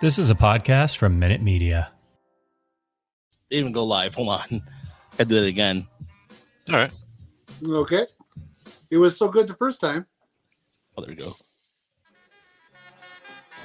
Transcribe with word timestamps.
This 0.00 0.18
is 0.18 0.30
a 0.30 0.34
podcast 0.34 0.96
from 0.96 1.18
Minute 1.18 1.42
Media. 1.42 1.92
They 3.50 3.56
even 3.56 3.72
go 3.72 3.84
live. 3.84 4.14
Hold 4.14 4.30
on. 4.30 4.62
I 5.18 5.24
did 5.24 5.42
it 5.42 5.48
again. 5.48 5.86
All 6.70 6.76
right. 6.76 6.90
Okay. 7.62 8.06
It 8.88 8.96
was 8.96 9.18
so 9.18 9.28
good 9.28 9.46
the 9.46 9.52
first 9.52 9.78
time. 9.78 10.06
Oh, 10.96 11.02
there 11.02 11.10
we 11.10 11.16
go. 11.16 11.36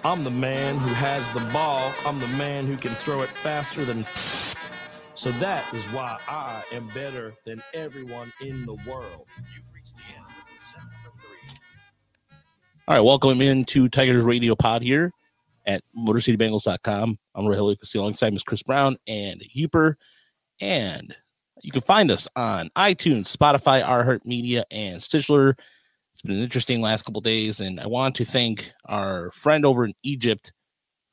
I'm 0.03 0.25
the 0.25 0.29
man 0.29 0.77
who 0.77 0.89
has 0.89 1.25
the 1.33 1.39
ball. 1.53 1.93
I'm 2.05 2.19
the 2.19 2.27
man 2.27 2.67
who 2.67 2.75
can 2.75 2.93
throw 2.95 3.21
it 3.21 3.29
faster 3.29 3.85
than. 3.85 4.05
So 5.17 5.31
that 5.31 5.73
is 5.73 5.81
why 5.93 6.19
I 6.27 6.61
am 6.73 6.89
better 6.89 7.33
than 7.45 7.63
everyone 7.73 8.33
in 8.41 8.65
the 8.65 8.73
world. 8.85 9.25
You've 9.37 9.63
reached 9.73 9.95
the 9.95 10.13
end 10.13 10.25
of 10.25 10.61
set 10.61 10.81
number 10.81 11.17
three. 11.21 11.57
All 12.85 12.95
right, 12.95 12.99
welcome 12.99 13.39
into 13.39 13.87
Tigers 13.87 14.25
Radio 14.25 14.55
Pod 14.55 14.81
here 14.81 15.13
at 15.65 15.83
MotorCityBengals.com. 15.97 17.17
I'm 17.35 17.45
Roy 17.47 17.61
Lucas 17.61 17.93
alongside 17.95 18.33
Miss 18.33 18.43
Chris 18.43 18.63
Brown 18.63 18.97
and 19.07 19.41
Yooper. 19.55 19.95
And 20.61 21.15
you 21.63 21.71
can 21.71 21.81
find 21.81 22.11
us 22.11 22.27
on 22.35 22.69
iTunes, 22.75 23.35
Spotify, 23.35 23.83
iHeart 23.83 24.25
Media, 24.25 24.65
and 24.71 25.01
Stitcher. 25.01 25.55
It's 26.13 26.21
been 26.21 26.35
an 26.35 26.43
interesting 26.43 26.81
last 26.81 27.03
couple 27.03 27.19
days, 27.21 27.59
and 27.59 27.79
I 27.79 27.87
want 27.87 28.15
to 28.15 28.25
thank 28.25 28.71
our 28.85 29.31
friend 29.31 29.65
over 29.65 29.83
in 29.83 29.93
Egypt 30.03 30.53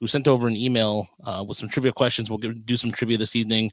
who 0.00 0.06
sent 0.06 0.28
over 0.28 0.46
an 0.46 0.56
email 0.56 1.08
uh, 1.24 1.44
with 1.46 1.56
some 1.56 1.68
trivia 1.68 1.92
questions. 1.92 2.28
We'll 2.30 2.38
get, 2.38 2.66
do 2.66 2.76
some 2.76 2.92
trivia 2.92 3.18
this 3.18 3.34
evening. 3.34 3.70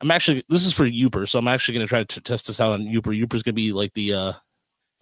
I'm 0.00 0.10
actually 0.10 0.44
this 0.48 0.64
is 0.66 0.72
for 0.74 0.84
Yooper, 0.86 1.28
so 1.28 1.38
I'm 1.38 1.48
actually 1.48 1.74
going 1.74 1.86
to 1.86 1.90
try 1.90 2.04
to 2.04 2.20
test 2.20 2.46
this 2.46 2.60
out 2.60 2.72
on 2.72 2.82
Yooper. 2.86 3.18
Yooper's 3.18 3.42
going 3.42 3.52
to 3.52 3.52
be 3.54 3.72
like 3.72 3.92
the 3.94 4.12
uh, 4.14 4.32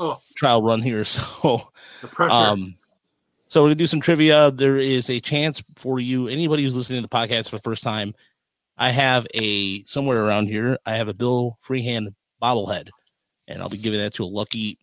Oh, 0.00 0.20
trial 0.36 0.61
run 0.62 0.83
here, 0.83 1.05
so 1.05 1.69
the 2.00 2.09
pressure. 2.09 2.33
um, 2.33 2.77
so 3.54 3.62
we're 3.62 3.68
gonna 3.68 3.76
do 3.76 3.86
some 3.86 4.00
trivia. 4.00 4.50
There 4.50 4.78
is 4.78 5.08
a 5.08 5.20
chance 5.20 5.62
for 5.76 6.00
you, 6.00 6.26
anybody 6.26 6.64
who's 6.64 6.74
listening 6.74 7.00
to 7.04 7.08
the 7.08 7.16
podcast 7.16 7.50
for 7.50 7.54
the 7.54 7.62
first 7.62 7.84
time. 7.84 8.12
I 8.77 8.91
have 8.91 9.28
a 9.33 9.84
somewhere 9.84 10.24
around 10.24 10.48
here. 10.48 10.77
I 10.84 10.96
have 10.96 11.06
a 11.06 11.14
Bill 11.14 11.56
Freehan 11.61 12.16
bobblehead, 12.42 12.88
and 13.46 13.62
I'll 13.62 13.69
be 13.69 13.78
giving 13.78 14.00
that 14.00 14.12
to 14.14 14.24
a 14.24 14.27
lucky 14.27 14.77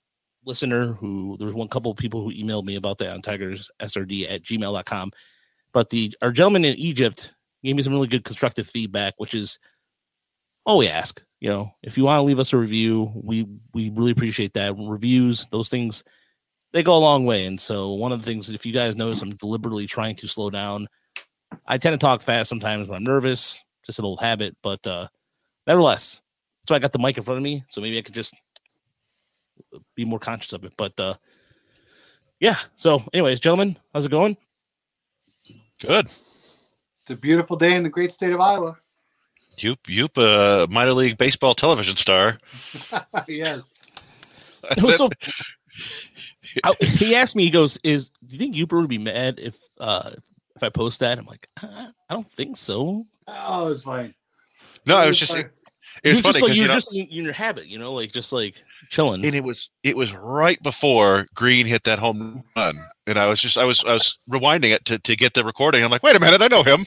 listener. 0.46 0.94
Who 0.94 1.36
there 1.36 1.48
was 1.48 1.54
one 1.54 1.68
couple 1.68 1.92
of 1.92 1.98
people 1.98 2.22
who 2.22 2.32
emailed 2.32 2.64
me 2.64 2.78
about 2.78 2.98
that 3.00 3.12
on 3.12 3.22
tigerssrd 3.22 4.32
at 4.32 4.44
gmail.com. 4.44 5.12
But 5.74 5.90
the 5.90 6.16
our 6.22 6.32
gentleman 6.32 6.64
in 6.64 6.76
Egypt 6.76 7.34
gave 7.66 7.76
me 7.76 7.84
some 7.84 7.92
really 7.92 8.08
good 8.08 8.24
constructive 8.24 8.68
feedback, 8.68 9.16
which 9.18 9.34
is 9.34 9.60
all 10.66 10.78
we 10.78 10.88
ask. 10.88 11.22
You 11.42 11.50
know, 11.50 11.72
if 11.84 11.98
you 11.98 12.06
want 12.06 12.20
to 12.20 12.24
leave 12.24 12.40
us 12.40 12.54
a 12.54 12.58
review, 12.58 13.12
we 13.22 13.46
we 13.74 13.90
really 13.90 14.12
appreciate 14.12 14.54
that. 14.54 14.78
Reviews, 14.78 15.48
those 15.48 15.68
things, 15.68 16.06
they 16.74 16.84
go 16.84 16.96
a 16.96 17.00
long 17.00 17.26
way. 17.26 17.46
And 17.46 17.60
so 17.60 17.92
one 17.94 18.12
of 18.12 18.20
the 18.20 18.26
things, 18.26 18.50
if 18.50 18.66
you 18.66 18.74
guys 18.74 18.96
notice, 18.96 19.22
I'm 19.22 19.36
deliberately 19.36 19.88
trying 19.88 20.16
to 20.16 20.28
slow 20.28 20.50
down. 20.50 20.88
I 21.68 21.78
tend 21.78 21.94
to 21.94 21.98
talk 21.98 22.22
fast 22.22 22.50
sometimes 22.50 22.88
when 22.88 22.98
I'm 22.98 23.04
nervous, 23.04 23.64
just 23.86 24.00
an 24.00 24.06
old 24.06 24.20
habit. 24.20 24.56
But 24.64 24.86
uh 24.88 25.08
nevertheless, 25.68 26.22
that's 26.62 26.72
why 26.72 26.78
I 26.78 26.80
got 26.80 26.94
the 26.94 27.00
mic 27.00 27.18
in 27.18 27.24
front 27.24 27.38
of 27.38 27.44
me, 27.44 27.64
so 27.68 27.82
maybe 27.82 27.98
I 27.98 28.02
could 28.02 28.16
just 28.16 28.34
be 29.96 30.06
more 30.06 30.20
conscious 30.20 30.54
of 30.54 30.64
it. 30.64 30.74
But 30.78 31.00
uh 31.00 31.16
yeah. 32.40 32.58
So, 32.76 33.04
anyways, 33.14 33.40
gentlemen, 33.40 33.78
how's 33.94 34.06
it 34.06 34.12
going? 34.12 34.36
Good. 35.80 36.08
it's 36.08 37.10
a 37.10 37.16
beautiful 37.16 37.56
day 37.56 37.76
in 37.76 37.84
the 37.84 37.90
great 37.90 38.12
state 38.12 38.32
of 38.32 38.40
Iowa. 38.40 38.78
Youp, 39.58 39.80
Youp, 39.88 40.18
uh, 40.18 40.66
minor 40.70 40.94
league 40.94 41.18
baseball 41.18 41.54
television 41.54 41.96
star. 41.96 42.40
yes. 43.28 43.76
It 44.78 44.84
was 44.84 44.98
so. 44.98 45.10
I, 46.64 46.74
he 46.80 47.16
asked 47.16 47.36
me. 47.36 47.44
He 47.44 47.52
goes, 47.52 47.78
"Is 47.84 48.10
do 48.26 48.36
you 48.36 48.38
think 48.38 48.56
Yooper 48.56 48.80
would 48.80 48.90
be 48.90 48.98
mad 48.98 49.40
if 49.40 49.58
uh 49.80 50.12
if 50.56 50.64
I 50.64 50.70
post 50.70 51.00
that?" 51.00 51.18
I'm 51.18 51.26
like, 51.26 51.48
I, 51.62 51.90
I 52.10 52.14
don't 52.14 52.32
think 52.32 52.58
so. 52.58 53.06
Oh, 53.28 53.66
it 53.66 53.70
was 53.70 53.84
fine. 53.84 54.14
no, 54.86 55.02
it 55.02 55.08
was 55.08 55.20
just 55.20 55.34
fine. 55.34 55.50
it 56.04 56.10
was 56.10 56.14
You're 56.14 56.14
just 56.14 56.24
funny 56.24 56.34
like 56.34 56.42
because 56.44 56.58
you're 56.58 56.64
you 56.64 56.68
know, 56.68 56.76
just 56.76 56.94
in, 56.94 57.08
in 57.08 57.24
your 57.26 57.34
habit, 57.34 57.68
you 57.68 57.80
know, 57.80 57.94
like 57.94 58.12
just 58.12 58.34
like 58.34 58.62
chilling. 58.90 59.24
and 59.26 59.36
it 59.36 59.44
was 59.44 59.70
it 59.84 59.96
was 59.96 60.14
right 60.14 60.62
before 60.64 61.28
Greene 61.36 61.66
hit 61.66 61.84
that 61.84 62.00
home 62.00 62.44
run, 62.56 62.80
and 63.08 63.18
I 63.20 63.28
was 63.28 63.40
just 63.42 63.58
I 63.58 63.64
was 63.64 63.84
I 63.86 63.94
was 63.94 64.18
rewinding 64.30 64.72
it 64.72 64.84
to, 64.86 65.00
to 65.00 65.16
get 65.16 65.34
the 65.34 65.44
recording. 65.44 65.84
I'm 65.84 65.92
like, 65.92 66.04
wait 66.04 66.16
a 66.16 66.20
minute, 66.20 66.42
I 66.42 66.48
know 66.48 66.64
him. 66.64 66.86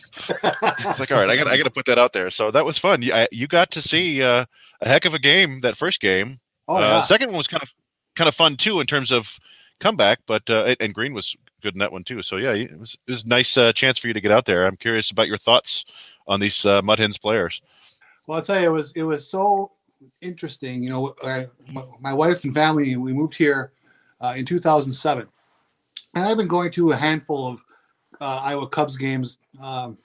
It's 0.87 1.01
like, 1.01 1.11
all 1.13 1.19
right, 1.21 1.31
I 1.31 1.37
got 1.37 1.47
I 1.49 1.57
got 1.57 1.65
to 1.65 1.71
put 1.71 1.87
that 1.87 1.99
out 1.99 2.13
there. 2.13 2.31
So 2.31 2.51
that 2.51 2.65
was 2.65 2.77
fun. 2.79 3.03
You, 3.03 3.13
I, 3.15 3.29
you 3.31 3.47
got 3.47 3.71
to 3.73 3.83
see 3.83 4.23
uh, 4.23 4.45
a 4.81 4.89
heck 4.89 5.05
of 5.05 5.15
a 5.15 5.19
game 5.19 5.61
that 5.61 5.77
first 5.77 6.01
game. 6.01 6.39
oh, 6.69 6.77
uh, 6.77 6.81
yeah. 6.81 7.01
Second 7.03 7.29
one 7.29 7.39
was 7.39 7.49
kind 7.49 7.63
of 7.63 7.73
kind 8.15 8.29
of 8.29 8.35
fun 8.35 8.57
too 8.57 8.81
in 8.81 8.87
terms 8.87 9.11
of 9.11 9.39
comeback, 9.81 10.21
but 10.27 10.49
uh, 10.49 10.75
and- 10.81 10.95
Greene 10.95 11.15
was 11.15 11.37
good 11.63 11.75
in 11.75 11.79
that 11.81 11.93
one 11.93 12.05
too. 12.05 12.23
So 12.23 12.37
yeah, 12.37 12.53
it 12.53 12.79
was 12.79 12.97
it 13.07 13.11
was 13.11 13.25
a 13.25 13.29
nice 13.29 13.57
uh, 13.57 13.73
chance 13.73 13.99
for 13.99 14.09
you 14.09 14.15
to 14.15 14.21
get 14.21 14.33
out 14.33 14.45
there. 14.45 14.67
I'm 14.67 14.77
curious 14.77 15.11
about 15.11 15.29
your 15.29 15.39
thoughts 15.39 15.85
on 16.27 16.41
these 16.41 16.65
uh, 16.65 16.83
Mud 16.83 16.99
Hens 16.99 17.19
players. 17.19 17.61
Well, 18.27 18.39
I'll 18.39 18.45
tell 18.45 18.61
you, 18.61 18.69
it 18.69 18.73
was 18.73 18.93
it 18.93 19.03
was 19.03 19.27
so 19.29 19.73
interesting. 20.21 20.83
You 20.83 20.91
know, 20.91 21.15
I, 21.25 21.47
my, 21.71 21.85
my 22.01 22.15
wife 22.15 22.45
and 22.45 22.55
family 22.55 22.97
we 22.97 23.13
moved 23.13 23.37
here 23.37 23.73
uh, 24.21 24.35
in 24.37 24.45
2007, 24.45 25.27
and 26.15 26.25
I've 26.25 26.37
been 26.37 26.49
going 26.49 26.71
to 26.73 26.93
a 26.93 26.97
handful 26.97 27.49
of 27.49 27.61
uh, 28.21 28.41
Iowa 28.43 28.69
Cubs 28.69 28.97
games 28.97 29.39
um, 29.63 29.99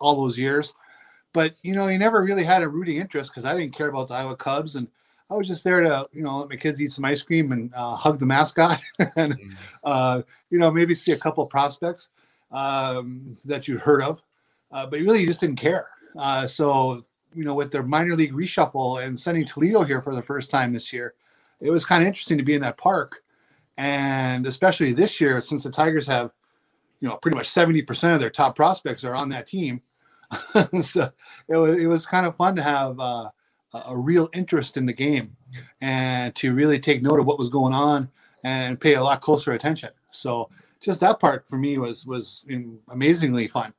all 0.00 0.16
those 0.16 0.38
years. 0.38 0.74
But 1.32 1.56
you 1.62 1.74
know, 1.74 1.88
you 1.88 1.98
never 1.98 2.22
really 2.22 2.44
had 2.44 2.62
a 2.62 2.68
rooting 2.68 2.98
interest 2.98 3.30
because 3.30 3.44
I 3.44 3.56
didn't 3.56 3.74
care 3.74 3.88
about 3.88 4.08
the 4.08 4.14
Iowa 4.14 4.36
Cubs, 4.36 4.76
and 4.76 4.88
I 5.30 5.34
was 5.34 5.48
just 5.48 5.64
there 5.64 5.80
to 5.80 6.08
you 6.12 6.22
know 6.22 6.38
let 6.38 6.50
my 6.50 6.56
kids 6.56 6.80
eat 6.80 6.92
some 6.92 7.04
ice 7.04 7.22
cream 7.22 7.52
and 7.52 7.72
uh, 7.74 7.96
hug 7.96 8.18
the 8.18 8.26
mascot, 8.26 8.80
and 9.16 9.36
uh, 9.82 10.22
you 10.50 10.58
know 10.58 10.70
maybe 10.70 10.94
see 10.94 11.12
a 11.12 11.18
couple 11.18 11.44
of 11.44 11.50
prospects 11.50 12.10
um, 12.52 13.36
that 13.44 13.66
you'd 13.66 13.80
heard 13.80 14.02
of, 14.02 14.22
uh, 14.72 14.86
but 14.86 15.00
really 15.00 15.20
you 15.20 15.26
just 15.26 15.40
didn't 15.40 15.56
care. 15.56 15.88
Uh, 16.16 16.46
so 16.46 17.04
you 17.34 17.44
know, 17.44 17.54
with 17.54 17.72
their 17.72 17.82
minor 17.82 18.14
league 18.14 18.32
reshuffle 18.32 19.04
and 19.04 19.18
sending 19.18 19.44
Toledo 19.44 19.82
here 19.82 20.00
for 20.00 20.14
the 20.14 20.22
first 20.22 20.50
time 20.50 20.72
this 20.72 20.92
year, 20.92 21.14
it 21.60 21.70
was 21.70 21.84
kind 21.84 22.02
of 22.02 22.06
interesting 22.06 22.38
to 22.38 22.44
be 22.44 22.54
in 22.54 22.62
that 22.62 22.78
park. 22.78 23.22
And 23.76 24.46
especially 24.46 24.92
this 24.92 25.20
year, 25.20 25.40
since 25.40 25.64
the 25.64 25.70
Tigers 25.70 26.06
have, 26.06 26.32
you 27.00 27.08
know, 27.08 27.16
pretty 27.16 27.36
much 27.36 27.48
70% 27.48 28.14
of 28.14 28.20
their 28.20 28.30
top 28.30 28.54
prospects 28.54 29.04
are 29.04 29.14
on 29.14 29.30
that 29.30 29.46
team. 29.48 29.82
so 30.80 31.12
it 31.48 31.56
was, 31.56 31.76
it 31.76 31.86
was 31.86 32.06
kind 32.06 32.24
of 32.24 32.36
fun 32.36 32.54
to 32.56 32.62
have 32.62 32.98
uh, 33.00 33.30
a 33.86 33.96
real 33.96 34.28
interest 34.32 34.76
in 34.76 34.86
the 34.86 34.92
game 34.92 35.36
and 35.80 36.34
to 36.36 36.54
really 36.54 36.78
take 36.78 37.02
note 37.02 37.18
of 37.18 37.26
what 37.26 37.38
was 37.38 37.48
going 37.48 37.72
on 37.72 38.10
and 38.44 38.80
pay 38.80 38.94
a 38.94 39.02
lot 39.02 39.20
closer 39.20 39.52
attention. 39.52 39.90
So 40.10 40.48
just 40.80 41.00
that 41.00 41.18
part 41.18 41.48
for 41.48 41.56
me 41.56 41.78
was, 41.78 42.06
was 42.06 42.44
amazingly 42.88 43.48
fun. 43.48 43.74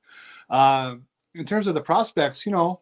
Um, 0.50 1.06
in 1.34 1.46
terms 1.46 1.68
of 1.68 1.74
the 1.74 1.82
prospects, 1.82 2.46
you 2.46 2.52
know, 2.52 2.82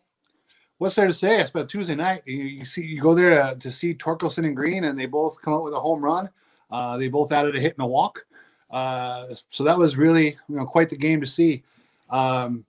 what's 0.78 0.96
there 0.96 1.08
to 1.08 1.14
say? 1.14 1.40
I 1.40 1.46
spent 1.46 1.70
Tuesday 1.70 1.96
night. 1.96 2.24
You, 2.26 2.44
you 2.44 2.66
see, 2.66 2.86
you 2.86 3.02
go 3.02 3.14
there 3.14 3.54
to, 3.54 3.60
to 3.60 3.72
see 3.72 3.94
Torkelson 3.94 4.46
and 4.46 4.56
Greene, 4.56 4.84
and 4.84 5.00
they 5.00 5.06
both 5.06 5.42
come 5.42 5.54
out 5.54 5.64
with 5.64 5.74
a 5.74 5.80
home 5.80 6.02
run. 6.02 6.30
Uh, 6.72 6.98
they 6.98 7.08
both 7.08 7.32
added 7.32 7.56
a 7.56 7.60
hit 7.60 7.76
and 7.78 7.86
a 7.86 7.88
walk. 7.88 8.26
Uh, 8.70 9.26
so 9.52 9.64
that 9.64 9.78
was 9.78 9.98
really, 9.98 10.38
you 10.50 10.56
know, 10.56 10.66
quite 10.66 10.90
the 10.90 10.98
game 10.98 11.22
to 11.22 11.28
see. 11.28 11.64
Um, 12.10 12.66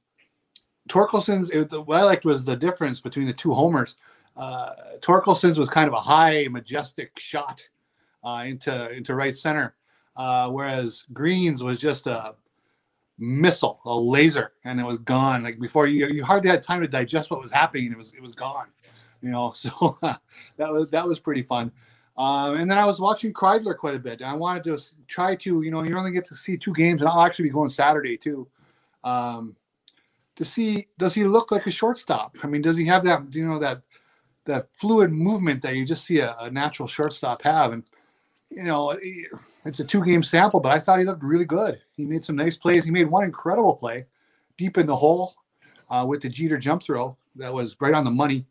Torkelson's, 0.88 1.50
it, 1.50 1.72
what 1.86 1.98
I 1.98 2.02
liked 2.02 2.24
was 2.24 2.44
the 2.44 2.56
difference 2.56 3.00
between 3.00 3.26
the 3.26 3.32
two 3.32 3.54
homers. 3.54 3.96
Uh, 4.36 4.70
Torkelson's 5.00 5.58
was 5.58 5.68
kind 5.68 5.86
of 5.86 5.94
a 5.94 6.00
high, 6.00 6.48
majestic 6.50 7.18
shot 7.18 7.62
uh, 8.24 8.44
into 8.46 8.90
into 8.90 9.14
right 9.14 9.36
center, 9.36 9.74
uh, 10.16 10.50
whereas 10.50 11.06
Greene's 11.12 11.62
was 11.62 11.78
just 11.78 12.06
a 12.06 12.34
missile, 13.18 13.80
a 13.84 13.94
laser, 13.94 14.52
and 14.64 14.80
it 14.80 14.86
was 14.86 14.98
gone. 14.98 15.44
Like 15.44 15.60
before 15.60 15.86
you, 15.86 16.06
you 16.08 16.24
hardly 16.24 16.50
had 16.50 16.62
time 16.62 16.80
to 16.80 16.88
digest 16.88 17.30
what 17.30 17.42
was 17.42 17.52
happening. 17.52 17.92
It 17.92 17.98
was 17.98 18.12
it 18.12 18.22
was 18.22 18.34
gone. 18.34 18.66
You 19.22 19.30
know, 19.30 19.52
so 19.56 19.98
that 20.02 20.72
was 20.72 20.90
that 20.90 21.06
was 21.06 21.20
pretty 21.20 21.42
fun. 21.42 21.72
Um, 22.16 22.56
and 22.56 22.70
then 22.70 22.78
I 22.78 22.84
was 22.84 23.00
watching 23.00 23.32
Kreidler 23.32 23.76
quite 23.76 23.96
a 23.96 23.98
bit. 23.98 24.20
And 24.20 24.30
I 24.30 24.34
wanted 24.34 24.64
to 24.64 24.78
try 25.08 25.34
to, 25.34 25.62
you 25.62 25.70
know, 25.72 25.82
you 25.82 25.98
only 25.98 26.12
get 26.12 26.28
to 26.28 26.34
see 26.34 26.56
two 26.56 26.72
games, 26.72 27.02
and 27.02 27.08
I'll 27.08 27.22
actually 27.22 27.46
be 27.46 27.52
going 27.52 27.70
Saturday 27.70 28.16
too. 28.16 28.46
Um, 29.02 29.56
to 30.36 30.44
see 30.44 30.88
does 30.98 31.14
he 31.14 31.24
look 31.24 31.52
like 31.52 31.66
a 31.66 31.70
shortstop? 31.70 32.36
I 32.42 32.46
mean, 32.46 32.62
does 32.62 32.76
he 32.76 32.86
have 32.86 33.04
that, 33.04 33.34
you 33.34 33.46
know, 33.46 33.58
that 33.58 33.82
that 34.44 34.68
fluid 34.72 35.10
movement 35.10 35.62
that 35.62 35.76
you 35.76 35.84
just 35.84 36.04
see 36.04 36.18
a, 36.18 36.36
a 36.40 36.50
natural 36.50 36.88
shortstop 36.88 37.42
have? 37.42 37.72
And 37.72 37.84
you 38.50 38.64
know, 38.64 38.96
it's 39.64 39.80
a 39.80 39.84
two 39.84 40.04
game 40.04 40.22
sample, 40.22 40.60
but 40.60 40.72
I 40.72 40.78
thought 40.78 40.98
he 40.98 41.04
looked 41.04 41.24
really 41.24 41.44
good. 41.44 41.80
He 41.96 42.04
made 42.04 42.24
some 42.24 42.36
nice 42.36 42.56
plays. 42.56 42.84
He 42.84 42.90
made 42.90 43.10
one 43.10 43.24
incredible 43.24 43.74
play 43.74 44.06
deep 44.56 44.78
in 44.78 44.86
the 44.86 44.96
hole 44.96 45.34
uh, 45.90 46.04
with 46.06 46.22
the 46.22 46.28
Jeter 46.28 46.58
jump 46.58 46.82
throw 46.82 47.16
that 47.36 47.52
was 47.52 47.76
right 47.80 47.94
on 47.94 48.04
the 48.04 48.10
money, 48.10 48.46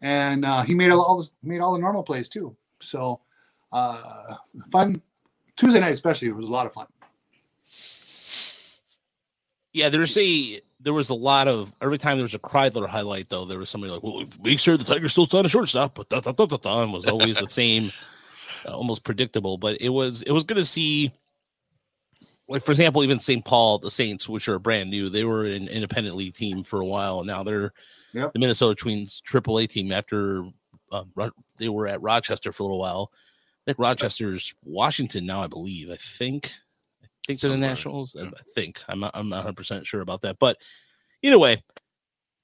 and 0.00 0.44
uh, 0.44 0.62
he 0.62 0.74
made 0.74 0.90
all 0.90 1.18
the, 1.18 1.28
made 1.42 1.60
all 1.60 1.74
the 1.74 1.78
normal 1.78 2.02
plays 2.02 2.28
too. 2.28 2.56
So 2.80 3.20
uh, 3.72 4.36
fun 4.72 5.02
Tuesday 5.56 5.80
night, 5.80 5.92
especially, 5.92 6.28
it 6.28 6.36
was 6.36 6.48
a 6.48 6.52
lot 6.52 6.66
of 6.66 6.72
fun. 6.72 6.86
Yeah, 9.72 9.88
there's 9.88 10.16
a 10.16 10.60
there 10.84 10.92
was 10.92 11.08
a 11.08 11.14
lot 11.14 11.48
of 11.48 11.72
every 11.82 11.98
time 11.98 12.16
there 12.16 12.24
was 12.24 12.34
a 12.34 12.38
Kreidler 12.38 12.88
highlight 12.88 13.28
though, 13.30 13.44
there 13.44 13.58
was 13.58 13.70
somebody 13.70 13.92
like, 13.92 14.02
"Well, 14.02 14.24
make 14.42 14.58
sure 14.58 14.76
the 14.76 14.84
Tigers 14.84 15.12
still 15.12 15.26
sign 15.26 15.44
a 15.44 15.48
shortstop," 15.48 15.94
but 15.94 16.08
da, 16.08 16.20
da, 16.20 16.32
da, 16.32 16.46
da, 16.46 16.56
da, 16.58 16.82
and 16.82 16.92
was 16.92 17.06
always 17.06 17.38
the 17.40 17.46
same, 17.46 17.90
uh, 18.66 18.76
almost 18.76 19.02
predictable. 19.02 19.58
But 19.58 19.80
it 19.80 19.88
was 19.88 20.22
it 20.22 20.30
was 20.30 20.44
good 20.44 20.58
to 20.58 20.64
see 20.64 21.12
like 22.48 22.62
for 22.62 22.72
example, 22.72 23.02
even 23.02 23.18
St. 23.20 23.44
Paul, 23.44 23.78
the 23.78 23.90
Saints, 23.90 24.28
which 24.28 24.48
are 24.48 24.58
brand 24.58 24.90
new, 24.90 25.08
they 25.08 25.24
were 25.24 25.46
an 25.46 25.66
independent 25.68 26.16
league 26.16 26.34
team 26.34 26.62
for 26.62 26.80
a 26.80 26.86
while, 26.86 27.18
and 27.18 27.26
now 27.26 27.42
they're 27.42 27.72
Yep. 28.12 28.32
the 28.32 28.38
Minnesota 28.38 28.76
Twins 28.76 29.20
AAA 29.28 29.68
team. 29.68 29.90
After 29.90 30.44
um, 30.92 31.12
they 31.58 31.68
were 31.68 31.88
at 31.88 32.00
Rochester 32.00 32.52
for 32.52 32.62
a 32.62 32.66
little 32.66 32.78
while, 32.78 33.10
I 33.12 33.62
think 33.66 33.78
Rochester's 33.78 34.54
Washington 34.62 35.26
now, 35.26 35.42
I 35.42 35.48
believe. 35.48 35.90
I 35.90 35.96
think, 35.96 36.52
I 37.24 37.26
think 37.26 37.40
they're 37.40 37.50
the 37.50 37.58
Nationals. 37.58 38.16
I 38.16 38.24
yeah. 38.24 38.30
I 38.36 38.42
think 38.54 38.82
I'm 38.88 39.00
not, 39.00 39.12
I'm 39.14 39.28
not 39.28 39.38
100 39.38 39.56
percent 39.56 39.86
sure 39.86 40.00
about 40.00 40.22
that, 40.22 40.38
but 40.38 40.58
either 41.22 41.38
way, 41.38 41.62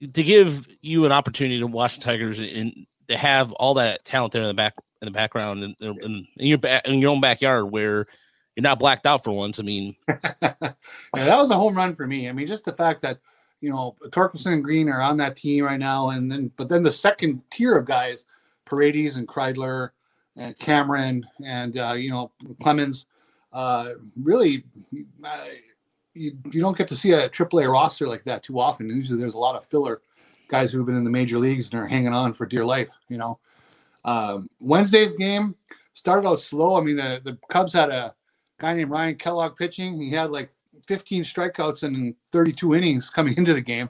to 0.01 0.23
give 0.23 0.67
you 0.81 1.05
an 1.05 1.13
opportunity 1.13 1.61
to 1.61 1.67
watch 1.67 1.97
the 1.97 2.05
Tigers 2.05 2.39
and 2.39 2.87
to 3.09 3.17
have 3.17 3.53
all 3.53 3.75
that 3.75 4.05
talent 4.05 4.33
there 4.33 4.43
in 4.43 4.49
the 4.49 4.55
back 4.55 4.75
in 5.03 5.07
the 5.07 5.13
background 5.13 5.63
and 5.63 5.77
in, 5.81 6.03
in, 6.03 6.27
in 6.37 6.47
your 6.47 6.59
back 6.59 6.87
in 6.87 7.01
your 7.01 7.11
own 7.11 7.21
backyard 7.21 7.71
where 7.71 8.07
you're 8.57 8.63
not 8.63 8.79
blacked 8.79 9.07
out 9.07 9.25
for 9.25 9.33
once. 9.33 9.59
I 9.61 9.63
mean, 9.63 9.97
yeah, 10.09 10.29
that 11.13 11.39
was 11.39 11.51
a 11.51 11.57
home 11.57 11.75
run 11.75 11.95
for 11.95 12.07
me. 12.07 12.29
I 12.29 12.33
mean, 12.33 12.47
just 12.47 12.65
the 12.65 12.73
fact 12.73 13.03
that 13.03 13.19
you 13.61 13.71
know 13.71 13.97
Torkelson 14.07 14.53
and 14.53 14.65
Greene 14.65 14.89
are 14.89 15.03
on 15.03 15.19
that 15.19 15.37
team 15.37 15.65
right 15.65 15.79
now, 15.79 16.11
and 16.11 16.31
then 16.31 16.51
but 16.57 16.69
then 16.69 16.83
the 16.83 16.91
second 16.91 17.43
tier 17.51 17.77
of 17.77 17.85
guys, 17.85 18.25
Paredes 18.65 19.17
and 19.17 19.29
Kreidler 19.29 19.91
and 20.37 20.59
Cameron 20.59 21.27
and 21.45 21.77
uh, 21.79 21.93
you 21.93 22.11
know 22.11 22.33
Clemens, 22.63 23.07
uh, 23.53 23.91
really. 24.17 24.65
Uh, 25.25 25.45
you, 26.15 26.37
you 26.51 26.61
don't 26.61 26.77
get 26.77 26.89
to 26.89 26.97
see 26.97 27.13
a 27.13 27.29
AAA 27.29 27.73
roster 27.73 28.09
like 28.09 28.25
that 28.25 28.43
too 28.43 28.59
often. 28.59 28.89
Usually, 28.89 29.19
there's 29.19 29.35
a 29.35 29.39
lot 29.39 29.57
of 29.57 29.65
filler 29.67 30.03
guys 30.49 30.73
who've 30.73 30.85
been 30.85 30.97
in 30.97 31.05
the 31.05 31.11
major 31.11 31.39
leagues 31.39 31.71
and 31.71 31.81
are 31.81 31.87
hanging 31.87 32.13
on 32.13 32.33
for 32.33 32.47
dear 32.47 32.65
life. 32.65 32.97
You 33.09 33.19
know, 33.19 33.39
um, 34.05 34.51
Wednesday's 34.59 35.15
game 35.15 35.55
started 35.95 36.29
out 36.29 36.41
slow. 36.41 36.77
I 36.77 36.81
mean, 36.83 36.97
the, 36.97 37.21
the 37.23 37.39
Cubs 37.49 37.73
had 37.73 37.91
a 37.91 38.15
guy 38.59 38.75
named 38.75 38.91
Ryan 38.91 39.15
Kellogg 39.15 39.57
pitching. 39.57 40.01
He 40.01 40.11
had 40.11 40.31
like 40.31 40.51
15 40.87 41.23
strikeouts 41.23 41.85
and 41.85 42.15
32 42.33 42.75
innings 42.75 43.11
coming 43.11 43.35
into 43.39 43.55
the 43.55 43.61
game. 43.61 43.89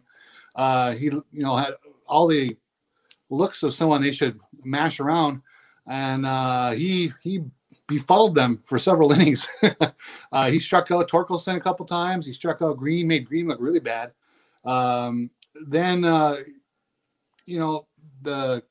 Uh, 0.54 0.92
he, 0.92 1.06
you 1.06 1.22
know, 1.32 1.56
had 1.56 1.74
all 2.06 2.26
the 2.26 2.56
looks 3.30 3.62
of 3.62 3.72
someone 3.72 4.02
they 4.02 4.12
should 4.12 4.38
mash 4.64 5.00
around, 5.00 5.40
and 5.86 6.26
uh, 6.26 6.72
he 6.72 7.12
he 7.22 7.44
befuddled 7.90 8.36
them 8.36 8.60
for 8.62 8.78
several 8.78 9.12
innings. 9.16 9.46
uh, 10.32 10.50
he 10.50 10.58
struck 10.58 10.90
out 10.90 11.10
Torkelson 11.10 11.56
a 11.56 11.60
couple 11.60 11.84
times. 11.84 12.24
He 12.24 12.32
struck 12.32 12.62
out 12.62 12.76
Greene, 12.76 13.08
made 13.08 13.26
Greene 13.26 13.48
look 13.48 13.60
really 13.60 13.80
bad. 13.80 14.12
Um, 14.64 15.30
then, 15.66 16.04
uh, 16.04 16.36
you 17.44 17.58
know, 17.58 17.86
the 18.22 18.62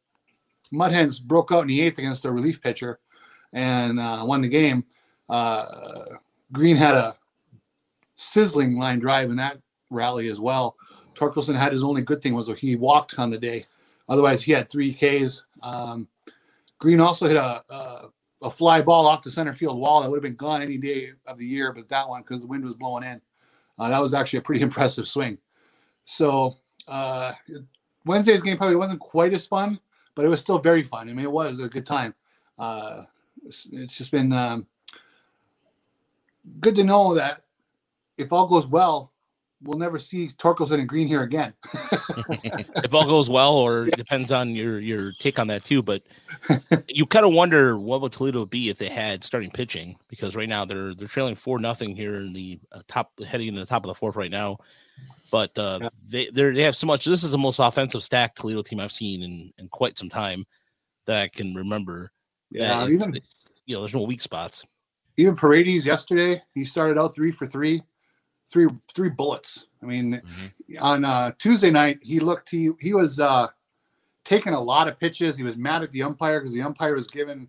Mud 0.71 0.91
Hens 0.91 1.19
broke 1.19 1.51
out 1.51 1.61
in 1.61 1.67
the 1.67 1.81
eighth 1.81 1.99
against 1.99 2.25
a 2.25 2.31
relief 2.31 2.61
pitcher 2.61 2.99
and 3.51 3.99
uh, 3.99 4.23
won 4.25 4.41
the 4.41 4.47
game. 4.47 4.85
Uh, 5.27 5.65
Greene 6.51 6.77
had 6.77 6.95
a 6.95 7.15
sizzling 8.15 8.77
line 8.77 8.99
drive 8.99 9.29
in 9.29 9.35
that 9.35 9.59
rally 9.89 10.29
as 10.29 10.39
well. 10.39 10.77
Torkelson 11.13 11.55
had 11.55 11.73
his 11.73 11.83
only 11.83 12.01
good 12.01 12.21
thing 12.21 12.33
was 12.33 12.49
he 12.59 12.75
walked 12.75 13.19
on 13.19 13.29
the 13.29 13.37
day. 13.37 13.65
Otherwise, 14.07 14.43
he 14.43 14.53
had 14.53 14.69
three 14.69 14.93
Ks. 14.93 15.43
Um, 15.61 16.07
Greene 16.79 17.01
also 17.01 17.27
hit 17.27 17.35
a, 17.35 17.61
a 17.69 18.09
a 18.41 18.49
fly 18.49 18.81
ball 18.81 19.05
off 19.07 19.21
the 19.21 19.31
center 19.31 19.53
field 19.53 19.77
wall 19.77 20.01
that 20.01 20.09
would 20.09 20.17
have 20.17 20.23
been 20.23 20.35
gone 20.35 20.61
any 20.61 20.77
day 20.77 21.11
of 21.27 21.37
the 21.37 21.45
year, 21.45 21.73
but 21.73 21.89
that 21.89 22.07
one 22.07 22.21
because 22.21 22.41
the 22.41 22.47
wind 22.47 22.63
was 22.63 22.73
blowing 22.73 23.03
in. 23.03 23.21
Uh, 23.77 23.89
that 23.89 24.01
was 24.01 24.13
actually 24.13 24.39
a 24.39 24.41
pretty 24.41 24.61
impressive 24.69 25.07
swing. 25.07 25.37
So 26.05 26.57
uh, 26.87 27.33
Wednesday's 28.05 28.41
game 28.41 28.57
probably 28.57 28.75
wasn't 28.75 28.99
quite 28.99 29.33
as 29.33 29.45
fun, 29.45 29.79
but 30.15 30.25
it 30.25 30.29
was 30.29 30.41
still 30.41 30.59
very 30.59 30.83
fun. 30.83 31.09
I 31.09 31.13
mean, 31.13 31.25
it 31.25 31.31
was 31.31 31.59
a 31.59 31.67
good 31.67 31.85
time. 31.85 32.13
Uh, 32.57 33.03
it's, 33.45 33.67
it's 33.71 33.97
just 33.97 34.11
been 34.11 34.33
um, 34.33 34.67
good 36.59 36.75
to 36.75 36.83
know 36.83 37.13
that 37.15 37.43
if 38.17 38.33
all 38.33 38.47
goes 38.47 38.67
well, 38.67 39.13
we'll 39.63 39.77
never 39.77 39.99
see 39.99 40.29
Torkelson 40.37 40.79
and 40.79 40.87
Greene 40.87 41.07
here 41.07 41.23
again. 41.23 41.53
if 42.83 42.93
all 42.93 43.05
goes 43.05 43.29
well, 43.29 43.53
or 43.53 43.87
it 43.87 43.97
depends 43.97 44.31
on 44.31 44.55
your 44.55 44.79
your 44.79 45.11
take 45.19 45.39
on 45.39 45.47
that 45.47 45.63
too. 45.63 45.81
But 45.81 46.03
you 46.87 47.05
kind 47.05 47.25
of 47.25 47.33
wonder 47.33 47.77
what 47.77 48.01
would 48.01 48.11
Toledo 48.11 48.45
be 48.45 48.69
if 48.69 48.77
they 48.77 48.89
had 48.89 49.23
starting 49.23 49.51
pitching 49.51 49.97
because 50.07 50.35
right 50.35 50.49
now 50.49 50.65
they're 50.65 50.93
they're 50.95 51.07
trailing 51.07 51.35
four 51.35 51.59
nothing 51.59 51.95
here 51.95 52.15
in 52.15 52.33
the 52.33 52.59
uh, 52.71 52.81
top 52.87 53.11
heading 53.25 53.49
into 53.49 53.59
the 53.59 53.65
top 53.65 53.83
of 53.83 53.87
the 53.87 53.95
fourth 53.95 54.15
right 54.15 54.31
now. 54.31 54.57
But 55.31 55.57
uh, 55.57 55.79
Yeah. 55.81 55.89
they 56.09 56.29
they 56.29 56.51
they 56.51 56.63
have 56.63 56.75
so 56.75 56.87
much. 56.87 57.05
This 57.05 57.23
is 57.23 57.31
the 57.31 57.37
most 57.37 57.59
offensive 57.59 58.03
stacked 58.03 58.39
Toledo 58.39 58.61
team 58.61 58.79
I've 58.79 58.91
seen 58.91 59.23
in 59.23 59.53
in 59.57 59.69
quite 59.69 59.97
some 59.97 60.09
time 60.09 60.45
that 61.05 61.21
I 61.21 61.27
can 61.27 61.53
remember. 61.55 62.11
yeah, 62.51 62.87
even 62.87 63.19
you 63.65 63.75
know, 63.75 63.81
there's 63.81 63.93
no 63.93 64.01
weak 64.03 64.21
spots. 64.21 64.65
even 65.17 65.35
Paredes 65.35 65.85
yesterday, 65.85 66.41
he 66.55 66.65
started 66.65 66.97
out 66.97 67.13
three 67.13 67.31
for 67.31 67.45
three, 67.45 67.83
three 68.51 68.67
three 68.93 69.09
bullets. 69.09 69.65
I 69.81 69.85
mean, 69.85 70.21
on 70.81 71.05
uh, 71.05 71.31
Tuesday 71.37 71.71
night, 71.71 71.99
he 72.01 72.19
looked 72.19 72.49
he 72.49 72.71
he 72.79 72.93
was 72.93 73.19
uh, 73.19 73.47
taking 74.23 74.53
a 74.53 74.59
lot 74.59 74.87
of 74.87 74.99
pitches. 74.99 75.37
He 75.37 75.43
was 75.43 75.55
mad 75.55 75.83
at 75.83 75.91
the 75.91 76.03
umpire 76.03 76.39
because 76.39 76.53
the 76.53 76.61
umpire 76.61 76.95
was 76.95 77.07
giving 77.07 77.47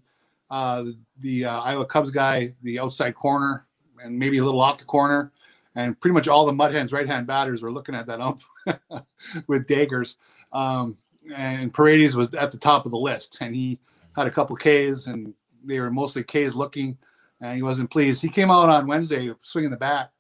uh, 0.50 0.82
the, 0.82 0.98
the 1.20 1.44
uh, 1.46 1.60
Iowa 1.60 1.86
Cubs 1.86 2.10
guy 2.10 2.48
the 2.62 2.78
outside 2.78 3.14
corner 3.14 3.66
and 4.02 4.18
maybe 4.18 4.38
a 4.38 4.44
little 4.44 4.60
off 4.60 4.78
the 4.78 4.84
corner, 4.84 5.32
and 5.74 5.98
pretty 6.00 6.14
much 6.14 6.28
all 6.28 6.46
the 6.46 6.52
Mud 6.52 6.72
Hens 6.72 6.92
right 6.92 7.06
hand 7.06 7.26
batters 7.26 7.62
were 7.62 7.72
looking 7.72 7.94
at 7.94 8.06
that 8.06 8.20
ump 8.20 8.42
with 9.46 9.66
daggers. 9.66 10.16
Um, 10.52 10.96
and 11.34 11.72
Paredes 11.72 12.16
was 12.16 12.32
at 12.34 12.50
the 12.50 12.58
top 12.58 12.86
of 12.86 12.90
the 12.90 12.98
list, 12.98 13.38
and 13.40 13.54
he 13.54 13.78
had 14.16 14.26
a 14.26 14.30
couple 14.30 14.56
Ks, 14.56 15.06
and 15.06 15.34
they 15.64 15.78
were 15.78 15.90
mostly 15.90 16.22
Ks 16.22 16.54
looking, 16.54 16.96
and 17.40 17.56
he 17.56 17.62
wasn't 17.62 17.90
pleased. 17.90 18.22
He 18.22 18.28
came 18.28 18.50
out 18.50 18.68
on 18.68 18.86
Wednesday 18.86 19.32
swinging 19.42 19.70
the 19.70 19.76
bat 19.76 20.12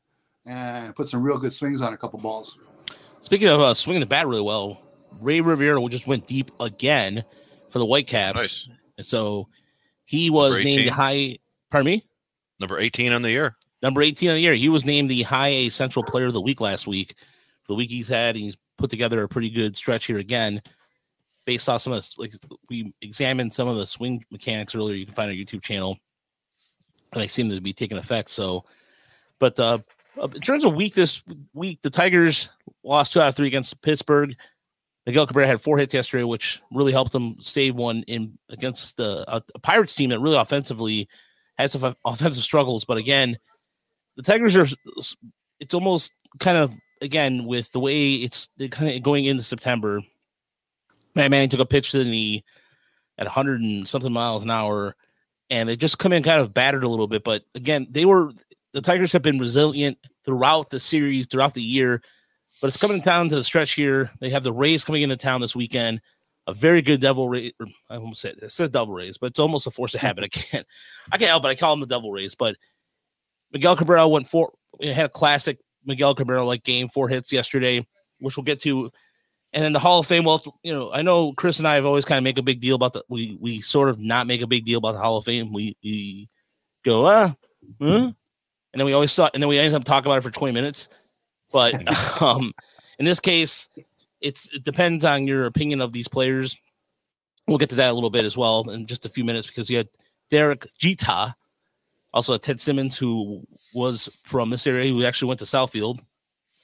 and 0.46 0.94
put 0.94 1.08
some 1.08 1.22
real 1.22 1.38
good 1.38 1.52
swings 1.52 1.80
on 1.80 1.92
a 1.92 1.96
couple 1.96 2.18
balls. 2.18 2.58
Speaking 3.20 3.48
of 3.48 3.60
uh, 3.60 3.74
swinging 3.74 4.00
the 4.00 4.06
bat 4.06 4.26
really 4.26 4.40
well, 4.42 4.80
Rey 5.20 5.40
Rivera 5.40 5.86
just 5.88 6.06
went 6.06 6.26
deep 6.26 6.50
again 6.60 7.24
for 7.68 7.78
the 7.78 7.86
Whitecaps, 7.86 8.36
Nice. 8.38 8.68
and 8.98 9.06
so 9.06 9.48
he 10.06 10.30
was 10.30 10.58
named 10.60 10.86
the 10.86 10.92
high. 10.92 11.38
Pardon 11.70 11.86
me. 11.92 12.04
Number 12.58 12.78
18 12.78 13.12
on 13.12 13.22
the 13.22 13.30
year. 13.30 13.56
number 13.82 14.02
18 14.02 14.28
on 14.30 14.34
the 14.34 14.40
year. 14.40 14.54
He 14.54 14.68
was 14.68 14.84
named 14.84 15.10
the 15.10 15.22
High 15.22 15.48
A 15.48 15.68
Central 15.70 16.04
Player 16.04 16.26
of 16.26 16.32
the 16.32 16.40
Week 16.40 16.60
last 16.60 16.86
week. 16.86 17.14
For 17.62 17.72
the 17.72 17.74
week 17.76 17.90
he's 17.90 18.08
had, 18.08 18.36
he's 18.36 18.56
put 18.76 18.90
together 18.90 19.22
a 19.22 19.28
pretty 19.28 19.50
good 19.50 19.76
stretch 19.76 20.06
here 20.06 20.18
again. 20.18 20.60
Based 21.46 21.68
off 21.68 21.80
some 21.82 21.92
of 21.94 22.02
the, 22.02 22.14
like 22.18 22.32
we 22.68 22.92
examined 23.00 23.52
some 23.54 23.68
of 23.68 23.76
the 23.76 23.86
swing 23.86 24.22
mechanics 24.30 24.74
earlier, 24.74 24.94
you 24.94 25.06
can 25.06 25.14
find 25.14 25.30
our 25.30 25.34
YouTube 25.34 25.62
channel, 25.62 25.96
and 27.12 27.22
they 27.22 27.26
seem 27.26 27.48
to 27.50 27.60
be 27.60 27.72
taking 27.72 27.96
effect. 27.98 28.30
So, 28.30 28.64
but 29.38 29.58
uh, 29.58 29.78
Uh, 30.18 30.28
in 30.34 30.40
terms 30.40 30.64
of 30.64 30.74
week 30.74 30.94
this 30.94 31.22
week, 31.54 31.80
the 31.82 31.90
Tigers 31.90 32.50
lost 32.84 33.12
two 33.12 33.20
out 33.20 33.28
of 33.28 33.36
three 33.36 33.46
against 33.46 33.80
Pittsburgh. 33.82 34.36
Miguel 35.06 35.26
Cabrera 35.26 35.46
had 35.46 35.60
four 35.60 35.78
hits 35.78 35.94
yesterday, 35.94 36.24
which 36.24 36.60
really 36.70 36.92
helped 36.92 37.12
them 37.12 37.36
save 37.40 37.74
one 37.74 38.02
in 38.02 38.38
against 38.48 38.96
the 38.96 39.28
uh, 39.28 39.40
a, 39.40 39.42
a 39.54 39.58
Pirates 39.58 39.94
team 39.94 40.10
that 40.10 40.20
really 40.20 40.36
offensively 40.36 41.08
had 41.58 41.70
some 41.70 41.94
offensive 42.04 42.42
struggles. 42.42 42.84
But 42.84 42.98
again, 42.98 43.38
the 44.16 44.22
Tigers 44.22 44.56
are 44.56 44.66
it's 45.58 45.74
almost 45.74 46.12
kind 46.38 46.58
of 46.58 46.74
again 47.00 47.46
with 47.46 47.72
the 47.72 47.80
way 47.80 48.14
it's 48.14 48.48
kind 48.70 48.94
of 48.94 49.02
going 49.02 49.24
into 49.24 49.42
September. 49.42 50.00
Matt 51.14 51.30
Manning 51.30 51.48
took 51.48 51.60
a 51.60 51.66
pitch 51.66 51.90
to 51.90 51.98
the 51.98 52.04
knee 52.04 52.44
at 53.18 53.26
100 53.26 53.60
and 53.60 53.88
something 53.88 54.12
miles 54.12 54.42
an 54.42 54.50
hour, 54.50 54.94
and 55.48 55.68
they 55.68 55.76
just 55.76 55.98
come 55.98 56.12
in 56.12 56.22
kind 56.22 56.40
of 56.40 56.54
battered 56.54 56.84
a 56.84 56.88
little 56.88 57.08
bit. 57.08 57.24
But 57.24 57.42
again, 57.54 57.86
they 57.90 58.04
were 58.04 58.32
the 58.72 58.80
Tigers 58.80 59.12
have 59.12 59.22
been 59.22 59.38
resilient 59.38 59.98
throughout 60.24 60.70
the 60.70 60.80
series, 60.80 61.26
throughout 61.26 61.54
the 61.54 61.62
year. 61.62 62.02
But 62.60 62.68
it's 62.68 62.76
coming 62.76 63.00
down 63.00 63.28
to 63.30 63.36
the 63.36 63.44
stretch 63.44 63.72
here. 63.72 64.10
They 64.20 64.30
have 64.30 64.42
the 64.42 64.52
Rays 64.52 64.84
coming 64.84 65.02
into 65.02 65.16
town 65.16 65.40
this 65.40 65.56
weekend. 65.56 66.00
A 66.46 66.54
very 66.54 66.82
good 66.82 67.00
Devil 67.00 67.28
Rays. 67.28 67.52
I 67.88 67.96
almost 67.96 68.20
said 68.20 68.34
I 68.42 68.48
said 68.48 68.72
Devil 68.72 68.94
Rays, 68.94 69.18
but 69.18 69.28
it's 69.28 69.38
almost 69.38 69.66
a 69.66 69.70
force 69.70 69.94
of 69.94 70.00
habit. 70.00 70.24
I 70.24 70.28
can't, 70.28 70.66
I 71.12 71.18
can't 71.18 71.30
help 71.30 71.44
it. 71.44 71.48
I 71.48 71.54
call 71.54 71.72
them 71.72 71.80
the 71.80 71.86
Devil 71.86 72.12
Rays. 72.12 72.34
But 72.34 72.56
Miguel 73.52 73.76
Cabrera 73.76 74.08
went 74.08 74.28
four. 74.28 74.52
Had 74.82 75.06
a 75.06 75.08
classic 75.08 75.58
Miguel 75.84 76.14
Cabrera 76.14 76.44
like 76.44 76.62
game, 76.62 76.88
four 76.88 77.08
hits 77.08 77.32
yesterday, 77.32 77.86
which 78.18 78.36
we'll 78.36 78.44
get 78.44 78.60
to. 78.60 78.90
And 79.52 79.64
then 79.64 79.72
the 79.72 79.78
Hall 79.78 80.00
of 80.00 80.06
Fame. 80.06 80.24
Well, 80.24 80.42
you 80.62 80.72
know, 80.72 80.92
I 80.92 81.02
know 81.02 81.32
Chris 81.32 81.58
and 81.58 81.66
I 81.66 81.74
have 81.74 81.86
always 81.86 82.04
kind 82.04 82.18
of 82.18 82.24
make 82.24 82.38
a 82.38 82.42
big 82.42 82.60
deal 82.60 82.76
about 82.76 82.92
the. 82.92 83.04
We 83.08 83.36
we 83.40 83.60
sort 83.60 83.88
of 83.88 83.98
not 83.98 84.26
make 84.26 84.42
a 84.42 84.46
big 84.46 84.64
deal 84.64 84.78
about 84.78 84.92
the 84.92 85.00
Hall 85.00 85.16
of 85.16 85.24
Fame. 85.24 85.52
We 85.52 85.76
we 85.82 86.28
go 86.84 87.06
ah, 87.06 87.34
huh? 87.80 88.12
And 88.72 88.80
then 88.80 88.86
we 88.86 88.92
always 88.92 89.12
saw, 89.12 89.28
and 89.34 89.42
then 89.42 89.48
we 89.48 89.58
ended 89.58 89.74
up 89.74 89.84
talking 89.84 90.06
about 90.06 90.18
it 90.18 90.22
for 90.22 90.30
twenty 90.30 90.54
minutes. 90.54 90.88
But 91.52 91.74
um, 92.22 92.52
in 92.98 93.04
this 93.04 93.20
case, 93.20 93.68
it's 94.20 94.48
it 94.54 94.64
depends 94.64 95.04
on 95.04 95.26
your 95.26 95.46
opinion 95.46 95.80
of 95.80 95.92
these 95.92 96.08
players. 96.08 96.56
We'll 97.48 97.58
get 97.58 97.70
to 97.70 97.76
that 97.76 97.90
a 97.90 97.94
little 97.94 98.10
bit 98.10 98.24
as 98.24 98.36
well 98.36 98.68
in 98.70 98.86
just 98.86 99.06
a 99.06 99.08
few 99.08 99.24
minutes 99.24 99.48
because 99.48 99.68
you 99.68 99.78
had 99.78 99.88
Derek 100.30 100.66
Jeter, 100.78 101.34
also 102.12 102.36
Ted 102.36 102.60
Simmons, 102.60 102.96
who 102.96 103.44
was 103.74 104.08
from 104.24 104.50
this 104.50 104.66
area, 104.66 104.92
who 104.92 105.04
actually 105.04 105.28
went 105.28 105.40
to 105.40 105.46
Southfield 105.46 105.98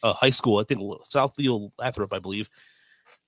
uh, 0.03 0.13
High 0.13 0.31
School, 0.31 0.59
I 0.59 0.65
think 0.65 0.81
Southfield 0.81 1.73
Lathrup, 1.81 2.13
I 2.13 2.19
believe, 2.19 2.49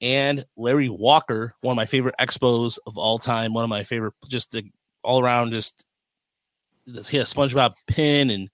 and 0.00 0.44
Larry 0.56 0.88
Walker, 0.88 1.54
one 1.60 1.72
of 1.72 1.76
my 1.76 1.86
favorite 1.86 2.14
expos 2.20 2.78
of 2.86 2.96
all 2.96 3.18
time, 3.18 3.52
one 3.52 3.64
of 3.64 3.70
my 3.70 3.82
favorite, 3.82 4.14
just 4.28 4.52
the 4.52 4.64
all 5.02 5.20
around, 5.20 5.50
just 5.50 5.84
he 6.86 7.16
had 7.16 7.26
a 7.26 7.30
SpongeBob 7.30 7.74
pin 7.86 8.30
and 8.30 8.48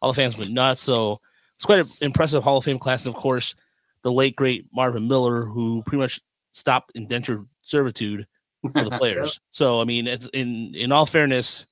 all 0.00 0.10
the 0.12 0.16
fans 0.16 0.36
went 0.36 0.50
nuts. 0.50 0.80
So 0.80 1.20
it's 1.56 1.66
quite 1.66 1.80
an 1.80 1.88
impressive 2.00 2.42
Hall 2.42 2.58
of 2.58 2.64
Fame 2.64 2.78
class. 2.78 3.04
And 3.06 3.14
of 3.14 3.20
course, 3.20 3.54
the 4.02 4.12
late 4.12 4.36
great 4.36 4.66
Marvin 4.72 5.06
Miller, 5.08 5.44
who 5.44 5.82
pretty 5.84 6.00
much 6.00 6.20
stopped 6.52 6.92
indentured 6.94 7.46
servitude 7.62 8.26
for 8.72 8.82
the 8.84 8.90
players. 8.98 9.40
so 9.50 9.80
I 9.80 9.84
mean, 9.84 10.06
it's 10.06 10.28
in 10.32 10.74
in 10.74 10.90
all 10.92 11.06
fairness, 11.06 11.66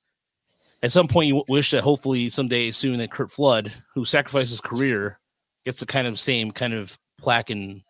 at 0.83 0.91
some 0.91 1.07
point 1.07 1.27
you 1.27 1.43
wish 1.49 1.71
that 1.71 1.83
hopefully 1.83 2.29
someday 2.29 2.71
soon 2.71 2.97
that 2.99 3.11
Curt 3.11 3.31
Flood, 3.31 3.73
who 3.95 4.05
sacrificed 4.05 4.51
his 4.51 4.61
career, 4.61 5.19
gets 5.65 5.79
the 5.79 5.85
kind 5.85 6.07
of 6.07 6.19
same 6.19 6.51
kind 6.51 6.73
of 6.73 6.97
plaque 7.19 7.49
in 7.49 7.83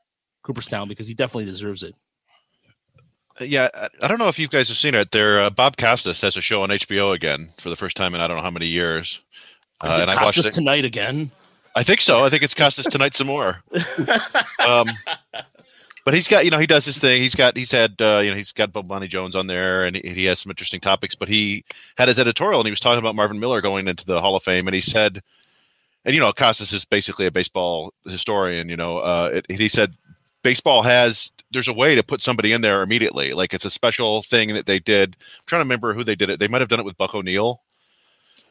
Cooperstown 0.44 0.88
because 0.88 1.08
he 1.08 1.14
definitely 1.14 1.46
deserves 1.46 1.84
it. 1.84 1.94
Yeah, 3.42 3.70
I- 3.74 3.90
I 4.02 4.08
don't 4.08 4.20
know 4.20 4.28
if 4.28 4.40
you 4.40 4.48
guys 4.48 4.68
have 4.70 4.78
seen 4.78 4.96
it. 4.96 5.12
There, 5.12 5.40
uh, 5.40 5.50
Bob 5.50 5.78
Costas 5.78 6.20
has 6.22 6.36
a 6.36 6.42
show 6.42 6.62
on 6.62 6.70
HBO 6.70 7.14
again 7.14 7.50
for 7.60 7.70
the 7.70 7.76
first 7.76 7.96
time 7.96 8.16
in 8.16 8.22
I 8.22 8.28
don't 8.28 8.38
know 8.38 8.44
how 8.44 8.50
many 8.52 8.66
years. 8.68 9.20
Is 9.84 9.92
Uh, 9.92 9.96
it 9.96 10.02
and 10.02 10.12
I 10.12 10.16
watched 10.16 10.36
Costas 10.36 10.46
it. 10.48 10.52
tonight 10.52 10.86
again. 10.86 11.32
I 11.76 11.84
think 11.84 12.02
so. 12.02 12.24
I 12.24 12.30
think 12.30 12.44
it's 12.44 12.54
Costas 12.54 12.86
tonight 12.88 13.16
some 13.16 13.28
more. 13.28 13.62
Um, 14.68 14.88
but 16.06 16.14
he's 16.14 16.28
got, 16.28 16.44
you 16.46 16.52
know, 16.52 16.58
he 16.60 16.68
does 16.68 16.86
his 16.86 17.00
thing. 17.00 17.22
He's 17.22 17.34
got, 17.36 17.56
he's 17.56 17.72
had, 17.72 17.96
uh, 18.02 18.20
you 18.24 18.30
know, 18.30 18.36
he's 18.36 18.52
got 18.52 18.74
Bob 18.74 18.88
Bonnie 18.88 19.08
Jones 19.08 19.36
on 19.36 19.48
there, 19.48 19.84
and 19.86 19.96
he, 19.96 20.02
he 20.14 20.26
has 20.26 20.40
some 20.40 20.50
interesting 20.50 20.80
topics. 20.82 21.16
But 21.16 21.28
he 21.30 21.64
had 21.98 22.08
his 22.08 22.20
editorial, 22.20 22.60
and 22.60 22.68
he 22.68 22.72
was 22.72 22.80
talking 22.80 23.00
about 23.00 23.16
Marvin 23.16 23.40
Miller 23.40 23.62
going 23.62 23.88
into 23.88 24.06
the 24.06 24.20
Hall 24.22 24.36
of 24.36 24.44
Fame, 24.44 24.68
and 24.68 24.76
he 24.76 24.82
said, 24.82 25.24
and 26.06 26.14
you 26.14 26.20
know, 26.22 26.32
Costas 26.34 26.74
is 26.74 26.86
basically 26.86 27.26
a 27.26 27.32
baseball 27.32 27.94
historian. 28.06 28.70
You 28.70 28.78
know, 28.78 28.98
uh, 28.98 29.32
it, 29.36 29.46
he 29.50 29.70
said 29.70 29.94
baseball 30.44 30.82
has 30.84 31.32
there's 31.52 31.68
a 31.68 31.74
way 31.74 31.96
to 31.96 32.04
put 32.04 32.22
somebody 32.22 32.52
in 32.54 32.62
there 32.62 32.82
immediately. 32.84 33.34
Like 33.34 33.54
it's 33.54 33.66
a 33.66 33.70
special 33.72 34.22
thing 34.24 34.54
that 34.54 34.66
they 34.66 34.80
did. 34.80 35.16
I'm 35.20 35.44
trying 35.46 35.60
to 35.62 35.66
remember 35.66 35.94
who 35.94 36.04
they 36.04 36.16
did 36.16 36.30
it. 36.30 36.40
They 36.40 36.48
might 36.48 36.62
have 36.62 36.70
done 36.70 36.80
it 36.80 36.86
with 36.86 36.98
Buck 36.98 37.16
O'Neill. 37.16 37.62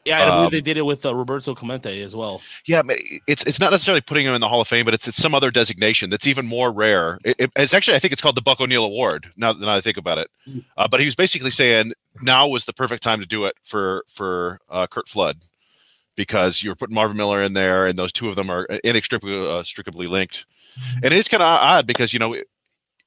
Yeah, 0.05 0.21
I 0.23 0.25
believe 0.29 0.45
Um, 0.45 0.51
they 0.51 0.61
did 0.61 0.77
it 0.77 0.85
with 0.85 1.05
uh, 1.05 1.13
Roberto 1.13 1.53
Clemente 1.53 2.01
as 2.01 2.15
well. 2.15 2.41
Yeah, 2.65 2.81
it's 3.27 3.43
it's 3.45 3.59
not 3.59 3.71
necessarily 3.71 4.01
putting 4.01 4.25
him 4.25 4.33
in 4.33 4.41
the 4.41 4.47
Hall 4.47 4.61
of 4.61 4.67
Fame, 4.67 4.85
but 4.85 4.93
it's 4.93 5.07
it's 5.07 5.17
some 5.21 5.35
other 5.35 5.51
designation 5.51 6.09
that's 6.09 6.25
even 6.27 6.45
more 6.47 6.71
rare. 6.71 7.17
It, 7.25 7.35
it- 7.39 7.51
it's 7.55 7.73
actually 7.73 7.95
I 7.95 7.99
think 7.99 8.13
it's 8.13 8.21
called 8.21 8.35
the 8.35 8.41
Buck 8.41 8.59
O'Neill 8.61 8.85
Award. 8.85 9.31
Now 9.37 9.53
that 9.53 9.67
I 9.69 9.81
think 9.81 9.97
about 9.97 10.17
it, 10.17 10.29
Hmm. 10.45 10.59
uh, 10.77 10.87
but 10.87 10.99
he 10.99 11.05
was 11.05 11.15
basically 11.15 11.51
saying 11.51 11.93
now 12.21 12.47
was 12.47 12.65
the 12.65 12.73
perfect 12.73 13.03
time 13.03 13.19
to 13.19 13.25
do 13.25 13.45
it 13.45 13.55
for 13.63 14.03
for 14.07 14.59
uh, 14.69 14.87
Curt 14.87 15.07
Flood 15.09 15.37
because 16.15 16.63
you 16.63 16.69
were 16.69 16.75
putting 16.75 16.95
Marvin 16.95 17.15
Miller 17.17 17.43
in 17.43 17.53
there, 17.53 17.85
and 17.85 17.97
those 17.97 18.11
two 18.11 18.27
of 18.29 18.35
them 18.35 18.49
are 18.49 18.65
inextricably 18.83 19.35
uh, 19.35 19.53
inextricably 19.55 20.07
linked. 20.07 20.45
And 20.95 21.05
it 21.05 21.13
is 21.13 21.27
kind 21.27 21.43
of 21.43 21.47
odd 21.47 21.87
because 21.87 22.13
you 22.13 22.19
know 22.19 22.35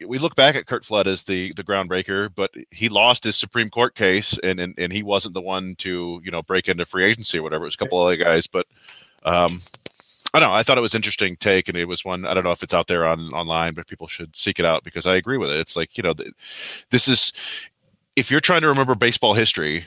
we- 0.05 0.19
look 0.19 0.35
back 0.35 0.55
at 0.55 0.67
Curt 0.67 0.85
Flood 0.85 1.07
as 1.07 1.23
the 1.25 1.53
the 1.55 1.65
groundbreaker, 1.65 2.31
but 2.35 2.51
he 2.71 2.89
lost 2.89 3.25
his 3.25 3.37
Supreme 3.37 3.71
Court 3.71 3.95
case, 3.95 4.39
and 4.43 4.61
and, 4.61 4.75
and 4.79 4.93
he 4.93 5.03
wasn't 5.03 5.35
the 5.35 5.41
one 5.41 5.75
to 5.77 6.21
you 6.25 6.31
know 6.31 6.43
break 6.43 6.69
into 6.69 6.85
free 6.85 7.05
agency 7.05 7.39
or 7.39 7.43
whatever. 7.43 7.65
It 7.65 7.69
was 7.69 7.75
a 7.75 7.79
couple 7.79 8.01
other 8.01 8.17
guys, 8.17 8.47
but 8.47 8.67
um, 9.25 9.61
I 10.35 10.41
don't 10.41 10.49
know. 10.49 10.55
I 10.55 10.63
thought 10.63 10.79
it 10.79 10.83
was 10.83 10.95
interesting 10.95 11.37
take, 11.37 11.69
and 11.69 11.77
it 11.77 11.87
was 11.87 12.05
one. 12.05 12.27
I 12.27 12.35
don't 12.35 12.45
know 12.45 12.53
if 12.53 12.63
it's 12.63 12.75
out 12.75 12.87
there 12.87 13.07
on 13.07 13.21
online, 13.33 13.75
but 13.75 13.87
people 13.87 14.09
should 14.09 14.35
seek 14.35 14.59
it 14.59 14.65
out 14.65 14.85
because 14.85 15.07
I 15.07 15.17
agree 15.17 15.39
with 15.39 15.51
it. 15.51 15.61
It's 15.61 15.77
like 15.77 15.97
you 15.97 16.03
know, 16.03 16.15
th- 16.15 16.33
this 16.91 17.09
is 17.09 17.33
if 18.17 18.31
you're 18.31 18.41
trying 18.41 18.63
to 18.63 18.69
remember 18.69 18.95
baseball 18.95 19.35
history, 19.35 19.87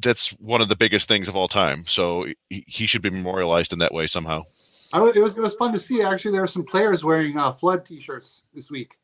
that's 0.00 0.30
one 0.40 0.60
of 0.60 0.68
the 0.68 0.76
biggest 0.76 1.08
things 1.08 1.28
of 1.28 1.36
all 1.36 1.48
time. 1.48 1.84
So 1.86 2.26
he, 2.50 2.64
he 2.66 2.86
should 2.86 3.02
be 3.02 3.10
memorialized 3.10 3.72
in 3.72 3.78
that 3.80 3.94
way 3.94 4.06
somehow. 4.06 4.44
Was, 4.92 5.16
it 5.16 5.22
was 5.22 5.38
it 5.38 5.40
was 5.40 5.54
fun 5.54 5.72
to 5.72 5.78
see. 5.78 6.02
Actually, 6.02 6.32
there 6.32 6.40
were 6.42 6.46
some 6.46 6.64
players 6.64 7.04
wearing 7.04 7.38
uh, 7.38 7.52
flood 7.52 7.86
T-shirts 7.86 8.42
this 8.54 8.70
week. 8.70 8.98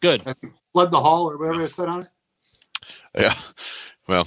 Good. 0.00 0.22
Flood 0.72 0.90
the 0.90 1.00
hall 1.00 1.30
or 1.30 1.38
whatever 1.38 1.62
it 1.62 1.72
said 1.74 1.88
on 1.88 2.02
it. 2.02 2.08
Yeah. 3.16 3.34
Well, 4.08 4.26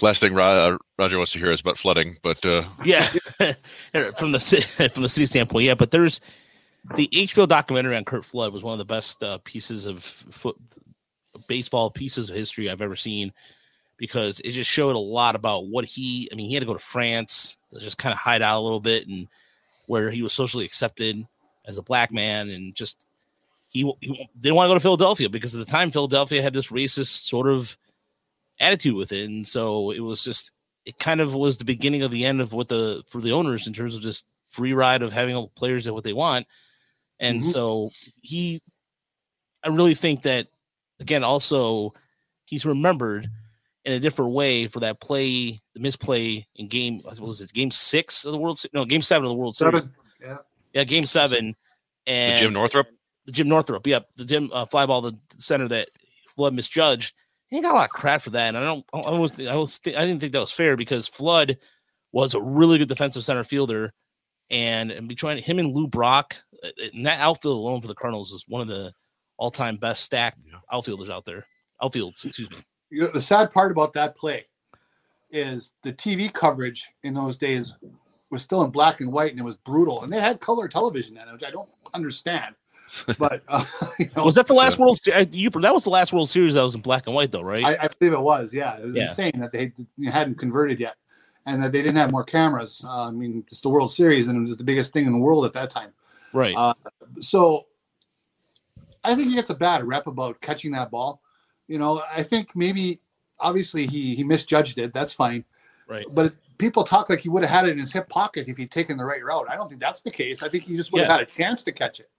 last 0.00 0.20
thing 0.20 0.34
Ro- 0.34 0.44
uh, 0.74 0.78
Roger 0.98 1.16
wants 1.18 1.32
to 1.32 1.38
hear 1.38 1.52
is 1.52 1.60
about 1.60 1.78
flooding, 1.78 2.16
but 2.22 2.44
uh, 2.44 2.64
Yeah, 2.84 3.02
from 4.18 4.32
the 4.32 4.38
ci- 4.38 4.60
from 4.88 5.02
the 5.02 5.08
city 5.08 5.26
standpoint, 5.26 5.64
yeah. 5.64 5.74
But 5.74 5.90
there's 5.90 6.20
the 6.96 7.08
HBO 7.08 7.48
documentary 7.48 7.96
on 7.96 8.04
Curt 8.04 8.24
Flood 8.24 8.52
was 8.52 8.62
one 8.62 8.72
of 8.72 8.78
the 8.78 8.84
best 8.84 9.22
uh, 9.22 9.38
pieces 9.44 9.86
of 9.86 10.02
foot 10.02 10.56
baseball 11.48 11.90
pieces 11.90 12.30
of 12.30 12.36
history 12.36 12.70
I've 12.70 12.82
ever 12.82 12.96
seen 12.96 13.32
because 13.96 14.40
it 14.40 14.50
just 14.50 14.70
showed 14.70 14.94
a 14.94 14.98
lot 14.98 15.34
about 15.36 15.66
what 15.66 15.84
he. 15.84 16.28
I 16.32 16.34
mean, 16.34 16.48
he 16.48 16.54
had 16.54 16.60
to 16.60 16.66
go 16.66 16.74
to 16.74 16.78
France 16.78 17.56
to 17.70 17.80
just 17.80 17.98
kind 17.98 18.12
of 18.12 18.18
hide 18.18 18.42
out 18.42 18.60
a 18.60 18.62
little 18.62 18.80
bit 18.80 19.08
and 19.08 19.28
where 19.86 20.10
he 20.10 20.22
was 20.22 20.32
socially 20.32 20.64
accepted 20.64 21.26
as 21.66 21.78
a 21.78 21.82
black 21.82 22.12
man 22.12 22.48
and 22.50 22.74
just 22.74 23.06
he, 23.74 23.92
he 24.00 24.28
didn't 24.40 24.54
want 24.56 24.66
to 24.66 24.70
go 24.70 24.74
to 24.74 24.80
Philadelphia 24.80 25.28
because 25.28 25.54
at 25.54 25.58
the 25.66 25.70
time 25.70 25.90
Philadelphia 25.90 26.40
had 26.40 26.54
this 26.54 26.68
racist 26.68 27.26
sort 27.28 27.48
of 27.48 27.76
attitude 28.60 28.94
with 28.94 29.12
it, 29.12 29.26
and 29.26 29.46
so 29.46 29.90
it 29.90 30.00
was 30.00 30.24
just 30.24 30.52
it 30.86 30.98
kind 30.98 31.20
of 31.20 31.34
was 31.34 31.58
the 31.58 31.64
beginning 31.64 32.02
of 32.02 32.10
the 32.10 32.24
end 32.24 32.40
of 32.40 32.52
what 32.52 32.68
the 32.68 33.02
for 33.10 33.20
the 33.20 33.32
owners 33.32 33.66
in 33.66 33.72
terms 33.74 33.94
of 33.94 34.00
just 34.02 34.24
free 34.48 34.72
ride 34.72 35.02
of 35.02 35.12
having 35.12 35.34
all 35.34 35.48
players 35.56 35.86
at 35.88 35.94
what 35.94 36.04
they 36.04 36.12
want. 36.12 36.46
And 37.20 37.40
Mhm. 37.40 37.44
so 37.52 37.90
he 38.22 38.60
I 39.62 39.68
really 39.68 39.94
think 39.94 40.22
that 40.22 40.46
again 41.00 41.24
also 41.24 41.94
he's 42.44 42.64
remembered 42.66 43.28
in 43.84 43.92
a 43.92 44.00
different 44.00 44.32
way 44.32 44.66
for 44.66 44.80
that 44.80 45.00
play, 45.00 45.60
the 45.74 45.80
misplay 45.80 46.46
in 46.54 46.68
game 46.68 47.00
what 47.02 47.18
was 47.18 47.40
it 47.40 47.52
game 47.52 47.70
six 47.70 48.24
of 48.24 48.32
the 48.32 48.38
World 48.38 48.58
Se- 48.58 48.68
no 48.72 48.84
game 48.84 49.02
seven 49.02 49.24
of 49.24 49.30
the 49.30 49.34
World 49.36 49.56
Series. 49.56 49.74
Seven. 49.74 49.90
Yeah. 50.22 50.36
Yeah, 50.74 50.84
game 50.84 51.04
seven. 51.04 51.56
the 52.06 52.12
And 52.12 52.38
Jim 52.40 52.52
Northrup. 52.52 52.88
The 53.26 53.32
Jim 53.32 53.48
Northrup, 53.48 53.86
yeah, 53.86 54.00
the 54.16 54.24
Jim 54.24 54.50
uh, 54.52 54.64
fly 54.64 54.86
ball, 54.86 55.00
the 55.00 55.16
center 55.38 55.68
that 55.68 55.88
Flood 56.28 56.54
misjudged. 56.54 57.14
He 57.48 57.60
got 57.60 57.72
a 57.72 57.74
lot 57.74 57.84
of 57.84 57.90
crap 57.90 58.22
for 58.22 58.30
that, 58.30 58.48
and 58.48 58.56
I 58.56 58.64
don't, 58.64 58.84
I 58.92 59.10
was, 59.10 59.40
I 59.40 59.54
was, 59.54 59.80
I 59.86 59.90
didn't 59.90 60.18
think 60.20 60.32
that 60.32 60.40
was 60.40 60.52
fair 60.52 60.76
because 60.76 61.06
Flood 61.06 61.56
was 62.12 62.34
a 62.34 62.40
really 62.40 62.78
good 62.78 62.88
defensive 62.88 63.24
center 63.24 63.44
fielder, 63.44 63.92
and, 64.50 64.90
and 64.90 65.08
between 65.08 65.38
him 65.38 65.58
and 65.58 65.74
Lou 65.74 65.86
Brock, 65.86 66.36
uh, 66.64 66.68
and 66.92 67.06
that 67.06 67.20
outfield 67.20 67.56
alone 67.56 67.80
for 67.80 67.86
the 67.88 67.94
Cardinals 67.94 68.32
is 68.32 68.44
one 68.48 68.60
of 68.62 68.68
the 68.68 68.92
all-time 69.36 69.76
best 69.76 70.02
stacked 70.04 70.38
Yeah. 70.46 70.58
outfielders 70.72 71.10
out 71.10 71.24
there. 71.24 71.46
Outfields, 71.82 72.24
excuse 72.24 72.50
me. 72.50 72.56
You 72.90 73.02
know, 73.02 73.08
the 73.08 73.20
sad 73.20 73.52
part 73.52 73.72
about 73.72 73.92
that 73.94 74.16
play 74.16 74.44
is 75.30 75.72
the 75.82 75.92
TV 75.92 76.32
coverage 76.32 76.88
in 77.02 77.14
those 77.14 77.36
days 77.36 77.74
was 78.30 78.42
still 78.42 78.62
in 78.62 78.70
black 78.70 79.00
and 79.00 79.12
white 79.12 79.32
and 79.32 79.40
it 79.40 79.44
was 79.44 79.56
brutal. 79.56 80.02
And 80.02 80.12
they 80.12 80.20
had 80.20 80.40
color 80.40 80.68
television 80.68 81.14
then, 81.14 81.32
which 81.32 81.42
I 81.42 81.50
don't 81.50 81.68
understand. 81.92 82.54
But 83.18 83.42
uh, 83.48 83.64
you 83.98 84.10
know, 84.16 84.24
Was 84.24 84.34
that 84.36 84.46
the 84.46 84.54
last 84.54 84.78
World 84.78 84.98
Series? 85.02 85.28
You 85.34 85.50
that 85.50 85.74
was 85.74 85.84
the 85.84 85.90
last 85.90 86.12
World 86.12 86.28
Series 86.30 86.54
that 86.54 86.62
was 86.62 86.74
in 86.74 86.80
black 86.80 87.06
and 87.06 87.14
white, 87.14 87.32
though, 87.32 87.42
right? 87.42 87.64
I, 87.64 87.84
I 87.84 87.88
believe 87.88 88.12
it 88.12 88.20
was. 88.20 88.52
Yeah, 88.52 88.76
it 88.78 88.86
was 88.86 88.94
Yeah. 88.96 89.08
insane 89.08 89.38
that 89.40 89.52
they 89.52 89.72
hadn't 90.08 90.36
converted 90.36 90.78
yet, 90.80 90.96
and 91.46 91.62
that 91.62 91.72
they 91.72 91.82
didn't 91.82 91.96
have 91.96 92.10
more 92.12 92.24
cameras. 92.24 92.84
Uh, 92.86 93.08
I 93.08 93.10
mean, 93.10 93.44
it's 93.48 93.60
the 93.60 93.68
World 93.70 93.92
Series, 93.92 94.28
and 94.28 94.36
it 94.38 94.40
was 94.42 94.56
the 94.56 94.64
biggest 94.64 94.92
thing 94.92 95.06
in 95.06 95.12
the 95.12 95.18
world 95.18 95.44
at 95.44 95.52
that 95.54 95.70
time. 95.70 95.92
right. 96.32 96.54
uh, 96.56 96.74
So, 97.20 97.66
I 99.02 99.14
think 99.14 99.28
he 99.28 99.34
gets 99.34 99.50
a 99.50 99.54
bad 99.54 99.84
rep 99.86 100.06
about 100.06 100.40
catching 100.40 100.72
that 100.72 100.90
ball. 100.90 101.20
You 101.68 101.78
know, 101.78 102.02
I 102.14 102.22
think 102.22 102.54
maybe 102.54 103.00
obviously 103.40 103.86
he 103.86 104.14
he 104.14 104.24
misjudged 104.24 104.78
it. 104.78 104.92
That's 104.92 105.12
fine. 105.12 105.44
right. 105.88 106.06
But 106.10 106.34
people 106.58 106.84
talk 106.84 107.10
like 107.10 107.20
he 107.20 107.28
would 107.28 107.42
have 107.42 107.50
had 107.50 107.66
it 107.68 107.72
in 107.72 107.78
his 107.78 107.92
hip 107.92 108.08
pocket 108.08 108.46
if 108.48 108.56
he'd 108.56 108.70
taken 108.70 108.96
the 108.96 109.04
right 109.04 109.22
route. 109.24 109.46
I 109.48 109.56
don't 109.56 109.68
think 109.68 109.80
that's 109.80 110.02
the 110.02 110.10
case. 110.10 110.42
I 110.42 110.48
think 110.48 110.64
he 110.64 110.76
just 110.76 110.92
would 110.92 111.00
have 111.00 111.08
Yeah. 111.08 111.18
had 111.18 111.28
a 111.28 111.30
chance 111.30 111.64
to 111.64 111.72
catch 111.72 112.00
it. 112.00 112.10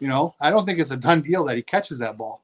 You 0.00 0.08
know, 0.08 0.34
I 0.40 0.50
don't 0.50 0.66
think 0.66 0.78
it's 0.78 0.90
a 0.90 0.96
done 0.96 1.20
deal 1.20 1.44
that 1.44 1.56
he 1.56 1.62
catches 1.62 1.98
that 1.98 2.16
ball. 2.16 2.42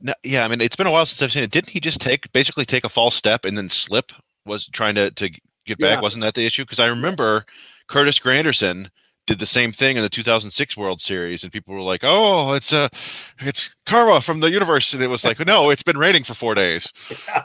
No, 0.00 0.14
yeah, 0.22 0.44
I 0.44 0.48
mean, 0.48 0.60
it's 0.60 0.74
been 0.74 0.86
a 0.86 0.90
while 0.90 1.06
since 1.06 1.22
I've 1.22 1.32
seen 1.32 1.44
it. 1.44 1.50
Didn't 1.50 1.70
he 1.70 1.80
just 1.80 2.00
take 2.00 2.32
basically 2.32 2.64
take 2.64 2.84
a 2.84 2.88
false 2.88 3.14
step 3.14 3.44
and 3.44 3.56
then 3.56 3.68
slip? 3.68 4.12
Was 4.44 4.66
trying 4.66 4.96
to 4.96 5.10
to 5.12 5.28
get 5.66 5.78
back? 5.78 5.98
Yeah. 5.98 6.00
Wasn't 6.00 6.22
that 6.22 6.34
the 6.34 6.44
issue? 6.44 6.64
Because 6.64 6.80
I 6.80 6.86
remember 6.86 7.46
Curtis 7.86 8.18
Granderson 8.18 8.90
did 9.26 9.38
the 9.38 9.46
same 9.46 9.70
thing 9.70 9.96
in 9.96 10.02
the 10.02 10.08
2006 10.08 10.76
World 10.76 11.00
Series, 11.00 11.44
and 11.44 11.52
people 11.52 11.74
were 11.74 11.80
like, 11.80 12.00
"Oh, 12.02 12.54
it's 12.54 12.72
a, 12.72 12.90
it's 13.38 13.74
karma 13.86 14.20
from 14.20 14.40
the 14.40 14.50
universe," 14.50 14.92
and 14.94 15.02
it 15.02 15.06
was 15.06 15.24
like, 15.24 15.38
"No, 15.46 15.70
it's 15.70 15.84
been 15.84 15.98
raining 15.98 16.24
for 16.24 16.34
four 16.34 16.54
days." 16.54 16.92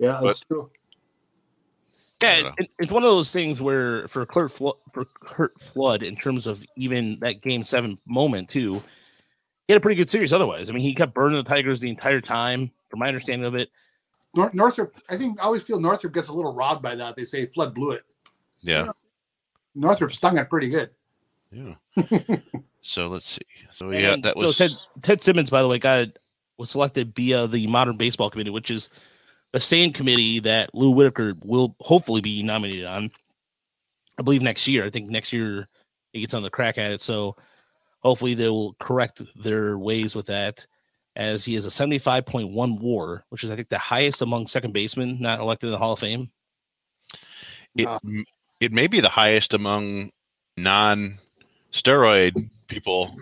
Yeah, 0.00 0.20
that's 0.20 0.40
true. 0.40 0.68
Yeah, 2.22 2.38
Yeah. 2.38 2.52
it, 2.58 2.70
it's 2.78 2.92
one 2.92 3.02
of 3.02 3.10
those 3.10 3.32
things 3.32 3.60
where 3.60 4.06
for 4.08 4.26
Kurt 4.26 4.50
Flo- 4.50 4.78
for 4.92 5.04
Curt 5.06 5.60
Flood, 5.60 6.02
in 6.02 6.16
terms 6.16 6.46
of 6.46 6.62
even 6.76 7.18
that 7.20 7.40
Game 7.42 7.64
Seven 7.64 7.98
moment 8.06 8.48
too, 8.48 8.74
he 9.66 9.72
had 9.72 9.78
a 9.78 9.80
pretty 9.80 9.96
good 9.96 10.10
series. 10.10 10.32
Otherwise, 10.32 10.68
I 10.70 10.72
mean, 10.74 10.82
he 10.82 10.94
kept 10.94 11.14
burning 11.14 11.36
the 11.42 11.48
Tigers 11.48 11.80
the 11.80 11.88
entire 11.90 12.20
time, 12.20 12.70
from 12.90 13.00
my 13.00 13.08
understanding 13.08 13.46
of 13.46 13.54
it. 13.54 13.70
Nor- 14.34 14.50
Northrup, 14.52 14.94
I 15.08 15.16
think 15.16 15.40
I 15.40 15.44
always 15.44 15.62
feel 15.62 15.80
Northrup 15.80 16.12
gets 16.12 16.28
a 16.28 16.32
little 16.32 16.52
robbed 16.54 16.82
by 16.82 16.94
that. 16.96 17.16
They 17.16 17.24
say 17.24 17.46
Flood 17.46 17.74
blew 17.74 17.92
it. 17.92 18.02
Yeah, 18.60 18.88
Northrup 19.74 20.12
stung 20.12 20.36
it 20.38 20.50
pretty 20.50 20.68
good. 20.68 20.90
yeah. 21.50 21.74
so 22.82 23.08
let's 23.08 23.26
see. 23.26 23.40
So 23.70 23.90
yeah, 23.90 24.12
And 24.12 24.22
that 24.24 24.38
so 24.38 24.46
was 24.48 24.58
Ted 24.58 24.70
Ted 25.02 25.22
Simmons, 25.22 25.50
by 25.50 25.62
the 25.62 25.68
way, 25.68 25.78
got 25.78 26.08
was 26.58 26.70
selected 26.70 27.14
via 27.16 27.46
the 27.46 27.66
Modern 27.68 27.96
Baseball 27.96 28.28
Committee, 28.28 28.50
which 28.50 28.70
is 28.70 28.90
the 29.52 29.60
same 29.60 29.92
committee 29.92 30.40
that 30.40 30.74
Lou 30.74 30.90
Whitaker 30.90 31.34
will 31.42 31.74
hopefully 31.80 32.20
be 32.20 32.42
nominated 32.42 32.86
on. 32.86 33.10
I 34.18 34.22
believe 34.22 34.42
next 34.42 34.68
year. 34.68 34.84
I 34.84 34.90
think 34.90 35.08
next 35.08 35.32
year 35.32 35.66
he 36.12 36.20
gets 36.20 36.34
on 36.34 36.42
the 36.42 36.50
crack 36.50 36.78
at 36.78 36.92
it. 36.92 37.00
So 37.00 37.36
hopefully 38.00 38.34
they 38.34 38.48
will 38.48 38.74
correct 38.74 39.22
their 39.36 39.78
ways 39.78 40.14
with 40.14 40.26
that. 40.26 40.66
As 41.16 41.44
he 41.44 41.54
has 41.54 41.66
a 41.66 41.70
75.1 41.70 42.80
WAR, 42.80 43.24
which 43.30 43.42
is 43.42 43.50
I 43.50 43.56
think 43.56 43.68
the 43.68 43.78
highest 43.78 44.22
among 44.22 44.46
second 44.46 44.72
basemen 44.72 45.18
not 45.20 45.40
elected 45.40 45.66
in 45.66 45.72
the 45.72 45.78
Hall 45.78 45.94
of 45.94 45.98
Fame. 45.98 46.30
it, 47.74 47.86
Uh, 47.86 47.98
it 48.60 48.72
may 48.72 48.86
be 48.86 49.00
the 49.00 49.08
highest 49.08 49.52
among 49.52 50.12
non-steroid 50.56 52.32
people 52.68 53.16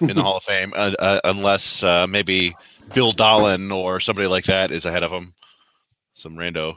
in 0.00 0.14
the 0.14 0.22
Hall 0.22 0.36
of 0.36 0.44
Fame, 0.44 0.72
uh, 0.76 0.92
uh, 0.98 1.20
unless 1.24 1.82
uh, 1.82 2.06
maybe 2.06 2.54
Bill 2.94 3.12
Dahlen 3.12 3.74
or 3.74 3.98
somebody 3.98 4.28
like 4.28 4.44
that 4.44 4.70
is 4.70 4.84
ahead 4.84 5.02
of 5.02 5.10
him. 5.10 5.34
Some 6.16 6.34
rando. 6.34 6.76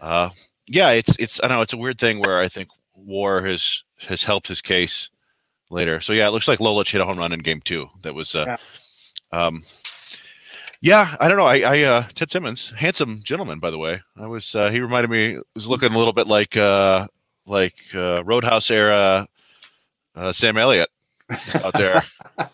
Uh, 0.00 0.30
yeah, 0.66 0.90
it's 0.90 1.16
it's 1.18 1.40
I 1.42 1.48
know 1.48 1.60
it's 1.60 1.74
a 1.74 1.78
weird 1.78 1.98
thing 1.98 2.20
where 2.20 2.40
I 2.40 2.48
think 2.48 2.70
War 2.96 3.42
has 3.42 3.84
has 4.08 4.24
helped 4.24 4.48
his 4.48 4.62
case 4.62 5.10
later. 5.70 6.00
So 6.00 6.12
yeah, 6.12 6.26
it 6.26 6.30
looks 6.30 6.48
like 6.48 6.58
Lolich 6.58 6.90
hit 6.90 7.00
a 7.00 7.04
home 7.04 7.18
run 7.18 7.32
in 7.32 7.40
Game 7.40 7.60
Two. 7.60 7.88
That 8.02 8.14
was, 8.14 8.34
uh, 8.34 8.56
um, 9.32 9.62
yeah, 10.80 11.14
I 11.20 11.28
don't 11.28 11.36
know. 11.36 11.46
I, 11.46 11.58
I 11.58 11.82
uh, 11.82 12.02
Ted 12.14 12.30
Simmons, 12.30 12.70
handsome 12.70 13.22
gentleman, 13.22 13.58
by 13.58 13.70
the 13.70 13.78
way. 13.78 14.00
I 14.16 14.26
was 14.26 14.54
uh, 14.54 14.70
he 14.70 14.80
reminded 14.80 15.10
me 15.10 15.38
was 15.54 15.68
looking 15.68 15.92
a 15.92 15.98
little 15.98 16.14
bit 16.14 16.26
like 16.26 16.56
uh, 16.56 17.06
like 17.46 17.76
uh, 17.94 18.24
Roadhouse 18.24 18.70
era 18.70 19.26
uh, 20.14 20.32
Sam 20.32 20.56
Elliott 20.56 20.88
out 21.62 21.74
there. 21.74 22.02
I 22.38 22.48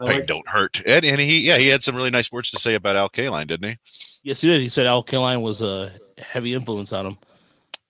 Pain 0.00 0.08
like- 0.08 0.26
don't 0.26 0.46
hurt. 0.48 0.80
And, 0.86 1.04
and 1.04 1.20
he, 1.20 1.40
yeah, 1.40 1.58
he 1.58 1.68
had 1.68 1.82
some 1.82 1.94
really 1.96 2.10
nice 2.10 2.30
words 2.32 2.50
to 2.52 2.58
say 2.58 2.74
about 2.74 2.96
Al 2.96 3.08
Kaline, 3.10 3.46
didn't 3.46 3.68
he? 3.70 3.78
Yes, 4.22 4.40
he 4.40 4.48
did. 4.48 4.60
He 4.60 4.68
said 4.68 4.86
Al 4.86 5.04
Kaline 5.04 5.42
was 5.42 5.60
a 5.62 5.92
heavy 6.18 6.54
influence 6.54 6.92
on 6.92 7.06
him. 7.06 7.18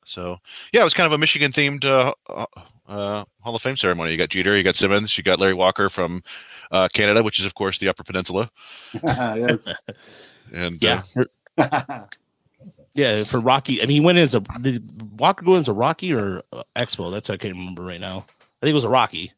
So, 0.04 0.38
yeah, 0.72 0.82
it 0.82 0.84
was 0.84 0.94
kind 0.94 1.06
of 1.06 1.12
a 1.12 1.18
Michigan 1.18 1.50
themed 1.52 1.84
uh, 1.84 2.12
uh, 2.28 2.44
uh, 2.86 3.24
Hall 3.40 3.54
of 3.56 3.62
Fame 3.62 3.76
ceremony. 3.76 4.12
You 4.12 4.18
got 4.18 4.28
Jeter, 4.28 4.56
you 4.56 4.62
got 4.62 4.76
Simmons, 4.76 5.16
you 5.16 5.24
got 5.24 5.38
Larry 5.38 5.54
Walker 5.54 5.88
from 5.88 6.22
uh, 6.70 6.88
Canada, 6.92 7.22
which 7.22 7.38
is, 7.38 7.46
of 7.46 7.54
course, 7.54 7.78
the 7.78 7.88
Upper 7.88 8.04
Peninsula. 8.04 8.50
And 10.52 10.82
Yeah. 10.82 11.02
uh, 11.58 12.00
Yeah, 12.96 13.24
for 13.24 13.40
Rocky. 13.40 13.82
I 13.82 13.86
mean, 13.86 14.00
he 14.00 14.06
went 14.06 14.18
in 14.18 14.22
as 14.22 14.34
a 14.36 14.40
did 14.60 15.18
Walker 15.18 15.44
go 15.44 15.54
in 15.54 15.60
as 15.62 15.68
a 15.68 15.72
Rocky 15.72 16.12
or 16.14 16.42
uh, 16.52 16.62
Expo? 16.76 17.10
That's 17.10 17.28
I 17.28 17.36
can't 17.36 17.54
remember 17.56 17.82
right 17.82 18.00
now. 18.00 18.18
I 18.18 18.66
think 18.66 18.70
it 18.70 18.74
was 18.74 18.84
a 18.84 18.88
Rocky. 18.88 19.32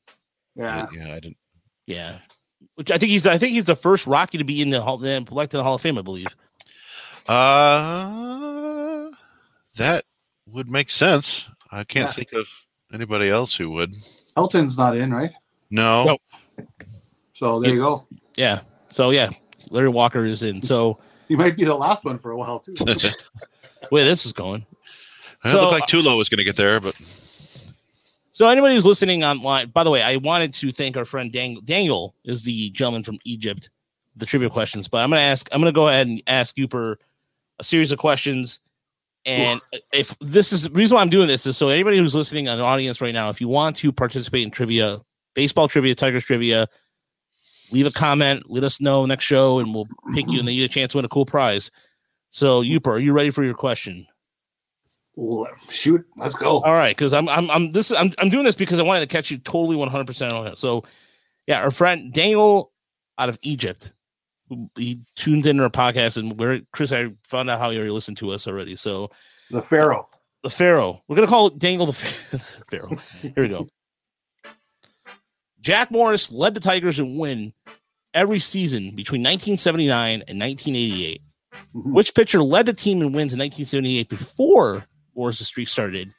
yeah. 0.55 0.87
yeah, 0.95 1.13
I 1.15 1.21
didn't. 1.21 1.39
Yeah, 1.87 2.19
which 2.75 2.91
I 2.91 2.99
think 2.99 3.11
he's 3.11 3.27
I 3.27 3.39
think 3.39 3.53
he's 3.53 3.65
the 3.65 3.77
first 3.77 4.07
Rocky 4.07 4.39
to 4.39 4.45
be 4.45 4.61
in 4.61 4.71
the 4.71 4.83
hall, 4.83 4.99
then 4.99 5.27
elected 5.31 5.53
to 5.53 5.57
the 5.59 5.63
Hall 5.63 5.77
of 5.77 5.81
Fame. 5.81 5.97
I 5.99 6.03
believe. 6.03 6.27
Uh, 7.29 9.11
that 9.77 10.05
would 10.49 10.69
make 10.71 10.91
sense. 10.91 11.49
I 11.71 11.85
can't 11.85 12.09
Yeah. 12.09 12.13
think 12.13 12.33
of 12.33 12.49
anybody 12.93 13.29
else 13.29 13.55
who 13.55 13.71
would. 13.71 13.95
Helton's 14.37 14.77
not 14.79 14.97
in, 14.97 15.13
right? 15.13 15.33
No. 15.71 16.05
Nope. 16.05 16.21
So 17.35 17.61
there 17.61 17.75
you 17.75 17.81
go. 17.81 18.07
Yeah. 18.37 18.61
So 18.91 19.11
yeah, 19.11 19.31
Larry 19.71 19.89
Walker 19.89 20.25
is 20.25 20.43
in. 20.43 20.63
So 20.63 20.99
He 21.29 21.35
might 21.37 21.57
be 21.57 21.65
the 21.65 21.75
last 21.75 22.05
one 22.05 22.19
for 22.19 22.31
a 22.31 22.37
while 22.37 22.61
too. 22.61 22.75
where 23.91 24.05
this 24.05 24.25
is 24.27 24.33
going. 24.33 24.65
It 25.45 25.51
So- 25.51 25.61
looked 25.63 25.73
like 25.73 25.87
Tulo 25.87 26.17
was 26.17 26.29
going 26.29 26.39
to 26.39 26.45
get 26.45 26.57
there, 26.57 26.81
but 26.81 26.95
So 28.37 28.47
anybody 28.51 28.75
who's 28.75 28.85
listening 28.85 29.25
online, 29.25 29.71
by 29.71 29.83
the 29.83 29.91
way, 29.91 30.03
I 30.03 30.17
wanted 30.19 30.53
to 30.53 30.71
thank 30.71 30.99
our 30.99 31.07
friend 31.07 31.33
Dang- 31.33 31.63
Daniel 31.65 32.15
is 32.27 32.45
the 32.45 32.69
gentleman 32.69 33.03
from 33.03 33.19
Egypt, 33.25 33.71
the 34.15 34.27
trivia 34.27 34.51
questions. 34.51 34.89
But 34.89 34.99
I'm 34.99 35.09
gonna 35.09 35.23
ask, 35.23 35.49
I'm 35.53 35.61
gonna 35.63 35.73
go 35.73 35.89
ahead 35.89 36.07
and 36.07 36.23
ask 36.27 36.55
Cooper 36.55 36.99
a 37.59 37.65
series 37.65 37.93
of 37.93 37.99
questions. 37.99 38.61
And 39.25 39.59
if 39.91 40.15
this 40.21 40.53
is 40.53 40.65
the 40.65 40.71
reason 40.73 40.97
why 40.97 41.01
I'm 41.01 41.09
doing 41.09 41.29
this 41.29 41.47
is 41.47 41.57
so 41.57 41.71
anybody 41.71 41.97
who's 41.97 42.15
listening 42.15 42.47
on 42.47 42.59
the 42.59 42.65
audience 42.65 43.01
right 43.01 43.15
now, 43.15 43.31
if 43.31 43.41
you 43.41 43.49
want 43.49 43.75
to 43.77 43.91
participate 43.91 44.43
in 44.43 44.51
trivia, 44.51 45.01
baseball 45.33 45.67
trivia, 45.67 45.95
Tigers 45.95 46.27
trivia, 46.27 46.69
leave 47.71 47.87
a 47.87 47.91
comment, 47.91 48.51
let 48.51 48.65
us 48.65 48.83
know 48.83 49.07
next 49.07 49.25
show, 49.25 49.61
and 49.61 49.75
we'll 49.75 49.89
pick 50.15 50.31
you 50.31 50.41
and 50.41 50.47
then 50.47 50.55
you 50.55 50.65
get 50.65 50.73
a 50.73 50.75
chance 50.75 50.93
to 50.93 50.99
win 50.99 51.07
a 51.07 51.09
cool 51.09 51.25
prize. 51.25 51.71
So, 52.29 52.61
Yooper, 52.61 52.89
are 52.89 52.99
you 52.99 53.15
ready 53.15 53.31
for 53.31 53.45
your 53.45 53.55
question? 53.55 54.07
Shoot, 55.71 56.05
let's 56.17 56.35
go. 56.35 56.61
All 56.63 56.75
right, 56.75 56.95
because 56.97 57.13
I'm 57.13 57.29
I'm 57.29 57.51
I'm 57.51 57.71
this 57.73 57.91
I'm 57.93 58.13
I'm 58.19 58.29
doing 58.29 58.45
this 58.45 58.55
because 58.55 58.79
I 58.79 58.83
wanted 58.83 59.01
to 59.01 59.07
catch 59.07 59.31
you 59.31 59.39
totally 59.39 59.77
100 59.77 60.07
percent 60.07 60.33
on 60.33 60.47
it. 60.47 60.59
So, 60.59 60.85
yeah, 61.47 61.61
our 61.61 61.71
friend 61.71 62.13
Daniel 62.13 62.71
out 63.19 63.29
of 63.31 63.39
Egypt, 63.43 63.93
he 64.77 65.01
tuned 65.15 65.47
into 65.47 65.63
our 65.63 65.71
podcast, 65.71 66.19
and 66.19 66.39
where 66.39 66.61
Chris, 66.73 66.93
I 66.93 67.13
found 67.25 67.49
out 67.49 67.59
how 67.59 67.71
he 67.71 67.77
already 67.79 67.93
listened 67.93 68.19
to 68.19 68.31
us 68.33 68.47
already. 68.47 68.77
So, 68.77 69.11
The 69.51 69.63
Pharaoh. 69.63 70.09
the 70.43 70.51
Pharaoh, 70.51 71.03
we're 71.09 71.17
gonna 71.17 71.29
call 71.29 71.47
it 71.47 71.59
Daniel 71.59 71.87
the 71.87 71.93
Pharaoh. 71.95 72.97
Here 73.23 73.33
we 73.37 73.49
go. 73.49 73.69
Jack 75.61 75.91
Morris 75.91 76.31
led 76.31 76.55
the 76.55 76.61
Tigers 76.61 76.99
in 77.01 77.19
win 77.19 77.53
every 78.15 78.39
season 78.39 78.95
between 78.95 79.23
1979 79.23 80.23
and 80.29 80.39
1988. 80.39 81.23
Mhm. 81.75 81.93
Which 81.93 82.15
pitcher 82.15 82.43
led 82.43 82.67
the 82.67 82.73
team 82.75 82.99
in 82.99 83.13
wins 83.13 83.33
in 83.33 83.39
1978 83.39 84.09
before 84.11 84.85
Morris' 85.17 85.47
streak 85.47 85.69
started? 85.69 86.13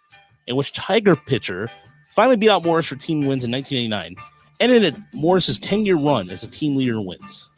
in 0.47 0.55
which 0.55 0.73
Tiger 0.73 1.15
pitcher 1.15 1.69
finally 2.09 2.35
beat 2.37 2.49
out 2.49 2.63
Morris 2.63 2.87
for 2.87 2.95
team 2.95 3.27
wins 3.27 3.43
in 3.43 3.51
1989? 3.51 4.15
Ended 4.59 4.85
at 4.85 4.95
Morris's 5.13 5.59
10 5.59 5.85
year 5.85 5.97
run 5.97 6.31
as 6.31 6.41
a 6.43 6.47
team 6.47 6.75
leader 6.75 6.93
in 6.93 7.05
wins. 7.05 7.51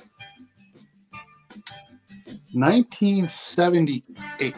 1978 2.52 4.56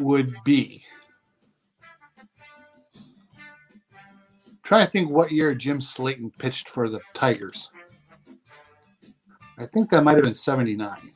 would 0.00 0.34
be. 0.44 0.84
Trying 4.62 4.84
to 4.84 4.90
think 4.90 5.08
what 5.10 5.30
year 5.30 5.54
Jim 5.54 5.78
Slaton 5.78 6.36
pitched 6.38 6.68
for 6.68 6.88
the 6.88 6.98
Tigers. 7.14 7.70
I 9.56 9.66
think 9.66 9.90
that 9.90 10.02
might 10.02 10.16
have 10.16 10.24
been 10.24 10.34
79. 10.34 11.13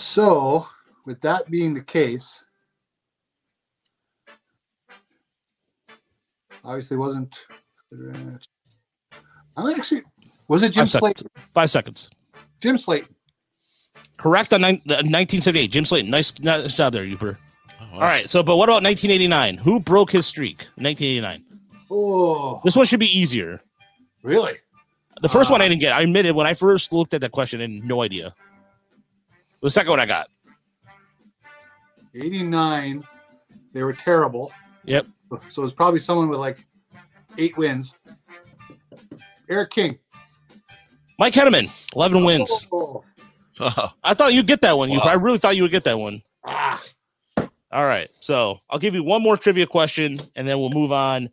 So, 0.00 0.68
with 1.06 1.22
that 1.22 1.50
being 1.50 1.72
the 1.72 1.80
case, 1.80 2.44
obviously 6.62 6.98
wasn't. 6.98 7.34
I 9.56 9.72
actually 9.72 10.02
was 10.48 10.62
it 10.62 10.72
Jim 10.72 10.84
Five 10.86 10.90
seconds. 10.90 11.22
Five 11.54 11.70
seconds. 11.70 12.10
Jim 12.60 12.76
Slaton. 12.76 13.06
Correct 14.18 14.52
on 14.52 14.60
nine, 14.60 14.82
uh, 14.88 15.00
1978. 15.00 15.68
Jim 15.70 15.84
Slaton. 15.84 16.08
Nice, 16.08 16.38
nice 16.40 16.74
job 16.74 16.92
there, 16.92 17.04
Yooper. 17.06 17.38
Oh, 17.80 17.84
wow. 17.92 17.94
All 17.94 18.00
right. 18.00 18.28
So, 18.28 18.42
but 18.42 18.56
what 18.56 18.68
about 18.68 18.82
1989? 18.82 19.56
Who 19.58 19.80
broke 19.80 20.10
his 20.10 20.26
streak? 20.26 20.58
1989. 20.76 21.42
Oh, 21.90 22.60
This 22.64 22.76
one 22.76 22.84
should 22.84 23.00
be 23.00 23.18
easier. 23.18 23.62
really? 24.22 24.54
The 25.22 25.28
first 25.30 25.50
one 25.50 25.62
I 25.62 25.64
Ah. 25.64 25.68
didn't 25.68 25.80
get. 25.80 25.94
I 25.94 26.02
admitted 26.02 26.34
when 26.36 26.46
I 26.46 26.52
first 26.52 26.92
looked 26.92 27.14
at 27.14 27.22
that 27.22 27.32
question, 27.32 27.60
I 27.60 27.62
had 27.62 27.70
no 27.84 28.02
idea. 28.02 28.34
The 29.66 29.70
second 29.70 29.90
one 29.90 29.98
I 29.98 30.06
got. 30.06 30.28
89. 32.14 33.04
They 33.72 33.82
were 33.82 33.94
terrible. 33.94 34.52
Yep. 34.84 35.06
So 35.48 35.62
it 35.62 35.64
was 35.64 35.72
probably 35.72 35.98
someone 35.98 36.28
with 36.28 36.38
like 36.38 36.64
eight 37.36 37.56
wins. 37.58 37.92
Eric 39.50 39.70
King. 39.70 39.98
Mike 41.18 41.34
Henneman, 41.34 41.68
11 41.96 42.24
wins. 42.24 42.68
Oh, 42.70 43.02
I 44.04 44.14
thought 44.14 44.34
you'd 44.34 44.46
get 44.46 44.60
that 44.60 44.78
one. 44.78 44.88
You, 44.88 45.00
I 45.00 45.14
really 45.14 45.38
thought 45.38 45.56
you 45.56 45.62
would 45.62 45.72
get 45.72 45.82
that 45.82 45.98
one. 45.98 46.22
ah, 46.44 46.80
All 47.72 47.84
right. 47.86 48.08
So 48.20 48.60
I'll 48.70 48.78
give 48.78 48.94
you 48.94 49.02
one 49.02 49.20
more 49.20 49.36
trivia 49.36 49.66
question, 49.66 50.20
and 50.36 50.46
then 50.46 50.60
we'll 50.60 50.70
move 50.70 50.92
on 50.92 51.28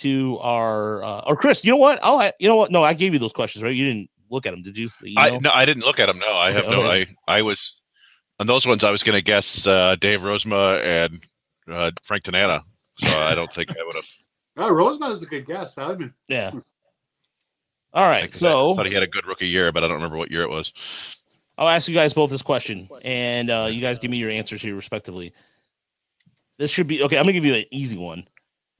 to 0.00 0.38
our. 0.42 1.02
Uh, 1.02 1.22
or 1.26 1.36
Chris, 1.36 1.64
you 1.64 1.70
know 1.70 1.78
what? 1.78 2.00
I'll. 2.02 2.30
You 2.38 2.50
know 2.50 2.56
what? 2.56 2.70
No, 2.70 2.84
I 2.84 2.92
gave 2.92 3.14
you 3.14 3.18
those 3.18 3.32
questions, 3.32 3.62
right? 3.62 3.74
You 3.74 3.86
didn't 3.86 4.10
look 4.32 4.46
at 4.46 4.52
them, 4.52 4.62
did 4.62 4.76
you? 4.76 4.90
You 5.02 5.14
I 5.16 5.38
no, 5.38 5.50
I 5.52 5.64
didn't 5.64 5.84
look 5.84 6.00
at 6.00 6.06
them. 6.06 6.18
No, 6.18 6.32
I 6.32 6.52
have 6.52 6.64
Okay, 6.64 6.74
no. 6.74 6.82
okay. 6.82 7.06
I 7.28 7.38
I 7.38 7.42
was 7.42 7.76
on 8.40 8.46
those 8.46 8.66
ones. 8.66 8.82
I 8.82 8.90
was 8.90 9.02
going 9.02 9.16
to 9.16 9.22
guess 9.22 9.66
uh, 9.66 9.94
Dave 9.96 10.22
Rosema 10.22 10.82
and 10.82 11.22
uh, 11.70 11.90
Frank 12.02 12.24
Tanana. 12.24 12.62
So 12.98 13.18
I 13.20 13.34
don't 13.34 13.52
think 13.52 13.70
I 13.70 13.84
would 13.84 13.94
have. 13.96 14.08
oh, 14.56 14.70
Rosemont 14.70 15.14
is 15.14 15.22
a 15.22 15.26
good 15.26 15.46
guess. 15.46 15.76
That 15.76 15.88
would 15.88 15.90
have 15.90 15.98
been 15.98 16.14
Yeah. 16.28 16.50
All 17.94 18.04
right. 18.04 18.24
I 18.24 18.28
So 18.28 18.74
thought 18.74 18.86
he 18.86 18.94
had 18.94 19.02
a 19.02 19.06
good 19.08 19.26
rookie 19.26 19.48
year, 19.48 19.70
but 19.70 19.84
I 19.84 19.88
don't 19.88 19.96
remember 19.96 20.16
what 20.16 20.30
year 20.30 20.42
it 20.42 20.50
was. 20.50 20.72
I'll 21.58 21.68
ask 21.68 21.88
you 21.88 21.94
guys 21.94 22.14
both 22.14 22.30
this 22.30 22.42
question, 22.42 22.88
and 23.02 23.50
uh, 23.50 23.68
you 23.70 23.82
guys 23.82 23.98
give 23.98 24.10
me 24.10 24.16
your 24.16 24.30
answers 24.30 24.62
here 24.62 24.74
respectively. 24.74 25.34
This 26.58 26.70
should 26.70 26.86
be 26.86 27.02
okay. 27.02 27.18
I'm 27.18 27.24
gonna 27.24 27.34
give 27.34 27.44
you 27.44 27.54
an 27.54 27.64
easy 27.70 27.98
one. 27.98 28.26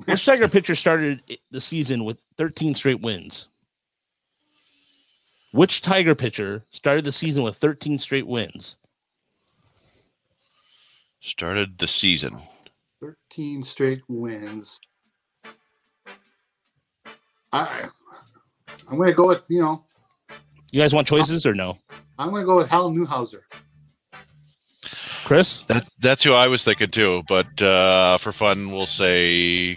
Which 0.06 0.24
Tiger 0.26 0.48
pitcher 0.48 0.74
started 0.74 1.22
the 1.50 1.60
season 1.60 2.04
with 2.04 2.18
13 2.38 2.74
straight 2.74 3.00
wins? 3.00 3.48
Which 5.52 5.82
Tiger 5.82 6.14
pitcher 6.14 6.64
started 6.70 7.04
the 7.04 7.12
season 7.12 7.42
with 7.42 7.56
13 7.56 7.98
straight 7.98 8.26
wins? 8.26 8.78
Started 11.20 11.78
the 11.78 11.86
season. 11.86 12.38
13 13.00 13.62
straight 13.62 14.00
wins. 14.08 14.80
I, 17.52 17.88
I'm 18.88 18.96
going 18.96 19.10
to 19.10 19.14
go 19.14 19.28
with, 19.28 19.44
you 19.48 19.60
know, 19.60 19.84
You 20.70 20.80
guys 20.80 20.94
want 20.94 21.06
choices 21.06 21.44
or 21.44 21.54
no? 21.54 21.78
I'm 22.18 22.30
going 22.30 22.42
to 22.42 22.46
go 22.46 22.56
with 22.56 22.70
Hal 22.70 22.90
Newhouser. 22.90 23.40
Chris? 25.24 25.62
That 25.64 25.86
that's 26.00 26.22
who 26.22 26.32
I 26.32 26.48
was 26.48 26.64
thinking 26.64 26.88
too. 26.88 27.22
But 27.28 27.60
uh, 27.60 28.16
for 28.18 28.32
fun, 28.32 28.72
we'll 28.72 28.86
say 28.86 29.76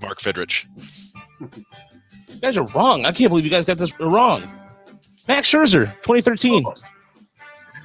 Mark 0.00 0.20
Fidrych. 0.20 0.66
You 2.38 2.42
guys 2.42 2.56
are 2.56 2.66
wrong. 2.66 3.04
I 3.04 3.10
can't 3.10 3.30
believe 3.30 3.44
you 3.44 3.50
guys 3.50 3.64
got 3.64 3.78
this 3.78 3.98
wrong. 3.98 4.48
Max 5.26 5.50
Scherzer, 5.50 5.86
2013. 6.02 6.64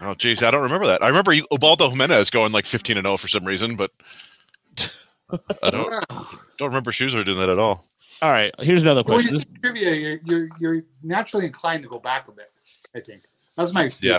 Oh, 0.03 0.13
geez, 0.13 0.43
I 0.43 0.51
don't 0.51 0.61
remember 0.61 0.85
that. 0.85 1.01
I 1.01 1.07
remember 1.07 1.33
Ubaldo 1.51 1.89
Jimenez 1.89 2.29
going 2.29 2.51
like 2.51 2.67
15 2.67 2.97
and 2.97 3.05
0 3.05 3.17
for 3.17 3.27
some 3.27 3.45
reason, 3.45 3.75
but 3.75 3.89
I 5.63 5.71
don't 5.71 6.05
don't 6.59 6.67
remember 6.67 6.91
Scherzer 6.91 7.25
doing 7.25 7.39
that 7.39 7.49
at 7.49 7.57
all. 7.57 7.83
All 8.21 8.29
right, 8.29 8.53
here's 8.59 8.83
another 8.83 9.01
When 9.01 9.15
question. 9.15 9.33
you 9.33 9.39
This, 9.39 9.45
do 9.45 9.59
trivia, 9.59 9.91
you're, 9.95 10.19
you're 10.23 10.49
you're 10.59 10.83
naturally 11.01 11.47
inclined 11.47 11.81
to 11.81 11.89
go 11.89 11.97
back 11.97 12.27
a 12.27 12.31
bit. 12.31 12.51
I 12.95 12.99
think 12.99 13.23
that's 13.57 13.73
my 13.73 13.85
excuse. 13.85 14.11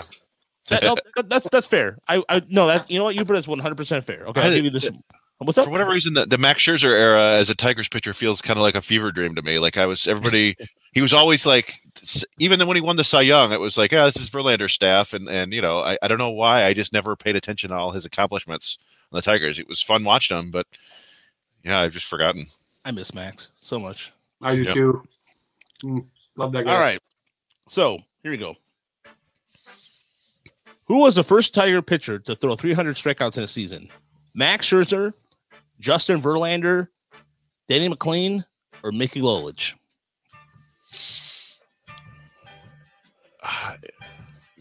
Yeah. 0.69 0.77
that, 0.79 0.83
no, 0.83 0.97
that's 1.23 1.47
that's 1.49 1.65
fair. 1.65 1.97
I, 2.09 2.21
I 2.27 2.41
no 2.49 2.67
that 2.67 2.91
you 2.91 2.99
know 2.99 3.05
what 3.05 3.15
you 3.15 3.23
put 3.23 3.37
is 3.37 3.47
100 3.47 3.75
percent 3.75 4.03
fair. 4.03 4.25
Okay, 4.25 4.41
I'll 4.41 4.51
give 4.51 4.65
you 4.65 4.69
this. 4.71 4.91
What's 5.39 5.57
up? 5.57 5.65
For 5.65 5.71
whatever 5.71 5.91
reason, 5.91 6.13
the, 6.13 6.25
the 6.25 6.37
Max 6.37 6.63
Scherzer 6.63 6.91
era 6.91 7.33
as 7.33 7.49
a 7.49 7.55
Tigers 7.55 7.89
pitcher 7.89 8.13
feels 8.13 8.41
kind 8.41 8.57
of 8.57 8.63
like 8.63 8.75
a 8.75 8.81
fever 8.81 9.11
dream 9.11 9.35
to 9.35 9.41
me. 9.41 9.59
Like 9.59 9.77
I 9.77 9.85
was 9.85 10.07
everybody, 10.07 10.55
he 10.93 11.01
was 11.01 11.13
always 11.13 11.45
like, 11.45 11.73
even 12.39 12.65
when 12.65 12.75
he 12.77 12.81
won 12.81 12.95
the 12.95 13.03
Cy 13.03 13.21
Young, 13.21 13.51
it 13.51 13.59
was 13.59 13.77
like, 13.77 13.91
yeah, 13.91 14.05
this 14.05 14.15
is 14.15 14.29
Verlander's 14.29 14.71
staff, 14.73 15.13
and 15.13 15.27
and 15.27 15.53
you 15.53 15.61
know, 15.61 15.79
I, 15.79 15.97
I 16.01 16.07
don't 16.07 16.17
know 16.17 16.29
why 16.31 16.63
I 16.63 16.73
just 16.73 16.93
never 16.93 17.15
paid 17.17 17.35
attention 17.35 17.69
to 17.69 17.75
all 17.75 17.91
his 17.91 18.05
accomplishments 18.05 18.77
on 19.11 19.17
the 19.17 19.21
Tigers. 19.21 19.59
It 19.59 19.67
was 19.67 19.81
fun 19.81 20.05
watching 20.05 20.37
him, 20.37 20.51
but 20.51 20.67
yeah, 21.63 21.81
I've 21.81 21.91
just 21.93 22.05
forgotten. 22.05 22.45
I 22.85 22.91
miss 22.91 23.13
Max 23.13 23.51
so 23.57 23.77
much. 23.77 24.13
I 24.41 24.55
do 24.55 24.63
Yep. 24.63 24.73
too. 24.73 25.03
Mm, 25.83 26.05
love 26.37 26.51
that 26.53 26.63
guy. 26.63 26.73
All 26.73 26.79
right, 26.79 27.01
so 27.67 27.99
here 28.23 28.31
we 28.31 28.37
go. 28.37 28.55
Who 30.85 30.99
was 30.99 31.15
the 31.15 31.23
first 31.23 31.53
Tiger 31.53 31.81
pitcher 31.81 32.19
to 32.19 32.35
throw 32.35 32.55
300 32.55 32.95
strikeouts 32.95 33.37
in 33.37 33.43
a 33.43 33.47
season? 33.47 33.89
Max 34.35 34.67
Scherzer, 34.69 35.13
Justin 35.79 36.21
Verlander, 36.21 36.87
Danny 37.67 37.89
McLain, 37.89 38.45
or 38.83 38.91
Mickey 38.91 39.21
Lolich? 39.21 39.73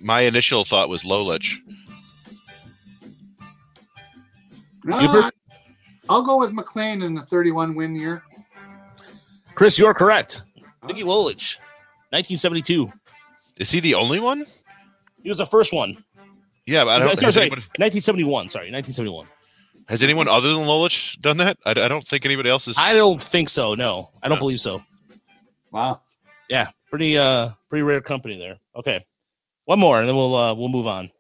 My 0.03 0.21
initial 0.23 0.65
thought 0.65 0.89
was 0.89 1.05
Lolich. 1.05 1.55
No, 4.85 4.99
Hubert? 4.99 5.25
I- 5.25 5.31
I'll 6.11 6.23
go 6.23 6.37
with 6.39 6.53
McLain 6.53 7.03
in 7.03 7.15
the 7.15 7.23
31 7.23 7.75
win 7.75 7.95
year. 7.95 8.23
Chris, 9.55 9.79
you're 9.79 9.95
correct. 9.95 10.43
Uh, 10.83 10.89
Mickey 10.89 11.03
Lolich, 11.03 11.57
1972. 12.11 12.93
Is 13.57 13.71
he 13.71 13.81
the 13.81 13.95
only 13.95 14.21
one? 14.21 14.45
He 15.23 15.31
was 15.31 15.39
the 15.39 15.47
first 15.47 15.73
one. 15.73 16.05
Yeah, 16.67 16.85
but 16.85 17.01
I 17.01 17.05
don't. 17.05 17.19
sorry, 17.19 17.33
sorry, 17.33 17.47
anyone, 17.47 17.63
1971. 17.79 18.49
Sorry, 18.51 18.71
1971. 18.71 19.27
Has 19.89 20.03
anyone 20.03 20.29
other 20.29 20.55
than 20.55 20.65
Lolich 20.65 21.21
done 21.21 21.37
that? 21.39 21.59
I, 21.65 21.71
I 21.71 21.89
don't 21.89 22.07
think 22.07 22.25
anybody 22.25 22.49
else 22.51 22.69
is. 22.69 22.77
I 22.79 22.95
don't 22.95 23.21
think 23.21 23.49
so. 23.49 23.75
No, 23.75 24.11
I 24.23 24.29
don't 24.29 24.37
No. 24.37 24.41
believe 24.41 24.61
so. 24.61 24.83
Wow. 25.71 26.01
Yeah, 26.49 26.69
pretty 26.91 27.17
uh, 27.19 27.51
pretty 27.69 27.83
rare 27.83 28.01
company 28.01 28.39
there. 28.39 28.59
Okay, 28.77 29.05
one 29.65 29.79
more, 29.79 29.99
and 30.01 30.09
then 30.09 30.17
we'll 30.17 30.35
uh, 30.35 30.55
we'll 30.55 30.69
move 30.69 30.87
on. 30.87 31.11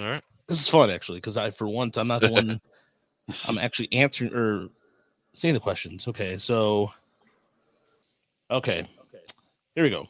All 0.00 0.06
right. 0.06 0.22
This 0.48 0.60
is 0.60 0.68
fun 0.68 0.90
actually, 0.90 1.18
because 1.18 1.36
I 1.36 1.50
for 1.50 1.66
once 1.68 1.96
I'm 1.96 2.08
not 2.08 2.20
the 2.20 2.30
one. 2.30 2.60
I'm 3.48 3.58
actually 3.58 3.92
answering 3.92 4.32
or 4.34 4.68
seeing 5.34 5.54
the 5.54 5.60
questions. 5.60 6.06
Okay, 6.06 6.38
so 6.38 6.92
okay, 8.50 8.86
here 9.74 9.84
we 9.84 9.90
go. 9.90 10.06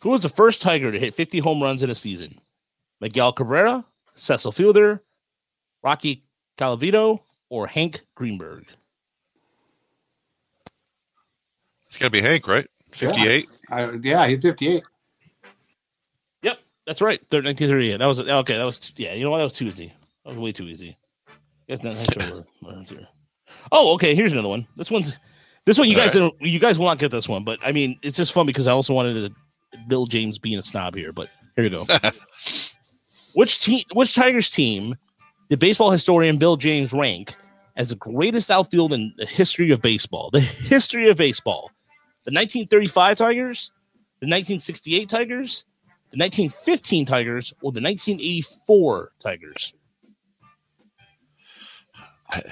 Who 0.00 0.10
was 0.10 0.20
the 0.20 0.28
first 0.28 0.60
Tiger 0.60 0.92
to 0.92 0.98
hit 0.98 1.14
50 1.14 1.38
home 1.38 1.62
runs 1.62 1.82
in 1.82 1.88
a 1.90 1.94
season? 1.94 2.38
Miguel 3.00 3.32
Cabrera, 3.32 3.84
Cecil 4.16 4.52
Fielder, 4.52 5.02
Rocky 5.82 6.23
Colavito, 6.58 7.20
or 7.48 7.66
Hank 7.66 8.02
Greenberg? 8.14 8.66
It's 11.86 11.96
got 11.96 12.06
to 12.06 12.10
be 12.10 12.20
Hank, 12.20 12.46
right? 12.48 12.68
58. 12.92 13.46
I, 13.70 13.90
yeah, 14.02 14.26
he's 14.26 14.42
58. 14.42 14.82
Yep, 16.42 16.58
that's 16.86 17.00
right. 17.00 17.20
Third, 17.28 17.44
1938. 17.44 17.96
That 17.98 18.06
was 18.06 18.20
okay. 18.20 18.56
That 18.56 18.64
was 18.64 18.92
yeah. 18.96 19.14
You 19.14 19.24
know 19.24 19.30
what? 19.30 19.38
That 19.38 19.44
was 19.44 19.54
too 19.54 19.66
easy. 19.66 19.92
That 20.24 20.30
was 20.30 20.38
way 20.38 20.52
too 20.52 20.64
easy. 20.64 20.96
Guess 21.68 21.82
not- 21.82 21.96
not 21.96 22.12
sure 22.88 22.98
here. 22.98 23.08
Oh, 23.72 23.94
okay. 23.94 24.14
Here's 24.14 24.32
another 24.32 24.48
one. 24.48 24.66
This 24.76 24.90
one's 24.90 25.16
this 25.64 25.78
one. 25.78 25.88
You 25.88 25.96
guys 25.96 26.12
don't. 26.12 26.34
You 26.40 26.58
guys 26.58 26.78
will 26.78 26.86
not 26.86 26.98
get 26.98 27.10
this 27.10 27.28
one, 27.28 27.44
but 27.44 27.58
I 27.64 27.72
mean, 27.72 27.98
it's 28.02 28.16
just 28.16 28.32
fun 28.32 28.46
because 28.46 28.66
I 28.66 28.72
also 28.72 28.92
wanted 28.92 29.14
to 29.14 29.78
Bill 29.88 30.06
James 30.06 30.38
being 30.38 30.58
a 30.58 30.62
snob 30.62 30.94
here. 30.94 31.12
But 31.12 31.30
here 31.56 31.64
you 31.64 31.70
go. 31.70 31.86
which 33.34 33.62
team? 33.62 33.82
Which 33.92 34.14
Tigers 34.14 34.50
team 34.50 34.96
did 35.54 35.60
baseball 35.60 35.92
historian 35.92 36.36
Bill 36.36 36.56
James 36.56 36.92
rank 36.92 37.36
as 37.76 37.88
the 37.88 37.94
greatest 37.94 38.50
outfield 38.50 38.92
in 38.92 39.14
the 39.16 39.24
history 39.24 39.70
of 39.70 39.80
baseball? 39.80 40.30
The 40.32 40.40
history 40.40 41.08
of 41.08 41.16
baseball. 41.16 41.70
The 42.24 42.32
1935 42.32 43.16
Tigers, 43.18 43.70
the 44.18 44.26
1968 44.26 45.08
Tigers, 45.08 45.64
the 46.10 46.18
1915 46.18 47.06
Tigers, 47.06 47.52
or 47.62 47.70
the 47.70 47.80
1984 47.80 49.12
Tigers? 49.22 49.72
I, 52.30 52.42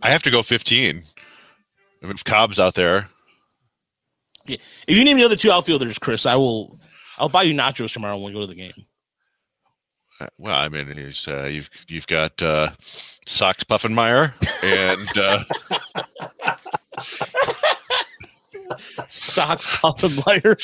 I 0.00 0.08
have 0.08 0.22
to 0.22 0.30
go 0.30 0.42
15. 0.42 1.02
I 2.00 2.06
mean, 2.06 2.14
if 2.14 2.24
Cobb's 2.24 2.58
out 2.58 2.76
there, 2.76 3.08
Yeah. 4.46 4.56
If 4.86 4.96
you 4.96 5.04
name 5.04 5.18
the 5.18 5.24
other 5.24 5.36
two 5.36 5.52
outfielders, 5.52 5.98
Chris, 5.98 6.24
I 6.24 6.36
will. 6.36 6.80
I'll 7.18 7.28
buy 7.28 7.42
you 7.42 7.52
nachos 7.52 7.92
tomorrow 7.92 8.16
when 8.16 8.32
we 8.32 8.32
go 8.32 8.40
to 8.40 8.46
the 8.46 8.54
game. 8.54 8.86
Uh, 10.20 10.26
well, 10.38 10.56
I 10.56 10.68
mean, 10.68 10.88
he's, 10.96 11.28
uh, 11.28 11.44
you've 11.44 11.70
you've 11.88 12.06
got 12.06 12.40
uh, 12.42 12.70
Socks 13.26 13.62
Puffenmeyer 13.64 14.32
and 14.64 15.18
uh, 15.18 15.44
Socks 19.06 19.66
Puffenmeyer. 19.66 20.56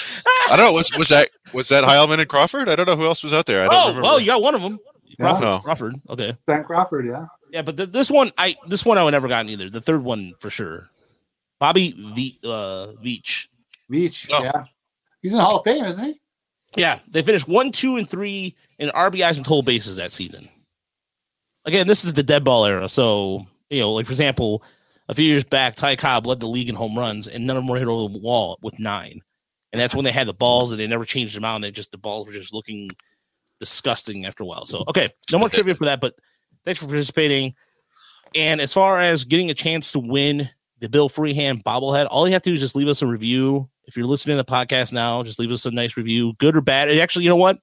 I 0.50 0.56
don't 0.56 0.66
know 0.66 0.72
was 0.72 0.90
was 0.96 1.08
that 1.08 1.30
was 1.52 1.68
that 1.68 1.84
Heilmann 1.84 2.20
and 2.20 2.28
Crawford? 2.28 2.68
I 2.68 2.76
don't 2.76 2.86
know 2.86 2.96
who 2.96 3.06
else 3.06 3.22
was 3.22 3.32
out 3.32 3.46
there. 3.46 3.62
I 3.62 3.64
don't 3.68 3.74
Oh, 3.74 3.88
remember. 3.88 4.02
well, 4.02 4.20
you 4.20 4.26
got 4.26 4.42
one 4.42 4.54
of 4.54 4.62
them. 4.62 4.78
Crawford. 5.18 5.44
Oh. 5.46 5.60
Crawford. 5.62 6.00
Okay. 6.10 6.36
Ben 6.46 6.64
Crawford, 6.64 7.06
yeah. 7.06 7.26
Yeah, 7.52 7.62
but 7.62 7.76
th- 7.76 7.90
this 7.92 8.10
one, 8.10 8.32
I 8.36 8.56
this 8.66 8.84
one 8.84 8.98
I 8.98 9.04
would 9.04 9.12
never 9.12 9.28
gotten 9.28 9.48
either. 9.48 9.70
The 9.70 9.80
third 9.80 10.02
one 10.02 10.34
for 10.40 10.50
sure. 10.50 10.88
Bobby 11.60 11.92
v- 12.14 12.38
uh, 12.42 12.88
Veach. 13.02 13.46
Veach, 13.90 14.28
Oh. 14.32 14.42
yeah. 14.42 14.64
He's 15.22 15.32
in 15.32 15.38
the 15.38 15.44
Hall 15.44 15.58
of 15.58 15.64
Fame, 15.64 15.84
isn't 15.84 16.04
he? 16.04 16.20
Yeah, 16.76 16.98
they 17.08 17.22
finished 17.22 17.46
one, 17.46 17.70
two, 17.70 17.96
and 17.96 18.08
three 18.08 18.56
in 18.78 18.90
RBIs 18.90 19.36
and 19.36 19.44
total 19.44 19.62
bases 19.62 19.96
that 19.96 20.12
season. 20.12 20.48
Again, 21.64 21.86
this 21.86 22.04
is 22.04 22.14
the 22.14 22.22
dead 22.22 22.44
ball 22.44 22.66
era. 22.66 22.88
So, 22.88 23.46
you 23.70 23.80
know, 23.80 23.92
like 23.92 24.06
for 24.06 24.12
example, 24.12 24.62
a 25.08 25.14
few 25.14 25.24
years 25.24 25.44
back, 25.44 25.76
Ty 25.76 25.96
Cobb 25.96 26.26
led 26.26 26.40
the 26.40 26.46
league 26.46 26.68
in 26.68 26.74
home 26.74 26.96
runs, 26.98 27.28
and 27.28 27.46
none 27.46 27.56
of 27.56 27.62
them 27.62 27.68
were 27.68 27.78
hit 27.78 27.88
over 27.88 28.12
the 28.12 28.18
wall 28.18 28.58
with 28.62 28.78
nine. 28.78 29.20
And 29.72 29.80
that's 29.80 29.94
when 29.94 30.04
they 30.04 30.12
had 30.12 30.26
the 30.26 30.34
balls, 30.34 30.70
and 30.70 30.80
they 30.80 30.86
never 30.86 31.04
changed 31.04 31.36
them 31.36 31.44
out, 31.44 31.56
and 31.56 31.64
they 31.64 31.70
just 31.70 31.90
the 31.90 31.98
balls 31.98 32.26
were 32.26 32.32
just 32.32 32.54
looking 32.54 32.90
disgusting 33.60 34.26
after 34.26 34.42
a 34.42 34.46
while. 34.46 34.66
So, 34.66 34.84
okay, 34.88 35.08
no 35.32 35.38
more 35.38 35.48
trivia 35.48 35.74
for 35.74 35.86
that, 35.86 36.00
but 36.00 36.14
thanks 36.64 36.80
for 36.80 36.86
participating. 36.86 37.54
And 38.34 38.60
as 38.60 38.72
far 38.72 39.00
as 39.00 39.24
getting 39.24 39.50
a 39.50 39.54
chance 39.54 39.92
to 39.92 39.98
win 39.98 40.50
the 40.80 40.88
Bill 40.88 41.08
Freehan 41.08 41.62
bobblehead, 41.62 42.08
all 42.10 42.26
you 42.26 42.32
have 42.32 42.42
to 42.42 42.50
do 42.50 42.54
is 42.54 42.60
just 42.60 42.76
leave 42.76 42.88
us 42.88 43.02
a 43.02 43.06
review. 43.06 43.68
If 43.84 43.96
you're 43.96 44.06
listening 44.06 44.36
to 44.36 44.42
the 44.42 44.50
podcast 44.50 44.92
now, 44.92 45.22
just 45.22 45.38
leave 45.38 45.52
us 45.52 45.66
a 45.66 45.70
nice 45.70 45.96
review, 45.96 46.34
good 46.34 46.56
or 46.56 46.60
bad. 46.60 46.88
Actually, 46.98 47.24
you 47.24 47.30
know 47.30 47.36
what? 47.36 47.58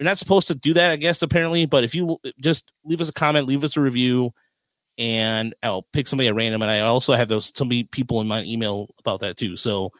You're 0.00 0.08
not 0.08 0.16
supposed 0.16 0.48
to 0.48 0.54
do 0.54 0.72
that, 0.72 0.90
I 0.90 0.96
guess, 0.96 1.20
apparently. 1.20 1.66
But 1.66 1.84
if 1.84 1.94
you 1.94 2.18
just 2.40 2.72
leave 2.84 3.02
us 3.02 3.10
a 3.10 3.12
comment, 3.12 3.46
leave 3.46 3.62
us 3.62 3.76
a 3.76 3.82
review, 3.82 4.32
and 4.96 5.54
I'll 5.62 5.82
pick 5.92 6.08
somebody 6.08 6.28
at 6.28 6.34
random. 6.34 6.62
And 6.62 6.70
I 6.70 6.80
also 6.80 7.12
have 7.12 7.28
those 7.28 7.52
some 7.54 7.68
people 7.68 8.22
in 8.22 8.26
my 8.26 8.42
email 8.44 8.88
about 9.00 9.20
that 9.20 9.36
too. 9.36 9.58
So, 9.58 9.92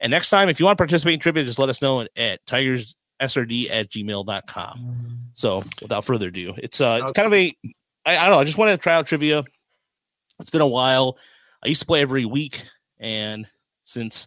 and 0.00 0.10
next 0.10 0.30
time, 0.30 0.48
if 0.48 0.58
you 0.58 0.64
want 0.64 0.78
to 0.78 0.80
participate 0.80 1.12
in 1.12 1.20
trivia, 1.20 1.44
just 1.44 1.58
let 1.58 1.68
us 1.68 1.82
know 1.82 2.06
at 2.16 2.46
tigersrd 2.46 2.94
at 3.20 3.90
gmail.com. 3.90 5.30
So, 5.34 5.62
without 5.82 6.06
further 6.06 6.28
ado, 6.28 6.54
it's 6.56 6.80
uh, 6.80 7.00
it's 7.02 7.12
kind 7.12 7.26
of 7.26 7.34
a, 7.34 7.54
I, 8.06 8.16
I 8.16 8.22
don't 8.22 8.36
know, 8.36 8.40
I 8.40 8.44
just 8.44 8.56
wanted 8.56 8.72
to 8.72 8.78
try 8.78 8.94
out 8.94 9.06
trivia. 9.06 9.44
It's 10.40 10.50
been 10.50 10.62
a 10.62 10.66
while. 10.66 11.18
I 11.62 11.68
used 11.68 11.80
to 11.80 11.86
play 11.86 12.00
every 12.00 12.24
week, 12.24 12.64
and 12.98 13.46
since 13.84 14.26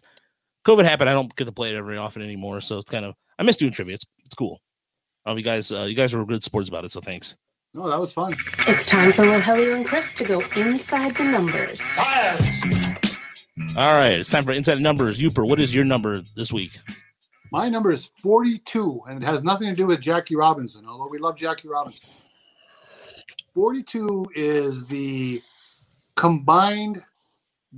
COVID 0.64 0.84
happened, 0.84 1.10
I 1.10 1.12
don't 1.12 1.34
get 1.34 1.46
to 1.46 1.52
play 1.52 1.74
it 1.74 1.76
every 1.76 1.96
often 1.96 2.22
anymore. 2.22 2.60
So 2.60 2.78
it's 2.78 2.88
kind 2.88 3.04
of 3.04 3.16
I 3.36 3.42
miss 3.42 3.56
doing 3.56 3.72
trivia. 3.72 3.94
It's 3.96 4.06
it's 4.24 4.36
cool. 4.36 4.60
Um, 5.28 5.36
you 5.36 5.44
guys, 5.44 5.70
uh, 5.70 5.82
you 5.82 5.94
guys 5.94 6.14
were 6.14 6.24
good 6.24 6.42
sports 6.42 6.70
about 6.70 6.86
it, 6.86 6.90
so 6.90 7.02
thanks. 7.02 7.36
No, 7.74 7.86
that 7.86 8.00
was 8.00 8.14
fun. 8.14 8.34
It's 8.66 8.86
time 8.86 9.12
for 9.12 9.24
Rogelio 9.26 9.76
and 9.76 9.84
Chris 9.84 10.14
to 10.14 10.24
go 10.24 10.40
inside 10.56 11.14
the 11.16 11.24
numbers. 11.24 11.82
All 13.76 13.92
right, 13.92 14.12
it's 14.12 14.30
time 14.30 14.44
for 14.44 14.52
inside 14.52 14.76
the 14.76 14.80
numbers. 14.80 15.20
Yooper, 15.20 15.46
what 15.46 15.60
is 15.60 15.74
your 15.74 15.84
number 15.84 16.22
this 16.34 16.50
week? 16.50 16.78
My 17.52 17.68
number 17.68 17.90
is 17.92 18.10
42, 18.22 19.02
and 19.06 19.22
it 19.22 19.26
has 19.26 19.44
nothing 19.44 19.68
to 19.68 19.74
do 19.74 19.86
with 19.86 20.00
Jackie 20.00 20.34
Robinson, 20.34 20.86
although 20.88 21.08
we 21.08 21.18
love 21.18 21.36
Jackie 21.36 21.68
Robinson. 21.68 22.08
42 23.54 24.30
is 24.34 24.86
the 24.86 25.42
combined 26.14 27.04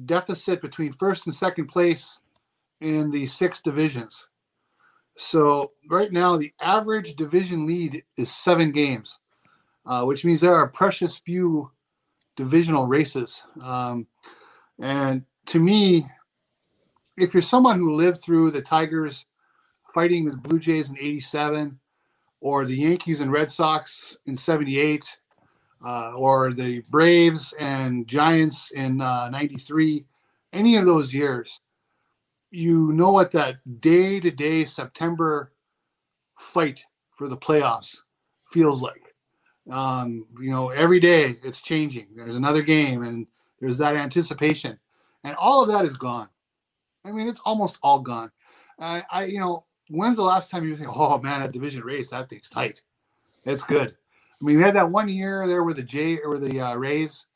deficit 0.07 0.63
between 0.63 0.93
first 0.93 1.27
and 1.27 1.35
second 1.35 1.67
place 1.67 2.21
in 2.81 3.11
the 3.11 3.27
six 3.27 3.61
divisions. 3.61 4.29
So, 5.23 5.73
right 5.87 6.11
now, 6.11 6.39
the 6.39 6.55
average 6.63 7.15
division 7.15 7.67
lead 7.67 8.05
is 8.17 8.35
seven 8.35 8.73
games, 8.73 9.19
uh, 9.85 10.03
which 10.05 10.25
means 10.25 10.41
there 10.41 10.55
are 10.55 10.67
precious 10.67 11.19
few 11.19 11.73
divisional 12.37 12.87
races. 12.87 13.43
Um, 13.61 14.09
and 14.81 15.27
to 15.47 15.61
me, 15.61 16.07
if 17.19 17.35
you're 17.35 17.43
someone 17.43 17.77
who 17.77 17.93
lived 17.93 18.23
through 18.23 18.51
the 18.51 18.63
Tigers 18.63 19.27
fighting 19.93 20.25
with 20.25 20.43
Blue 20.43 20.59
Jays 20.59 20.89
in 20.89 20.97
87, 20.97 21.79
or 22.41 22.65
the 22.65 22.79
Yankees 22.79 23.21
and 23.21 23.31
Red 23.31 23.51
Sox 23.51 24.17
in 24.25 24.39
78, 24.39 25.19
uh, 25.85 26.13
or 26.13 26.55
the 26.55 26.81
Braves 26.89 27.53
and 27.61 28.09
Giants 28.09 28.71
in 28.71 29.03
uh, 29.03 29.29
93, 29.29 30.07
any 30.55 30.77
of 30.77 30.87
those 30.87 31.13
years, 31.13 31.61
you 32.51 32.93
know 32.93 33.13
what 33.13 33.33
that 33.33 33.81
day 33.81 34.21
to 34.21 34.31
day 34.31 34.65
September 34.65 35.53
fight 36.37 36.85
for 37.13 37.29
the 37.29 37.37
playoffs 37.37 37.99
feels 38.47 38.83
like. 38.83 39.15
Um, 39.71 40.27
you 40.41 40.51
know, 40.51 40.71
every 40.71 41.01
day 41.01 41.35
it's 41.45 41.61
changing. 41.61 42.09
There's 42.15 42.37
another 42.37 42.63
game 42.63 43.03
and 43.03 43.27
there's 43.61 43.79
that 43.79 43.95
anticipation. 43.95 44.79
And 45.23 45.37
all 45.37 45.63
of 45.63 45.69
that 45.69 45.85
is 45.85 45.97
gone. 45.97 46.29
I 47.05 47.13
mean, 47.13 47.29
it's 47.29 47.41
almost 47.45 47.79
all 47.83 48.01
gone. 48.01 48.31
I, 48.79 49.05
I 49.11 49.25
you 49.25 49.39
know, 49.39 49.67
when's 49.91 50.17
the 50.17 50.23
last 50.23 50.51
time 50.51 50.67
you 50.67 50.75
think, 50.75 50.91
oh 50.95 51.19
man, 51.19 51.43
a 51.43 51.49
division 51.49 51.83
race, 51.83 52.11
that 52.11 52.29
thing's 52.29 52.49
tight. 52.49 52.83
It's 53.45 53.63
good. 53.63 53.95
I 54.41 54.45
mean, 54.45 54.57
we 54.57 54.63
had 54.63 54.77
that 54.77 54.91
one 54.91 55.09
year 55.09 55.47
there 55.47 55.63
with 55.63 55.77
the 55.77 55.83
J 55.83 56.19
or 56.19 56.39
the 56.39 56.61
uh, 56.61 56.75
Rays 56.75 57.27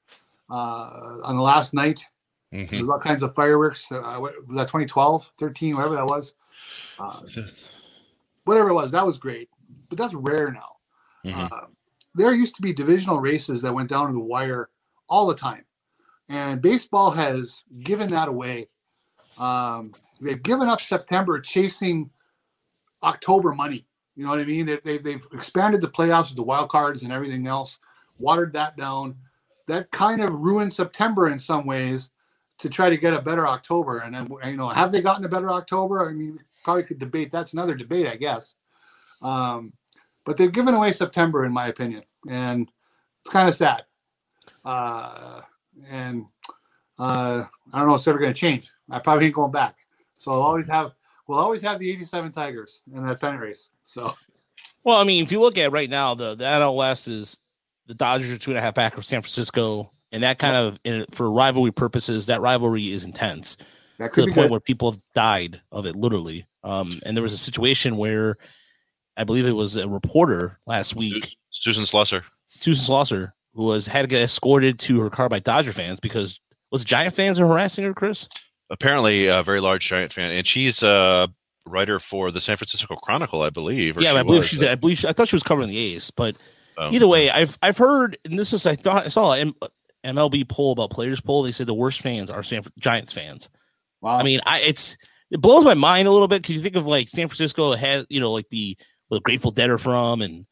uh, 0.50 0.90
on 1.24 1.36
the 1.36 1.42
last 1.42 1.74
night. 1.74 2.06
Mhm. 2.54 2.70
There's 2.70 2.88
all 2.88 3.00
kinds 3.00 3.22
of 3.22 3.34
fireworks. 3.34 3.90
Uh, 3.90 4.16
what, 4.18 4.34
was 4.46 4.56
that 4.56 4.68
2012, 4.68 5.32
13, 5.38 5.76
whatever 5.76 5.94
that 5.96 6.06
was? 6.06 6.34
Uh, 6.98 7.20
whatever 8.44 8.70
it 8.70 8.74
was, 8.74 8.92
that 8.92 9.04
was 9.04 9.18
great. 9.18 9.48
But 9.88 9.98
that's 9.98 10.14
rare 10.14 10.52
now. 10.52 10.76
Mhm. 11.24 11.52
Uh, 11.52 11.66
there 12.14 12.32
used 12.32 12.54
to 12.56 12.62
be 12.62 12.72
divisional 12.72 13.20
races 13.20 13.62
that 13.62 13.74
went 13.74 13.88
down 13.88 14.06
to 14.06 14.12
the 14.12 14.20
wire 14.20 14.70
all 15.08 15.26
the 15.26 15.34
time. 15.34 15.64
And 16.28 16.62
baseball 16.62 17.10
has 17.10 17.64
given 17.80 18.08
that 18.10 18.28
away. 18.28 18.68
Um, 19.36 19.92
they've 20.20 20.42
given 20.42 20.68
up 20.68 20.80
September 20.80 21.40
chasing 21.40 22.10
October 23.02 23.52
money. 23.52 23.86
You 24.14 24.24
know 24.24 24.30
what 24.30 24.38
I 24.38 24.44
mean? 24.44 24.66
They, 24.66 24.78
they, 24.84 24.98
they've 24.98 25.26
expanded 25.32 25.80
the 25.80 25.88
playoffs 25.88 26.28
with 26.28 26.36
the 26.36 26.42
wild 26.44 26.68
cards 26.68 27.02
and 27.02 27.12
everything 27.12 27.48
else, 27.48 27.80
watered 28.18 28.52
that 28.52 28.76
down. 28.76 29.16
That 29.66 29.90
kind 29.90 30.22
of 30.22 30.30
ruined 30.32 30.72
September 30.72 31.28
in 31.28 31.38
some 31.40 31.66
ways 31.66 32.10
to 32.64 32.70
try 32.70 32.88
to 32.88 32.96
get 32.96 33.12
a 33.12 33.20
better 33.20 33.46
October. 33.46 33.98
And 33.98 34.16
you 34.46 34.56
know, 34.56 34.70
have 34.70 34.90
they 34.90 35.02
gotten 35.02 35.22
a 35.26 35.28
better 35.28 35.50
October? 35.50 36.08
I 36.08 36.14
mean, 36.14 36.40
probably 36.64 36.84
could 36.84 36.98
debate. 36.98 37.30
That's 37.30 37.52
another 37.52 37.74
debate, 37.74 38.06
I 38.06 38.16
guess. 38.16 38.56
Um, 39.20 39.74
but 40.24 40.38
they've 40.38 40.50
given 40.50 40.72
away 40.72 40.92
September, 40.92 41.44
in 41.44 41.52
my 41.52 41.66
opinion, 41.66 42.04
and 42.26 42.70
it's 43.20 43.30
kind 43.30 43.50
of 43.50 43.54
sad. 43.54 43.82
Uh, 44.64 45.42
and 45.90 46.24
uh, 46.98 47.44
I 47.74 47.78
don't 47.78 47.88
know 47.88 47.94
if 47.94 48.00
it's 48.00 48.08
ever 48.08 48.18
going 48.18 48.32
to 48.32 48.38
change. 48.38 48.72
I 48.90 48.98
probably 48.98 49.26
ain't 49.26 49.34
going 49.34 49.52
back. 49.52 49.76
So 50.16 50.32
I'll 50.32 50.40
always 50.40 50.66
have, 50.68 50.92
we'll 51.28 51.38
always 51.38 51.60
have 51.60 51.78
the 51.78 51.90
'87 51.90 52.32
Tigers 52.32 52.82
in 52.94 53.06
that 53.06 53.20
pennant 53.20 53.42
race. 53.42 53.68
So 53.84 54.14
Well, 54.84 54.96
I 54.96 55.04
mean, 55.04 55.22
if 55.22 55.30
you 55.30 55.40
look 55.40 55.58
at 55.58 55.70
right 55.70 55.90
now, 55.90 56.14
the 56.14 56.34
the 56.34 56.44
is 57.12 57.38
the 57.86 57.94
Dodgers 57.94 58.30
are 58.30 58.38
two 58.38 58.52
and 58.52 58.58
a 58.58 58.62
half 58.62 58.74
back 58.74 58.96
of 58.96 59.04
San 59.04 59.20
Francisco, 59.20 59.90
and 60.14 60.22
that 60.22 60.38
kind 60.38 60.56
of 60.56 60.78
in, 60.84 61.04
for 61.10 61.30
rivalry 61.30 61.72
purposes, 61.72 62.26
that 62.26 62.40
rivalry 62.40 62.92
is 62.92 63.04
intense 63.04 63.56
that 63.98 64.12
to 64.14 64.22
the 64.22 64.26
be 64.28 64.32
point 64.32 64.44
good. 64.46 64.50
where 64.52 64.60
people 64.60 64.92
have 64.92 65.00
died 65.14 65.60
of 65.72 65.86
it, 65.86 65.96
literally. 65.96 66.46
Um, 66.62 67.00
and 67.04 67.16
there 67.16 67.22
was 67.22 67.34
a 67.34 67.38
situation 67.38 67.96
where 67.96 68.38
I 69.16 69.24
believe 69.24 69.44
it 69.44 69.52
was 69.52 69.76
a 69.76 69.88
reporter 69.88 70.58
last 70.66 70.94
week, 70.94 71.36
Susan 71.50 71.84
Slusser. 71.84 72.22
Susan 72.48 72.94
Slusser, 72.94 73.32
who 73.54 73.64
was 73.64 73.86
had 73.86 74.02
to 74.02 74.08
get 74.08 74.22
escorted 74.22 74.78
to 74.80 75.00
her 75.00 75.10
car 75.10 75.28
by 75.28 75.40
Dodger 75.40 75.72
fans 75.72 76.00
because 76.00 76.40
was 76.70 76.82
it 76.82 76.86
Giant 76.86 77.14
fans 77.14 77.38
are 77.38 77.46
harassing 77.46 77.84
her, 77.84 77.92
Chris? 77.92 78.28
Apparently, 78.70 79.26
a 79.26 79.42
very 79.42 79.60
large 79.60 79.86
Giant 79.86 80.12
fan, 80.12 80.30
and 80.30 80.46
she's 80.46 80.82
a 80.82 81.28
writer 81.66 81.98
for 81.98 82.30
the 82.30 82.40
San 82.40 82.56
Francisco 82.56 82.94
Chronicle, 82.96 83.42
I 83.42 83.50
believe. 83.50 84.00
yeah, 84.00 84.14
I 84.14 84.22
believe 84.22 84.40
was, 84.40 84.48
she's. 84.48 84.62
uh, 84.62 84.70
I 84.70 84.74
believe 84.76 84.98
she, 85.00 85.08
I 85.08 85.12
thought 85.12 85.28
she 85.28 85.36
was 85.36 85.42
covering 85.42 85.68
the 85.68 85.76
A's, 85.76 86.10
but 86.10 86.36
oh. 86.78 86.92
either 86.92 87.08
way, 87.08 87.30
I've 87.30 87.58
I've 87.62 87.78
heard, 87.78 88.16
and 88.24 88.38
this 88.38 88.52
is 88.52 88.64
I 88.64 88.74
thought 88.74 89.04
I 89.04 89.08
saw 89.08 89.32
an 89.32 89.54
MLB 90.04 90.48
poll 90.48 90.72
about 90.72 90.90
players 90.90 91.20
poll. 91.20 91.42
They 91.42 91.52
said 91.52 91.66
the 91.66 91.74
worst 91.74 92.00
fans 92.00 92.30
are 92.30 92.42
San 92.42 92.62
Giants 92.78 93.12
fans. 93.12 93.48
Wow. 94.00 94.18
I 94.18 94.22
mean, 94.22 94.40
I 94.46 94.60
it's 94.60 94.96
it 95.30 95.40
blows 95.40 95.64
my 95.64 95.74
mind 95.74 96.06
a 96.08 96.10
little 96.10 96.28
bit 96.28 96.42
because 96.42 96.54
you 96.54 96.60
think 96.60 96.76
of 96.76 96.86
like 96.86 97.08
San 97.08 97.28
Francisco 97.28 97.72
had 97.74 98.06
you 98.10 98.20
know 98.20 98.32
like 98.32 98.48
the 98.50 98.76
where 99.08 99.16
the 99.18 99.22
Grateful 99.22 99.50
Dead 99.50 99.70
are 99.70 99.78
from 99.78 100.22
and 100.22 100.46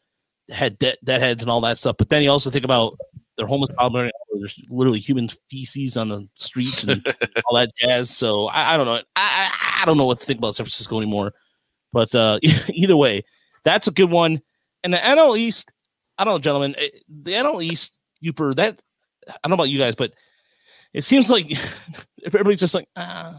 had 0.50 0.78
dead 0.78 0.96
deadheads 1.04 1.42
and 1.42 1.50
all 1.50 1.60
that 1.62 1.78
stuff, 1.78 1.96
but 1.98 2.08
then 2.08 2.22
you 2.22 2.30
also 2.30 2.50
think 2.50 2.64
about 2.64 2.98
their 3.36 3.46
homeless 3.46 3.70
problem. 3.74 4.10
There's 4.38 4.60
literally 4.68 4.98
human 5.00 5.28
feces 5.50 5.96
on 5.96 6.08
the 6.08 6.28
streets 6.34 6.84
and 6.84 7.06
all 7.46 7.56
that 7.56 7.74
jazz. 7.76 8.10
So 8.10 8.46
I, 8.48 8.74
I 8.74 8.76
don't 8.76 8.86
know. 8.86 8.94
I, 8.94 9.00
I 9.16 9.50
I 9.82 9.84
don't 9.86 9.96
know 9.96 10.04
what 10.06 10.18
to 10.20 10.26
think 10.26 10.38
about 10.38 10.54
San 10.54 10.64
Francisco 10.64 10.96
anymore. 10.98 11.32
But 11.92 12.14
uh, 12.14 12.38
either 12.68 12.96
way, 12.96 13.22
that's 13.64 13.86
a 13.86 13.92
good 13.92 14.10
one. 14.10 14.40
And 14.84 14.92
the 14.92 14.98
NL 14.98 15.38
East, 15.38 15.72
I 16.18 16.24
don't 16.24 16.34
know, 16.34 16.38
gentlemen. 16.38 16.74
eh, 16.78 16.88
The 17.22 17.32
NL 17.32 17.62
East, 17.62 17.98
Yooper, 18.24 18.54
that 18.56 18.82
I 19.28 19.34
don't 19.44 19.50
know 19.50 19.54
about 19.54 19.70
you 19.70 19.78
guys, 19.78 19.94
but 19.94 20.12
it 20.92 21.02
seems 21.02 21.30
like 21.30 21.46
everybody's 22.24 22.60
just 22.60 22.74
like 22.74 22.88
ah, 22.96 23.34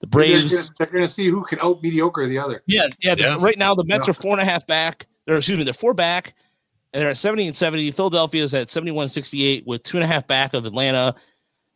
the 0.00 0.06
Braves. 0.06 0.72
They're 0.78 0.86
going 0.86 1.02
to 1.02 1.08
see 1.08 1.28
who 1.28 1.44
can 1.44 1.60
out 1.60 1.82
mediocre 1.82 2.26
the 2.26 2.38
other. 2.38 2.62
Yeah, 2.66 2.88
yeah. 3.00 3.14
Yeah. 3.16 3.36
right 3.40 3.58
now, 3.58 3.74
the 3.74 3.84
Mets 3.84 4.06
Yeah. 4.06 4.10
are 4.10 4.14
four 4.14 4.32
and 4.32 4.40
a 4.40 4.44
half 4.44 4.66
back. 4.66 5.06
They're 5.26 5.36
excuse 5.36 5.58
me, 5.58 5.64
they're 5.64 5.72
four 5.72 5.94
back, 5.94 6.34
and 6.92 7.02
they're 7.02 7.10
at 7.10 7.16
seventy 7.16 7.46
and 7.46 7.56
seventy. 7.56 7.90
Philadelphia's 7.90 8.54
at 8.54 8.70
seventy-one 8.70 9.08
sixty-eight 9.08 9.66
with 9.66 9.82
two 9.82 9.96
and 9.96 10.04
a 10.04 10.06
half 10.06 10.26
back 10.26 10.54
of 10.54 10.66
Atlanta. 10.66 11.14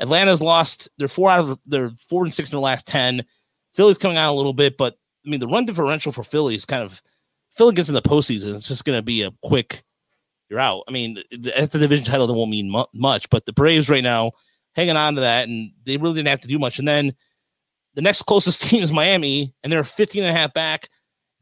Atlanta's 0.00 0.40
lost. 0.40 0.88
They're 0.98 1.08
four 1.08 1.30
out 1.30 1.40
of 1.40 1.58
they're 1.64 1.90
four 1.90 2.24
and 2.24 2.32
six 2.32 2.52
in 2.52 2.56
the 2.56 2.60
last 2.60 2.86
ten. 2.86 3.24
Philly's 3.74 3.98
coming 3.98 4.16
out 4.16 4.32
a 4.32 4.36
little 4.36 4.52
bit, 4.52 4.76
but 4.76 4.98
I 5.26 5.30
mean 5.30 5.40
the 5.40 5.48
run 5.48 5.66
differential 5.66 6.12
for 6.12 6.22
Philly 6.22 6.54
is 6.54 6.64
kind 6.64 6.82
of 6.82 7.00
Philly 7.52 7.74
gets 7.74 7.88
in 7.88 7.94
the 7.94 8.02
postseason. 8.02 8.54
It's 8.54 8.68
just 8.68 8.84
going 8.84 8.98
to 8.98 9.02
be 9.02 9.22
a 9.22 9.32
quick. 9.42 9.82
You're 10.50 10.60
out. 10.60 10.84
I 10.88 10.92
mean, 10.92 11.18
that's 11.30 11.72
the 11.74 11.78
division 11.78 12.04
title 12.04 12.26
that 12.26 12.32
won't 12.32 12.50
mean 12.50 12.70
mu- 12.70 12.84
much, 12.94 13.28
but 13.30 13.44
the 13.46 13.52
Braves 13.52 13.88
right 13.90 14.02
now 14.02 14.32
hanging 14.74 14.96
on 14.96 15.14
to 15.16 15.20
that, 15.20 15.48
and 15.48 15.72
they 15.84 15.96
really 15.96 16.14
didn't 16.14 16.28
have 16.28 16.40
to 16.40 16.48
do 16.48 16.58
much. 16.58 16.78
And 16.78 16.88
then 16.88 17.14
the 17.94 18.02
next 18.02 18.22
closest 18.22 18.62
team 18.68 18.82
is 18.82 18.92
Miami, 18.92 19.54
and 19.62 19.72
they're 19.72 19.84
15 19.84 20.22
and 20.24 20.34
a 20.34 20.38
half 20.38 20.54
back, 20.54 20.88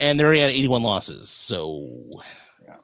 and 0.00 0.18
they're 0.18 0.26
already 0.26 0.42
at 0.42 0.50
81 0.50 0.82
losses. 0.82 1.28
So 1.30 1.88
Yeah. 2.64 2.76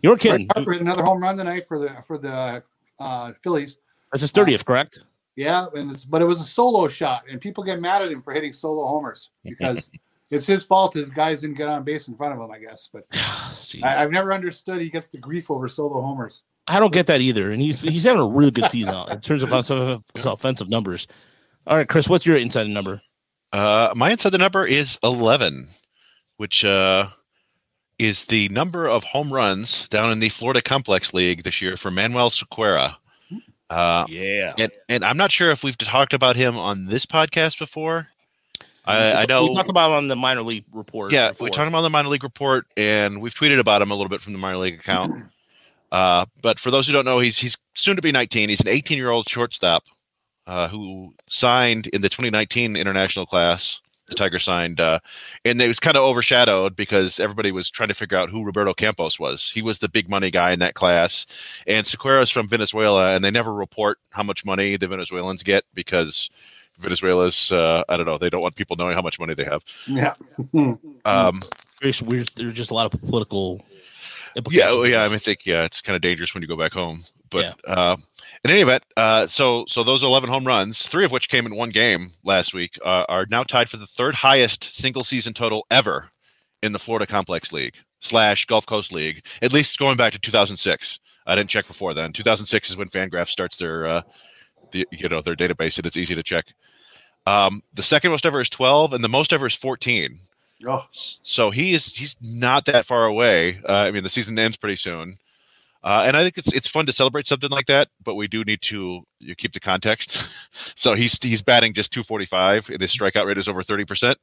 you're 0.00 0.16
kidding. 0.16 0.48
Harper 0.54 0.72
hit 0.72 0.80
another 0.80 1.02
home 1.04 1.22
run 1.22 1.36
tonight 1.36 1.66
for 1.66 1.78
the 1.78 1.90
for 2.06 2.16
the 2.18 2.62
uh, 2.98 3.32
Phillies. 3.42 3.78
That's 4.12 4.22
his 4.22 4.32
30th, 4.32 4.64
correct? 4.64 5.00
Yeah, 5.34 5.66
and 5.74 5.92
it's 5.92 6.06
but 6.06 6.22
it 6.22 6.24
was 6.24 6.40
a 6.40 6.44
solo 6.44 6.88
shot, 6.88 7.24
and 7.30 7.38
people 7.38 7.62
get 7.62 7.78
mad 7.80 8.00
at 8.00 8.10
him 8.10 8.22
for 8.22 8.32
hitting 8.32 8.54
solo 8.54 8.86
homers 8.86 9.30
because 9.44 9.90
it's 10.30 10.46
his 10.46 10.64
fault. 10.64 10.94
His 10.94 11.10
guys 11.10 11.40
didn't 11.42 11.56
get 11.56 11.68
on 11.68 11.84
base 11.84 12.08
in 12.08 12.16
front 12.16 12.34
of 12.34 12.40
him, 12.40 12.50
I 12.50 12.58
guess. 12.58 12.88
But 12.92 13.04
I, 13.12 14.02
I've 14.02 14.10
never 14.10 14.32
understood 14.32 14.80
he 14.80 14.90
gets 14.90 15.08
the 15.08 15.18
grief 15.18 15.50
over 15.50 15.68
solo 15.68 16.00
homers. 16.00 16.42
I 16.66 16.80
don't 16.80 16.92
get 16.92 17.06
that 17.06 17.20
either. 17.20 17.50
And 17.52 17.62
he's 17.62 17.78
he's 17.80 18.04
having 18.04 18.20
a 18.22 18.26
really 18.26 18.50
good 18.50 18.68
season 18.68 18.94
in 19.10 19.20
terms 19.20 19.42
of 19.42 19.52
offensive, 19.52 20.02
offensive 20.24 20.68
numbers. 20.68 21.06
All 21.66 21.76
right, 21.76 21.88
Chris, 21.88 22.08
what's 22.08 22.26
your 22.26 22.36
inside 22.36 22.68
number? 22.68 23.02
Uh, 23.52 23.92
my 23.96 24.10
insider 24.10 24.38
number 24.38 24.64
is 24.66 24.98
11, 25.02 25.68
which 26.36 26.64
uh, 26.64 27.06
is 27.98 28.24
the 28.26 28.48
number 28.50 28.88
of 28.88 29.04
home 29.04 29.32
runs 29.32 29.88
down 29.88 30.12
in 30.12 30.18
the 30.18 30.28
Florida 30.28 30.60
Complex 30.60 31.14
League 31.14 31.42
this 31.44 31.62
year 31.62 31.76
for 31.76 31.90
Manuel 31.90 32.30
Sequera. 32.30 32.96
Uh, 33.70 34.04
Yeah. 34.08 34.52
and, 34.58 34.70
and 34.88 35.04
I'm 35.04 35.16
not 35.16 35.32
sure 35.32 35.50
if 35.50 35.64
we've 35.64 35.78
talked 35.78 36.12
about 36.14 36.36
him 36.36 36.56
on 36.56 36.86
this 36.86 37.06
podcast 37.06 37.58
before. 37.58 38.08
I, 38.86 39.12
I 39.12 39.26
know. 39.26 39.44
we 39.44 39.54
talked 39.54 39.68
about 39.68 39.90
him 39.90 39.96
on 39.96 40.08
the 40.08 40.16
minor 40.16 40.42
league 40.42 40.64
report. 40.72 41.12
yeah, 41.12 41.30
before. 41.30 41.46
we 41.46 41.50
talked 41.50 41.68
about 41.68 41.82
the 41.82 41.90
minor 41.90 42.08
league 42.08 42.22
report, 42.22 42.66
and 42.76 43.20
we've 43.20 43.34
tweeted 43.34 43.58
about 43.58 43.82
him 43.82 43.90
a 43.90 43.94
little 43.94 44.08
bit 44.08 44.20
from 44.20 44.32
the 44.32 44.38
minor 44.38 44.58
league 44.58 44.74
account. 44.74 45.12
Uh, 45.92 46.26
but 46.42 46.58
for 46.58 46.72
those 46.72 46.86
who 46.86 46.92
don't 46.92 47.04
know, 47.04 47.20
he's 47.20 47.38
he's 47.38 47.56
soon 47.74 47.94
to 47.94 48.02
be 48.02 48.10
19. 48.10 48.48
He's 48.48 48.60
an 48.60 48.66
18 48.68 48.98
year 48.98 49.10
old 49.10 49.28
shortstop 49.28 49.84
uh, 50.46 50.68
who 50.68 51.14
signed 51.28 51.86
in 51.88 52.02
the 52.02 52.08
2019 52.08 52.76
international 52.76 53.26
class. 53.26 53.80
The 54.08 54.14
Tiger 54.14 54.38
signed, 54.38 54.80
uh, 54.80 55.00
and 55.44 55.60
it 55.60 55.66
was 55.66 55.80
kind 55.80 55.96
of 55.96 56.04
overshadowed 56.04 56.76
because 56.76 57.18
everybody 57.18 57.50
was 57.50 57.68
trying 57.68 57.88
to 57.88 57.94
figure 57.94 58.16
out 58.16 58.30
who 58.30 58.44
Roberto 58.44 58.72
Campos 58.72 59.18
was. 59.18 59.50
He 59.50 59.62
was 59.62 59.80
the 59.80 59.88
big 59.88 60.08
money 60.08 60.30
guy 60.30 60.52
in 60.52 60.60
that 60.60 60.74
class, 60.74 61.26
and 61.66 61.84
Sequera's 61.84 62.30
from 62.30 62.46
Venezuela, 62.46 63.10
and 63.10 63.24
they 63.24 63.32
never 63.32 63.52
report 63.52 63.98
how 64.10 64.22
much 64.22 64.44
money 64.44 64.76
the 64.76 64.86
Venezuelans 64.86 65.42
get 65.42 65.64
because 65.74 66.30
Venezuela's, 66.78 67.52
uh, 67.52 67.82
I 67.88 67.96
don't 67.96 68.06
know, 68.06 68.18
they 68.18 68.30
don't 68.30 68.42
want 68.42 68.54
people 68.54 68.76
knowing 68.76 68.94
how 68.94 69.02
much 69.02 69.18
money 69.18 69.34
they 69.34 69.44
have. 69.44 69.64
Yeah. 69.86 70.14
Um, 71.04 71.40
Very 71.80 71.94
weird. 72.04 72.30
There's 72.34 72.54
just 72.54 72.70
a 72.70 72.74
lot 72.74 72.92
of 72.92 73.00
political. 73.02 73.62
Yeah, 74.34 74.38
implications. 74.38 74.88
yeah. 74.90 75.02
I 75.02 75.08
mean, 75.08 75.14
I 75.14 75.18
think 75.18 75.46
yeah, 75.46 75.64
it's 75.64 75.80
kind 75.80 75.94
of 75.94 76.02
dangerous 76.02 76.34
when 76.34 76.42
you 76.42 76.48
go 76.48 76.56
back 76.56 76.72
home. 76.72 77.02
But 77.30 77.58
uh, 77.66 77.96
in 78.44 78.50
any 78.50 78.60
event, 78.60 78.84
uh, 78.96 79.26
so 79.26 79.64
so 79.68 79.82
those 79.82 80.02
eleven 80.02 80.28
home 80.28 80.46
runs, 80.46 80.86
three 80.86 81.04
of 81.04 81.12
which 81.12 81.28
came 81.28 81.46
in 81.46 81.54
one 81.54 81.70
game 81.70 82.10
last 82.24 82.54
week, 82.54 82.78
uh, 82.84 83.04
are 83.08 83.26
now 83.30 83.42
tied 83.42 83.68
for 83.68 83.76
the 83.78 83.86
third 83.86 84.14
highest 84.14 84.64
single 84.64 85.04
season 85.04 85.32
total 85.32 85.66
ever 85.70 86.10
in 86.62 86.72
the 86.72 86.78
Florida 86.78 87.06
Complex 87.06 87.52
League 87.52 87.74
slash 88.00 88.46
Gulf 88.46 88.66
Coast 88.66 88.92
League. 88.92 89.24
At 89.42 89.52
least 89.52 89.78
going 89.78 89.96
back 89.96 90.12
to 90.12 90.18
2006. 90.18 91.00
I 91.26 91.34
didn't 91.34 91.50
check 91.50 91.66
before 91.66 91.92
then. 91.92 92.12
2006 92.12 92.70
is 92.70 92.76
when 92.76 92.88
Fangraph 92.88 93.26
starts 93.28 93.56
their 93.56 93.86
uh, 93.86 94.02
the, 94.72 94.86
you 94.92 95.08
know 95.08 95.20
their 95.20 95.36
database, 95.36 95.76
and 95.78 95.86
it's 95.86 95.96
easy 95.96 96.14
to 96.14 96.22
check. 96.22 96.46
Um, 97.26 97.62
the 97.74 97.82
second 97.82 98.12
most 98.12 98.24
ever 98.24 98.40
is 98.40 98.50
12, 98.50 98.92
and 98.92 99.02
the 99.02 99.08
most 99.08 99.32
ever 99.32 99.46
is 99.46 99.54
14. 99.54 100.18
Oh, 100.66 100.84
So 100.90 101.50
he 101.50 101.74
is 101.74 101.94
he's 101.94 102.16
not 102.22 102.64
that 102.64 102.86
far 102.86 103.04
away. 103.04 103.60
Uh, 103.68 103.72
I 103.72 103.90
mean, 103.90 104.02
the 104.02 104.08
season 104.08 104.38
ends 104.38 104.56
pretty 104.56 104.76
soon. 104.76 105.16
Uh, 105.84 106.02
and 106.06 106.16
I 106.16 106.22
think 106.22 106.38
it's 106.38 106.52
it's 106.52 106.66
fun 106.66 106.86
to 106.86 106.92
celebrate 106.92 107.26
something 107.26 107.50
like 107.50 107.66
that, 107.66 107.88
but 108.02 108.14
we 108.14 108.26
do 108.26 108.42
need 108.42 108.62
to 108.62 109.04
you 109.20 109.34
keep 109.34 109.52
the 109.52 109.60
context. 109.60 110.28
so 110.74 110.94
he's 110.94 111.22
he's 111.22 111.42
batting 111.42 111.74
just 111.74 111.92
245, 111.92 112.70
and 112.70 112.80
his 112.80 112.92
strikeout 112.92 113.26
rate 113.26 113.38
is 113.38 113.48
over 113.48 113.62
30 113.62 113.84
percent, 113.84 114.18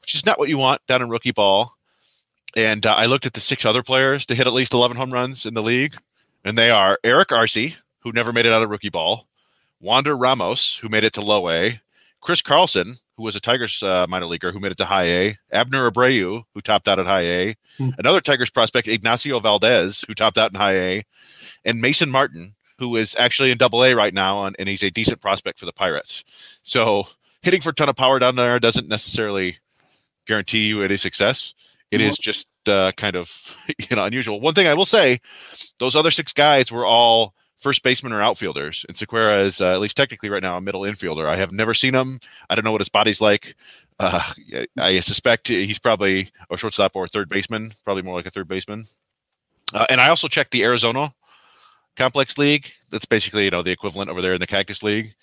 which 0.00 0.14
is 0.14 0.26
not 0.26 0.38
what 0.38 0.48
you 0.48 0.58
want 0.58 0.80
down 0.88 1.02
in 1.02 1.10
rookie 1.10 1.32
ball. 1.32 1.74
And 2.56 2.84
uh, 2.84 2.94
I 2.94 3.06
looked 3.06 3.26
at 3.26 3.34
the 3.34 3.40
six 3.40 3.64
other 3.64 3.82
players 3.82 4.26
to 4.26 4.34
hit 4.34 4.46
at 4.46 4.52
least 4.52 4.74
11 4.74 4.96
home 4.96 5.12
runs 5.12 5.46
in 5.46 5.54
the 5.54 5.62
league, 5.62 5.94
and 6.44 6.58
they 6.58 6.70
are 6.70 6.98
Eric 7.04 7.32
Arce, 7.32 7.76
who 8.00 8.12
never 8.12 8.32
made 8.32 8.46
it 8.46 8.52
out 8.52 8.62
of 8.62 8.70
rookie 8.70 8.90
ball, 8.90 9.26
Wander 9.80 10.16
Ramos, 10.16 10.76
who 10.76 10.88
made 10.88 11.04
it 11.04 11.12
to 11.14 11.20
low 11.20 11.48
A, 11.48 11.80
Chris 12.22 12.40
Carlson, 12.40 12.96
who 13.16 13.24
was 13.24 13.36
a 13.36 13.40
Tigers 13.40 13.82
uh, 13.82 14.06
minor 14.08 14.26
leaguer 14.26 14.52
who 14.52 14.60
made 14.60 14.72
it 14.72 14.78
to 14.78 14.84
high 14.86 15.04
A, 15.08 15.38
Abner 15.52 15.90
Abreu, 15.90 16.44
who 16.54 16.60
topped 16.60 16.88
out 16.88 16.98
at 16.98 17.06
high 17.06 17.24
A, 17.26 17.54
Hmm. 17.78 17.90
another 17.98 18.20
Tigers 18.20 18.48
prospect, 18.50 18.86
Ignacio 18.88 19.38
Valdez, 19.40 20.04
who 20.06 20.14
topped 20.14 20.38
out 20.38 20.52
in 20.52 20.58
high 20.58 20.76
A, 20.76 21.02
and 21.64 21.80
Mason 21.80 22.10
Martin, 22.10 22.54
who 22.78 22.96
is 22.96 23.14
actually 23.18 23.50
in 23.50 23.58
double 23.58 23.84
A 23.84 23.94
right 23.94 24.14
now, 24.14 24.44
and, 24.46 24.56
and 24.58 24.68
he's 24.68 24.82
a 24.82 24.90
decent 24.90 25.20
prospect 25.20 25.58
for 25.58 25.66
the 25.66 25.72
Pirates. 25.72 26.24
So 26.62 27.06
hitting 27.42 27.60
for 27.60 27.70
a 27.70 27.74
ton 27.74 27.88
of 27.88 27.96
power 27.96 28.18
down 28.18 28.36
there 28.36 28.58
doesn't 28.60 28.88
necessarily 28.88 29.58
guarantee 30.26 30.66
you 30.68 30.82
any 30.82 30.96
success. 30.96 31.54
It 31.90 32.00
is 32.00 32.16
just 32.16 32.46
uh, 32.66 32.92
kind 32.96 33.16
of 33.16 33.30
you 33.90 33.96
know 33.96 34.04
unusual. 34.04 34.40
One 34.40 34.54
thing 34.54 34.66
I 34.68 34.74
will 34.74 34.86
say, 34.86 35.18
those 35.78 35.96
other 35.96 36.10
six 36.10 36.32
guys 36.32 36.70
were 36.70 36.86
all 36.86 37.34
first 37.62 37.82
baseman 37.82 38.12
or 38.12 38.20
outfielders, 38.20 38.84
and 38.88 38.96
Sequera 38.96 39.44
is 39.44 39.60
uh, 39.60 39.72
at 39.72 39.80
least 39.80 39.96
technically 39.96 40.28
right 40.28 40.42
now 40.42 40.56
a 40.56 40.60
middle 40.60 40.82
infielder. 40.82 41.26
I 41.26 41.36
have 41.36 41.52
never 41.52 41.74
seen 41.74 41.94
him. 41.94 42.18
I 42.50 42.54
don't 42.54 42.64
know 42.64 42.72
what 42.72 42.80
his 42.80 42.88
body's 42.88 43.20
like. 43.20 43.54
Uh, 44.00 44.22
I 44.78 44.98
suspect 45.00 45.48
he's 45.48 45.78
probably 45.78 46.30
a 46.50 46.56
shortstop 46.56 46.92
or 46.96 47.04
a 47.04 47.08
third 47.08 47.28
baseman, 47.28 47.72
probably 47.84 48.02
more 48.02 48.16
like 48.16 48.26
a 48.26 48.30
third 48.30 48.48
baseman. 48.48 48.86
Uh, 49.72 49.86
and 49.88 50.00
I 50.00 50.08
also 50.08 50.28
checked 50.28 50.50
the 50.50 50.64
Arizona 50.64 51.14
Complex 51.96 52.36
League. 52.36 52.72
That's 52.90 53.04
basically 53.04 53.44
you 53.44 53.50
know 53.50 53.62
the 53.62 53.70
equivalent 53.70 54.10
over 54.10 54.20
there 54.20 54.34
in 54.34 54.40
the 54.40 54.46
Cactus 54.46 54.82
League, 54.82 55.14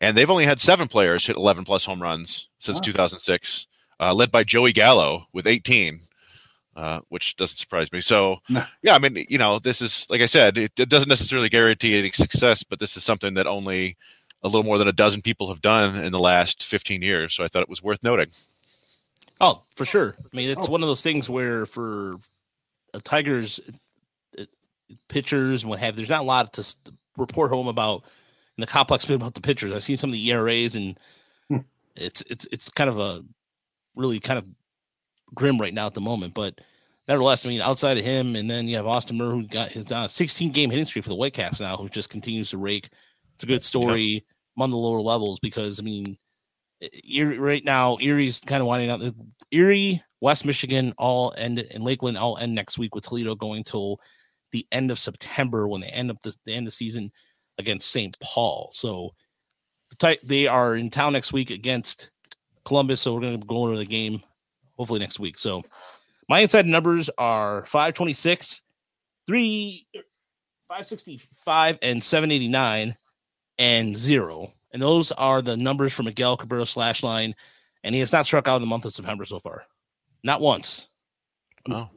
and 0.00 0.16
they've 0.16 0.30
only 0.30 0.44
had 0.44 0.60
seven 0.60 0.88
players 0.88 1.26
hit 1.26 1.36
11 1.36 1.64
plus 1.64 1.84
home 1.84 2.02
runs 2.02 2.48
since 2.58 2.78
Wow. 2.78 2.84
2006, 2.86 3.66
uh, 4.00 4.12
led 4.12 4.30
by 4.30 4.42
Joey 4.44 4.72
Gallo 4.72 5.26
with 5.32 5.46
18. 5.46 6.00
Uh, 6.76 7.00
which 7.08 7.36
doesn't 7.36 7.56
surprise 7.56 7.90
me. 7.90 8.02
So, 8.02 8.36
No. 8.50 8.62
yeah, 8.82 8.94
I 8.94 8.98
mean, 8.98 9.24
you 9.30 9.38
know, 9.38 9.58
this 9.58 9.80
is 9.80 10.06
like 10.10 10.20
I 10.20 10.26
said, 10.26 10.58
it, 10.58 10.78
it 10.78 10.90
doesn't 10.90 11.08
necessarily 11.08 11.48
guarantee 11.48 11.98
any 11.98 12.10
success, 12.10 12.62
but 12.62 12.78
this 12.80 12.98
is 12.98 13.02
something 13.02 13.32
that 13.34 13.46
only 13.46 13.96
a 14.42 14.48
little 14.48 14.62
more 14.62 14.76
than 14.76 14.86
a 14.86 14.92
dozen 14.92 15.22
people 15.22 15.48
have 15.48 15.62
done 15.62 15.96
in 15.96 16.12
the 16.12 16.18
last 16.20 16.62
15 16.62 17.00
years. 17.00 17.34
So 17.34 17.42
I 17.42 17.48
thought 17.48 17.62
it 17.62 17.70
was 17.70 17.82
worth 17.82 18.04
noting. 18.04 18.28
Oh, 19.40 19.62
for 19.74 19.86
sure. 19.86 20.16
I 20.20 20.36
mean, 20.36 20.50
it's 20.50 20.68
Oh. 20.68 20.70
one 20.72 20.82
of 20.82 20.86
those 20.86 21.00
things 21.00 21.30
where 21.30 21.64
for 21.64 22.16
a 22.92 23.00
Tigers 23.00 23.58
uh, 24.38 24.44
pitchers 25.08 25.62
and 25.62 25.70
what 25.70 25.80
have, 25.80 25.96
there's 25.96 26.10
not 26.10 26.20
a 26.20 26.24
lot 26.24 26.52
to 26.54 26.76
report 27.16 27.50
home 27.52 27.68
about 27.68 28.02
in 28.56 28.60
the 28.60 28.66
complex 28.66 29.06
bit 29.06 29.14
about 29.16 29.32
the 29.34 29.40
pitchers. 29.40 29.72
I've 29.72 29.82
seen 29.82 29.96
some 29.96 30.10
of 30.10 30.14
the 30.14 30.30
ERAs, 30.30 30.74
and 30.76 30.98
Hmm. 31.48 31.58
it's 31.94 32.22
it's 32.28 32.46
it's 32.52 32.68
kind 32.68 32.90
of 32.90 32.98
a 32.98 33.24
really 33.94 34.20
kind 34.20 34.38
of 34.38 34.44
grim 35.34 35.58
right 35.58 35.74
now 35.74 35.86
at 35.86 35.94
the 35.94 36.00
moment. 36.00 36.34
But 36.34 36.60
nevertheless, 37.08 37.44
I 37.44 37.48
mean, 37.48 37.60
outside 37.60 37.98
of 37.98 38.04
him, 38.04 38.36
and 38.36 38.50
then 38.50 38.68
you 38.68 38.76
have 38.76 38.86
Austin 38.86 39.16
Murr, 39.16 39.30
who 39.30 39.46
got 39.46 39.70
his 39.70 39.90
uh, 39.92 40.08
16 40.08 40.52
game 40.52 40.70
hitting 40.70 40.84
streak 40.84 41.04
for 41.04 41.10
the 41.10 41.16
Whitecaps 41.16 41.60
now, 41.60 41.76
who 41.76 41.88
just 41.88 42.10
continues 42.10 42.50
to 42.50 42.58
rake. 42.58 42.88
It's 43.34 43.44
a 43.44 43.46
good 43.46 43.64
story 43.64 44.24
on 44.58 44.70
the 44.70 44.76
lower 44.76 45.00
levels 45.00 45.38
because 45.40 45.78
I 45.78 45.82
mean, 45.82 46.16
Erie, 47.04 47.38
right 47.38 47.64
now 47.64 47.96
Erie's 47.96 48.40
kind 48.40 48.60
of 48.60 48.66
winding 48.66 48.90
out. 48.90 49.02
Erie, 49.50 50.02
West 50.20 50.44
Michigan, 50.44 50.94
all 50.98 51.34
end 51.36 51.58
and 51.58 51.84
Lakeland 51.84 52.18
all 52.18 52.38
end 52.38 52.54
next 52.54 52.78
week 52.78 52.94
with 52.94 53.04
Toledo 53.04 53.34
going 53.34 53.64
till 53.64 54.00
the 54.52 54.66
end 54.72 54.90
of 54.90 54.98
September 54.98 55.68
when 55.68 55.80
they 55.80 55.88
end 55.88 56.10
up 56.10 56.20
the, 56.20 56.34
the 56.44 56.52
end 56.52 56.66
of 56.66 56.72
the 56.72 56.76
season 56.76 57.12
against 57.58 57.90
St. 57.90 58.16
Paul. 58.20 58.70
So 58.72 59.10
the 59.90 59.96
Ti- 59.96 60.26
they 60.26 60.46
are 60.46 60.76
in 60.76 60.90
town 60.90 61.12
next 61.12 61.32
week 61.32 61.50
against 61.50 62.10
Columbus. 62.64 63.00
So 63.00 63.14
we're 63.14 63.20
going 63.20 63.40
to 63.40 63.46
go 63.46 63.64
over 63.64 63.76
the 63.76 63.84
game 63.84 64.22
hopefully 64.76 65.00
next 65.00 65.18
week. 65.18 65.38
So 65.38 65.62
my 66.28 66.40
inside 66.40 66.66
numbers 66.66 67.10
are 67.18 67.64
526, 67.66 68.62
3, 69.26 69.86
565, 70.68 71.78
and 71.82 72.02
789, 72.02 72.94
and 73.58 73.96
zero. 73.96 74.52
And 74.72 74.82
those 74.82 75.12
are 75.12 75.40
the 75.40 75.56
numbers 75.56 75.92
for 75.92 76.02
Miguel 76.02 76.36
Cabrera 76.36 76.66
slash 76.66 77.02
line. 77.02 77.34
And 77.84 77.94
he 77.94 78.00
has 78.00 78.12
not 78.12 78.26
struck 78.26 78.48
out 78.48 78.56
in 78.56 78.62
the 78.62 78.66
month 78.66 78.84
of 78.84 78.92
September 78.92 79.24
so 79.24 79.38
far. 79.38 79.64
Not 80.24 80.40
once. 80.40 80.88
Wow. 81.68 81.90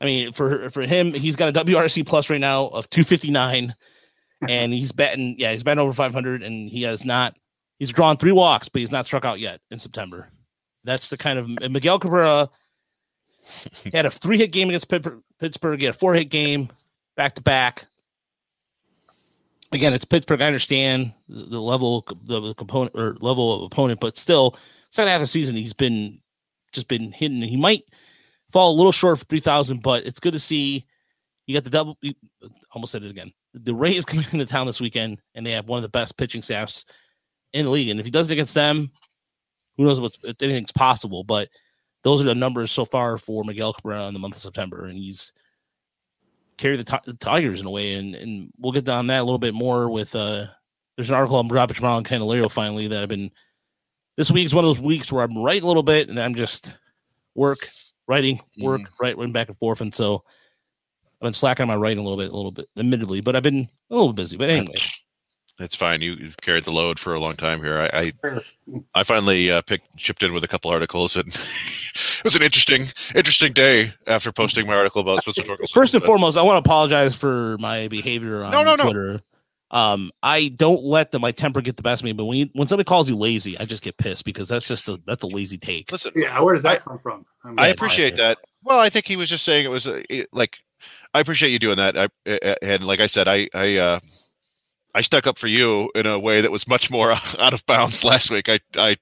I 0.00 0.04
mean, 0.04 0.32
for 0.32 0.70
for 0.70 0.82
him, 0.82 1.12
he's 1.12 1.36
got 1.36 1.54
a 1.54 1.64
WRC 1.64 2.06
plus 2.06 2.30
right 2.30 2.40
now 2.40 2.68
of 2.68 2.88
259, 2.90 3.74
and 4.48 4.72
he's 4.72 4.92
batting, 4.92 5.34
yeah, 5.38 5.52
he's 5.52 5.64
batting 5.64 5.80
over 5.80 5.92
500, 5.92 6.42
and 6.42 6.68
he 6.68 6.82
has 6.82 7.04
not, 7.04 7.36
he's 7.78 7.90
drawn 7.90 8.16
three 8.16 8.32
walks, 8.32 8.68
but 8.68 8.80
he's 8.80 8.92
not 8.92 9.06
struck 9.06 9.24
out 9.24 9.40
yet 9.40 9.60
in 9.70 9.78
September. 9.78 10.30
That's 10.88 11.10
the 11.10 11.16
kind 11.16 11.38
of 11.38 11.70
Miguel 11.70 11.98
Cabrera 11.98 12.48
had 13.92 14.06
a 14.06 14.10
three 14.10 14.38
hit 14.38 14.52
game 14.52 14.68
against 14.68 14.88
Pittsburgh. 14.88 15.78
He 15.78 15.86
had 15.86 15.94
a 15.94 15.98
four 15.98 16.14
hit 16.14 16.26
game 16.30 16.70
back 17.16 17.34
to 17.34 17.42
back. 17.42 17.86
Again, 19.70 19.92
it's 19.92 20.06
Pittsburgh. 20.06 20.40
I 20.40 20.46
understand 20.46 21.12
the, 21.28 21.60
level, 21.60 22.06
the, 22.24 22.40
the 22.40 22.54
component 22.54 22.96
or 22.96 23.16
level 23.20 23.54
of 23.54 23.62
opponent, 23.64 24.00
but 24.00 24.16
still, 24.16 24.56
second 24.90 25.10
half 25.10 25.16
of 25.16 25.22
the 25.22 25.26
season, 25.26 25.56
he's 25.56 25.74
been 25.74 26.20
just 26.72 26.88
been 26.88 27.12
hitting. 27.12 27.42
He 27.42 27.56
might 27.56 27.84
fall 28.50 28.72
a 28.72 28.76
little 28.76 28.92
short 28.92 29.20
of 29.20 29.28
3,000, 29.28 29.82
but 29.82 30.06
it's 30.06 30.20
good 30.20 30.32
to 30.32 30.40
see 30.40 30.86
you 31.46 31.54
got 31.54 31.64
the 31.64 31.70
double. 31.70 31.98
Almost 32.72 32.92
said 32.92 33.02
it 33.02 33.10
again. 33.10 33.32
The 33.52 33.74
Rays 33.74 34.04
coming 34.06 34.26
into 34.32 34.46
town 34.46 34.66
this 34.66 34.80
weekend, 34.80 35.18
and 35.34 35.44
they 35.44 35.52
have 35.52 35.68
one 35.68 35.78
of 35.78 35.82
the 35.82 35.88
best 35.88 36.16
pitching 36.16 36.42
staffs 36.42 36.86
in 37.52 37.64
the 37.64 37.70
league. 37.70 37.88
And 37.88 38.00
if 38.00 38.06
he 38.06 38.12
does 38.12 38.30
it 38.30 38.32
against 38.32 38.54
them, 38.54 38.90
who 39.78 39.84
knows 39.84 40.00
what's 40.00 40.18
if 40.22 40.42
anything's 40.42 40.72
possible. 40.72 41.24
But 41.24 41.48
those 42.02 42.20
are 42.20 42.24
the 42.24 42.34
numbers 42.34 42.70
so 42.70 42.84
far 42.84 43.16
for 43.16 43.44
Miguel 43.44 43.72
Cabrera 43.72 44.06
in 44.08 44.12
the 44.14 44.20
month 44.20 44.36
of 44.36 44.42
September, 44.42 44.84
and 44.84 44.98
he's 44.98 45.32
carried 46.58 46.80
the, 46.80 46.84
Ti- 46.84 47.10
the 47.10 47.14
Tigers 47.14 47.60
in 47.62 47.66
a 47.66 47.70
way. 47.70 47.94
And 47.94 48.14
and 48.14 48.52
we'll 48.58 48.72
get 48.72 48.86
on 48.90 49.06
that 49.06 49.20
a 49.20 49.24
little 49.24 49.38
bit 49.38 49.54
more 49.54 49.88
with. 49.88 50.14
uh 50.14 50.44
There's 50.96 51.08
an 51.08 51.16
article 51.16 51.38
on 51.38 51.48
Robert 51.48 51.76
Tomorrow 51.76 51.96
on 51.96 52.04
Candelario 52.04 52.50
finally 52.50 52.88
that 52.88 53.02
I've 53.02 53.08
been. 53.08 53.30
This 54.16 54.30
week's 54.32 54.52
one 54.52 54.64
of 54.64 54.68
those 54.74 54.84
weeks 54.84 55.12
where 55.12 55.22
I'm 55.22 55.38
writing 55.38 55.62
a 55.62 55.68
little 55.68 55.84
bit, 55.84 56.08
and 56.08 56.18
I'm 56.18 56.34
just 56.34 56.74
work, 57.36 57.70
writing, 58.08 58.40
work, 58.66 58.80
right, 59.00 59.16
running 59.16 59.32
back 59.32 59.46
and 59.48 59.56
forth, 59.58 59.80
and 59.80 59.94
so 59.94 60.24
I've 61.20 61.26
been 61.26 61.32
slacking 61.32 61.62
on 61.62 61.68
my 61.68 61.76
writing 61.76 61.98
a 61.98 62.02
little 62.02 62.18
bit, 62.18 62.32
a 62.32 62.36
little 62.36 62.50
bit, 62.50 62.66
admittedly, 62.76 63.20
but 63.20 63.36
I've 63.36 63.44
been 63.44 63.68
a 63.90 63.94
little 63.94 64.12
busy. 64.12 64.36
But 64.36 64.50
anyway, 64.50 64.74
That's 65.58 65.74
fine. 65.74 66.00
You, 66.02 66.12
you've 66.14 66.36
carried 66.36 66.64
the 66.64 66.70
load 66.70 66.98
for 67.00 67.14
a 67.14 67.20
long 67.20 67.34
time 67.34 67.58
here. 67.60 67.80
I 67.92 68.12
I, 68.24 68.40
I 68.94 69.02
finally 69.02 69.50
uh, 69.50 69.60
picked 69.62 69.96
chipped 69.96 70.22
in 70.22 70.32
with 70.32 70.44
a 70.44 70.48
couple 70.48 70.70
articles, 70.70 71.16
and 71.16 71.26
it 71.34 72.24
was 72.24 72.36
an 72.36 72.42
interesting 72.42 72.82
interesting 73.14 73.52
day 73.52 73.92
after 74.06 74.30
posting 74.30 74.66
my 74.66 74.74
article 74.74 75.00
about 75.02 75.22
Spencer 75.22 75.42
Torkelson. 75.42 75.72
First 75.74 75.94
and 75.94 76.00
But- 76.02 76.06
foremost, 76.06 76.38
I 76.38 76.42
want 76.42 76.64
to 76.64 76.68
apologize 76.68 77.16
for 77.16 77.58
my 77.58 77.88
behavior 77.88 78.44
on 78.44 78.52
No, 78.52 78.62
no, 78.62 78.76
no. 78.76 78.84
Twitter. 78.84 79.20
Um, 79.70 80.12
I 80.22 80.48
don't 80.56 80.82
let 80.82 81.10
the, 81.10 81.18
my 81.18 81.30
temper 81.30 81.60
get 81.60 81.76
the 81.76 81.82
best 81.82 82.00
of 82.00 82.04
me, 82.06 82.12
but 82.14 82.24
when 82.24 82.38
you, 82.38 82.46
when 82.54 82.66
somebody 82.68 82.86
calls 82.86 83.10
you 83.10 83.16
lazy, 83.16 83.58
I 83.58 83.66
just 83.66 83.82
get 83.82 83.98
pissed 83.98 84.24
because 84.24 84.48
that's 84.48 84.66
just 84.66 84.88
a 84.88 84.98
that's 85.06 85.22
a 85.22 85.26
lazy 85.26 85.58
take. 85.58 85.92
listen, 85.92 86.12
yeah. 86.16 86.40
Where 86.40 86.54
does 86.54 86.62
that 86.62 86.76
I- 86.76 86.78
come 86.78 86.98
from? 86.98 87.26
I'm 87.44 87.58
I 87.58 87.68
appreciate 87.68 88.16
that. 88.16 88.38
Well, 88.62 88.78
I 88.80 88.88
think 88.90 89.06
he 89.06 89.16
was 89.16 89.28
just 89.28 89.44
saying 89.44 89.64
it 89.66 89.70
was 89.70 89.86
uh, 89.86 90.02
it- 90.08 90.28
like 90.32 90.58
I 91.12 91.20
appreciate 91.20 91.50
you 91.50 91.58
doing 91.58 91.76
that. 91.76 91.98
I 91.98 92.08
uh, 92.30 92.54
and 92.62 92.86
like 92.86 93.00
I 93.00 93.08
said, 93.08 93.26
I 93.28 93.48
I 93.52 93.76
uh, 93.76 94.00
I 94.94 95.00
stuck 95.02 95.26
up 95.26 95.38
for 95.38 95.46
you 95.48 95.90
in 95.94 96.06
a 96.06 96.18
way 96.18 96.40
that 96.40 96.50
was 96.50 96.66
much 96.66 96.90
more 96.90 97.12
out 97.38 97.52
of 97.52 97.64
bounds 97.66 98.04
last 98.04 98.30
week. 98.30 98.48
I 98.48 98.60
I 98.76 98.96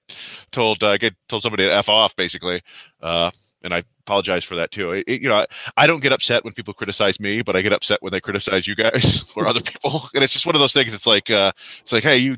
told 0.52 0.82
uh, 0.82 0.90
I 0.90 0.98
get- 0.98 1.14
told 1.28 1.42
somebody 1.42 1.64
to 1.64 1.72
f 1.74 1.88
off 1.88 2.14
basically, 2.16 2.60
uh, 3.02 3.30
and 3.62 3.72
I 3.72 3.82
apologize 4.00 4.44
for 4.44 4.56
that 4.56 4.70
too. 4.72 4.90
It, 4.92 5.04
it- 5.06 5.22
you 5.22 5.28
know, 5.28 5.36
I, 5.36 5.46
I 5.76 5.86
don't 5.86 6.02
get 6.02 6.12
upset 6.12 6.44
when 6.44 6.52
people 6.54 6.74
criticize 6.74 7.20
me, 7.20 7.42
but 7.42 7.56
I 7.56 7.62
get 7.62 7.72
upset 7.72 8.02
when 8.02 8.10
they 8.12 8.20
criticize 8.20 8.66
you 8.66 8.74
guys 8.74 9.32
or 9.36 9.46
other 9.46 9.60
people, 9.60 10.08
and 10.14 10.22
it's 10.24 10.32
just 10.32 10.46
one 10.46 10.54
of 10.54 10.60
those 10.60 10.72
things. 10.72 10.92
It's 10.92 11.06
like 11.06 11.30
uh, 11.30 11.52
it's 11.80 11.92
like 11.92 12.02
hey 12.04 12.18
you. 12.18 12.36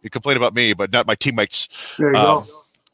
You 0.00 0.10
complain 0.10 0.36
about 0.36 0.54
me, 0.54 0.74
but 0.74 0.92
not 0.92 1.08
my 1.08 1.16
teammates. 1.16 1.68
There 1.98 2.12
you 2.12 2.16
um, 2.18 2.44
go. 2.44 2.46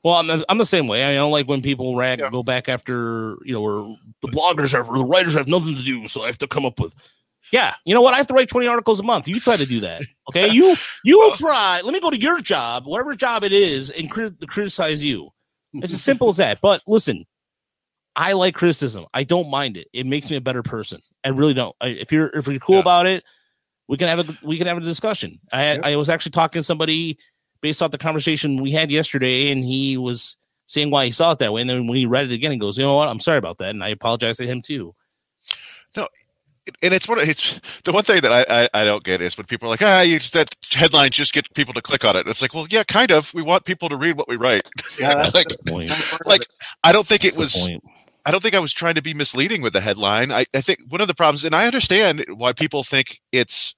Well, 0.02 0.14
I'm, 0.14 0.42
I'm 0.48 0.56
the 0.56 0.64
same 0.64 0.86
way. 0.86 1.04
I 1.04 1.14
don't 1.14 1.30
like 1.30 1.46
when 1.46 1.60
people 1.60 1.96
rag 1.96 2.18
Yeah. 2.20 2.30
go 2.30 2.42
back 2.42 2.66
after 2.66 3.36
you 3.44 3.52
know, 3.52 3.60
or 3.62 3.98
the 4.22 4.28
bloggers 4.28 4.72
have 4.72 4.88
or 4.88 4.96
the 4.96 5.04
writers 5.04 5.34
have 5.34 5.46
nothing 5.46 5.74
to 5.74 5.82
do, 5.82 6.08
so 6.08 6.22
I 6.22 6.26
have 6.28 6.38
to 6.38 6.46
come 6.48 6.64
up 6.64 6.80
with. 6.80 6.94
Yeah, 7.54 7.74
you 7.84 7.94
know 7.94 8.00
what? 8.02 8.14
I 8.14 8.16
have 8.16 8.26
to 8.26 8.34
write 8.34 8.48
20 8.48 8.66
articles 8.66 8.98
a 8.98 9.04
month. 9.04 9.28
You 9.28 9.38
try 9.38 9.56
to 9.56 9.64
do 9.64 9.78
that, 9.80 10.02
okay? 10.28 10.50
You 10.50 10.74
you 11.04 11.18
Well- 11.20 11.36
try. 11.36 11.80
Let 11.84 11.92
me 11.94 12.00
go 12.00 12.10
to 12.10 12.20
your 12.20 12.40
job, 12.40 12.84
whatever 12.84 13.14
job 13.14 13.44
it 13.44 13.52
is, 13.52 13.90
and 13.90 14.10
crit- 14.10 14.34
criticize 14.48 15.04
you. 15.04 15.28
It's 15.74 15.92
as 15.94 16.02
simple 16.02 16.28
as 16.30 16.38
that. 16.38 16.60
But 16.60 16.82
listen, 16.88 17.24
I 18.16 18.32
like 18.32 18.56
criticism. 18.56 19.06
I 19.14 19.22
don't 19.22 19.50
mind 19.50 19.76
it. 19.76 19.86
It 19.92 20.04
makes 20.04 20.30
me 20.30 20.36
a 20.36 20.40
better 20.40 20.64
person. 20.64 21.00
I 21.24 21.28
really 21.28 21.54
don't. 21.54 21.76
I, 21.80 21.88
if 21.90 22.10
you're 22.10 22.26
if 22.36 22.48
you're 22.48 22.58
cool 22.58 22.76
Yeah. 22.76 22.80
about 22.80 23.06
it, 23.06 23.22
we 23.86 23.96
can 23.98 24.08
have 24.08 24.28
a 24.28 24.38
we 24.42 24.58
can 24.58 24.66
have 24.66 24.76
a 24.78 24.80
discussion. 24.80 25.38
I 25.52 25.74
Yep. 25.74 25.80
I 25.84 25.94
was 25.96 26.08
actually 26.08 26.32
talking 26.32 26.58
to 26.58 26.64
somebody 26.64 27.18
based 27.60 27.82
off 27.82 27.92
the 27.92 27.98
conversation 27.98 28.62
we 28.62 28.72
had 28.72 28.90
yesterday, 28.90 29.50
and 29.52 29.62
he 29.64 29.96
was 29.96 30.36
saying 30.66 30.90
why 30.90 31.04
he 31.06 31.12
saw 31.12 31.30
it 31.32 31.38
that 31.38 31.52
way. 31.52 31.60
And 31.60 31.70
then 31.70 31.86
when 31.86 31.98
he 31.98 32.06
read 32.06 32.24
it 32.24 32.32
again, 32.32 32.50
he 32.50 32.58
goes, 32.58 32.76
"You 32.78 32.84
know 32.84 32.94
what? 32.96 33.08
I'm 33.08 33.20
sorry 33.20 33.38
about 33.38 33.58
that," 33.58 33.70
and 33.70 33.84
I 33.84 33.90
apologize 33.90 34.38
to 34.38 34.46
him 34.46 34.60
too. 34.60 34.92
And 36.82 36.94
it's 36.94 37.08
one 37.08 37.18
of 37.18 37.28
it's 37.28 37.60
the 37.84 37.92
one 37.92 38.04
thing 38.04 38.20
that 38.22 38.32
I, 38.32 38.62
I 38.62 38.82
I 38.82 38.84
don't 38.84 39.04
get 39.04 39.20
is 39.20 39.36
when 39.36 39.46
people 39.46 39.68
are 39.68 39.70
like 39.70 39.82
ah 39.82 40.00
you 40.00 40.18
just 40.18 40.32
that 40.34 40.48
headline 40.72 41.10
just 41.10 41.32
get 41.32 41.52
people 41.54 41.74
to 41.74 41.82
click 41.82 42.04
on 42.04 42.16
it. 42.16 42.26
It's 42.26 42.42
like 42.42 42.54
well 42.54 42.66
yeah 42.70 42.84
kind 42.84 43.10
of 43.10 43.32
we 43.34 43.42
want 43.42 43.64
people 43.64 43.88
to 43.88 43.96
read 43.96 44.16
what 44.16 44.28
we 44.28 44.36
write. 44.36 44.68
Yeah, 44.98 45.14
that's 45.14 45.34
like 45.34 45.48
Point. 45.66 45.92
like 46.26 46.46
I 46.82 46.92
don't 46.92 47.06
think 47.06 47.24
it 47.24 47.34
That's 47.34 47.64
the 47.64 47.74
was. 47.74 47.80
I 48.26 48.30
don't 48.30 48.42
think 48.42 48.54
I 48.54 48.58
was 48.58 48.72
trying 48.72 48.94
to 48.94 49.02
be 49.02 49.12
misleading 49.12 49.60
with 49.60 49.74
the 49.74 49.82
headline. 49.82 50.32
I, 50.32 50.46
I 50.54 50.62
think 50.62 50.80
one 50.88 51.02
of 51.02 51.08
the 51.08 51.14
problems, 51.14 51.44
and 51.44 51.54
I 51.54 51.66
understand 51.66 52.24
why 52.34 52.54
people 52.54 52.82
think 52.82 53.20
it's 53.32 53.74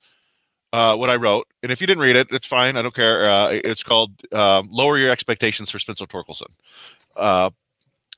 uh, 0.73 0.97
what 0.97 1.11
I 1.11 1.17
wrote. 1.17 1.49
And 1.65 1.73
if 1.73 1.81
you 1.81 1.87
didn't 1.89 2.03
read 2.03 2.15
it, 2.15 2.29
it's 2.31 2.47
fine. 2.47 2.77
I 2.77 2.83
don't 2.83 2.95
care. 2.95 3.29
Uh, 3.29 3.49
it's 3.65 3.83
called 3.83 4.13
um, 4.33 4.69
"Lower 4.71 4.99
Your 4.99 5.11
Expectations 5.11 5.71
for 5.71 5.81
Spencer 5.81 6.07
Torkelson," 6.07 6.51
uh, 7.17 7.51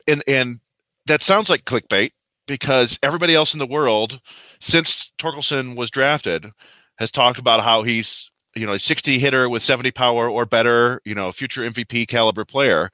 and 0.06 0.22
and 0.26 0.60
that 1.06 1.22
sounds 1.22 1.48
like 1.48 1.64
clickbait 1.64 2.10
because 2.48 2.98
everybody 3.04 3.34
else 3.36 3.52
in 3.54 3.60
the 3.60 3.66
world, 3.66 4.20
since 4.58 5.12
Torkelson 5.18 5.76
was 5.76 5.90
drafted, 5.90 6.50
has 6.98 7.12
talked 7.12 7.38
about 7.38 7.62
how 7.62 7.84
he's 7.84 8.30
you 8.56 8.66
know 8.66 8.72
a 8.72 8.78
60 8.78 9.18
hitter 9.20 9.48
with 9.48 9.62
70 9.62 9.92
power 9.92 10.28
or 10.28 10.44
better, 10.44 11.00
you 11.04 11.14
know, 11.14 11.30
future 11.30 11.60
MVP 11.62 12.08
caliber 12.08 12.44
player. 12.44 12.90